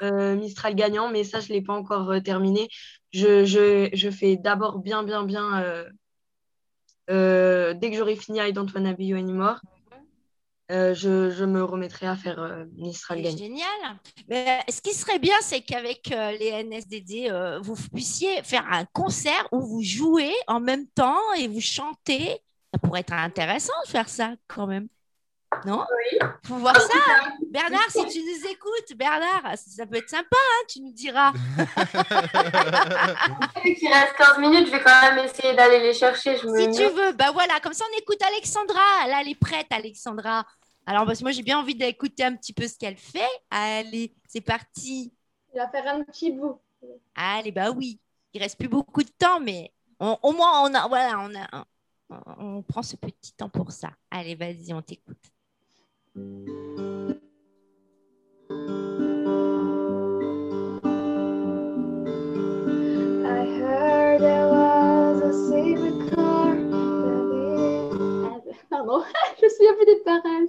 euh, 0.01 0.35
Mistral 0.35 0.75
gagnant, 0.75 1.09
mais 1.09 1.23
ça, 1.23 1.39
je 1.39 1.49
ne 1.49 1.53
l'ai 1.53 1.61
pas 1.61 1.73
encore 1.73 2.09
euh, 2.11 2.19
terminé. 2.19 2.67
Je, 3.11 3.45
je, 3.45 3.89
je 3.93 4.09
fais 4.09 4.37
d'abord 4.37 4.79
bien, 4.79 5.03
bien, 5.03 5.23
bien. 5.23 5.63
euh, 7.09 7.73
dès 7.73 7.91
que 7.91 7.97
j'aurai 7.97 8.15
fini 8.15 8.39
I 8.39 8.53
Don't 8.53 8.69
Wanna 8.73 8.93
Be 8.93 9.01
You 9.01 9.17
Anymore, 9.17 9.59
euh, 10.71 10.93
je, 10.95 11.29
je 11.29 11.43
me 11.43 11.63
remettrai 11.63 12.07
à 12.07 12.15
faire 12.15 12.39
euh, 12.39 12.65
Mistral 12.77 13.21
gagnant. 13.21 13.37
génial. 13.37 13.99
Mais 14.29 14.61
ce 14.69 14.81
qui 14.81 14.93
serait 14.93 15.19
bien, 15.19 15.35
c'est 15.41 15.61
qu'avec 15.61 16.11
euh, 16.11 16.31
les 16.31 16.49
NSDD, 16.63 17.29
vous 17.61 17.75
puissiez 17.93 18.41
faire 18.43 18.65
un 18.71 18.85
concert 18.85 19.47
où 19.51 19.59
vous 19.61 19.83
jouez 19.83 20.33
en 20.47 20.59
même 20.59 20.87
temps 20.87 21.19
et 21.37 21.47
vous 21.47 21.61
chantez. 21.61 22.39
Ça 22.73 22.79
pourrait 22.79 23.01
être 23.01 23.13
intéressant 23.13 23.73
de 23.85 23.89
faire 23.91 24.09
ça 24.09 24.33
quand 24.47 24.65
même. 24.65 24.87
Non 25.65 25.85
Oui. 25.89 26.19
Faut 26.45 26.55
voir 26.57 26.75
ça. 26.79 26.87
hein. 27.07 27.31
Bernard, 27.49 27.89
si 27.89 28.05
tu 28.07 28.19
nous 28.19 28.49
écoutes, 28.51 28.97
Bernard, 28.97 29.43
ça, 29.55 29.71
ça 29.77 29.85
peut 29.85 29.95
être 29.97 30.09
sympa, 30.09 30.35
hein, 30.35 30.65
tu 30.67 30.81
nous 30.81 30.91
diras. 30.91 31.31
Vu 33.63 33.75
qu'il 33.75 33.91
reste 33.91 34.13
15 34.17 34.39
minutes, 34.39 34.67
je 34.67 34.71
vais 34.71 34.83
quand 34.83 35.01
même 35.01 35.25
essayer 35.25 35.55
d'aller 35.55 35.79
les 35.79 35.93
chercher. 35.93 36.37
Je 36.37 36.47
me 36.47 36.57
Si 36.57 36.71
tu 36.71 36.83
veux, 36.93 37.13
bah 37.13 37.31
voilà, 37.31 37.59
comme 37.61 37.73
ça 37.73 37.85
on 37.91 37.97
écoute 37.97 38.21
Alexandra. 38.21 39.07
Là, 39.07 39.21
elle 39.21 39.29
est 39.29 39.39
prête, 39.39 39.67
Alexandra. 39.71 40.45
Alors, 40.85 41.05
parce 41.05 41.19
que 41.19 41.23
moi, 41.23 41.31
j'ai 41.31 41.43
bien 41.43 41.59
envie 41.59 41.75
d'écouter 41.75 42.23
un 42.25 42.35
petit 42.35 42.53
peu 42.53 42.67
ce 42.67 42.77
qu'elle 42.77 42.97
fait. 42.97 43.29
Allez, 43.49 44.13
c'est 44.27 44.41
parti. 44.41 45.13
Il 45.53 45.57
va 45.59 45.69
faire 45.69 45.87
un 45.87 46.03
petit 46.03 46.31
bout. 46.31 46.59
Allez, 47.15 47.51
bah 47.51 47.71
oui. 47.71 47.99
Il 48.33 48.41
reste 48.41 48.57
plus 48.59 48.67
beaucoup 48.67 49.03
de 49.03 49.11
temps, 49.17 49.39
mais 49.39 49.71
on- 49.99 50.17
au 50.23 50.31
moins, 50.33 50.63
on 50.63 50.73
a, 50.73 50.87
voilà, 50.87 51.19
on 51.19 51.33
a, 51.35 51.65
on, 52.09 52.57
on 52.57 52.61
prend 52.63 52.83
ce 52.83 52.95
petit 52.97 53.33
temps 53.37 53.49
pour 53.49 53.71
ça. 53.71 53.89
Allez, 54.11 54.35
vas-y, 54.35 54.73
on 54.73 54.81
t'écoute. 54.81 55.17
Je 56.15 56.21
me 69.43 69.49
souviens 69.49 69.73
plus 69.75 69.85
des 69.85 69.95
paroles. 70.03 70.47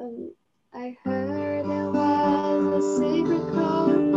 Um, 0.00 0.30
I 0.72 0.96
heard 1.04 1.68
there 1.68 1.90
was 1.90 2.84
a 2.84 2.98
secret 2.98 3.42
chord. 3.52 4.07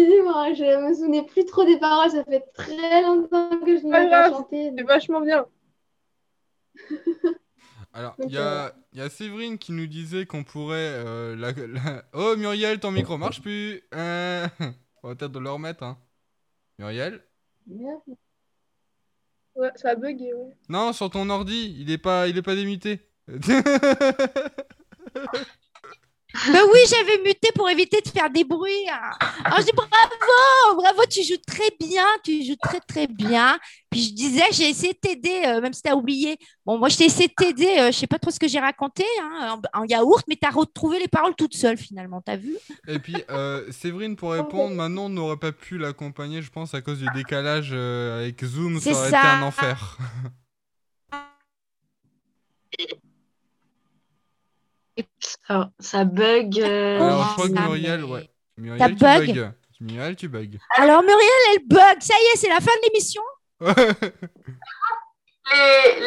Excusez-moi, 0.00 0.54
je 0.54 0.88
me 0.88 0.94
souvenais 0.94 1.24
plus 1.24 1.44
trop 1.44 1.64
des 1.64 1.78
paroles, 1.78 2.10
ça 2.10 2.24
fait 2.24 2.44
très 2.54 3.02
longtemps 3.02 3.50
que 3.60 3.76
je 3.78 3.84
n'ai 3.84 3.90
Pas 3.90 4.08
pas 4.08 4.30
chanté. 4.30 4.72
C'est 4.76 4.82
vachement 4.84 5.20
bien. 5.20 5.46
Alors, 7.92 8.16
il 8.24 8.30
y 8.32 8.38
a, 8.38 8.72
il 8.92 9.00
y 9.00 9.02
a 9.02 9.10
Séverine 9.10 9.58
qui 9.58 9.72
nous 9.72 9.86
disait 9.86 10.24
qu'on 10.24 10.44
pourrait. 10.44 10.76
euh, 10.78 11.34
la, 11.36 11.52
la- 11.52 12.04
Oh, 12.12 12.34
Muriel, 12.36 12.78
ton 12.78 12.92
micro 12.92 13.18
marche 13.18 13.42
plus. 13.42 13.82
Euh, 13.94 14.46
On 15.02 15.08
va 15.08 15.14
peut-être 15.16 15.38
le 15.40 15.50
remettre. 15.50 15.82
Hein. 15.82 15.98
Muriel? 16.78 17.22
Merde. 17.66 18.00
Ouais, 19.56 19.70
ça 19.74 19.90
a 19.90 19.94
bugué, 19.96 20.32
ouais. 20.32 20.54
Non, 20.68 20.92
sur 20.92 21.10
ton 21.10 21.28
ordi, 21.30 21.76
il 21.80 21.90
est 21.90 21.98
pas, 21.98 22.28
il 22.28 22.38
est 22.38 22.42
pas 22.42 22.54
démuté. 22.54 23.00
Bah 26.32 26.60
oui, 26.72 26.78
j'avais 26.88 27.18
muté 27.24 27.48
pour 27.54 27.68
éviter 27.68 28.00
de 28.00 28.08
faire 28.08 28.30
des 28.30 28.44
bruits. 28.44 28.88
hein. 28.88 29.10
Alors, 29.44 29.58
je 29.60 29.64
dis 29.64 29.72
bravo, 29.74 30.80
bravo, 30.80 31.02
tu 31.10 31.22
joues 31.24 31.40
très 31.46 31.70
bien, 31.80 32.04
tu 32.24 32.44
joues 32.44 32.56
très 32.62 32.80
très 32.80 33.06
bien. 33.08 33.58
Puis 33.90 34.02
je 34.04 34.12
disais, 34.14 34.44
j'ai 34.52 34.68
essayé 34.68 34.92
de 34.92 34.98
t'aider, 34.98 35.42
euh, 35.46 35.60
même 35.60 35.72
si 35.72 35.82
tu 35.82 35.88
as 35.90 35.96
oublié. 35.96 36.36
Bon, 36.64 36.78
moi, 36.78 36.88
je 36.88 36.96
t'ai 36.98 37.06
essayé 37.06 37.26
de 37.28 37.34
t'aider, 37.34 37.66
euh, 37.80 37.86
je 37.90 37.98
sais 37.98 38.06
pas 38.06 38.18
trop 38.20 38.30
ce 38.30 38.38
que 38.38 38.46
j'ai 38.46 38.60
raconté 38.60 39.04
hein, 39.20 39.58
en, 39.74 39.80
en 39.82 39.84
yaourt, 39.84 40.24
mais 40.28 40.36
tu 40.40 40.46
as 40.46 40.50
retrouvé 40.52 41.00
les 41.00 41.08
paroles 41.08 41.34
toute 41.36 41.54
seule 41.56 41.76
finalement, 41.76 42.20
t'as 42.20 42.36
vu? 42.36 42.56
Et 42.86 43.00
puis, 43.00 43.16
euh, 43.30 43.64
Séverine, 43.72 44.14
pour 44.14 44.30
répondre, 44.32 44.74
Manon 44.76 45.08
n'aurait 45.08 45.36
pas 45.36 45.52
pu 45.52 45.78
l'accompagner, 45.78 46.42
je 46.42 46.50
pense, 46.50 46.74
à 46.74 46.80
cause 46.80 46.98
du 47.00 47.08
décalage 47.14 47.70
euh, 47.72 48.20
avec 48.22 48.44
Zoom. 48.44 48.78
C'est 48.78 48.92
Ça 48.94 49.00
aurait 49.00 49.10
ça. 49.10 49.18
été 49.18 49.26
un 49.28 49.42
enfer. 49.42 49.98
Ça, 55.50 55.70
ça 55.80 56.04
bug. 56.04 56.60
euh, 56.60 57.00
Alors, 57.00 57.24
je 57.28 57.32
crois 57.34 57.48
que 57.48 57.52
Muriel, 57.52 58.04
ouais. 58.04 58.30
Tu 58.56 58.62
bug 58.62 58.98
bugs. 58.98 59.52
Muriel, 59.80 60.14
tu 60.16 60.28
bugs. 60.28 60.58
Alors, 60.76 61.02
Muriel, 61.02 61.42
elle 61.56 61.66
bug. 61.66 61.96
Ça 62.00 62.14
y 62.14 62.22
est, 62.34 62.36
c'est 62.36 62.48
la 62.48 62.60
fin 62.60 62.70
de 62.70 62.88
l'émission. 62.88 63.22
Les, 65.52 66.00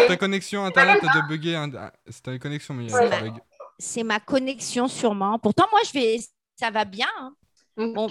mais 0.00 0.06
ta 0.08 0.16
connexion 0.16 0.64
internet 0.64 0.98
a 1.04 1.22
de 1.22 1.28
bugger. 1.28 1.54
hein. 1.54 1.70
Ah, 1.78 1.92
C'est 2.08 2.22
ta 2.22 2.36
connexion, 2.38 2.74
Muriel, 2.74 2.94
Ouais. 2.94 3.08
qui 3.16 3.22
bug. 3.22 3.34
C'est 3.78 4.02
ma 4.02 4.18
connexion 4.18 4.88
sûrement. 4.88 5.38
Pourtant, 5.38 5.66
moi, 5.70 5.80
je 5.86 5.92
vais. 5.92 6.18
Ça 6.58 6.70
va 6.70 6.84
bien. 6.84 7.06
hein. 7.20 7.34
Bon. 7.76 8.06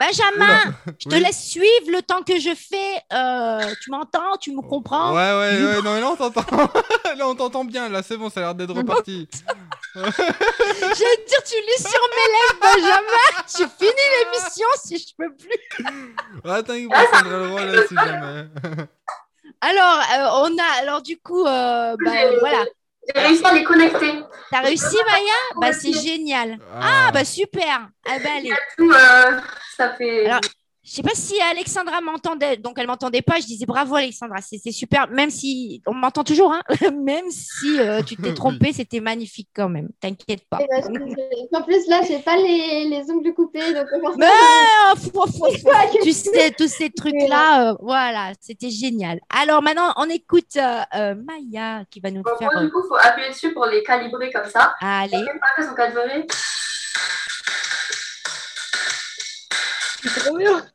Benjamin, 0.00 0.74
je 0.98 1.08
te 1.08 1.14
Oui. 1.14 1.20
laisse 1.20 1.38
suivre 1.44 1.90
le 1.90 2.00
temps 2.00 2.22
que 2.22 2.40
je 2.40 2.54
fais. 2.54 3.02
Euh, 3.12 3.74
tu 3.82 3.90
m'entends 3.90 4.36
Tu 4.40 4.52
me 4.56 4.62
comprends? 4.62 5.14
Ouais, 5.14 5.32
ouais, 5.32 5.64
ouais, 5.66 5.82
non, 5.82 5.92
mais 5.94 6.00
là 6.00 6.08
on 6.10 6.16
t'entend. 6.16 6.40
là 7.16 7.28
on 7.28 7.34
t'entend 7.34 7.64
bien, 7.64 7.88
là 7.90 8.02
c'est 8.02 8.16
bon, 8.16 8.30
ça 8.30 8.40
a 8.40 8.42
l'air 8.44 8.54
d'être 8.54 8.74
reparti. 8.74 9.28
Je 9.94 10.00
vais 10.00 10.06
te 10.06 11.28
dire, 11.28 11.42
tu 11.44 11.56
lis 11.56 11.82
sur 11.82 12.00
mes 12.16 12.28
lèvres, 12.32 12.60
Benjamin. 12.62 13.44
J'ai 13.58 13.66
fini 13.86 14.02
l'émission 14.24 14.66
si 14.82 14.98
je 14.98 15.14
peux 15.18 15.34
plus. 15.34 15.84
Ah, 16.44 16.62
t'inquiète 16.62 16.88
pas, 16.90 17.02
je 17.02 17.10
prendrai 17.10 17.36
le 17.38 17.48
rôle 17.48 17.62
là 17.62 17.82
si 17.88 17.94
jamais. 17.96 18.86
Alors, 19.60 19.98
euh, 19.98 20.48
on 20.48 20.58
a. 20.58 20.80
Alors, 20.80 21.02
du 21.02 21.18
coup, 21.18 21.44
euh, 21.44 21.96
bah, 22.04 22.12
voilà. 22.38 22.64
J'ai 23.14 23.20
réussi 23.22 23.44
à 23.44 23.52
les 23.52 23.64
connecter. 23.64 24.22
T'as 24.50 24.60
réussi, 24.60 24.96
Maya 25.06 25.32
Bah, 25.60 25.72
c'est 25.72 25.92
génial. 25.92 26.58
Ah, 26.74 27.10
bah, 27.12 27.24
super. 27.24 27.88
Ah, 28.08 28.18
bah, 28.22 28.30
allez. 28.36 28.52
Tout, 28.76 28.90
euh, 28.90 29.40
ça 29.76 29.94
fait. 29.94 30.26
Alors, 30.26 30.40
je 30.90 30.96
sais 30.96 31.02
pas 31.02 31.14
si 31.14 31.40
Alexandra 31.40 32.00
m'entendait, 32.00 32.56
donc 32.56 32.76
elle 32.76 32.88
m'entendait 32.88 33.22
pas. 33.22 33.36
Je 33.38 33.46
disais 33.46 33.64
bravo 33.64 33.94
Alexandra, 33.94 34.38
c'est 34.42 34.72
super. 34.72 35.08
Même 35.08 35.30
si 35.30 35.80
on 35.86 35.94
m'entend 35.94 36.24
toujours, 36.24 36.52
hein. 36.52 36.62
même 36.92 37.30
si 37.30 37.78
euh, 37.78 38.02
tu 38.02 38.16
t'es 38.16 38.30
Oui. 38.30 38.34
trompée, 38.34 38.72
c'était 38.72 38.98
magnifique 38.98 39.48
quand 39.54 39.68
même. 39.68 39.90
T'inquiète 40.00 40.42
pas. 40.50 40.58
Eh 40.60 40.66
ben, 40.68 40.82
En 41.54 41.62
plus, 41.62 41.86
là, 41.86 42.00
j'ai 42.08 42.18
pas 42.18 42.36
les, 42.36 42.86
les 42.88 43.08
ongles 43.08 43.32
coupés, 43.34 43.72
donc 43.72 43.86
Mais 44.18 44.26
euh, 44.26 44.96
fou. 44.96 45.10
pas 45.12 45.86
que- 45.86 46.02
tu 46.02 46.10
sais 46.10 46.50
tous 46.58 46.66
ces 46.66 46.90
trucs 46.90 47.14
là, 47.28 47.76
voilà, 47.80 48.32
c'était 48.40 48.70
génial. 48.70 49.20
Alors 49.32 49.62
maintenant, 49.62 49.92
on 49.96 50.10
écoute 50.10 50.56
euh, 50.56 50.80
euh, 50.96 51.14
Maya 51.14 51.84
qui 51.88 52.00
va 52.00 52.10
nous 52.10 52.22
Bon, 52.22 52.30
faire. 52.36 52.50
euh, 52.56 52.64
du 52.64 52.70
coup, 52.72 52.80
il 52.84 52.88
faut 52.88 52.96
appuyer 52.96 53.28
dessus 53.28 53.52
pour 53.52 53.66
les 53.66 53.84
calibrer 53.84 54.32
comme 54.32 54.50
ça. 54.50 54.74
allez, 54.80 55.12
sont 55.12 55.74
C'est 60.02 60.20
trop 60.20 60.36
bien. 60.36 60.66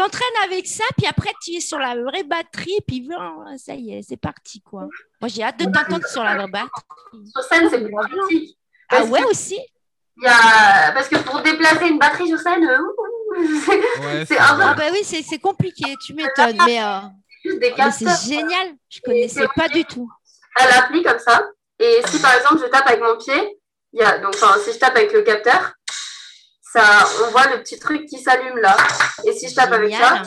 T'entraînes 0.00 0.44
avec 0.44 0.66
ça, 0.66 0.84
puis 0.96 1.06
après 1.06 1.32
tu 1.42 1.52
es 1.52 1.60
sur 1.60 1.78
la 1.78 1.94
vraie 1.94 2.22
batterie, 2.24 2.78
puis 2.86 3.06
voilà, 3.06 3.56
ça 3.58 3.74
y 3.74 3.92
est, 3.94 4.02
c'est 4.02 4.16
parti 4.16 4.60
quoi. 4.62 4.88
Moi 5.20 5.28
j'ai 5.28 5.42
hâte 5.42 5.58
de 5.58 5.64
t'entendre 5.64 6.06
sur 6.06 6.22
la 6.24 6.36
vraie 6.36 6.48
batterie. 6.48 6.70
Sur 7.34 7.42
scène, 7.44 7.68
c'est 7.70 7.82
plus 7.82 7.90
pratique. 7.92 8.58
Ah 8.88 9.04
ouais 9.04 9.24
aussi? 9.24 9.58
il 10.16 10.24
y 10.24 10.26
a... 10.26 10.92
Parce 10.92 11.08
que 11.08 11.16
pour 11.18 11.40
déplacer 11.42 11.86
une 11.88 11.98
batterie 11.98 12.28
sur 12.28 12.38
scène, 12.38 12.64
euh, 12.64 12.78
c'est 13.64 13.78
Ouais, 13.78 14.24
C'est 14.26 14.34
c'est 14.34 14.38
un 14.38 14.54
vrai. 14.54 14.64
Ah 14.68 14.74
bah 14.74 14.84
oui, 14.92 15.00
c'est 15.04 15.22
c'est 15.22 15.38
compliqué, 15.38 15.94
tu 16.04 16.14
m'étonnes, 16.14 16.58
mais, 16.66 16.82
euh, 16.82 16.98
juste 17.44 17.60
des 17.60 17.74
mais 17.76 17.90
c'est 17.92 18.28
génial, 18.28 18.74
je 18.88 19.00
connaissais 19.04 19.46
pas 19.54 19.68
du 19.68 19.84
tout. 19.84 20.10
à 20.56 20.66
l'appli 20.66 21.02
comme 21.02 21.18
ça. 21.18 21.46
Et 21.78 22.00
si 22.06 22.18
par 22.20 22.34
exemple 22.34 22.60
je 22.62 22.66
tape 22.70 22.86
avec 22.86 23.00
mon 23.00 23.16
pied, 23.16 23.58
il 23.92 24.00
y 24.00 24.02
a 24.02 24.18
donc 24.18 24.34
enfin, 24.34 24.58
si 24.64 24.72
je 24.72 24.78
tape 24.78 24.96
avec 24.96 25.12
le 25.12 25.22
capteur, 25.22 25.72
ça 26.72 27.04
on 27.24 27.30
voit 27.30 27.48
le 27.48 27.62
petit 27.62 27.78
truc 27.78 28.06
qui 28.06 28.18
s'allume 28.18 28.58
là. 28.58 28.76
Et 29.24 29.32
si 29.32 29.48
je 29.48 29.54
tape 29.54 29.72
avec 29.72 29.94
ça, 29.94 30.22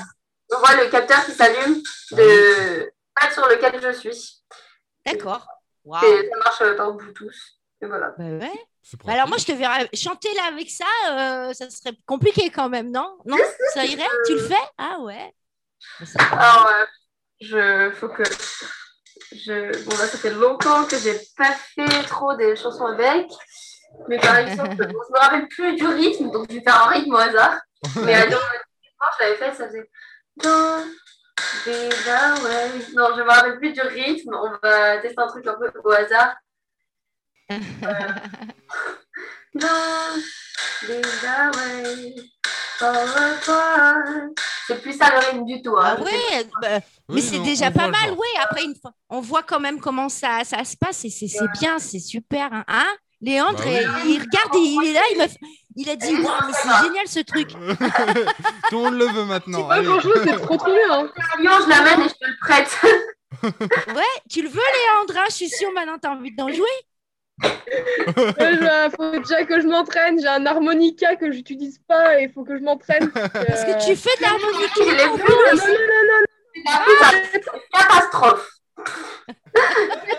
on 0.52 0.60
voit 0.60 0.76
le 0.76 0.90
capteur 0.90 1.24
qui 1.26 1.32
s'allume 1.32 1.82
de 2.12 2.92
pas 3.20 3.32
sur 3.32 3.48
lequel 3.48 3.80
je 3.82 3.92
suis. 3.98 4.44
D'accord. 5.06 5.46
Waouh. 5.86 6.04
Et 6.04 6.30
ça 6.30 6.38
marche 6.38 6.62
euh, 6.62 6.76
par 6.76 6.94
Bluetooth. 6.94 7.34
Et 7.82 7.86
voilà. 7.86 8.14
Bah 8.18 8.24
ouais. 8.24 8.52
Bah 9.06 9.14
alors 9.14 9.28
moi 9.28 9.38
je 9.38 9.46
te 9.46 9.52
verrais 9.54 9.90
chanter 9.94 10.34
là 10.34 10.44
avec 10.48 10.70
ça, 10.70 10.86
euh, 11.10 11.54
ça 11.54 11.70
serait 11.70 11.96
compliqué 12.06 12.50
quand 12.50 12.70
même, 12.70 12.92
non? 12.92 13.18
Non? 13.26 13.38
Ça 13.74 13.86
irait? 13.86 14.04
Tu 14.26 14.34
le 14.34 14.42
fais? 14.42 14.56
Ah 14.78 14.98
ouais. 15.00 15.34
Bah. 16.00 16.24
Alors 16.32 16.68
euh, 16.68 16.86
je 17.40 17.92
faut 17.92 18.10
que 18.10 18.24
je 19.32 19.84
bon 19.86 19.98
là 19.98 20.08
ça 20.08 20.18
fait 20.18 20.32
longtemps 20.32 20.86
que 20.86 20.98
j'ai 20.98 21.20
pas 21.38 21.54
fait 21.76 22.04
trop 22.04 22.36
des 22.36 22.56
chansons 22.56 22.86
avec. 22.88 23.28
Mais 24.08 24.18
par 24.20 24.38
exemple, 24.38 24.76
bon, 24.76 25.00
je 25.08 25.14
me 25.14 25.20
rappelle 25.20 25.48
plus 25.48 25.76
du 25.76 25.86
rythme, 25.86 26.32
donc 26.32 26.48
je 26.50 26.56
vais 26.56 26.64
faire 26.64 26.84
un 26.84 26.90
rythme 26.90 27.14
au 27.14 27.18
hasard. 27.18 27.60
Mais 28.04 28.16
à 28.16 28.26
je 28.30 29.24
l'avais 29.24 29.36
fait, 29.36 29.54
ça 29.54 29.68
faisait. 29.68 29.90
Non, 30.44 30.84
je 31.66 33.22
me 33.22 33.30
rappelle 33.30 33.58
plus 33.58 33.74
du 33.74 33.82
rythme. 33.82 34.34
On 34.34 34.52
va 34.62 34.98
tester 35.00 35.22
un 35.22 35.28
truc 35.28 35.46
un 35.48 35.56
peu 35.56 35.72
au 35.84 35.92
hasard. 35.92 36.36
Euh. 42.82 44.30
C'est 44.68 44.82
plus 44.82 44.94
ça 44.98 45.10
le 45.12 45.20
rythme 45.20 45.46
du 45.46 45.62
tout. 45.62 45.76
Ah 45.78 45.96
Hein. 45.98 46.02
ouais, 46.04 46.44
bah, 46.62 46.80
Oui, 47.08 47.16
mais 47.16 47.22
c'est 47.22 47.40
déjà 47.40 47.72
pas 47.72 47.88
mal, 47.88 48.12
oui. 48.12 48.28
Après, 48.42 48.64
une 48.64 48.76
fois, 48.76 48.92
on 49.10 49.22
voit 49.22 49.44
quand 49.44 49.60
même 49.60 49.80
comment 49.80 50.10
ça, 50.10 50.44
ça 50.44 50.64
se 50.64 50.76
passe 50.76 51.06
et 51.06 51.10
c'est 51.10 51.28
c'est 51.28 51.48
bien, 51.60 51.80
c'est 51.80 52.00
super. 52.00 52.52
Hein, 52.52 52.66
Hein 52.68 52.92
Léandre, 53.24 53.58
Bah 53.64 53.70
oui. 53.70 54.02
il, 54.06 54.12
il 54.12 54.20
regarde, 54.20 54.54
il, 54.56 54.80
il 54.84 54.90
est 54.90 54.94
là, 54.94 55.02
il, 55.12 55.18
me, 55.18 55.26
il 55.78 55.90
a 55.90 55.96
dit 55.96 56.14
Waouh, 56.16 56.48
mais 56.48 56.54
c'est 56.54 56.84
génial 56.86 57.08
ce 57.08 57.20
truc. 57.22 57.50
Tout 58.70 58.78
le 58.78 58.84
monde 58.84 58.96
le 59.00 59.06
veut 59.06 59.26
maintenant. 59.26 59.64
Pas 59.68 59.82
c'est 60.24 60.42
trop 60.42 60.58
trop 60.58 60.72
bien. 60.72 60.92
hein. 60.92 61.10
Je 61.38 61.70
l'amène 61.70 62.02
et 62.06 62.10
je 62.10 62.14
te 62.14 62.26
le 62.26 62.38
prête. 62.42 62.78
Ouais, 63.44 64.14
tu 64.30 64.42
le 64.42 64.48
veux, 64.48 64.56
Léandre 64.62 65.18
hein 65.18 65.26
Je 65.30 65.34
suis 65.34 65.50
sûre 65.50 65.72
maintenant, 65.74 65.98
tu 66.02 66.08
as 66.08 66.12
envie 66.12 66.34
d'en 66.36 66.48
jouer. 66.50 66.68
Il 67.44 68.92
faut 68.96 69.20
déjà 69.20 69.44
que 69.46 69.60
je 69.60 69.68
m'entraîne. 69.68 70.20
J'ai 70.22 70.28
un 70.28 70.46
harmonica 70.46 71.16
que 71.18 71.32
j'utilise 71.32 71.80
pas 71.88 72.20
et 72.20 72.26
il 72.26 72.32
faut 72.32 72.44
que 72.46 72.56
je 72.58 72.64
m'entraîne. 72.64 73.10
Parce 73.12 73.66
que 73.66 73.86
tu 73.86 73.96
fais 73.98 74.16
de 74.18 74.22
l'harmonica. 74.22 74.80
Non, 74.80 75.18
non, 75.18 75.18
non, 75.18 76.04
non, 76.10 77.24
C'est 77.32 77.40
plus 77.40 77.60
catastrophe. 77.74 78.50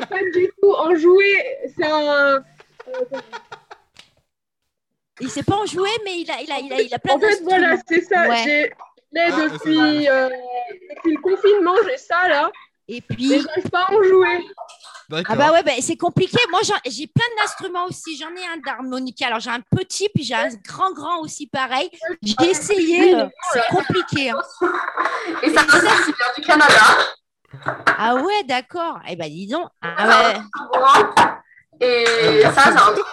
sais 0.00 0.06
pas 0.06 0.22
du 0.34 0.50
tout 0.60 0.72
en 0.72 0.94
jouer. 0.96 1.56
C'est 1.76 1.86
un. 1.90 2.42
Il 5.20 5.30
sait 5.30 5.42
pas 5.42 5.56
en 5.56 5.66
jouer, 5.66 5.90
mais 6.04 6.20
il 6.20 6.30
a, 6.30 6.40
il 6.40 6.50
a, 6.50 6.58
il 6.58 6.72
a, 6.72 6.80
il 6.80 6.94
a 6.94 6.98
plein 6.98 7.14
En 7.14 7.18
fait, 7.20 7.40
voilà, 7.42 7.76
c'est 7.88 8.00
ça. 8.02 8.28
Ouais. 8.28 8.42
J'ai 8.44 8.72
là, 9.12 9.28
Ah, 9.30 9.48
depuis, 9.48 10.08
euh, 10.08 10.28
depuis 10.90 11.14
le 11.14 11.20
confinement, 11.20 11.74
j'ai 11.88 11.96
ça 11.98 12.28
là. 12.28 12.50
Et 12.88 12.96
Et 12.96 13.00
puis, 13.00 13.28
j'arrive 13.40 13.70
pas 13.70 13.84
à 13.84 13.92
en 13.92 14.02
jouer. 14.02 14.44
ah 15.28 15.36
bah 15.36 15.52
ouais, 15.52 15.62
bah, 15.62 15.72
c'est 15.80 15.96
compliqué. 15.96 16.38
Moi, 16.50 16.60
j'ai 16.86 17.06
plein 17.06 17.24
d'instruments 17.38 17.84
aussi. 17.86 18.16
J'en 18.16 18.30
ai 18.34 18.44
un 18.46 18.56
d'harmonica. 18.64 19.26
Alors, 19.28 19.38
j'ai 19.38 19.50
un 19.50 19.60
petit, 19.60 20.08
puis 20.12 20.24
j'ai 20.24 20.34
un 20.34 20.48
grand, 20.66 20.92
grand 20.92 21.20
aussi 21.20 21.46
pareil. 21.46 21.90
J'ai 22.22 22.50
essayé. 22.50 23.14
euh, 23.14 23.26
c'est 23.52 23.66
compliqué. 23.68 24.30
hein. 24.30 24.40
Et 25.42 25.50
ça 25.50 25.60
c'est 25.70 25.80
vient 25.80 26.32
du 26.36 26.42
Canada. 26.42 26.74
Ah 27.98 28.14
ouais, 28.16 28.42
d'accord. 28.44 29.00
Eh 29.08 29.16
ben, 29.16 29.28
dis 29.28 29.46
donc. 29.46 29.68
Ah 29.82 30.06
ouais. 30.08 30.40
Et 31.80 32.42
ça, 32.42 32.64
c'est 32.64 32.70
un 32.70 32.92
truc. 32.92 33.06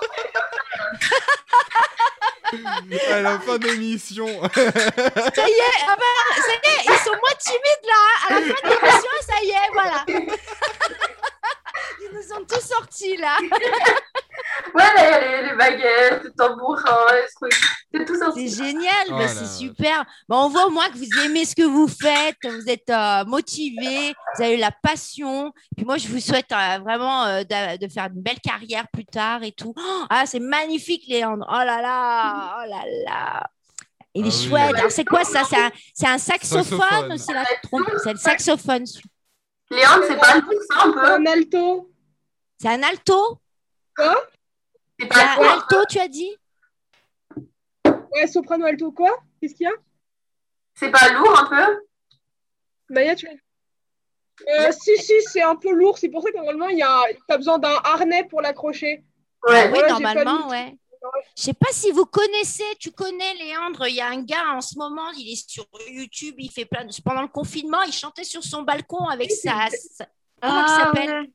À 3.12 3.22
la 3.22 3.40
fin 3.40 3.58
d'émission. 3.60 4.28
Ça 4.28 5.48
y 5.48 5.52
est, 5.52 5.84
ah 5.88 5.96
bah, 5.96 6.36
ça 6.36 6.52
y 6.52 6.68
est, 6.68 6.84
ils 6.86 7.00
sont 7.04 7.12
moins 7.12 7.38
timides 7.38 7.86
là. 7.86 8.02
À 8.28 8.30
la 8.34 8.40
fin 8.42 8.60
de 8.64 8.70
l'émission, 8.70 9.16
ça 9.22 9.38
y 9.44 9.50
est, 9.50 9.70
voilà. 9.74 10.06
Ils 12.02 12.10
nous 12.16 12.34
ont 12.36 12.46
tous 12.46 12.62
sortis 12.62 13.18
là. 13.18 13.38
Ouais, 14.74 14.84
les, 14.98 15.50
les 15.50 15.56
baguettes, 15.56 16.24
le 16.24 16.32
tambourin, 16.32 17.06
les 17.14 17.28
trucs. 17.36 17.62
C'est 17.94 18.06
tout 18.06 18.16
ça. 18.18 18.32
C'est 18.34 18.48
génial, 18.48 19.08
Oh 19.10 19.18
bah, 19.18 19.28
c'est 19.28 19.46
super. 19.46 20.04
Bah, 20.28 20.38
on 20.38 20.50
voit 20.50 20.68
au 20.68 20.70
moins 20.70 20.90
que 20.90 20.98
vous 20.98 21.26
aimez 21.26 21.46
ce 21.46 21.56
que 21.56 21.64
vous 21.64 21.88
faites, 21.88 22.38
vous 22.44 22.70
êtes 22.70 22.90
euh, 22.90 23.26
motivé, 23.26 24.14
vous 24.38 24.44
avez 24.44 24.58
la 24.58 24.72
passion. 24.72 25.52
Puis 25.76 25.86
moi, 25.86 25.98
je 25.98 26.08
vous 26.08 26.20
souhaite 26.20 26.52
euh, 26.52 26.80
vraiment 26.80 27.26
euh, 27.26 27.44
de, 27.44 27.78
de 27.86 27.92
faire 27.92 28.06
une 28.14 28.22
belle 28.22 28.40
carrière 28.40 28.86
plus 28.92 29.06
tard 29.06 29.44
et 29.44 29.52
tout. 29.52 29.74
Oh, 29.78 30.06
ah, 30.10 30.26
c'est 30.26 30.40
magnifique, 30.40 31.04
Léandre. 31.08 31.46
Oh 31.50 31.54
là 31.66 31.82
là, 31.82 32.58
oh 32.64 32.70
là 32.70 32.84
là. 33.06 33.48
Il 34.16 34.26
est 34.26 34.30
Ah 34.30 34.36
oui. 34.42 34.48
chouette. 34.50 34.76
Alors, 34.78 34.92
c'est 34.92 35.06
quoi 35.06 35.24
ça? 35.24 35.44
C'est 35.94 36.08
un, 36.08 36.14
un 36.14 36.18
saxophone 36.18 36.64
Saxophone. 36.80 37.14
ou 37.14 37.18
c'est 37.18 37.34
la 37.34 37.46
trompe? 37.64 37.90
C'est 38.04 38.14
le 38.14 38.20
saxophone. 38.20 38.86
Léandre, 39.72 40.04
c'est 40.08 40.18
pas 40.18 40.42
tout 40.42 40.62
ça 40.68 40.84
un 40.86 40.92
peu 40.92 41.06
Un 41.06 41.26
alto. 41.26 41.92
C'est 42.58 42.70
un 42.70 42.84
alto? 42.84 43.40
C'est 43.98 44.06
C'est 45.00 45.08
pas 45.08 45.34
un 45.34 45.36
quoi 45.36 45.54
alto, 45.54 45.78
tu 45.90 46.00
as 46.00 46.08
dit? 46.08 46.36
Ouais, 48.12 48.28
soprano 48.28 48.66
alto 48.66 48.92
quoi? 48.92 49.18
Qu'est-ce 49.40 49.54
qu'il 49.54 49.66
y 49.66 49.70
a? 49.70 49.74
C'est 50.74 50.92
pas 50.92 51.10
lourd 51.14 51.40
un 51.40 51.46
peu? 51.46 51.82
Maya, 52.90 53.16
tu 53.16 53.28
euh, 53.28 54.72
Si, 54.72 54.98
si, 54.98 55.14
c'est 55.24 55.42
un 55.42 55.56
peu 55.56 55.72
lourd. 55.72 55.98
C'est 55.98 56.10
pour 56.10 56.24
ça 56.24 56.32
que 56.32 56.38
normalement, 56.38 56.70
il 56.70 56.78
y 56.78 56.84
a... 56.84 57.04
tu 57.14 57.34
as 57.34 57.38
besoin 57.38 57.60
d'un 57.60 57.76
harnais 57.84 58.24
pour 58.26 58.42
l'accrocher. 58.42 59.04
Ouais. 59.48 59.66
Oui, 59.66 59.70
Voilà, 59.70 59.90
normalement, 59.90 60.48
ouais. 60.50 60.76
Je 61.38 61.44
sais 61.44 61.54
pas 61.54 61.72
si 61.72 61.92
vous 61.92 62.06
connaissez, 62.06 62.64
tu 62.80 62.92
connais 62.92 63.34
Léandre, 63.36 63.88
il 63.88 63.96
y 63.96 64.02
a 64.02 64.08
un 64.10 64.22
gars 64.22 64.54
en 64.56 64.62
ce 64.62 64.78
moment, 64.78 65.10
il 65.18 65.32
est 65.32 65.50
sur 65.50 65.66
YouTube, 65.90 66.36
il 66.38 66.52
fait 66.52 66.66
plein 66.66 66.84
de... 66.86 66.92
Pendant 67.04 67.22
le 67.22 67.28
confinement, 67.30 67.82
il 67.84 67.94
chantait 67.94 68.24
sur 68.26 68.44
son 68.44 68.64
balcon 68.64 69.06
avec 69.08 69.32
sa... 69.32 69.68
Comment 70.42 70.60
il 70.60 70.66
Ah, 70.68 70.68
s'appelle? 70.68 71.10
ouais. 71.22 71.32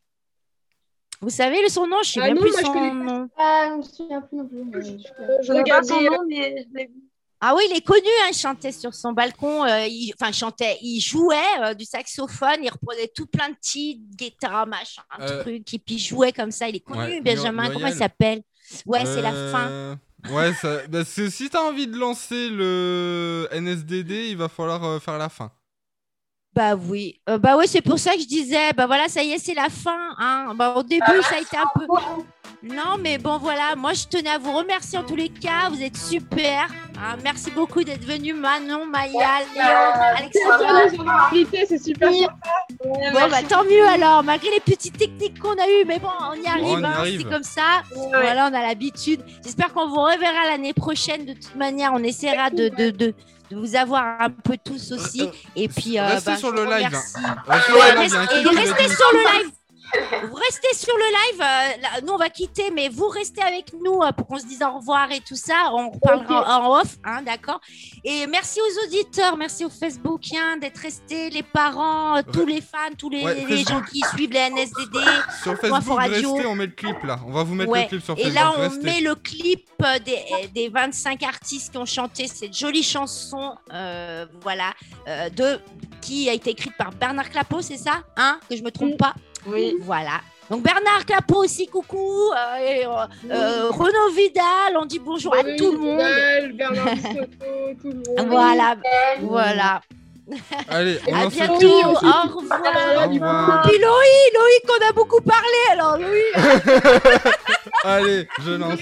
Vous 1.21 1.31
savez 1.31 1.63
le 1.63 1.69
son? 1.69 1.87
Nom 1.87 2.03
Je 2.03 2.13
sais 2.13 2.21
Ah 2.21 2.27
même 2.27 2.35
non, 2.35 2.41
plus 2.43 2.51
moi, 2.51 2.61
je 2.61 2.67
son 2.67 2.95
nom. 2.95 3.29
Ah, 3.39 3.69
je 3.71 3.77
me 3.77 3.83
souviens 3.83 4.21
plus 4.21 4.37
non 4.37 4.47
plus. 4.49 4.65
mais 4.65 4.83
je- 4.83 5.53
Euh, 5.53 5.59
regardais. 5.59 5.89
son 5.89 6.01
nom, 6.03 6.19
mais 6.29 6.67
je 6.71 6.77
l'ai 6.77 6.87
vu. 6.87 6.95
Ah 7.41 7.55
oui, 7.55 7.65
il 7.71 7.77
est 7.77 7.85
connu, 7.85 8.07
hein, 8.23 8.29
il 8.31 8.37
chantait 8.37 8.73
sur 8.73 8.95
son 8.95 9.13
balcon, 9.13 9.65
euh, 9.65 9.87
il... 9.87 10.13
enfin 10.19 10.31
il 10.31 10.35
chantait, 10.35 10.79
il 10.81 11.01
jouait 11.01 11.37
euh, 11.63 11.75
du 11.75 11.85
saxophone, 11.85 12.57
il 12.63 12.71
reprenait 12.71 13.09
tout 13.15 13.27
plein 13.27 13.51
de 13.51 13.57
titres, 13.61 14.01
guitare, 14.17 14.67
machin, 14.67 15.03
un 15.11 15.23
Euh, 15.23 15.41
truc, 15.43 15.75
et 15.75 15.79
puis 15.79 15.97
il 15.97 15.99
jouait 15.99 16.33
comme 16.33 16.51
ça, 16.51 16.69
il 16.69 16.77
est 16.77 16.81
connu, 16.81 16.99
Ouais, 16.99 17.21
Benjamin, 17.21 17.63
Muriel. 17.65 17.73
comment 17.75 17.87
il 17.89 17.95
s'appelle? 17.95 18.43
Ouais, 18.87 19.05
c'est 19.05 19.23
la 19.23 19.33
fin. 19.33 19.69
Euh, 19.69 19.97
Ouais, 20.31 20.55
ça... 20.55 20.87
bah, 20.89 21.05
si 21.05 21.51
t'as 21.51 21.61
envie 21.61 21.87
de 21.87 21.99
lancer 21.99 22.49
le 22.49 23.47
NSDD, 23.53 24.31
il 24.31 24.37
va 24.37 24.49
falloir 24.49 24.83
euh, 24.85 24.99
faire 24.99 25.19
la 25.19 25.29
fin. 25.29 25.53
Bah 26.55 26.77
oui, 26.77 27.19
Euh, 27.29 27.39
bah 27.39 27.57
oui, 27.59 27.67
c'est 27.67 27.81
pour 27.83 27.99
ça 27.99 28.13
que 28.15 28.21
je 28.21 28.27
disais, 28.27 28.73
bah 28.77 28.87
voilà, 28.87 29.09
ça 29.09 29.23
y 29.23 29.33
est, 29.33 29.39
c'est 29.39 29.55
la 29.55 29.69
fin. 29.69 30.11
Hein. 30.19 30.53
Bah, 30.55 30.75
au 30.77 30.83
début, 30.85 31.03
ça 31.23 31.37
a 31.37 31.41
été 31.41 31.57
un 31.57 31.67
peu. 31.75 31.87
Non, 32.63 32.97
mais 32.99 33.19
bon, 33.19 33.37
voilà, 33.39 33.75
moi 33.77 33.93
je 33.93 34.05
tenais 34.07 34.31
à 34.31 34.39
vous 34.39 34.53
remercier 34.57 34.97
en 34.99 35.03
tous 35.05 35.17
les 35.17 35.29
cas, 35.29 35.69
vous 35.71 35.83
êtes 35.83 35.99
super. 35.99 36.67
hein. 36.97 37.17
Merci 37.23 37.51
beaucoup 37.51 37.85
d'être 37.85 38.05
venu, 38.07 38.33
Manon, 38.33 38.87
Maya, 38.87 39.41
Léon, 39.55 39.63
invités, 41.31 41.67
c'est 41.69 41.79
super. 41.83 42.09
Oui. 42.11 42.27
Bon, 42.83 43.29
bah 43.31 43.43
tant 43.47 43.65
mieux 43.65 43.87
alors, 43.87 44.23
malgré 44.23 44.49
les 44.51 44.61
petites 44.61 44.97
techniques 44.97 45.39
qu'on 45.41 45.53
a 45.53 45.69
eues, 45.69 45.85
mais 45.87 45.99
bon, 45.99 46.09
on 46.31 46.35
y 46.41 46.47
arrive, 46.47 46.65
on 46.65 46.81
y 46.81 46.85
hein, 46.85 46.93
arrive. 46.97 47.21
c'est 47.23 47.29
comme 47.31 47.43
ça. 47.43 47.83
Voilà, 47.95 48.49
on 48.51 48.55
a 48.55 48.63
l'habitude. 48.63 49.21
J'espère 49.45 49.71
qu'on 49.75 49.89
vous 49.89 50.01
reverra 50.01 50.47
l'année 50.51 50.73
prochaine. 50.73 51.27
De 51.27 51.35
toute 51.35 51.57
manière, 51.57 51.93
on 51.93 52.03
essaiera 52.03 52.49
de, 52.49 52.69
de, 52.71 52.89
de, 52.91 53.15
de 53.51 53.57
vous 53.57 53.77
avoir 53.77 54.21
un 54.21 54.31
peu 54.31 54.57
tous 54.63 54.93
aussi. 54.93 55.29
Et 55.57 55.69
puis, 55.69 55.99
euh, 55.99 56.07
restez 56.07 56.31
bah, 56.33 56.37
sur 56.37 56.51
je 56.51 56.55
le 56.55 56.65
vous 56.65 56.71
live, 56.71 56.87
remercie. 56.87 57.15
hein. 57.19 57.37
Restez 57.47 57.73
sur 57.73 57.79
le 57.79 58.01
live, 58.01 58.15
restez 58.75 58.89
sur 58.95 59.13
le 59.13 59.39
live. 59.39 59.51
Vous 60.29 60.35
restez 60.35 60.75
sur 60.75 60.95
le 60.97 61.05
live. 61.05 61.41
euh, 61.41 61.83
là, 61.83 61.89
nous, 62.03 62.13
on 62.13 62.17
va 62.17 62.29
quitter, 62.31 62.71
mais 62.71 62.89
vous 62.89 63.09
restez 63.09 63.43
avec 63.43 63.73
nous 63.75 64.01
euh, 64.03 64.13
pour 64.13 64.27
qu'on 64.27 64.39
se 64.39 64.47
dise 64.47 64.63
au 64.63 64.79
revoir 64.79 65.11
et 65.13 65.21
tout 65.21 65.37
ça. 65.37 65.71
On 65.73 65.91
reparlera 65.91 66.59
en, 66.61 66.65
en 66.65 66.81
off, 66.81 66.97
hein, 67.05 67.23
d'accord 67.23 67.61
Et 68.05 68.27
merci 68.27 68.61
aux 68.61 68.87
auditeurs, 68.87 69.37
merci 69.37 69.65
aux 69.65 69.71
Facebookiens 69.71 70.57
d'être 70.57 70.79
restés, 70.79 71.31
les 71.31 71.43
parents, 71.43 72.17
euh, 72.17 72.23
tous 72.33 72.47
les 72.47 72.61
fans, 72.61 72.95
tous 72.99 73.11
les, 73.11 73.23
Ouais, 73.23 73.35
les 73.35 73.47
Facebook. 73.47 73.69
gens 73.69 73.83
qui 73.83 74.01
suivent 74.15 74.31
les 74.33 74.51
NSDD. 74.51 74.97
Sur 75.43 75.57
Facebook, 75.59 75.99
Radio. 75.99 76.33
restez, 76.35 76.47
on 76.49 76.55
met 76.55 76.67
le 76.67 76.73
clip 76.73 77.03
là. 77.05 77.19
On 77.27 77.33
va 77.33 77.43
vous 77.45 77.55
mettre 77.55 77.71
Ouais. 77.71 77.83
le 77.83 77.89
clip 77.89 78.03
sur 78.03 78.15
Et 78.19 78.23
Facebook. 78.25 78.35
là, 78.35 78.53
on 78.57 78.61
restez. 78.61 78.83
met 78.85 79.01
le 79.01 79.15
clip 79.15 79.65
des, 80.05 80.49
des 80.55 80.69
25 80.69 81.23
artistes 81.23 81.73
qui 81.73 81.79
ont 81.79 81.85
chanté 81.87 82.27
cette 82.27 82.57
jolie 82.57 82.83
chanson, 82.83 83.55
euh, 83.73 84.27
voilà, 84.43 84.73
euh, 85.09 85.29
de, 85.31 85.61
qui 86.01 86.29
a 86.29 86.33
été 86.33 86.51
écrite 86.51 86.77
par 86.77 86.91
Bernard 86.93 87.31
Clapeau, 87.31 87.61
c'est 87.61 87.77
ça 87.77 88.03
Hein 88.17 88.39
Que 88.49 88.57
je 88.57 88.63
me 88.63 88.71
trompe 88.71 88.97
pas? 88.97 89.15
Oui. 89.47 89.77
Voilà. 89.81 90.21
Donc 90.51 90.63
Bernard 90.63 91.07
Clapeau 91.07 91.45
aussi, 91.45 91.67
coucou. 91.67 92.31
euh, 92.33 92.57
et, 92.59 92.85
euh, 92.87 92.91
euh, 93.31 93.71
Renaud 93.71 94.11
Vidal, 94.15 94.77
on 94.79 94.85
dit 94.85 94.99
bonjour 94.99 95.35
à 95.35 95.43
tout 95.43 95.73
le 95.73 95.79
monde. 95.79 95.99
Vidal, 95.99 96.53
Bernard 96.53 96.85
Bisotto, 96.97 97.27
tout 97.81 97.89
le 97.91 97.95
monde. 97.95 98.29
Voilà, 98.29 98.77
voilà. 99.23 99.81
Allez, 100.69 100.99
on 101.09 101.15
À 101.15 101.27
bientôt. 101.29 101.67
Au 101.67 101.93
revoir. 101.93 102.27
Au 102.35 103.09
revoir. 103.09 103.63
Puis 103.63 103.79
Loïc, 103.79 104.33
Loïc, 104.35 104.65
on 104.69 104.89
a 104.89 104.93
beaucoup 104.93 105.21
parlé. 105.23 105.61
Alors 105.73 105.97
Loïc. 105.99 106.35
Allez, 107.85 108.29
je 108.45 108.51
lance. 108.53 108.81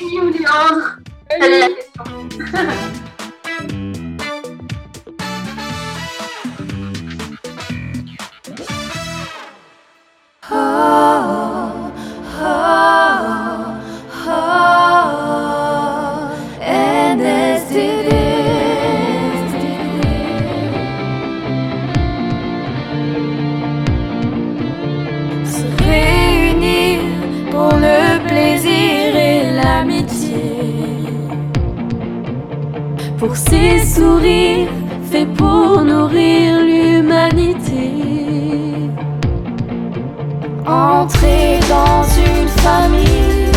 Pour 33.23 33.36
ces 33.36 33.78
sourires 33.78 34.69
faits 35.10 35.32
pour 35.35 35.85
nourrir 35.85 36.60
l'humanité. 36.60 38.11
Entrer 40.73 41.61
dans 41.69 42.03
une 42.16 42.49
famille, 42.49 43.53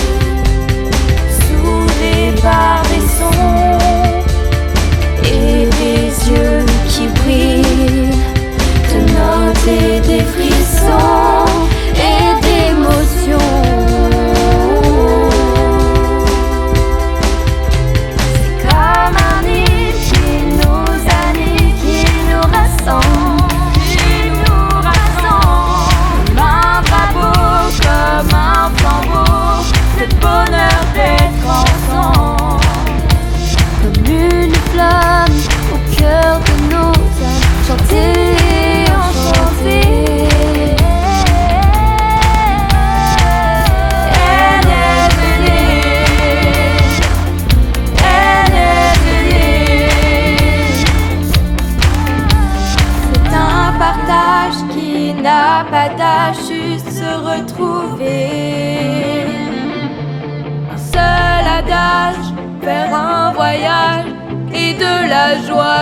soudée 1.40 2.34
par 2.42 2.82
des 2.90 3.06
sons 3.18 3.78
et 5.24 5.66
des 5.80 6.30
yeux 6.30 6.66
qui 6.90 7.08
brillent 7.08 8.20
de 8.92 9.00
notes 9.14 9.68
et 9.68 10.02
des 10.02 10.24
frissons 10.24 11.45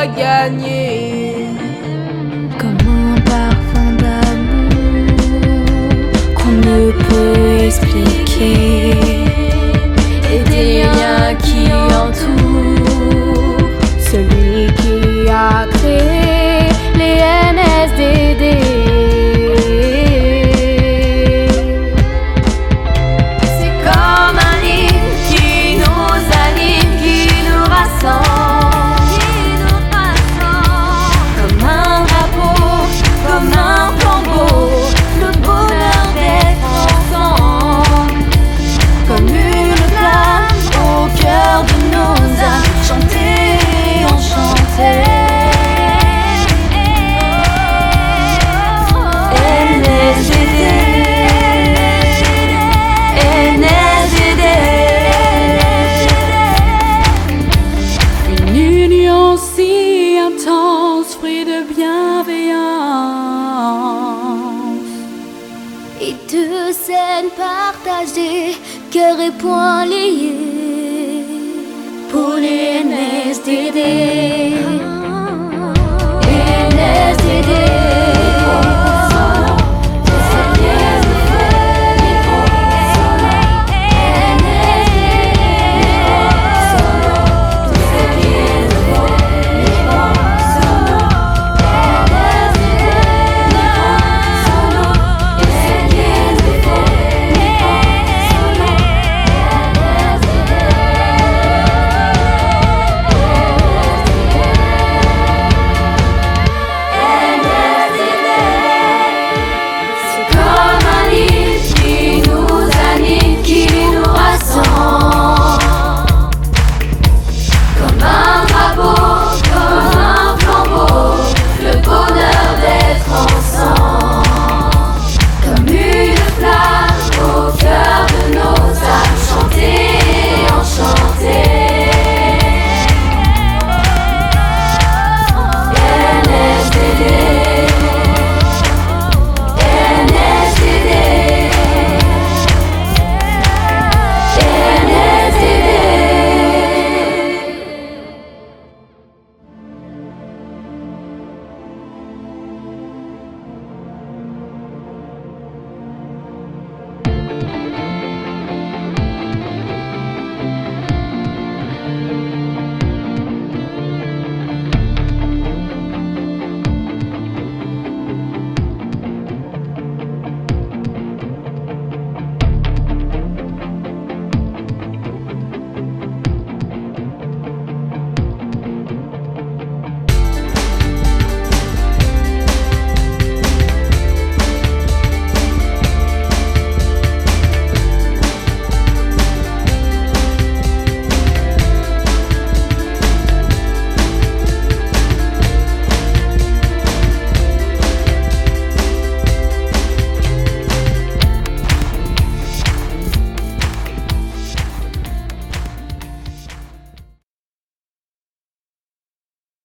joie 0.03 0.15
gagner. 0.15 1.35
Comme 2.57 2.77
un 2.87 3.21
parfum 3.21 3.91
d'amour 4.01 5.13
qu'on 6.35 6.51
ne 6.51 6.91
peut 6.91 7.65
expliquer. 7.65 8.91
Et 10.33 10.43
des 10.49 10.83
liens 10.83 11.35